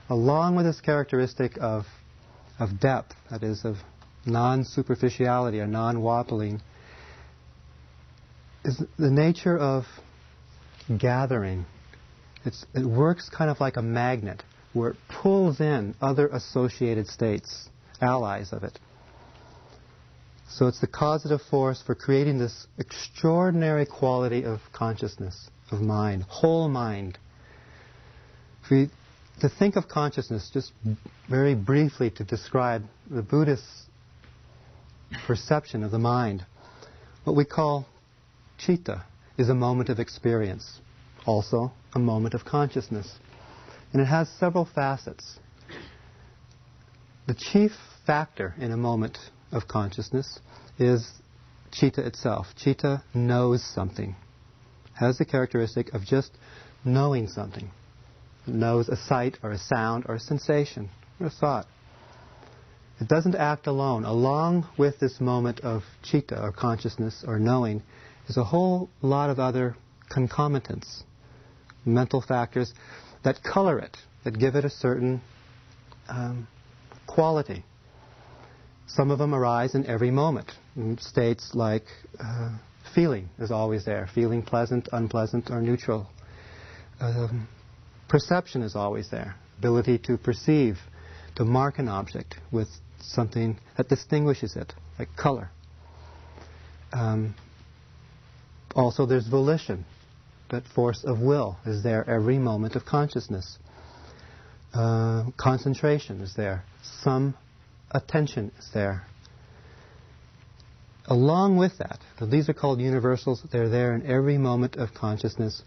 Along 0.09 0.55
with 0.55 0.67
this 0.67 0.79
characteristic 0.81 1.57
of, 1.59 1.85
of 2.59 2.79
depth, 2.79 3.15
that 3.31 3.41
is, 3.41 3.65
of 3.65 3.77
non 4.27 4.63
superficiality 4.63 5.59
or 5.59 5.67
non 5.67 6.01
wobbling, 6.01 6.61
is 8.63 8.83
the 8.97 9.09
nature 9.09 9.57
of 9.57 9.85
gathering. 10.97 11.65
It's, 12.45 12.65
it 12.73 12.85
works 12.85 13.29
kind 13.29 13.49
of 13.49 13.59
like 13.59 13.77
a 13.77 13.81
magnet 13.81 14.43
where 14.73 14.91
it 14.91 14.97
pulls 15.09 15.59
in 15.59 15.95
other 16.01 16.27
associated 16.27 17.07
states, 17.07 17.69
allies 18.01 18.53
of 18.53 18.63
it. 18.63 18.77
So 20.49 20.67
it's 20.67 20.79
the 20.79 20.87
causative 20.87 21.41
force 21.49 21.81
for 21.81 21.93
creating 21.93 22.39
this 22.39 22.67
extraordinary 22.77 23.85
quality 23.85 24.43
of 24.43 24.59
consciousness, 24.71 25.49
of 25.71 25.81
mind, 25.81 26.23
whole 26.23 26.69
mind. 26.69 27.17
We, 28.71 28.89
to 29.41 29.49
think 29.49 29.75
of 29.75 29.87
consciousness, 29.87 30.49
just 30.53 30.71
very 31.29 31.53
briefly 31.53 32.09
to 32.11 32.23
describe 32.23 32.83
the 33.09 33.21
Buddhist 33.21 33.65
perception 35.25 35.83
of 35.83 35.91
the 35.91 35.99
mind, 35.99 36.45
what 37.23 37.35
we 37.35 37.45
call 37.45 37.87
citta 38.57 39.03
is 39.37 39.49
a 39.49 39.55
moment 39.55 39.89
of 39.89 39.99
experience, 39.99 40.79
also 41.25 41.71
a 41.93 41.99
moment 41.99 42.33
of 42.33 42.45
consciousness. 42.45 43.17
And 43.93 44.01
it 44.01 44.05
has 44.05 44.29
several 44.39 44.65
facets. 44.65 45.39
The 47.27 47.35
chief 47.35 47.71
factor 48.05 48.55
in 48.57 48.71
a 48.71 48.77
moment 48.77 49.17
of 49.51 49.67
consciousness 49.67 50.39
is 50.79 51.11
citta 51.71 52.05
itself. 52.05 52.47
Citta 52.55 53.03
knows 53.13 53.63
something, 53.63 54.15
has 54.93 55.17
the 55.17 55.25
characteristic 55.25 55.93
of 55.93 56.05
just 56.05 56.31
knowing 56.83 57.27
something. 57.27 57.69
It 58.47 58.53
knows 58.53 58.87
a 58.87 58.95
sight 58.95 59.37
or 59.43 59.51
a 59.51 59.57
sound 59.57 60.05
or 60.07 60.15
a 60.15 60.19
sensation 60.19 60.89
or 61.19 61.27
a 61.27 61.29
thought. 61.29 61.67
It 62.99 63.07
doesn't 63.07 63.35
act 63.35 63.67
alone. 63.67 64.05
Along 64.05 64.67
with 64.77 64.99
this 64.99 65.21
moment 65.21 65.59
of 65.59 65.83
citta 66.03 66.41
or 66.41 66.51
consciousness 66.51 67.23
or 67.27 67.37
knowing 67.37 67.83
is 68.27 68.37
a 68.37 68.43
whole 68.43 68.89
lot 69.01 69.29
of 69.29 69.39
other 69.39 69.75
concomitants, 70.09 71.03
mental 71.85 72.21
factors 72.21 72.73
that 73.23 73.43
color 73.43 73.79
it, 73.79 73.97
that 74.23 74.39
give 74.39 74.55
it 74.55 74.65
a 74.65 74.69
certain 74.69 75.21
um, 76.09 76.47
quality. 77.05 77.63
Some 78.87 79.11
of 79.11 79.19
them 79.19 79.35
arise 79.35 79.75
in 79.75 79.85
every 79.85 80.11
moment. 80.11 80.51
In 80.75 80.97
states 80.97 81.51
like 81.53 81.85
uh, 82.19 82.57
feeling 82.95 83.29
is 83.37 83.51
always 83.51 83.85
there, 83.85 84.09
feeling 84.15 84.41
pleasant, 84.41 84.89
unpleasant, 84.91 85.51
or 85.51 85.61
neutral. 85.61 86.07
Um, 86.99 87.47
perception 88.07 88.61
is 88.63 88.75
always 88.75 89.09
there, 89.11 89.35
ability 89.59 89.99
to 89.99 90.17
perceive, 90.17 90.77
to 91.35 91.45
mark 91.45 91.79
an 91.79 91.87
object 91.87 92.35
with 92.51 92.69
something 93.01 93.59
that 93.77 93.89
distinguishes 93.89 94.55
it, 94.55 94.73
like 94.97 95.09
color. 95.15 95.49
Um, 96.91 97.35
also, 98.75 99.05
there's 99.05 99.27
volition. 99.27 99.85
That 100.49 100.63
force 100.65 101.03
of 101.03 101.19
will 101.19 101.57
is 101.65 101.83
there 101.83 102.09
every 102.09 102.37
moment 102.37 102.75
of 102.75 102.85
consciousness. 102.85 103.57
Uh, 104.73 105.25
concentration 105.35 106.21
is 106.21 106.35
there. 106.35 106.63
Some 107.01 107.35
attention 107.91 108.51
is 108.57 108.69
there. 108.73 109.05
Along 111.05 111.57
with 111.57 111.77
that, 111.79 111.99
these 112.21 112.49
are 112.49 112.53
called 112.53 112.81
universals, 112.81 113.41
they're 113.51 113.69
there 113.69 113.95
in 113.95 114.05
every 114.05 114.37
moment 114.37 114.75
of 114.75 114.93
consciousness. 114.93 115.63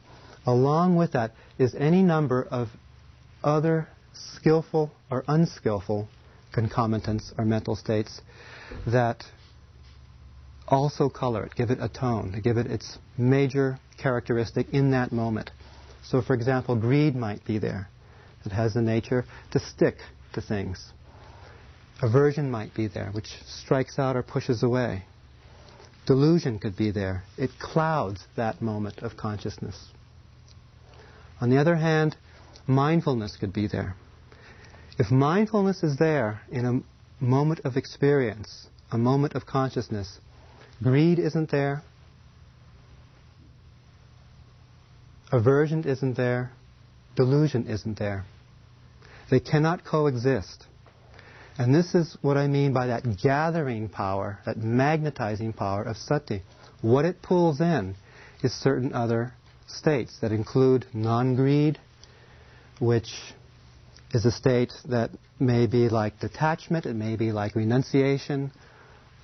Along 0.47 0.97
with 0.97 1.13
that 1.13 1.33
is 1.59 1.75
any 1.75 2.03
number 2.03 2.43
of 2.43 2.69
other 3.43 3.89
skillful 4.13 4.93
or 5.11 5.25
unskillful 5.27 6.09
concomitants 6.53 7.33
or 7.39 7.45
mental 7.45 7.77
states 7.77 8.21
that 8.87 9.25
also 10.69 11.09
color 11.09 11.45
it, 11.45 11.55
give 11.55 11.71
it 11.71 11.79
a 11.81 11.89
tone, 11.89 12.41
give 12.43 12.57
it 12.57 12.67
its 12.67 12.99
major 13.19 13.79
characteristic 13.99 14.69
in 14.73 14.93
that 14.93 15.13
moment. 15.13 15.51
So, 16.03 16.23
for 16.23 16.35
example, 16.35 16.77
greed 16.77 17.15
might 17.15 17.45
be 17.45 17.59
there. 17.59 17.89
It 18.45 18.53
has 18.53 18.75
the 18.75 18.83
nature 18.83 19.25
to 19.53 19.59
stick 19.61 19.97
to 20.33 20.41
things. 20.41 20.93
Aversion 22.03 22.51
might 22.51 22.73
be 22.75 22.87
there, 22.87 23.11
which 23.13 23.29
strikes 23.47 23.99
out 23.99 24.17
or 24.17 24.23
pushes 24.23 24.63
away. 24.63 25.05
Delusion 26.07 26.59
could 26.59 26.77
be 26.77 26.91
there. 26.91 27.25
It 27.37 27.51
clouds 27.59 28.25
that 28.37 28.63
moment 28.63 29.01
of 29.01 29.17
consciousness. 29.17 29.77
On 31.41 31.51
the 31.51 31.59
other 31.59 31.77
hand, 31.77 32.17
mindfulness 32.67 33.37
could 33.37 33.53
be 33.53 33.67
there. 33.67 33.95
If 35.01 35.11
mindfulness 35.11 35.83
is 35.83 35.97
there 35.97 36.43
in 36.53 36.67
a 36.67 37.25
moment 37.25 37.61
of 37.65 37.79
experience, 37.79 38.67
a 38.93 38.99
moment 38.99 39.33
of 39.33 39.47
consciousness, 39.47 40.21
greed 40.83 41.19
isn't 41.19 41.51
there, 41.51 41.83
aversion 45.33 45.85
isn't 45.85 46.19
there, 46.19 46.53
delusion 47.17 47.67
isn't 47.67 47.99
there. 47.99 48.27
They 49.31 49.41
cannot 49.41 49.87
coexist. 49.87 50.67
And 51.57 51.75
this 51.75 51.95
is 51.95 52.19
what 52.21 52.37
I 52.37 52.47
mean 52.47 52.75
by 52.75 52.89
that 52.89 53.17
gathering 53.23 53.89
power, 53.89 54.41
that 54.45 54.59
magnetizing 54.59 55.55
power 55.55 55.83
of 55.83 55.97
sati. 55.97 56.43
What 56.83 57.07
it 57.07 57.23
pulls 57.23 57.63
in 57.63 57.95
is 58.43 58.53
certain 58.53 58.93
other 58.93 59.33
states 59.67 60.19
that 60.21 60.31
include 60.31 60.85
non 60.93 61.37
greed, 61.37 61.79
which 62.79 63.15
is 64.13 64.25
a 64.25 64.31
state 64.31 64.73
that 64.89 65.11
may 65.39 65.67
be 65.67 65.89
like 65.89 66.19
detachment, 66.19 66.87
it 66.87 66.95
may 66.95 67.17
be 67.17 67.33
like 67.33 67.55
renunciation, 67.55 68.53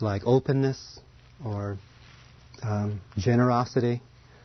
like 0.01 0.23
openness, 0.25 1.01
or 1.45 1.79
um, 2.63 3.01
generosity. 3.17 4.01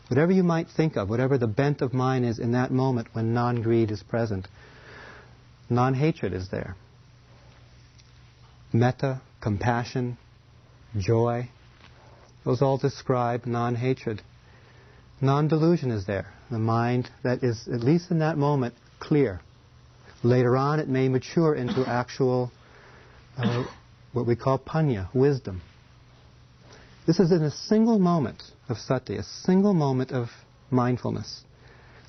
Whatever 0.07 0.31
you 0.31 0.43
might 0.43 0.67
think 0.67 0.97
of, 0.97 1.09
whatever 1.09 1.37
the 1.37 1.47
bent 1.47 1.81
of 1.81 1.93
mind 1.93 2.25
is 2.25 2.39
in 2.39 2.51
that 2.53 2.71
moment 2.71 3.07
when 3.13 3.33
non 3.33 3.61
greed 3.61 3.91
is 3.91 4.03
present, 4.03 4.47
non 5.69 5.93
hatred 5.93 6.33
is 6.33 6.49
there. 6.49 6.75
Metta, 8.73 9.21
compassion, 9.41 10.17
joy, 10.97 11.49
those 12.43 12.61
all 12.61 12.77
describe 12.77 13.45
non 13.45 13.75
hatred. 13.75 14.21
Non 15.21 15.47
delusion 15.47 15.91
is 15.91 16.05
there, 16.07 16.33
the 16.49 16.57
mind 16.57 17.09
that 17.23 17.43
is, 17.43 17.67
at 17.67 17.81
least 17.81 18.09
in 18.09 18.19
that 18.19 18.37
moment, 18.37 18.73
clear. 18.99 19.39
Later 20.23 20.55
on, 20.55 20.79
it 20.79 20.87
may 20.87 21.09
mature 21.09 21.55
into 21.55 21.87
actual, 21.87 22.51
uh, 23.37 23.63
what 24.13 24.27
we 24.27 24.35
call 24.35 24.59
panya, 24.59 25.13
wisdom. 25.13 25.61
This 27.07 27.19
is 27.19 27.31
in 27.31 27.41
a 27.41 27.51
single 27.51 27.97
moment 27.97 28.43
of 28.69 28.77
sati, 28.77 29.17
a 29.17 29.23
single 29.23 29.73
moment 29.73 30.11
of 30.11 30.29
mindfulness. 30.69 31.43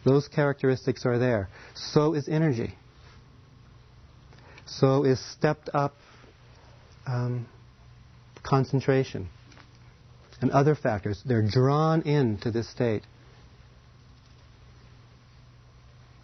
Those 0.05 0.28
characteristics 0.28 1.06
are 1.06 1.18
there. 1.18 1.48
So 1.74 2.14
is 2.14 2.28
energy. 2.28 2.74
So 4.66 5.05
is 5.05 5.20
stepped 5.32 5.70
up 5.72 5.94
um, 7.06 7.47
concentration 8.43 9.28
and 10.40 10.51
other 10.51 10.74
factors. 10.74 11.22
They're 11.24 11.47
drawn 11.47 12.02
into 12.02 12.51
this 12.51 12.68
state. 12.68 13.02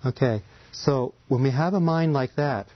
Okay, 0.04 0.42
so 0.84 1.14
when 1.28 1.42
we 1.42 1.50
have 1.50 1.74
a 1.74 1.80
mind 1.80 2.12
like 2.12 2.36
that, 2.36 2.66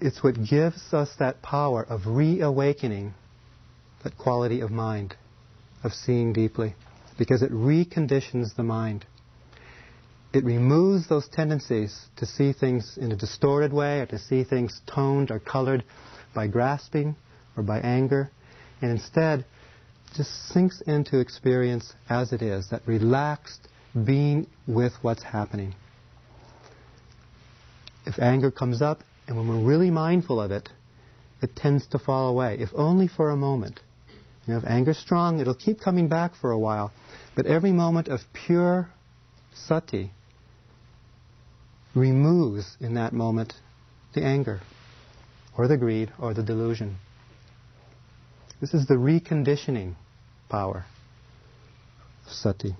it's 0.00 0.22
what 0.22 0.34
gives 0.44 0.92
us 0.92 1.10
that 1.18 1.42
power 1.42 1.82
of 1.82 2.06
reawakening 2.06 3.14
that 4.04 4.16
quality 4.16 4.60
of 4.60 4.70
mind, 4.70 5.16
of 5.82 5.92
seeing 5.92 6.32
deeply, 6.32 6.74
because 7.18 7.42
it 7.42 7.50
reconditions 7.50 8.54
the 8.54 8.62
mind. 8.62 9.06
It 10.32 10.44
removes 10.44 11.08
those 11.08 11.26
tendencies 11.28 11.98
to 12.16 12.26
see 12.26 12.52
things 12.52 12.98
in 13.00 13.10
a 13.10 13.16
distorted 13.16 13.72
way 13.72 14.00
or 14.00 14.06
to 14.06 14.18
see 14.18 14.44
things 14.44 14.80
toned 14.86 15.30
or 15.30 15.40
colored 15.40 15.82
by 16.34 16.46
grasping 16.46 17.16
or 17.56 17.62
by 17.62 17.80
anger, 17.80 18.30
and 18.82 18.90
instead 18.90 19.44
just 20.14 20.48
sinks 20.48 20.80
into 20.82 21.18
experience 21.18 21.94
as 22.08 22.32
it 22.32 22.42
is, 22.42 22.68
that 22.70 22.82
relaxed 22.86 23.68
being 23.94 24.46
with 24.66 24.92
what's 25.02 25.22
happening. 25.22 25.74
if 28.08 28.18
anger 28.18 28.50
comes 28.50 28.80
up 28.80 29.02
and 29.26 29.36
when 29.36 29.46
we're 29.46 29.68
really 29.68 29.90
mindful 29.90 30.40
of 30.40 30.50
it, 30.50 30.70
it 31.42 31.54
tends 31.54 31.86
to 31.88 31.98
fall 31.98 32.28
away, 32.28 32.56
if 32.58 32.70
only 32.74 33.06
for 33.06 33.30
a 33.30 33.36
moment. 33.36 33.80
You 34.46 34.54
know, 34.54 34.60
if 34.60 34.64
anger's 34.64 34.96
strong, 34.96 35.40
it'll 35.40 35.54
keep 35.54 35.78
coming 35.78 36.08
back 36.08 36.34
for 36.34 36.50
a 36.50 36.58
while. 36.58 36.90
But 37.36 37.44
every 37.44 37.70
moment 37.70 38.08
of 38.08 38.20
pure 38.32 38.88
sati 39.54 40.10
removes 41.94 42.76
in 42.80 42.94
that 42.94 43.12
moment 43.12 43.52
the 44.14 44.24
anger, 44.24 44.60
or 45.56 45.68
the 45.68 45.76
greed, 45.76 46.10
or 46.18 46.32
the 46.32 46.42
delusion. 46.42 46.96
This 48.60 48.72
is 48.72 48.86
the 48.86 48.94
reconditioning 48.94 49.94
power 50.48 50.86
of 52.26 52.32
sati. 52.32 52.74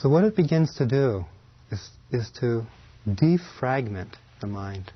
So 0.00 0.08
what 0.08 0.22
it 0.22 0.36
begins 0.36 0.76
to 0.76 0.86
do 0.86 1.24
is, 1.72 1.90
is 2.12 2.30
to 2.38 2.64
defragment 3.04 4.14
the 4.40 4.46
mind. 4.46 4.92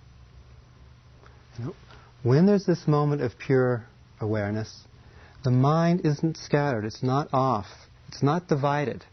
You 1.58 1.64
know, 1.64 1.74
when 2.22 2.46
there's 2.46 2.64
this 2.66 2.86
moment 2.86 3.20
of 3.20 3.36
pure 3.36 3.84
awareness, 4.20 4.84
the 5.42 5.50
mind 5.50 6.02
isn't 6.04 6.36
scattered, 6.36 6.84
it's 6.84 7.02
not 7.02 7.28
off, 7.32 7.66
it's 8.06 8.22
not 8.22 8.46
divided. 8.46 9.04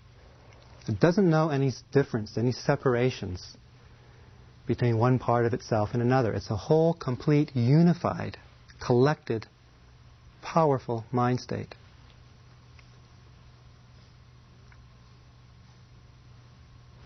It 0.88 1.00
doesn't 1.00 1.28
know 1.28 1.50
any 1.50 1.72
difference, 1.92 2.38
any 2.38 2.52
separations 2.52 3.58
between 4.68 5.00
one 5.00 5.18
part 5.18 5.48
of 5.48 5.56
itself 5.56 5.90
and 5.94 6.04
another. 6.04 6.34
It's 6.34 6.52
a 6.52 6.56
whole, 6.56 6.94
complete, 6.94 7.56
unified, 7.56 8.38
collected, 8.80 9.48
powerful 10.44 11.06
mind 11.12 11.40
state. 11.40 11.74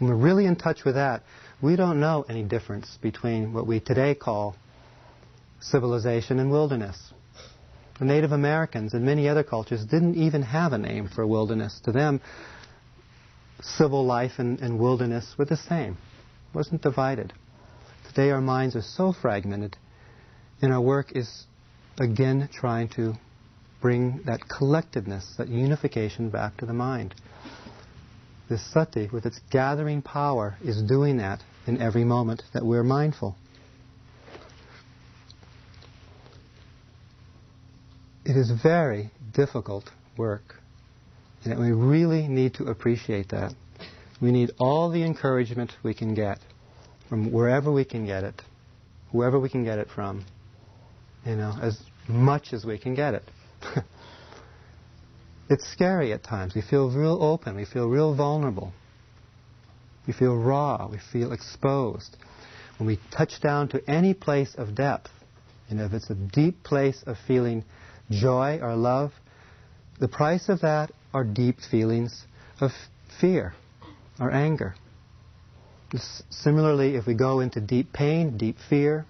When 0.04 0.12
we're 0.12 0.26
really 0.26 0.48
in 0.48 0.58
touch 0.58 0.84
with 0.84 0.96
that, 0.96 1.24
we 1.62 1.78
don't 1.78 2.02
know 2.02 2.26
any 2.28 2.44
difference 2.44 2.98
between 3.02 3.54
what 3.54 3.66
we 3.66 3.80
today 3.80 4.14
call 4.14 4.58
civilization 5.62 6.40
and 6.40 6.52
wilderness. 6.52 7.14
The 8.00 8.04
Native 8.04 8.34
Americans 8.34 8.94
and 8.94 9.06
many 9.06 9.30
other 9.30 9.44
cultures 9.44 9.86
didn't 9.86 10.16
even 10.16 10.42
have 10.42 10.74
a 10.74 10.78
name 10.78 11.08
for 11.08 11.26
wilderness. 11.26 11.80
To 11.86 11.94
them, 11.94 12.20
civil 13.62 14.06
life 14.06 14.34
and, 14.40 14.60
and 14.60 14.78
wilderness 14.78 15.36
were 15.38 15.46
the 15.46 15.56
same. 15.56 15.94
It 15.94 16.54
wasn't 16.54 16.82
divided. 16.82 17.32
Today 18.10 18.32
our 18.32 18.42
minds 18.42 18.76
are 18.76 18.82
so 18.82 19.14
fragmented, 19.14 19.78
and 20.62 20.74
our 20.74 20.82
work 20.82 21.14
is 21.16 21.46
again 21.98 22.50
trying 22.52 22.90
to 22.98 23.14
bring 23.82 24.24
that 24.26 24.42
collectiveness, 24.50 25.38
that 25.38 25.48
unification 25.48 26.30
back 26.30 26.58
to 26.58 26.66
the 26.66 26.74
mind 26.74 27.16
this 28.50 28.62
sati, 28.74 29.10
with 29.12 29.26
its 29.26 29.40
gathering 29.52 30.02
power, 30.02 30.58
is 30.64 30.82
doing 30.82 31.18
that 31.18 31.42
in 31.66 31.82
every 31.82 32.04
moment 32.04 32.44
that 32.54 32.66
we're 32.66 32.84
mindful. 32.84 33.36
It 38.26 38.38
is 38.38 38.52
very 38.62 39.12
difficult 39.34 39.90
work, 40.18 40.56
and 41.44 41.60
we 41.60 41.72
really 41.72 42.28
need 42.28 42.54
to 42.56 42.66
appreciate 42.66 43.30
that. 43.30 43.54
We 44.22 44.32
need 44.32 44.52
all 44.60 44.90
the 44.90 45.04
encouragement 45.04 45.74
we 45.84 45.94
can 45.94 46.14
get 46.14 46.40
from 47.10 47.32
wherever 47.32 47.72
we 47.72 47.84
can 47.84 48.06
get 48.06 48.24
it, 48.24 48.42
whoever 49.12 49.40
we 49.40 49.50
can 49.50 49.64
get 49.64 49.80
it 49.80 49.90
from, 49.94 50.26
you 51.26 51.36
know, 51.36 51.54
as 51.62 51.82
much 52.08 52.54
as 52.54 52.66
we 52.66 52.78
can 52.78 52.96
get 52.96 53.14
it. 53.14 53.24
It's 55.50 55.68
scary 55.72 56.14
at 56.14 56.24
times. 56.24 56.56
We 56.56 56.62
feel 56.62 56.90
real 56.90 57.22
open. 57.22 57.56
We 57.56 57.66
feel 57.66 57.88
real 57.88 58.16
vulnerable. 58.16 58.74
We 60.08 60.14
feel 60.14 60.36
raw. 60.36 60.88
We 60.90 61.00
feel 61.12 61.32
exposed. 61.32 62.16
When 62.78 62.88
we 62.88 63.00
touch 63.12 63.42
down 63.42 63.70
to 63.70 63.90
any 63.90 64.14
place 64.14 64.56
of 64.56 64.76
depth, 64.76 65.12
you 65.70 65.78
know, 65.78 65.86
if 65.86 65.94
it's 65.94 66.10
a 66.10 66.16
deep 66.16 66.64
place 66.64 67.04
of 67.06 67.18
feeling 67.28 67.64
joy 68.10 68.60
or 68.62 68.76
love, 68.76 69.12
the 70.00 70.08
price 70.08 70.50
of 70.50 70.62
that 70.62 70.92
are 71.14 71.24
deep 71.24 71.58
feelings 71.72 72.26
of 72.60 72.72
fear 73.20 73.54
or 74.20 74.32
anger. 74.32 74.76
Similarly, 76.30 76.96
if 76.96 77.06
we 77.06 77.14
go 77.14 77.40
into 77.40 77.62
deep 77.62 77.94
pain, 77.94 78.38
deep 78.38 78.58
fear, 78.70 79.06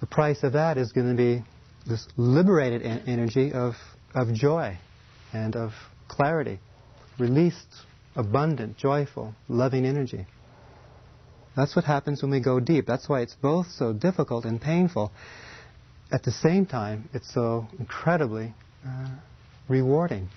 the 0.00 0.06
price 0.06 0.42
of 0.42 0.54
that 0.54 0.78
is 0.78 0.92
going 0.92 1.10
to 1.10 1.14
be 1.14 1.44
this 1.86 2.06
liberated 2.16 2.82
en- 2.82 3.02
energy 3.06 3.52
of, 3.52 3.74
of 4.14 4.32
joy 4.32 4.78
and 5.32 5.56
of 5.56 5.72
clarity, 6.08 6.58
released, 7.18 7.66
abundant, 8.14 8.76
joyful, 8.76 9.34
loving 9.48 9.86
energy. 9.86 10.26
That's 11.56 11.76
what 11.76 11.84
happens 11.84 12.22
when 12.22 12.30
we 12.30 12.40
go 12.40 12.60
deep. 12.60 12.86
That's 12.86 13.08
why 13.08 13.20
it's 13.20 13.34
both 13.34 13.66
so 13.70 13.92
difficult 13.92 14.44
and 14.44 14.60
painful. 14.60 15.12
At 16.10 16.22
the 16.22 16.32
same 16.32 16.66
time, 16.66 17.08
it's 17.12 17.32
so 17.32 17.66
incredibly 17.78 18.54
uh, 18.86 19.08
rewarding. 19.68 20.28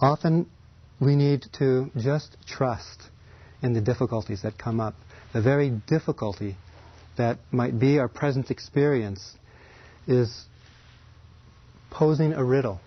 Often 0.00 0.50
we 1.00 1.14
need 1.14 1.44
to 1.58 1.90
just 1.96 2.36
trust 2.46 3.02
in 3.62 3.72
the 3.72 3.80
difficulties 3.80 4.42
that 4.42 4.58
come 4.58 4.80
up 4.80 4.94
the 5.32 5.42
very 5.42 5.70
difficulty 5.70 6.56
that 7.16 7.38
might 7.50 7.78
be 7.78 7.98
our 7.98 8.08
present 8.08 8.50
experience 8.50 9.34
is 10.06 10.44
posing 11.90 12.32
a 12.32 12.44
riddle, 12.44 12.80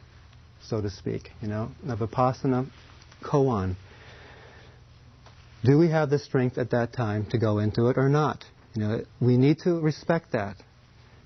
so 0.61 0.81
to 0.81 0.89
speak, 0.89 1.29
you 1.41 1.47
know, 1.47 1.71
of 1.87 1.99
Vipassana 1.99 2.67
koan. 3.23 3.75
Do 5.63 5.77
we 5.77 5.89
have 5.89 6.09
the 6.09 6.19
strength 6.19 6.57
at 6.57 6.71
that 6.71 6.93
time 6.93 7.25
to 7.31 7.37
go 7.37 7.59
into 7.59 7.87
it 7.89 7.97
or 7.97 8.09
not? 8.09 8.43
You 8.73 8.81
know, 8.81 9.05
we 9.19 9.37
need 9.37 9.59
to 9.59 9.79
respect 9.79 10.33
that. 10.33 10.57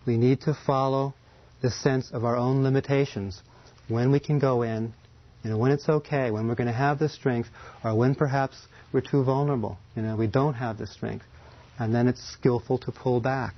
We 0.06 0.18
need 0.18 0.42
to 0.42 0.54
follow 0.66 1.14
the 1.62 1.72
sense 1.72 2.12
of 2.12 2.24
our 2.24 2.38
own 2.38 2.64
limitations. 2.64 3.42
When 3.88 4.12
we 4.12 4.20
can 4.20 4.40
go 4.40 4.62
in, 4.62 4.94
you 5.44 5.50
know, 5.50 5.58
when 5.58 5.72
it's 5.72 5.90
okay, 5.90 6.32
when 6.32 6.48
we're 6.48 6.56
going 6.56 6.68
to 6.68 6.74
have 6.74 7.00
the 7.00 7.10
strength, 7.10 7.50
or 7.84 7.96
when 7.96 8.16
perhaps 8.16 8.56
we're 8.92 9.02
too 9.02 9.24
vulnerable. 9.24 9.78
You 9.96 10.02
know, 10.02 10.16
we 10.16 10.28
don't 10.28 10.56
have 10.56 10.78
the 10.78 10.88
strength. 10.88 11.26
And 11.78 11.94
then 11.94 12.08
it's 12.08 12.22
skillful 12.34 12.78
to 12.80 12.92
pull 12.92 13.22
back. 13.22 13.56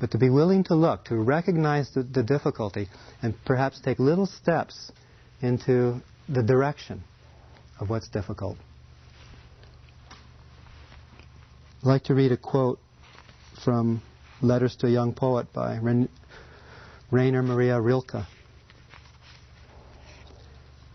But 0.00 0.10
to 0.10 0.18
be 0.18 0.30
willing 0.30 0.64
to 0.64 0.74
look, 0.74 1.04
to 1.06 1.16
recognize 1.16 1.90
the, 1.92 2.02
the 2.02 2.22
difficulty, 2.22 2.88
and 3.22 3.34
perhaps 3.44 3.80
take 3.80 3.98
little 3.98 4.26
steps 4.26 4.90
into 5.40 6.02
the 6.28 6.42
direction 6.42 7.04
of 7.78 7.88
what's 7.88 8.08
difficult. 8.08 8.58
I'd 11.82 11.86
like 11.86 12.04
to 12.04 12.14
read 12.14 12.32
a 12.32 12.36
quote 12.36 12.80
from 13.64 14.02
Letters 14.40 14.76
to 14.80 14.88
a 14.88 14.90
Young 14.90 15.14
Poet 15.14 15.52
by 15.52 15.78
Rainer 17.10 17.42
Maria 17.42 17.80
Rilke. 17.80 18.24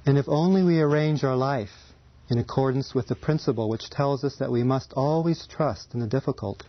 And 0.08 0.18
if 0.18 0.30
only 0.30 0.64
we 0.64 0.80
arrange 0.80 1.26
our 1.26 1.36
life 1.36 1.92
in 2.30 2.38
accordance 2.38 2.96
with 2.96 3.08
the 3.08 3.16
principle 3.16 3.68
which 3.68 3.90
tells 3.90 4.24
us 4.24 4.38
that 4.38 4.50
we 4.50 4.64
must 4.64 4.94
always 4.94 5.46
trust 5.46 5.94
in 5.94 6.00
the 6.00 6.08
difficult, 6.08 6.64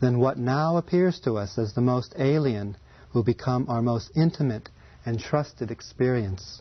then 0.00 0.18
what 0.18 0.36
now 0.36 0.76
appears 0.76 1.18
to 1.20 1.38
us 1.38 1.56
as 1.56 1.72
the 1.72 1.80
most 1.80 2.14
alien 2.18 2.76
will 3.14 3.22
become 3.22 3.64
our 3.70 3.80
most 3.80 4.10
intimate 4.14 4.68
and 5.06 5.18
trusted 5.18 5.70
experience. 5.70 6.60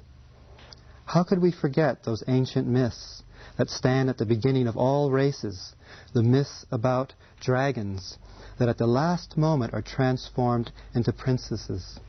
How 1.04 1.26
could 1.26 1.42
we 1.42 1.52
forget 1.52 2.02
those 2.02 2.24
ancient 2.30 2.66
myths 2.66 3.24
that 3.58 3.70
stand 3.70 4.10
at 4.10 4.18
the 4.18 4.26
beginning 4.26 4.68
of 4.68 4.78
all 4.78 5.12
races, 5.12 5.76
the 6.14 6.24
myths 6.24 6.66
about 6.72 7.14
dragons 7.42 8.18
that 8.58 8.70
at 8.70 8.78
the 8.78 8.88
last 8.88 9.36
moment 9.36 9.74
are 9.74 9.82
transformed 9.82 10.72
into 10.96 11.12
princesses? 11.12 12.00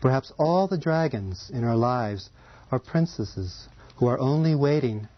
Perhaps 0.00 0.32
all 0.36 0.66
the 0.66 0.78
dragons 0.78 1.48
in 1.48 1.62
our 1.62 1.76
lives 1.76 2.28
are 2.70 2.78
princesses 2.78 3.68
who 3.96 4.06
are 4.06 4.18
only 4.18 4.54
waiting 4.54 5.08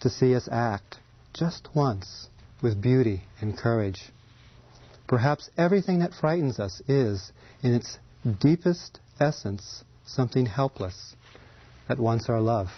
to 0.00 0.10
see 0.10 0.34
us 0.34 0.48
act 0.50 0.98
just 1.32 1.68
once 1.74 2.28
with 2.62 2.80
beauty 2.80 3.22
and 3.40 3.56
courage. 3.56 4.12
Perhaps 5.06 5.50
everything 5.56 5.98
that 5.98 6.14
frightens 6.14 6.58
us 6.58 6.80
is, 6.88 7.32
in 7.62 7.74
its 7.74 7.98
deepest 8.40 9.00
essence, 9.20 9.84
something 10.06 10.46
helpless 10.46 11.14
that 11.88 11.98
wants 11.98 12.28
our 12.28 12.40
love. 12.40 12.68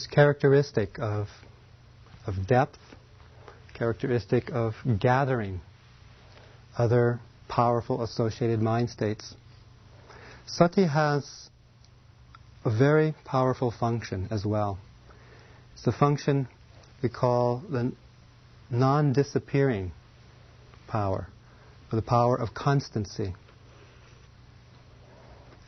This 0.00 0.06
characteristic 0.06 0.98
of, 0.98 1.28
of 2.26 2.46
depth, 2.46 2.78
characteristic 3.74 4.50
of 4.50 4.74
gathering 4.98 5.60
other 6.78 7.20
powerful 7.48 8.02
associated 8.02 8.62
mind 8.62 8.88
states. 8.88 9.34
Sati 10.46 10.86
has 10.86 11.50
a 12.64 12.70
very 12.70 13.14
powerful 13.26 13.70
function 13.70 14.28
as 14.30 14.46
well. 14.46 14.78
It's 15.74 15.82
the 15.82 15.92
function 15.92 16.48
we 17.02 17.10
call 17.10 17.62
the 17.68 17.92
non 18.70 19.12
disappearing 19.12 19.92
power, 20.88 21.28
or 21.92 21.96
the 21.96 22.02
power 22.02 22.36
of 22.36 22.54
constancy. 22.54 23.34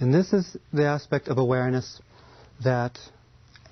And 0.00 0.14
this 0.14 0.32
is 0.32 0.56
the 0.72 0.86
aspect 0.86 1.28
of 1.28 1.36
awareness 1.36 2.00
that, 2.64 2.98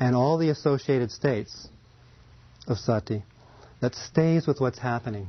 and 0.01 0.17
all 0.17 0.39
the 0.39 0.49
associated 0.49 1.13
states 1.13 1.69
of 2.67 2.79
sati, 2.79 3.23
that 3.81 3.95
stays 3.95 4.47
with 4.47 4.61
what's 4.61 4.79
happening. 4.79 5.29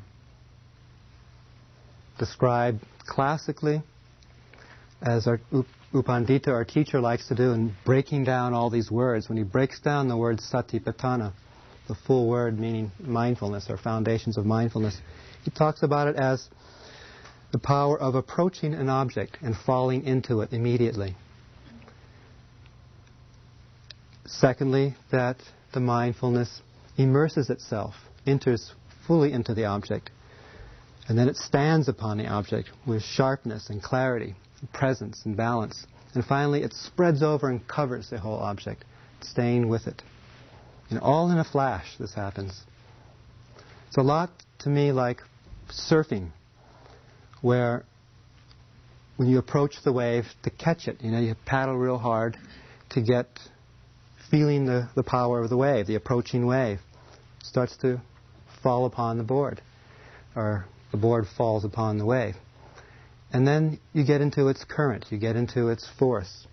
Described 2.18 2.80
classically 3.06 3.84
as 5.02 5.27
our 5.27 5.41
U 5.52 5.65
Pandita, 5.93 6.48
our 6.48 6.64
teacher, 6.64 7.02
likes 7.02 7.27
to 7.27 7.35
do 7.35 7.52
in 7.52 7.76
breaking 7.84 8.23
down 8.23 8.53
all 8.53 8.69
these 8.69 8.89
words. 8.89 9.27
When 9.27 9.38
he 9.38 9.43
breaks 9.43 9.80
down 9.81 10.07
the 10.07 10.15
word 10.15 10.39
satipatthana, 10.39 11.34
the 11.88 11.95
full 12.07 12.30
word 12.30 12.57
meaning 12.57 12.91
mindfulness 12.99 13.69
or 13.69 13.77
foundations 13.77 14.38
of 14.38 14.45
mindfulness, 14.45 14.98
he 15.43 15.52
talks 15.52 15.84
about 15.84 16.07
it 16.07 16.15
as 16.15 16.48
the 17.52 17.60
power 17.60 17.99
of 17.99 18.15
approaching 18.15 18.73
an 18.73 18.88
object 18.88 19.38
and 19.41 19.56
falling 19.56 20.06
into 20.06 20.41
it 20.41 20.53
immediately. 20.53 21.18
Secondly, 24.39 24.95
that 25.11 25.37
the 25.73 25.79
mindfulness 25.79 26.61
immerses 26.97 27.49
itself, 27.49 27.95
enters 28.25 28.73
fully 29.05 29.33
into 29.33 29.53
the 29.53 29.65
object, 29.65 30.09
and 31.07 31.17
then 31.17 31.27
it 31.27 31.35
stands 31.35 31.89
upon 31.89 32.17
the 32.17 32.27
object 32.27 32.69
with 32.87 33.03
sharpness 33.03 33.69
and 33.69 33.83
clarity 33.83 34.35
presence 34.73 35.21
and 35.25 35.35
balance. 35.35 35.85
And 36.13 36.23
finally, 36.23 36.63
it 36.63 36.73
spreads 36.73 37.23
over 37.23 37.49
and 37.49 37.67
covers 37.67 38.09
the 38.09 38.19
whole 38.19 38.37
object, 38.37 38.85
staying 39.21 39.67
with 39.67 39.87
it. 39.87 40.01
And 40.89 40.99
all 40.99 41.31
in 41.31 41.37
a 41.37 41.43
flash, 41.43 41.95
this 41.97 42.13
happens. 42.13 42.61
It's 43.87 43.97
a 43.97 44.01
lot 44.01 44.29
to 44.59 44.69
me 44.69 44.91
like 44.91 45.21
surfing, 45.69 46.31
where 47.41 47.83
when 49.17 49.29
you 49.29 49.39
approach 49.39 49.75
the 49.83 49.91
wave 49.91 50.25
to 50.43 50.49
catch 50.49 50.87
it, 50.87 51.01
you 51.01 51.11
know, 51.11 51.19
you 51.19 51.35
paddle 51.45 51.77
real 51.77 51.97
hard 51.97 52.37
to 52.91 53.01
get 53.01 53.27
feeling 54.31 54.65
the, 54.65 54.89
the 54.95 55.03
power 55.03 55.43
of 55.43 55.49
the 55.49 55.57
wave, 55.57 55.85
the 55.85 55.95
approaching 55.95 56.45
wave 56.45 56.79
starts 57.43 57.75
to 57.77 58.01
fall 58.63 58.85
upon 58.85 59.17
the 59.17 59.23
board, 59.23 59.61
or 60.35 60.65
the 60.91 60.97
board 60.97 61.25
falls 61.37 61.65
upon 61.65 61.97
the 61.97 62.05
wave. 62.05 62.35
And 63.33 63.45
then 63.47 63.79
you 63.93 64.05
get 64.05 64.21
into 64.21 64.47
its 64.47 64.63
current, 64.63 65.05
you 65.09 65.17
get 65.17 65.35
into 65.35 65.67
its 65.67 65.87
force. 65.99 66.47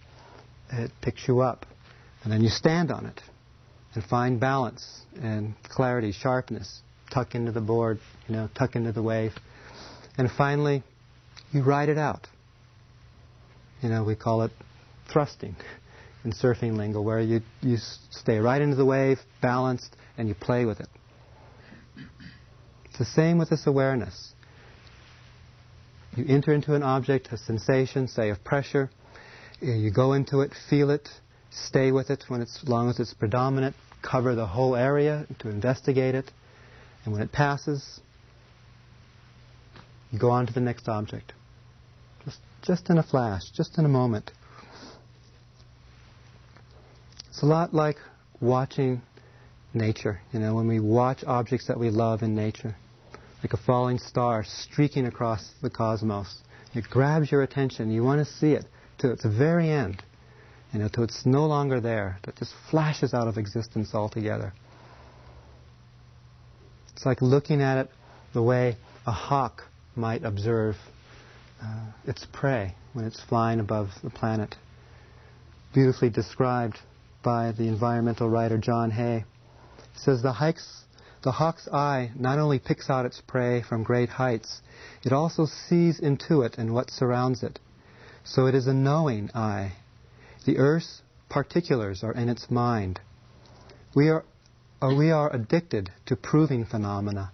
It 0.70 0.90
picks 1.00 1.26
you 1.26 1.40
up. 1.40 1.66
And 2.22 2.32
then 2.32 2.42
you 2.42 2.50
stand 2.50 2.90
on 2.90 3.06
it 3.06 3.20
and 3.94 4.04
find 4.04 4.38
balance 4.38 5.02
and 5.20 5.54
clarity, 5.64 6.12
sharpness, 6.12 6.82
tuck 7.12 7.34
into 7.34 7.52
the 7.52 7.60
board, 7.60 8.00
you 8.28 8.34
know, 8.34 8.48
tuck 8.54 8.76
into 8.76 8.92
the 8.92 9.02
wave. 9.02 9.32
And 10.16 10.30
finally, 10.30 10.82
you 11.52 11.62
ride 11.62 11.88
it 11.88 11.98
out. 11.98 12.26
You 13.82 13.88
know, 13.88 14.02
we 14.02 14.16
call 14.16 14.42
it 14.42 14.50
thrusting 15.10 15.56
in 16.24 16.32
surfing 16.32 16.76
lingo, 16.76 17.00
where 17.00 17.20
you, 17.20 17.40
you 17.60 17.76
stay 18.10 18.38
right 18.38 18.60
into 18.60 18.76
the 18.76 18.84
wave, 18.84 19.18
balanced, 19.40 19.96
and 20.16 20.28
you 20.28 20.34
play 20.34 20.64
with 20.64 20.80
it. 20.80 20.88
It's 22.86 22.98
the 22.98 23.04
same 23.04 23.38
with 23.38 23.50
this 23.50 23.66
awareness. 23.66 24.34
You 26.16 26.24
enter 26.28 26.52
into 26.52 26.74
an 26.74 26.82
object, 26.82 27.28
a 27.30 27.38
sensation, 27.38 28.08
say 28.08 28.30
of 28.30 28.42
pressure. 28.42 28.90
Eh, 29.62 29.74
you 29.74 29.92
go 29.92 30.14
into 30.14 30.40
it, 30.40 30.52
feel 30.68 30.90
it, 30.90 31.08
stay 31.50 31.92
with 31.92 32.10
it 32.10 32.24
when 32.28 32.40
it's, 32.40 32.60
as 32.62 32.68
long 32.68 32.90
as 32.90 32.98
it's 32.98 33.14
predominant, 33.14 33.76
cover 34.02 34.34
the 34.34 34.46
whole 34.46 34.74
area 34.74 35.26
to 35.38 35.48
investigate 35.48 36.14
it. 36.14 36.30
And 37.04 37.12
when 37.12 37.22
it 37.22 37.30
passes, 37.30 38.00
you 40.10 40.18
go 40.18 40.30
on 40.30 40.46
to 40.46 40.52
the 40.52 40.60
next 40.60 40.88
object. 40.88 41.32
Just, 42.24 42.38
just 42.62 42.90
in 42.90 42.98
a 42.98 43.02
flash, 43.02 43.42
just 43.54 43.78
in 43.78 43.84
a 43.84 43.88
moment. 43.88 44.32
It's 47.38 47.44
a 47.44 47.46
lot 47.46 47.72
like 47.72 47.98
watching 48.40 49.00
nature, 49.72 50.20
you 50.32 50.40
know, 50.40 50.56
when 50.56 50.66
we 50.66 50.80
watch 50.80 51.22
objects 51.24 51.68
that 51.68 51.78
we 51.78 51.88
love 51.88 52.22
in 52.22 52.34
nature 52.34 52.74
like 53.44 53.52
a 53.52 53.56
falling 53.56 54.00
star 54.00 54.42
streaking 54.42 55.06
across 55.06 55.48
the 55.62 55.70
cosmos. 55.70 56.42
It 56.74 56.90
grabs 56.90 57.30
your 57.30 57.44
attention. 57.44 57.92
You 57.92 58.02
want 58.02 58.26
to 58.26 58.32
see 58.34 58.54
it 58.54 58.64
to 58.98 59.12
its 59.12 59.24
very 59.24 59.70
end, 59.70 60.02
you 60.72 60.80
know, 60.80 60.88
till 60.88 61.04
it's 61.04 61.24
no 61.24 61.46
longer 61.46 61.80
there. 61.80 62.18
That 62.24 62.34
just 62.34 62.54
flashes 62.72 63.14
out 63.14 63.28
of 63.28 63.38
existence 63.38 63.94
altogether. 63.94 64.52
It's 66.96 67.06
like 67.06 67.22
looking 67.22 67.62
at 67.62 67.78
it 67.78 67.90
the 68.34 68.42
way 68.42 68.76
a 69.06 69.12
hawk 69.12 69.62
might 69.94 70.24
observe 70.24 70.74
uh, 71.62 71.92
its 72.04 72.26
prey 72.32 72.74
when 72.94 73.04
it's 73.04 73.20
flying 73.28 73.60
above 73.60 73.90
the 74.02 74.10
planet. 74.10 74.56
Beautifully 75.72 76.10
described 76.10 76.80
by 77.28 77.52
the 77.52 77.68
environmental 77.68 78.26
writer 78.26 78.56
John 78.56 78.90
Hay. 78.90 79.22
Says 79.96 80.22
the 80.22 80.32
hikes 80.32 80.84
the 81.22 81.32
hawk's 81.32 81.68
eye 81.68 82.10
not 82.18 82.38
only 82.38 82.58
picks 82.58 82.88
out 82.88 83.04
its 83.04 83.20
prey 83.20 83.60
from 83.60 83.82
great 83.82 84.08
heights, 84.08 84.62
it 85.04 85.12
also 85.12 85.44
sees 85.44 86.00
into 86.00 86.40
it 86.40 86.56
and 86.56 86.72
what 86.72 86.90
surrounds 86.90 87.42
it. 87.42 87.60
So 88.24 88.46
it 88.46 88.54
is 88.54 88.66
a 88.66 88.72
knowing 88.72 89.28
eye. 89.34 89.72
The 90.46 90.56
earth's 90.56 91.02
particulars 91.28 92.02
are 92.02 92.14
in 92.14 92.30
its 92.30 92.50
mind. 92.50 92.98
We 93.94 94.08
are, 94.08 94.24
we 94.80 95.10
are 95.10 95.30
addicted 95.30 95.90
to 96.06 96.16
proving 96.16 96.64
phenomena, 96.64 97.32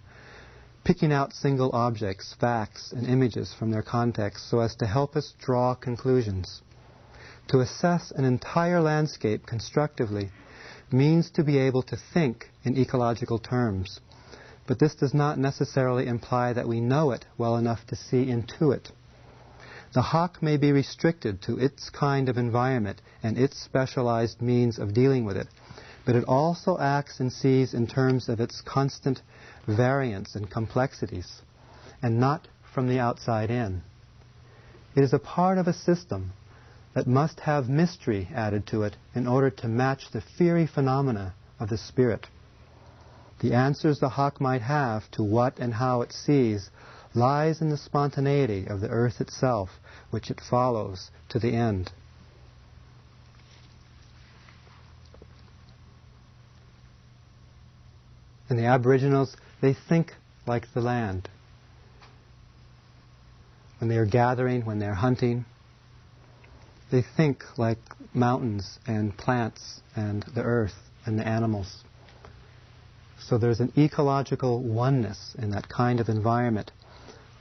picking 0.83 1.13
out 1.13 1.31
single 1.31 1.69
objects, 1.71 2.35
facts, 2.37 2.91
and 2.91 3.07
images 3.07 3.53
from 3.57 3.71
their 3.71 3.83
context 3.83 4.49
so 4.49 4.59
as 4.59 4.75
to 4.75 4.87
help 4.87 5.15
us 5.15 5.33
draw 5.39 5.73
conclusions. 5.73 6.61
To 7.49 7.59
assess 7.59 8.11
an 8.11 8.25
entire 8.25 8.81
landscape 8.81 9.45
constructively 9.45 10.31
means 10.91 11.29
to 11.31 11.43
be 11.43 11.59
able 11.59 11.83
to 11.83 11.95
think 11.95 12.49
in 12.63 12.77
ecological 12.77 13.37
terms. 13.37 13.99
But 14.65 14.79
this 14.79 14.95
does 14.95 15.13
not 15.13 15.37
necessarily 15.37 16.07
imply 16.07 16.53
that 16.53 16.67
we 16.67 16.81
know 16.81 17.11
it 17.11 17.25
well 17.37 17.55
enough 17.57 17.85
to 17.87 17.95
see 17.95 18.29
into 18.29 18.71
it. 18.71 18.91
The 19.93 20.01
hawk 20.01 20.41
may 20.41 20.57
be 20.57 20.71
restricted 20.71 21.41
to 21.43 21.59
its 21.59 21.91
kind 21.91 22.29
of 22.29 22.37
environment 22.37 23.01
and 23.21 23.37
its 23.37 23.61
specialized 23.61 24.41
means 24.41 24.79
of 24.79 24.95
dealing 24.95 25.23
with 25.23 25.37
it, 25.37 25.47
but 26.03 26.15
it 26.15 26.23
also 26.23 26.77
acts 26.79 27.19
and 27.19 27.31
sees 27.31 27.73
in 27.75 27.85
terms 27.85 28.27
of 28.27 28.39
its 28.39 28.61
constant 28.61 29.21
variance 29.67 30.35
and 30.35 30.49
complexities, 30.49 31.41
and 32.01 32.19
not 32.19 32.47
from 32.73 32.87
the 32.87 32.99
outside 32.99 33.51
in. 33.51 33.83
It 34.95 35.03
is 35.03 35.13
a 35.13 35.19
part 35.19 35.59
of 35.59 35.67
a 35.67 35.73
system 35.73 36.33
that 36.95 37.05
must 37.05 37.41
have 37.41 37.67
mystery 37.69 38.29
added 38.33 38.65
to 38.65 38.83
it 38.83 38.95
in 39.13 39.27
order 39.27 39.49
to 39.49 39.67
match 39.67 40.05
the 40.11 40.21
fiery 40.21 40.65
phenomena 40.65 41.35
of 41.59 41.69
the 41.69 41.77
spirit. 41.77 42.25
The 43.41 43.53
answers 43.53 43.99
the 43.99 44.09
hawk 44.09 44.39
might 44.39 44.61
have 44.61 45.11
to 45.11 45.23
what 45.23 45.59
and 45.59 45.73
how 45.73 46.01
it 46.01 46.13
sees 46.13 46.69
lies 47.13 47.61
in 47.61 47.69
the 47.69 47.77
spontaneity 47.77 48.65
of 48.67 48.79
the 48.79 48.89
earth 48.89 49.19
itself, 49.19 49.69
which 50.09 50.31
it 50.31 50.39
follows 50.49 51.11
to 51.29 51.39
the 51.39 51.53
end. 51.53 51.91
And 58.47 58.57
the 58.57 58.65
Aboriginals, 58.65 59.35
they 59.61 59.75
think 59.89 60.13
like 60.47 60.73
the 60.73 60.81
land. 60.81 61.27
When 63.79 63.89
they 63.89 63.97
are 63.97 64.05
gathering, 64.05 64.65
when 64.65 64.79
they're 64.79 64.93
hunting, 64.93 65.45
they 66.91 67.03
think 67.17 67.43
like 67.57 67.79
mountains 68.13 68.79
and 68.87 69.17
plants 69.17 69.81
and 69.95 70.23
the 70.35 70.41
earth 70.41 70.75
and 71.05 71.17
the 71.19 71.27
animals. 71.27 71.83
So 73.19 73.37
there's 73.37 73.59
an 73.59 73.71
ecological 73.77 74.61
oneness 74.61 75.35
in 75.37 75.51
that 75.51 75.67
kind 75.69 75.99
of 75.99 76.09
environment. 76.09 76.71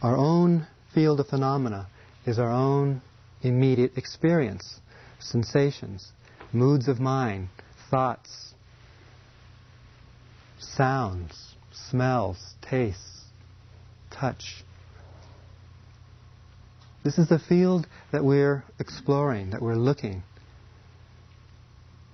Our 0.03 0.17
own 0.17 0.67
field 0.95 1.21
of 1.21 1.29
phenomena 1.29 1.89
is 2.27 2.39
our 2.39 2.51
own 2.51 3.03
immediate 3.43 3.99
experience, 3.99 4.81
sensations, 5.19 6.13
moods 6.53 6.89
of 6.89 7.01
mind, 7.01 7.49
thoughts, 7.91 8.55
sounds, 10.59 11.55
smells, 11.73 12.55
tastes, 12.63 13.25
touch. 14.11 14.65
This 17.05 17.19
is 17.19 17.29
the 17.29 17.39
field 17.39 17.87
that 18.13 18.25
we're 18.25 18.65
exploring, 18.79 19.51
that 19.51 19.61
we're 19.61 19.77
looking 19.77 20.23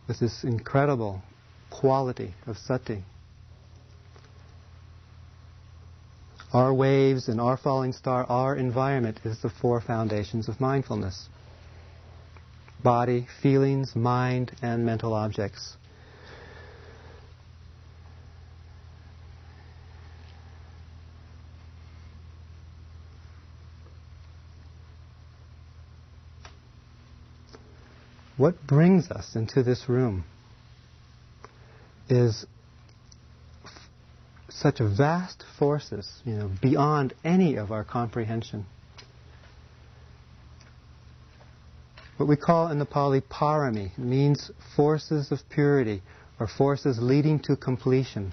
with 0.08 0.18
this 0.18 0.42
incredible 0.42 1.22
quality 1.70 2.34
of 2.48 2.58
sati. 2.58 3.04
Our 6.52 6.74
waves 6.74 7.28
and 7.28 7.40
our 7.40 7.56
falling 7.56 7.92
star, 7.92 8.26
our 8.28 8.56
environment 8.56 9.20
is 9.24 9.40
the 9.40 9.50
four 9.50 9.80
foundations 9.80 10.48
of 10.48 10.60
mindfulness 10.60 11.28
body, 12.82 13.28
feelings, 13.42 13.94
mind, 13.94 14.50
and 14.62 14.84
mental 14.86 15.12
objects. 15.12 15.76
What 28.40 28.66
brings 28.66 29.10
us 29.10 29.36
into 29.36 29.62
this 29.62 29.86
room 29.86 30.24
is 32.08 32.46
such 34.48 34.78
vast 34.78 35.44
forces, 35.58 36.10
you 36.24 36.32
know, 36.36 36.50
beyond 36.62 37.12
any 37.22 37.56
of 37.56 37.70
our 37.70 37.84
comprehension. 37.84 38.64
What 42.16 42.30
we 42.30 42.36
call 42.36 42.68
in 42.68 42.78
the 42.78 42.86
Pali 42.86 43.20
parami 43.20 43.90
means 43.98 44.50
forces 44.74 45.30
of 45.30 45.40
purity 45.50 46.00
or 46.38 46.46
forces 46.46 46.98
leading 46.98 47.40
to 47.40 47.56
completion. 47.56 48.32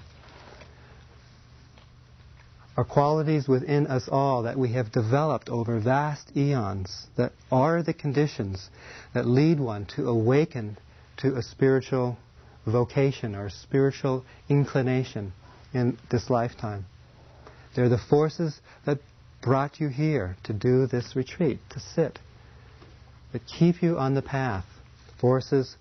Are 2.78 2.84
qualities 2.84 3.48
within 3.48 3.88
us 3.88 4.08
all 4.08 4.44
that 4.44 4.56
we 4.56 4.74
have 4.74 4.92
developed 4.92 5.48
over 5.48 5.80
vast 5.80 6.36
eons 6.36 7.08
that 7.16 7.32
are 7.50 7.82
the 7.82 7.92
conditions 7.92 8.70
that 9.14 9.26
lead 9.26 9.58
one 9.58 9.84
to 9.96 10.08
awaken 10.08 10.78
to 11.16 11.34
a 11.34 11.42
spiritual 11.42 12.16
vocation 12.66 13.34
or 13.34 13.50
spiritual 13.50 14.24
inclination 14.48 15.32
in 15.74 15.98
this 16.08 16.30
lifetime. 16.30 16.86
They're 17.74 17.88
the 17.88 17.98
forces 17.98 18.60
that 18.86 19.00
brought 19.42 19.80
you 19.80 19.88
here 19.88 20.36
to 20.44 20.52
do 20.52 20.86
this 20.86 21.16
retreat, 21.16 21.58
to 21.70 21.80
sit, 21.80 22.20
that 23.32 23.42
keep 23.44 23.82
you 23.82 23.98
on 23.98 24.14
the 24.14 24.22
path. 24.22 24.66
Forces 25.20 25.76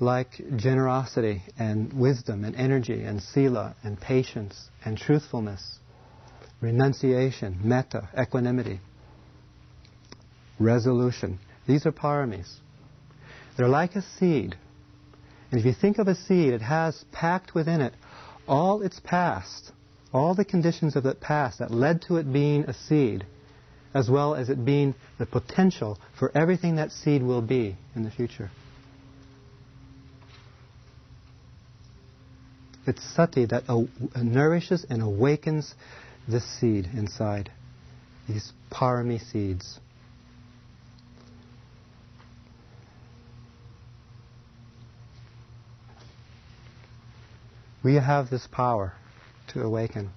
like 0.00 0.30
generosity 0.56 1.44
and 1.56 1.92
wisdom 1.92 2.44
and 2.44 2.56
energy 2.56 3.04
and 3.04 3.22
sila 3.22 3.76
and 3.84 4.00
patience 4.00 4.68
and 4.84 4.98
truthfulness, 4.98 5.78
renunciation, 6.60 7.58
metta, 7.62 8.08
equanimity, 8.18 8.80
resolution. 10.58 11.38
These 11.66 11.86
are 11.86 11.92
paramis. 11.92 12.58
They're 13.56 13.68
like 13.68 13.96
a 13.96 14.02
seed. 14.02 14.56
And 15.50 15.58
if 15.58 15.66
you 15.66 15.72
think 15.72 15.98
of 15.98 16.06
a 16.06 16.14
seed, 16.14 16.52
it 16.52 16.62
has 16.62 17.04
packed 17.12 17.54
within 17.54 17.80
it 17.80 17.94
all 18.46 18.82
its 18.82 19.00
past, 19.00 19.72
all 20.12 20.34
the 20.34 20.44
conditions 20.44 20.96
of 20.96 21.04
that 21.04 21.20
past 21.20 21.58
that 21.58 21.70
led 21.70 22.02
to 22.02 22.16
it 22.16 22.32
being 22.32 22.64
a 22.64 22.74
seed, 22.74 23.26
as 23.94 24.08
well 24.10 24.34
as 24.34 24.48
it 24.48 24.64
being 24.64 24.94
the 25.18 25.26
potential 25.26 25.98
for 26.18 26.30
everything 26.36 26.76
that 26.76 26.92
seed 26.92 27.22
will 27.22 27.42
be 27.42 27.76
in 27.94 28.02
the 28.02 28.10
future. 28.10 28.50
It's 32.86 33.02
sati 33.14 33.44
that 33.46 33.64
nourishes 34.16 34.86
and 34.88 35.02
awakens 35.02 35.74
this 36.28 36.44
seed 36.60 36.88
inside, 36.94 37.50
these 38.28 38.52
parami 38.70 39.20
seeds. 39.20 39.80
We 47.82 47.94
have 47.94 48.30
this 48.30 48.46
power 48.46 48.92
to 49.48 49.62
awaken. 49.62 50.10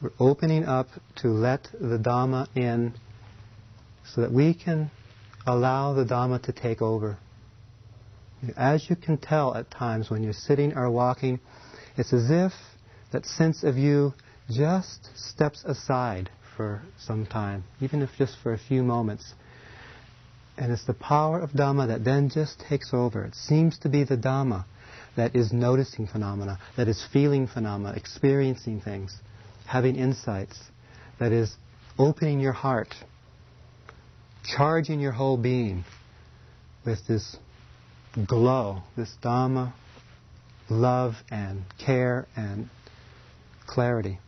We're 0.00 0.12
opening 0.18 0.64
up 0.64 0.86
to 1.16 1.28
let 1.28 1.68
the 1.72 1.98
Dhamma 1.98 2.46
in 2.56 2.94
so 4.14 4.22
that 4.22 4.32
we 4.32 4.54
can 4.54 4.90
allow 5.46 5.92
the 5.92 6.04
Dhamma 6.04 6.42
to 6.44 6.52
take 6.52 6.80
over. 6.80 7.18
As 8.56 8.88
you 8.88 8.96
can 8.96 9.18
tell 9.18 9.54
at 9.54 9.70
times 9.70 10.08
when 10.08 10.22
you're 10.22 10.32
sitting 10.32 10.74
or 10.74 10.90
walking, 10.90 11.40
it's 11.96 12.12
as 12.12 12.30
if 12.30 12.52
that 13.12 13.26
sense 13.26 13.62
of 13.62 13.76
you 13.76 14.14
just 14.50 15.08
steps 15.16 15.64
aside 15.64 16.30
for 16.56 16.82
some 16.98 17.26
time, 17.26 17.64
even 17.80 18.02
if 18.02 18.10
just 18.18 18.36
for 18.42 18.52
a 18.52 18.58
few 18.58 18.82
moments. 18.82 19.34
And 20.56 20.70
it's 20.72 20.84
the 20.84 20.94
power 20.94 21.40
of 21.40 21.50
Dhamma 21.50 21.88
that 21.88 22.04
then 22.04 22.28
just 22.28 22.60
takes 22.60 22.92
over. 22.92 23.24
It 23.24 23.34
seems 23.34 23.78
to 23.78 23.88
be 23.88 24.04
the 24.04 24.16
Dhamma 24.16 24.64
that 25.16 25.34
is 25.34 25.52
noticing 25.52 26.06
phenomena, 26.06 26.58
that 26.76 26.88
is 26.88 27.04
feeling 27.12 27.46
phenomena, 27.46 27.94
experiencing 27.96 28.80
things, 28.80 29.16
having 29.66 29.96
insights, 29.96 30.58
that 31.18 31.32
is 31.32 31.56
opening 31.98 32.40
your 32.40 32.52
heart, 32.52 32.94
charging 34.44 35.00
your 35.00 35.12
whole 35.12 35.36
being 35.36 35.84
with 36.84 37.06
this 37.06 37.36
glow, 38.26 38.82
this 38.96 39.14
Dhamma, 39.22 39.72
love 40.68 41.14
and 41.30 41.64
care 41.84 42.26
and 42.36 42.68
clarity. 43.70 44.18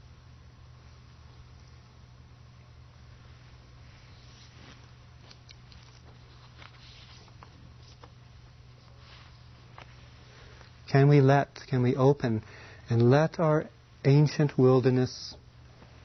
Can 10.89 11.09
we 11.09 11.21
let, 11.21 11.49
can 11.69 11.83
we 11.83 11.97
open 11.97 12.45
and 12.89 13.11
let 13.11 13.41
our 13.41 13.65
ancient 14.05 14.57
wilderness 14.57 15.35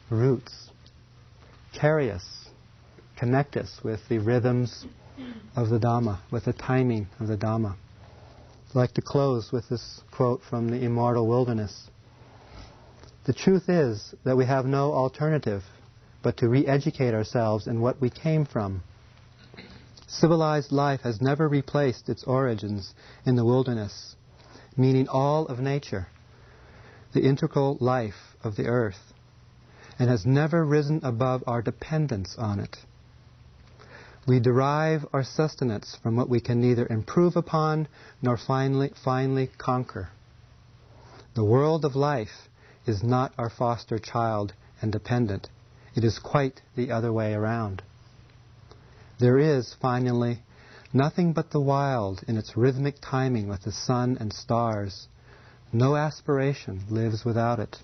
roots 0.09 0.71
carry 1.79 2.09
us, 2.09 2.25
connect 3.17 3.55
us 3.55 3.81
with 3.83 3.99
the 4.09 4.17
rhythms 4.17 4.85
of 5.55 5.69
the 5.69 5.77
Dhamma, 5.77 6.19
with 6.31 6.45
the 6.45 6.53
timing 6.53 7.07
of 7.19 7.27
the 7.27 7.37
Dhamma? 7.37 7.75
I'd 8.69 8.75
like 8.75 8.93
to 8.93 9.01
close 9.01 9.51
with 9.51 9.69
this 9.69 10.01
quote 10.11 10.41
from 10.49 10.69
the 10.69 10.83
Immortal 10.83 11.27
Wilderness. 11.27 11.89
The 13.27 13.33
truth 13.33 13.69
is 13.69 14.15
that 14.23 14.37
we 14.37 14.45
have 14.45 14.65
no 14.65 14.93
alternative 14.93 15.63
but 16.23 16.37
to 16.37 16.49
re 16.49 16.65
educate 16.65 17.13
ourselves 17.13 17.67
in 17.67 17.81
what 17.81 18.01
we 18.01 18.09
came 18.09 18.45
from. 18.45 18.81
Civilized 20.07 20.71
life 20.71 21.01
has 21.01 21.21
never 21.21 21.47
replaced 21.47 22.09
its 22.09 22.23
origins 22.23 22.95
in 23.25 23.35
the 23.35 23.45
wilderness 23.45 24.15
meaning 24.77 25.07
all 25.07 25.47
of 25.47 25.59
nature, 25.59 26.07
the 27.13 27.23
integral 27.23 27.77
life 27.81 28.35
of 28.43 28.55
the 28.55 28.67
earth, 28.67 29.13
and 29.97 30.09
has 30.09 30.25
never 30.25 30.63
risen 30.63 31.01
above 31.03 31.43
our 31.47 31.61
dependence 31.61 32.35
on 32.37 32.59
it. 32.59 32.77
We 34.27 34.39
derive 34.39 35.05
our 35.13 35.23
sustenance 35.23 35.97
from 36.03 36.15
what 36.15 36.29
we 36.29 36.39
can 36.39 36.61
neither 36.61 36.85
improve 36.87 37.35
upon 37.35 37.87
nor 38.21 38.37
finally, 38.37 38.91
finally 39.03 39.49
conquer. 39.57 40.09
The 41.33 41.45
world 41.45 41.83
of 41.85 41.95
life 41.95 42.47
is 42.87 43.03
not 43.03 43.33
our 43.37 43.49
foster 43.49 43.99
child 43.99 44.53
and 44.81 44.91
dependent. 44.91 45.49
It 45.95 46.03
is 46.03 46.19
quite 46.19 46.61
the 46.75 46.91
other 46.91 47.11
way 47.11 47.33
around. 47.33 47.81
There 49.19 49.39
is, 49.39 49.75
finally, 49.81 50.41
Nothing 50.93 51.33
but 51.33 51.51
the 51.51 51.59
wild 51.59 52.23
in 52.27 52.37
its 52.37 52.55
rhythmic 52.55 52.95
timing 53.01 53.47
with 53.49 53.63
the 53.63 53.71
sun 53.71 54.17
and 54.19 54.31
stars. 54.31 55.07
No 55.73 55.95
aspiration 55.95 56.85
lives 56.89 57.25
without 57.25 57.59
it. 57.59 57.77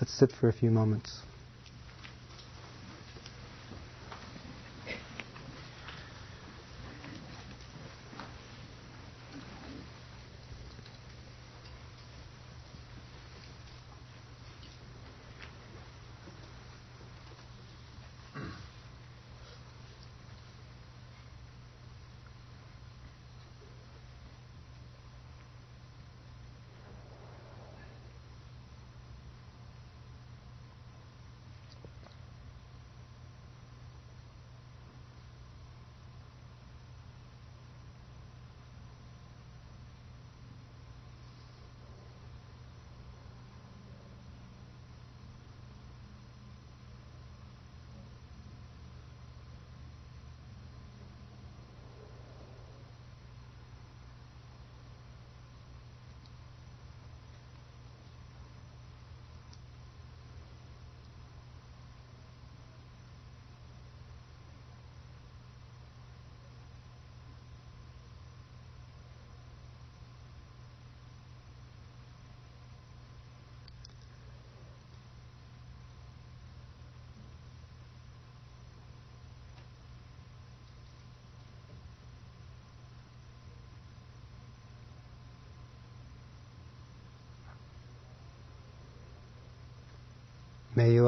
Let's 0.00 0.12
sit 0.14 0.32
for 0.32 0.48
a 0.48 0.52
few 0.52 0.70
moments. 0.70 1.20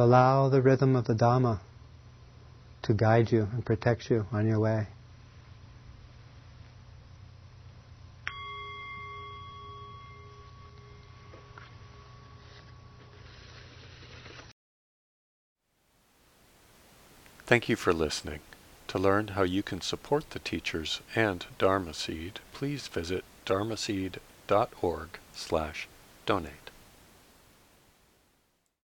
Allow 0.05 0.48
the 0.51 0.60
rhythm 0.60 0.94
of 0.94 1.06
the 1.06 1.14
Dhamma 1.14 1.60
to 2.82 2.93
guide 2.93 3.32
you 3.32 3.48
and 3.52 3.64
protect 3.64 4.10
you 4.10 4.26
on 4.31 4.47
your 4.47 4.60
way. 4.60 4.86
Thank 17.47 17.68
you 17.68 17.76
for 17.76 17.93
listening. 17.93 18.40
To 18.89 18.98
learn 18.98 19.28
how 19.28 19.43
you 19.43 19.62
can 19.62 19.81
support 19.81 20.31
the 20.31 20.39
teachers 20.39 21.01
and 21.14 21.44
Dharma 21.59 21.94
Seed, 21.94 22.40
please 22.52 22.89
visit 22.89 23.24
dharmaseed.org 23.44 25.09
slash 25.35 25.89
donate. 26.26 26.74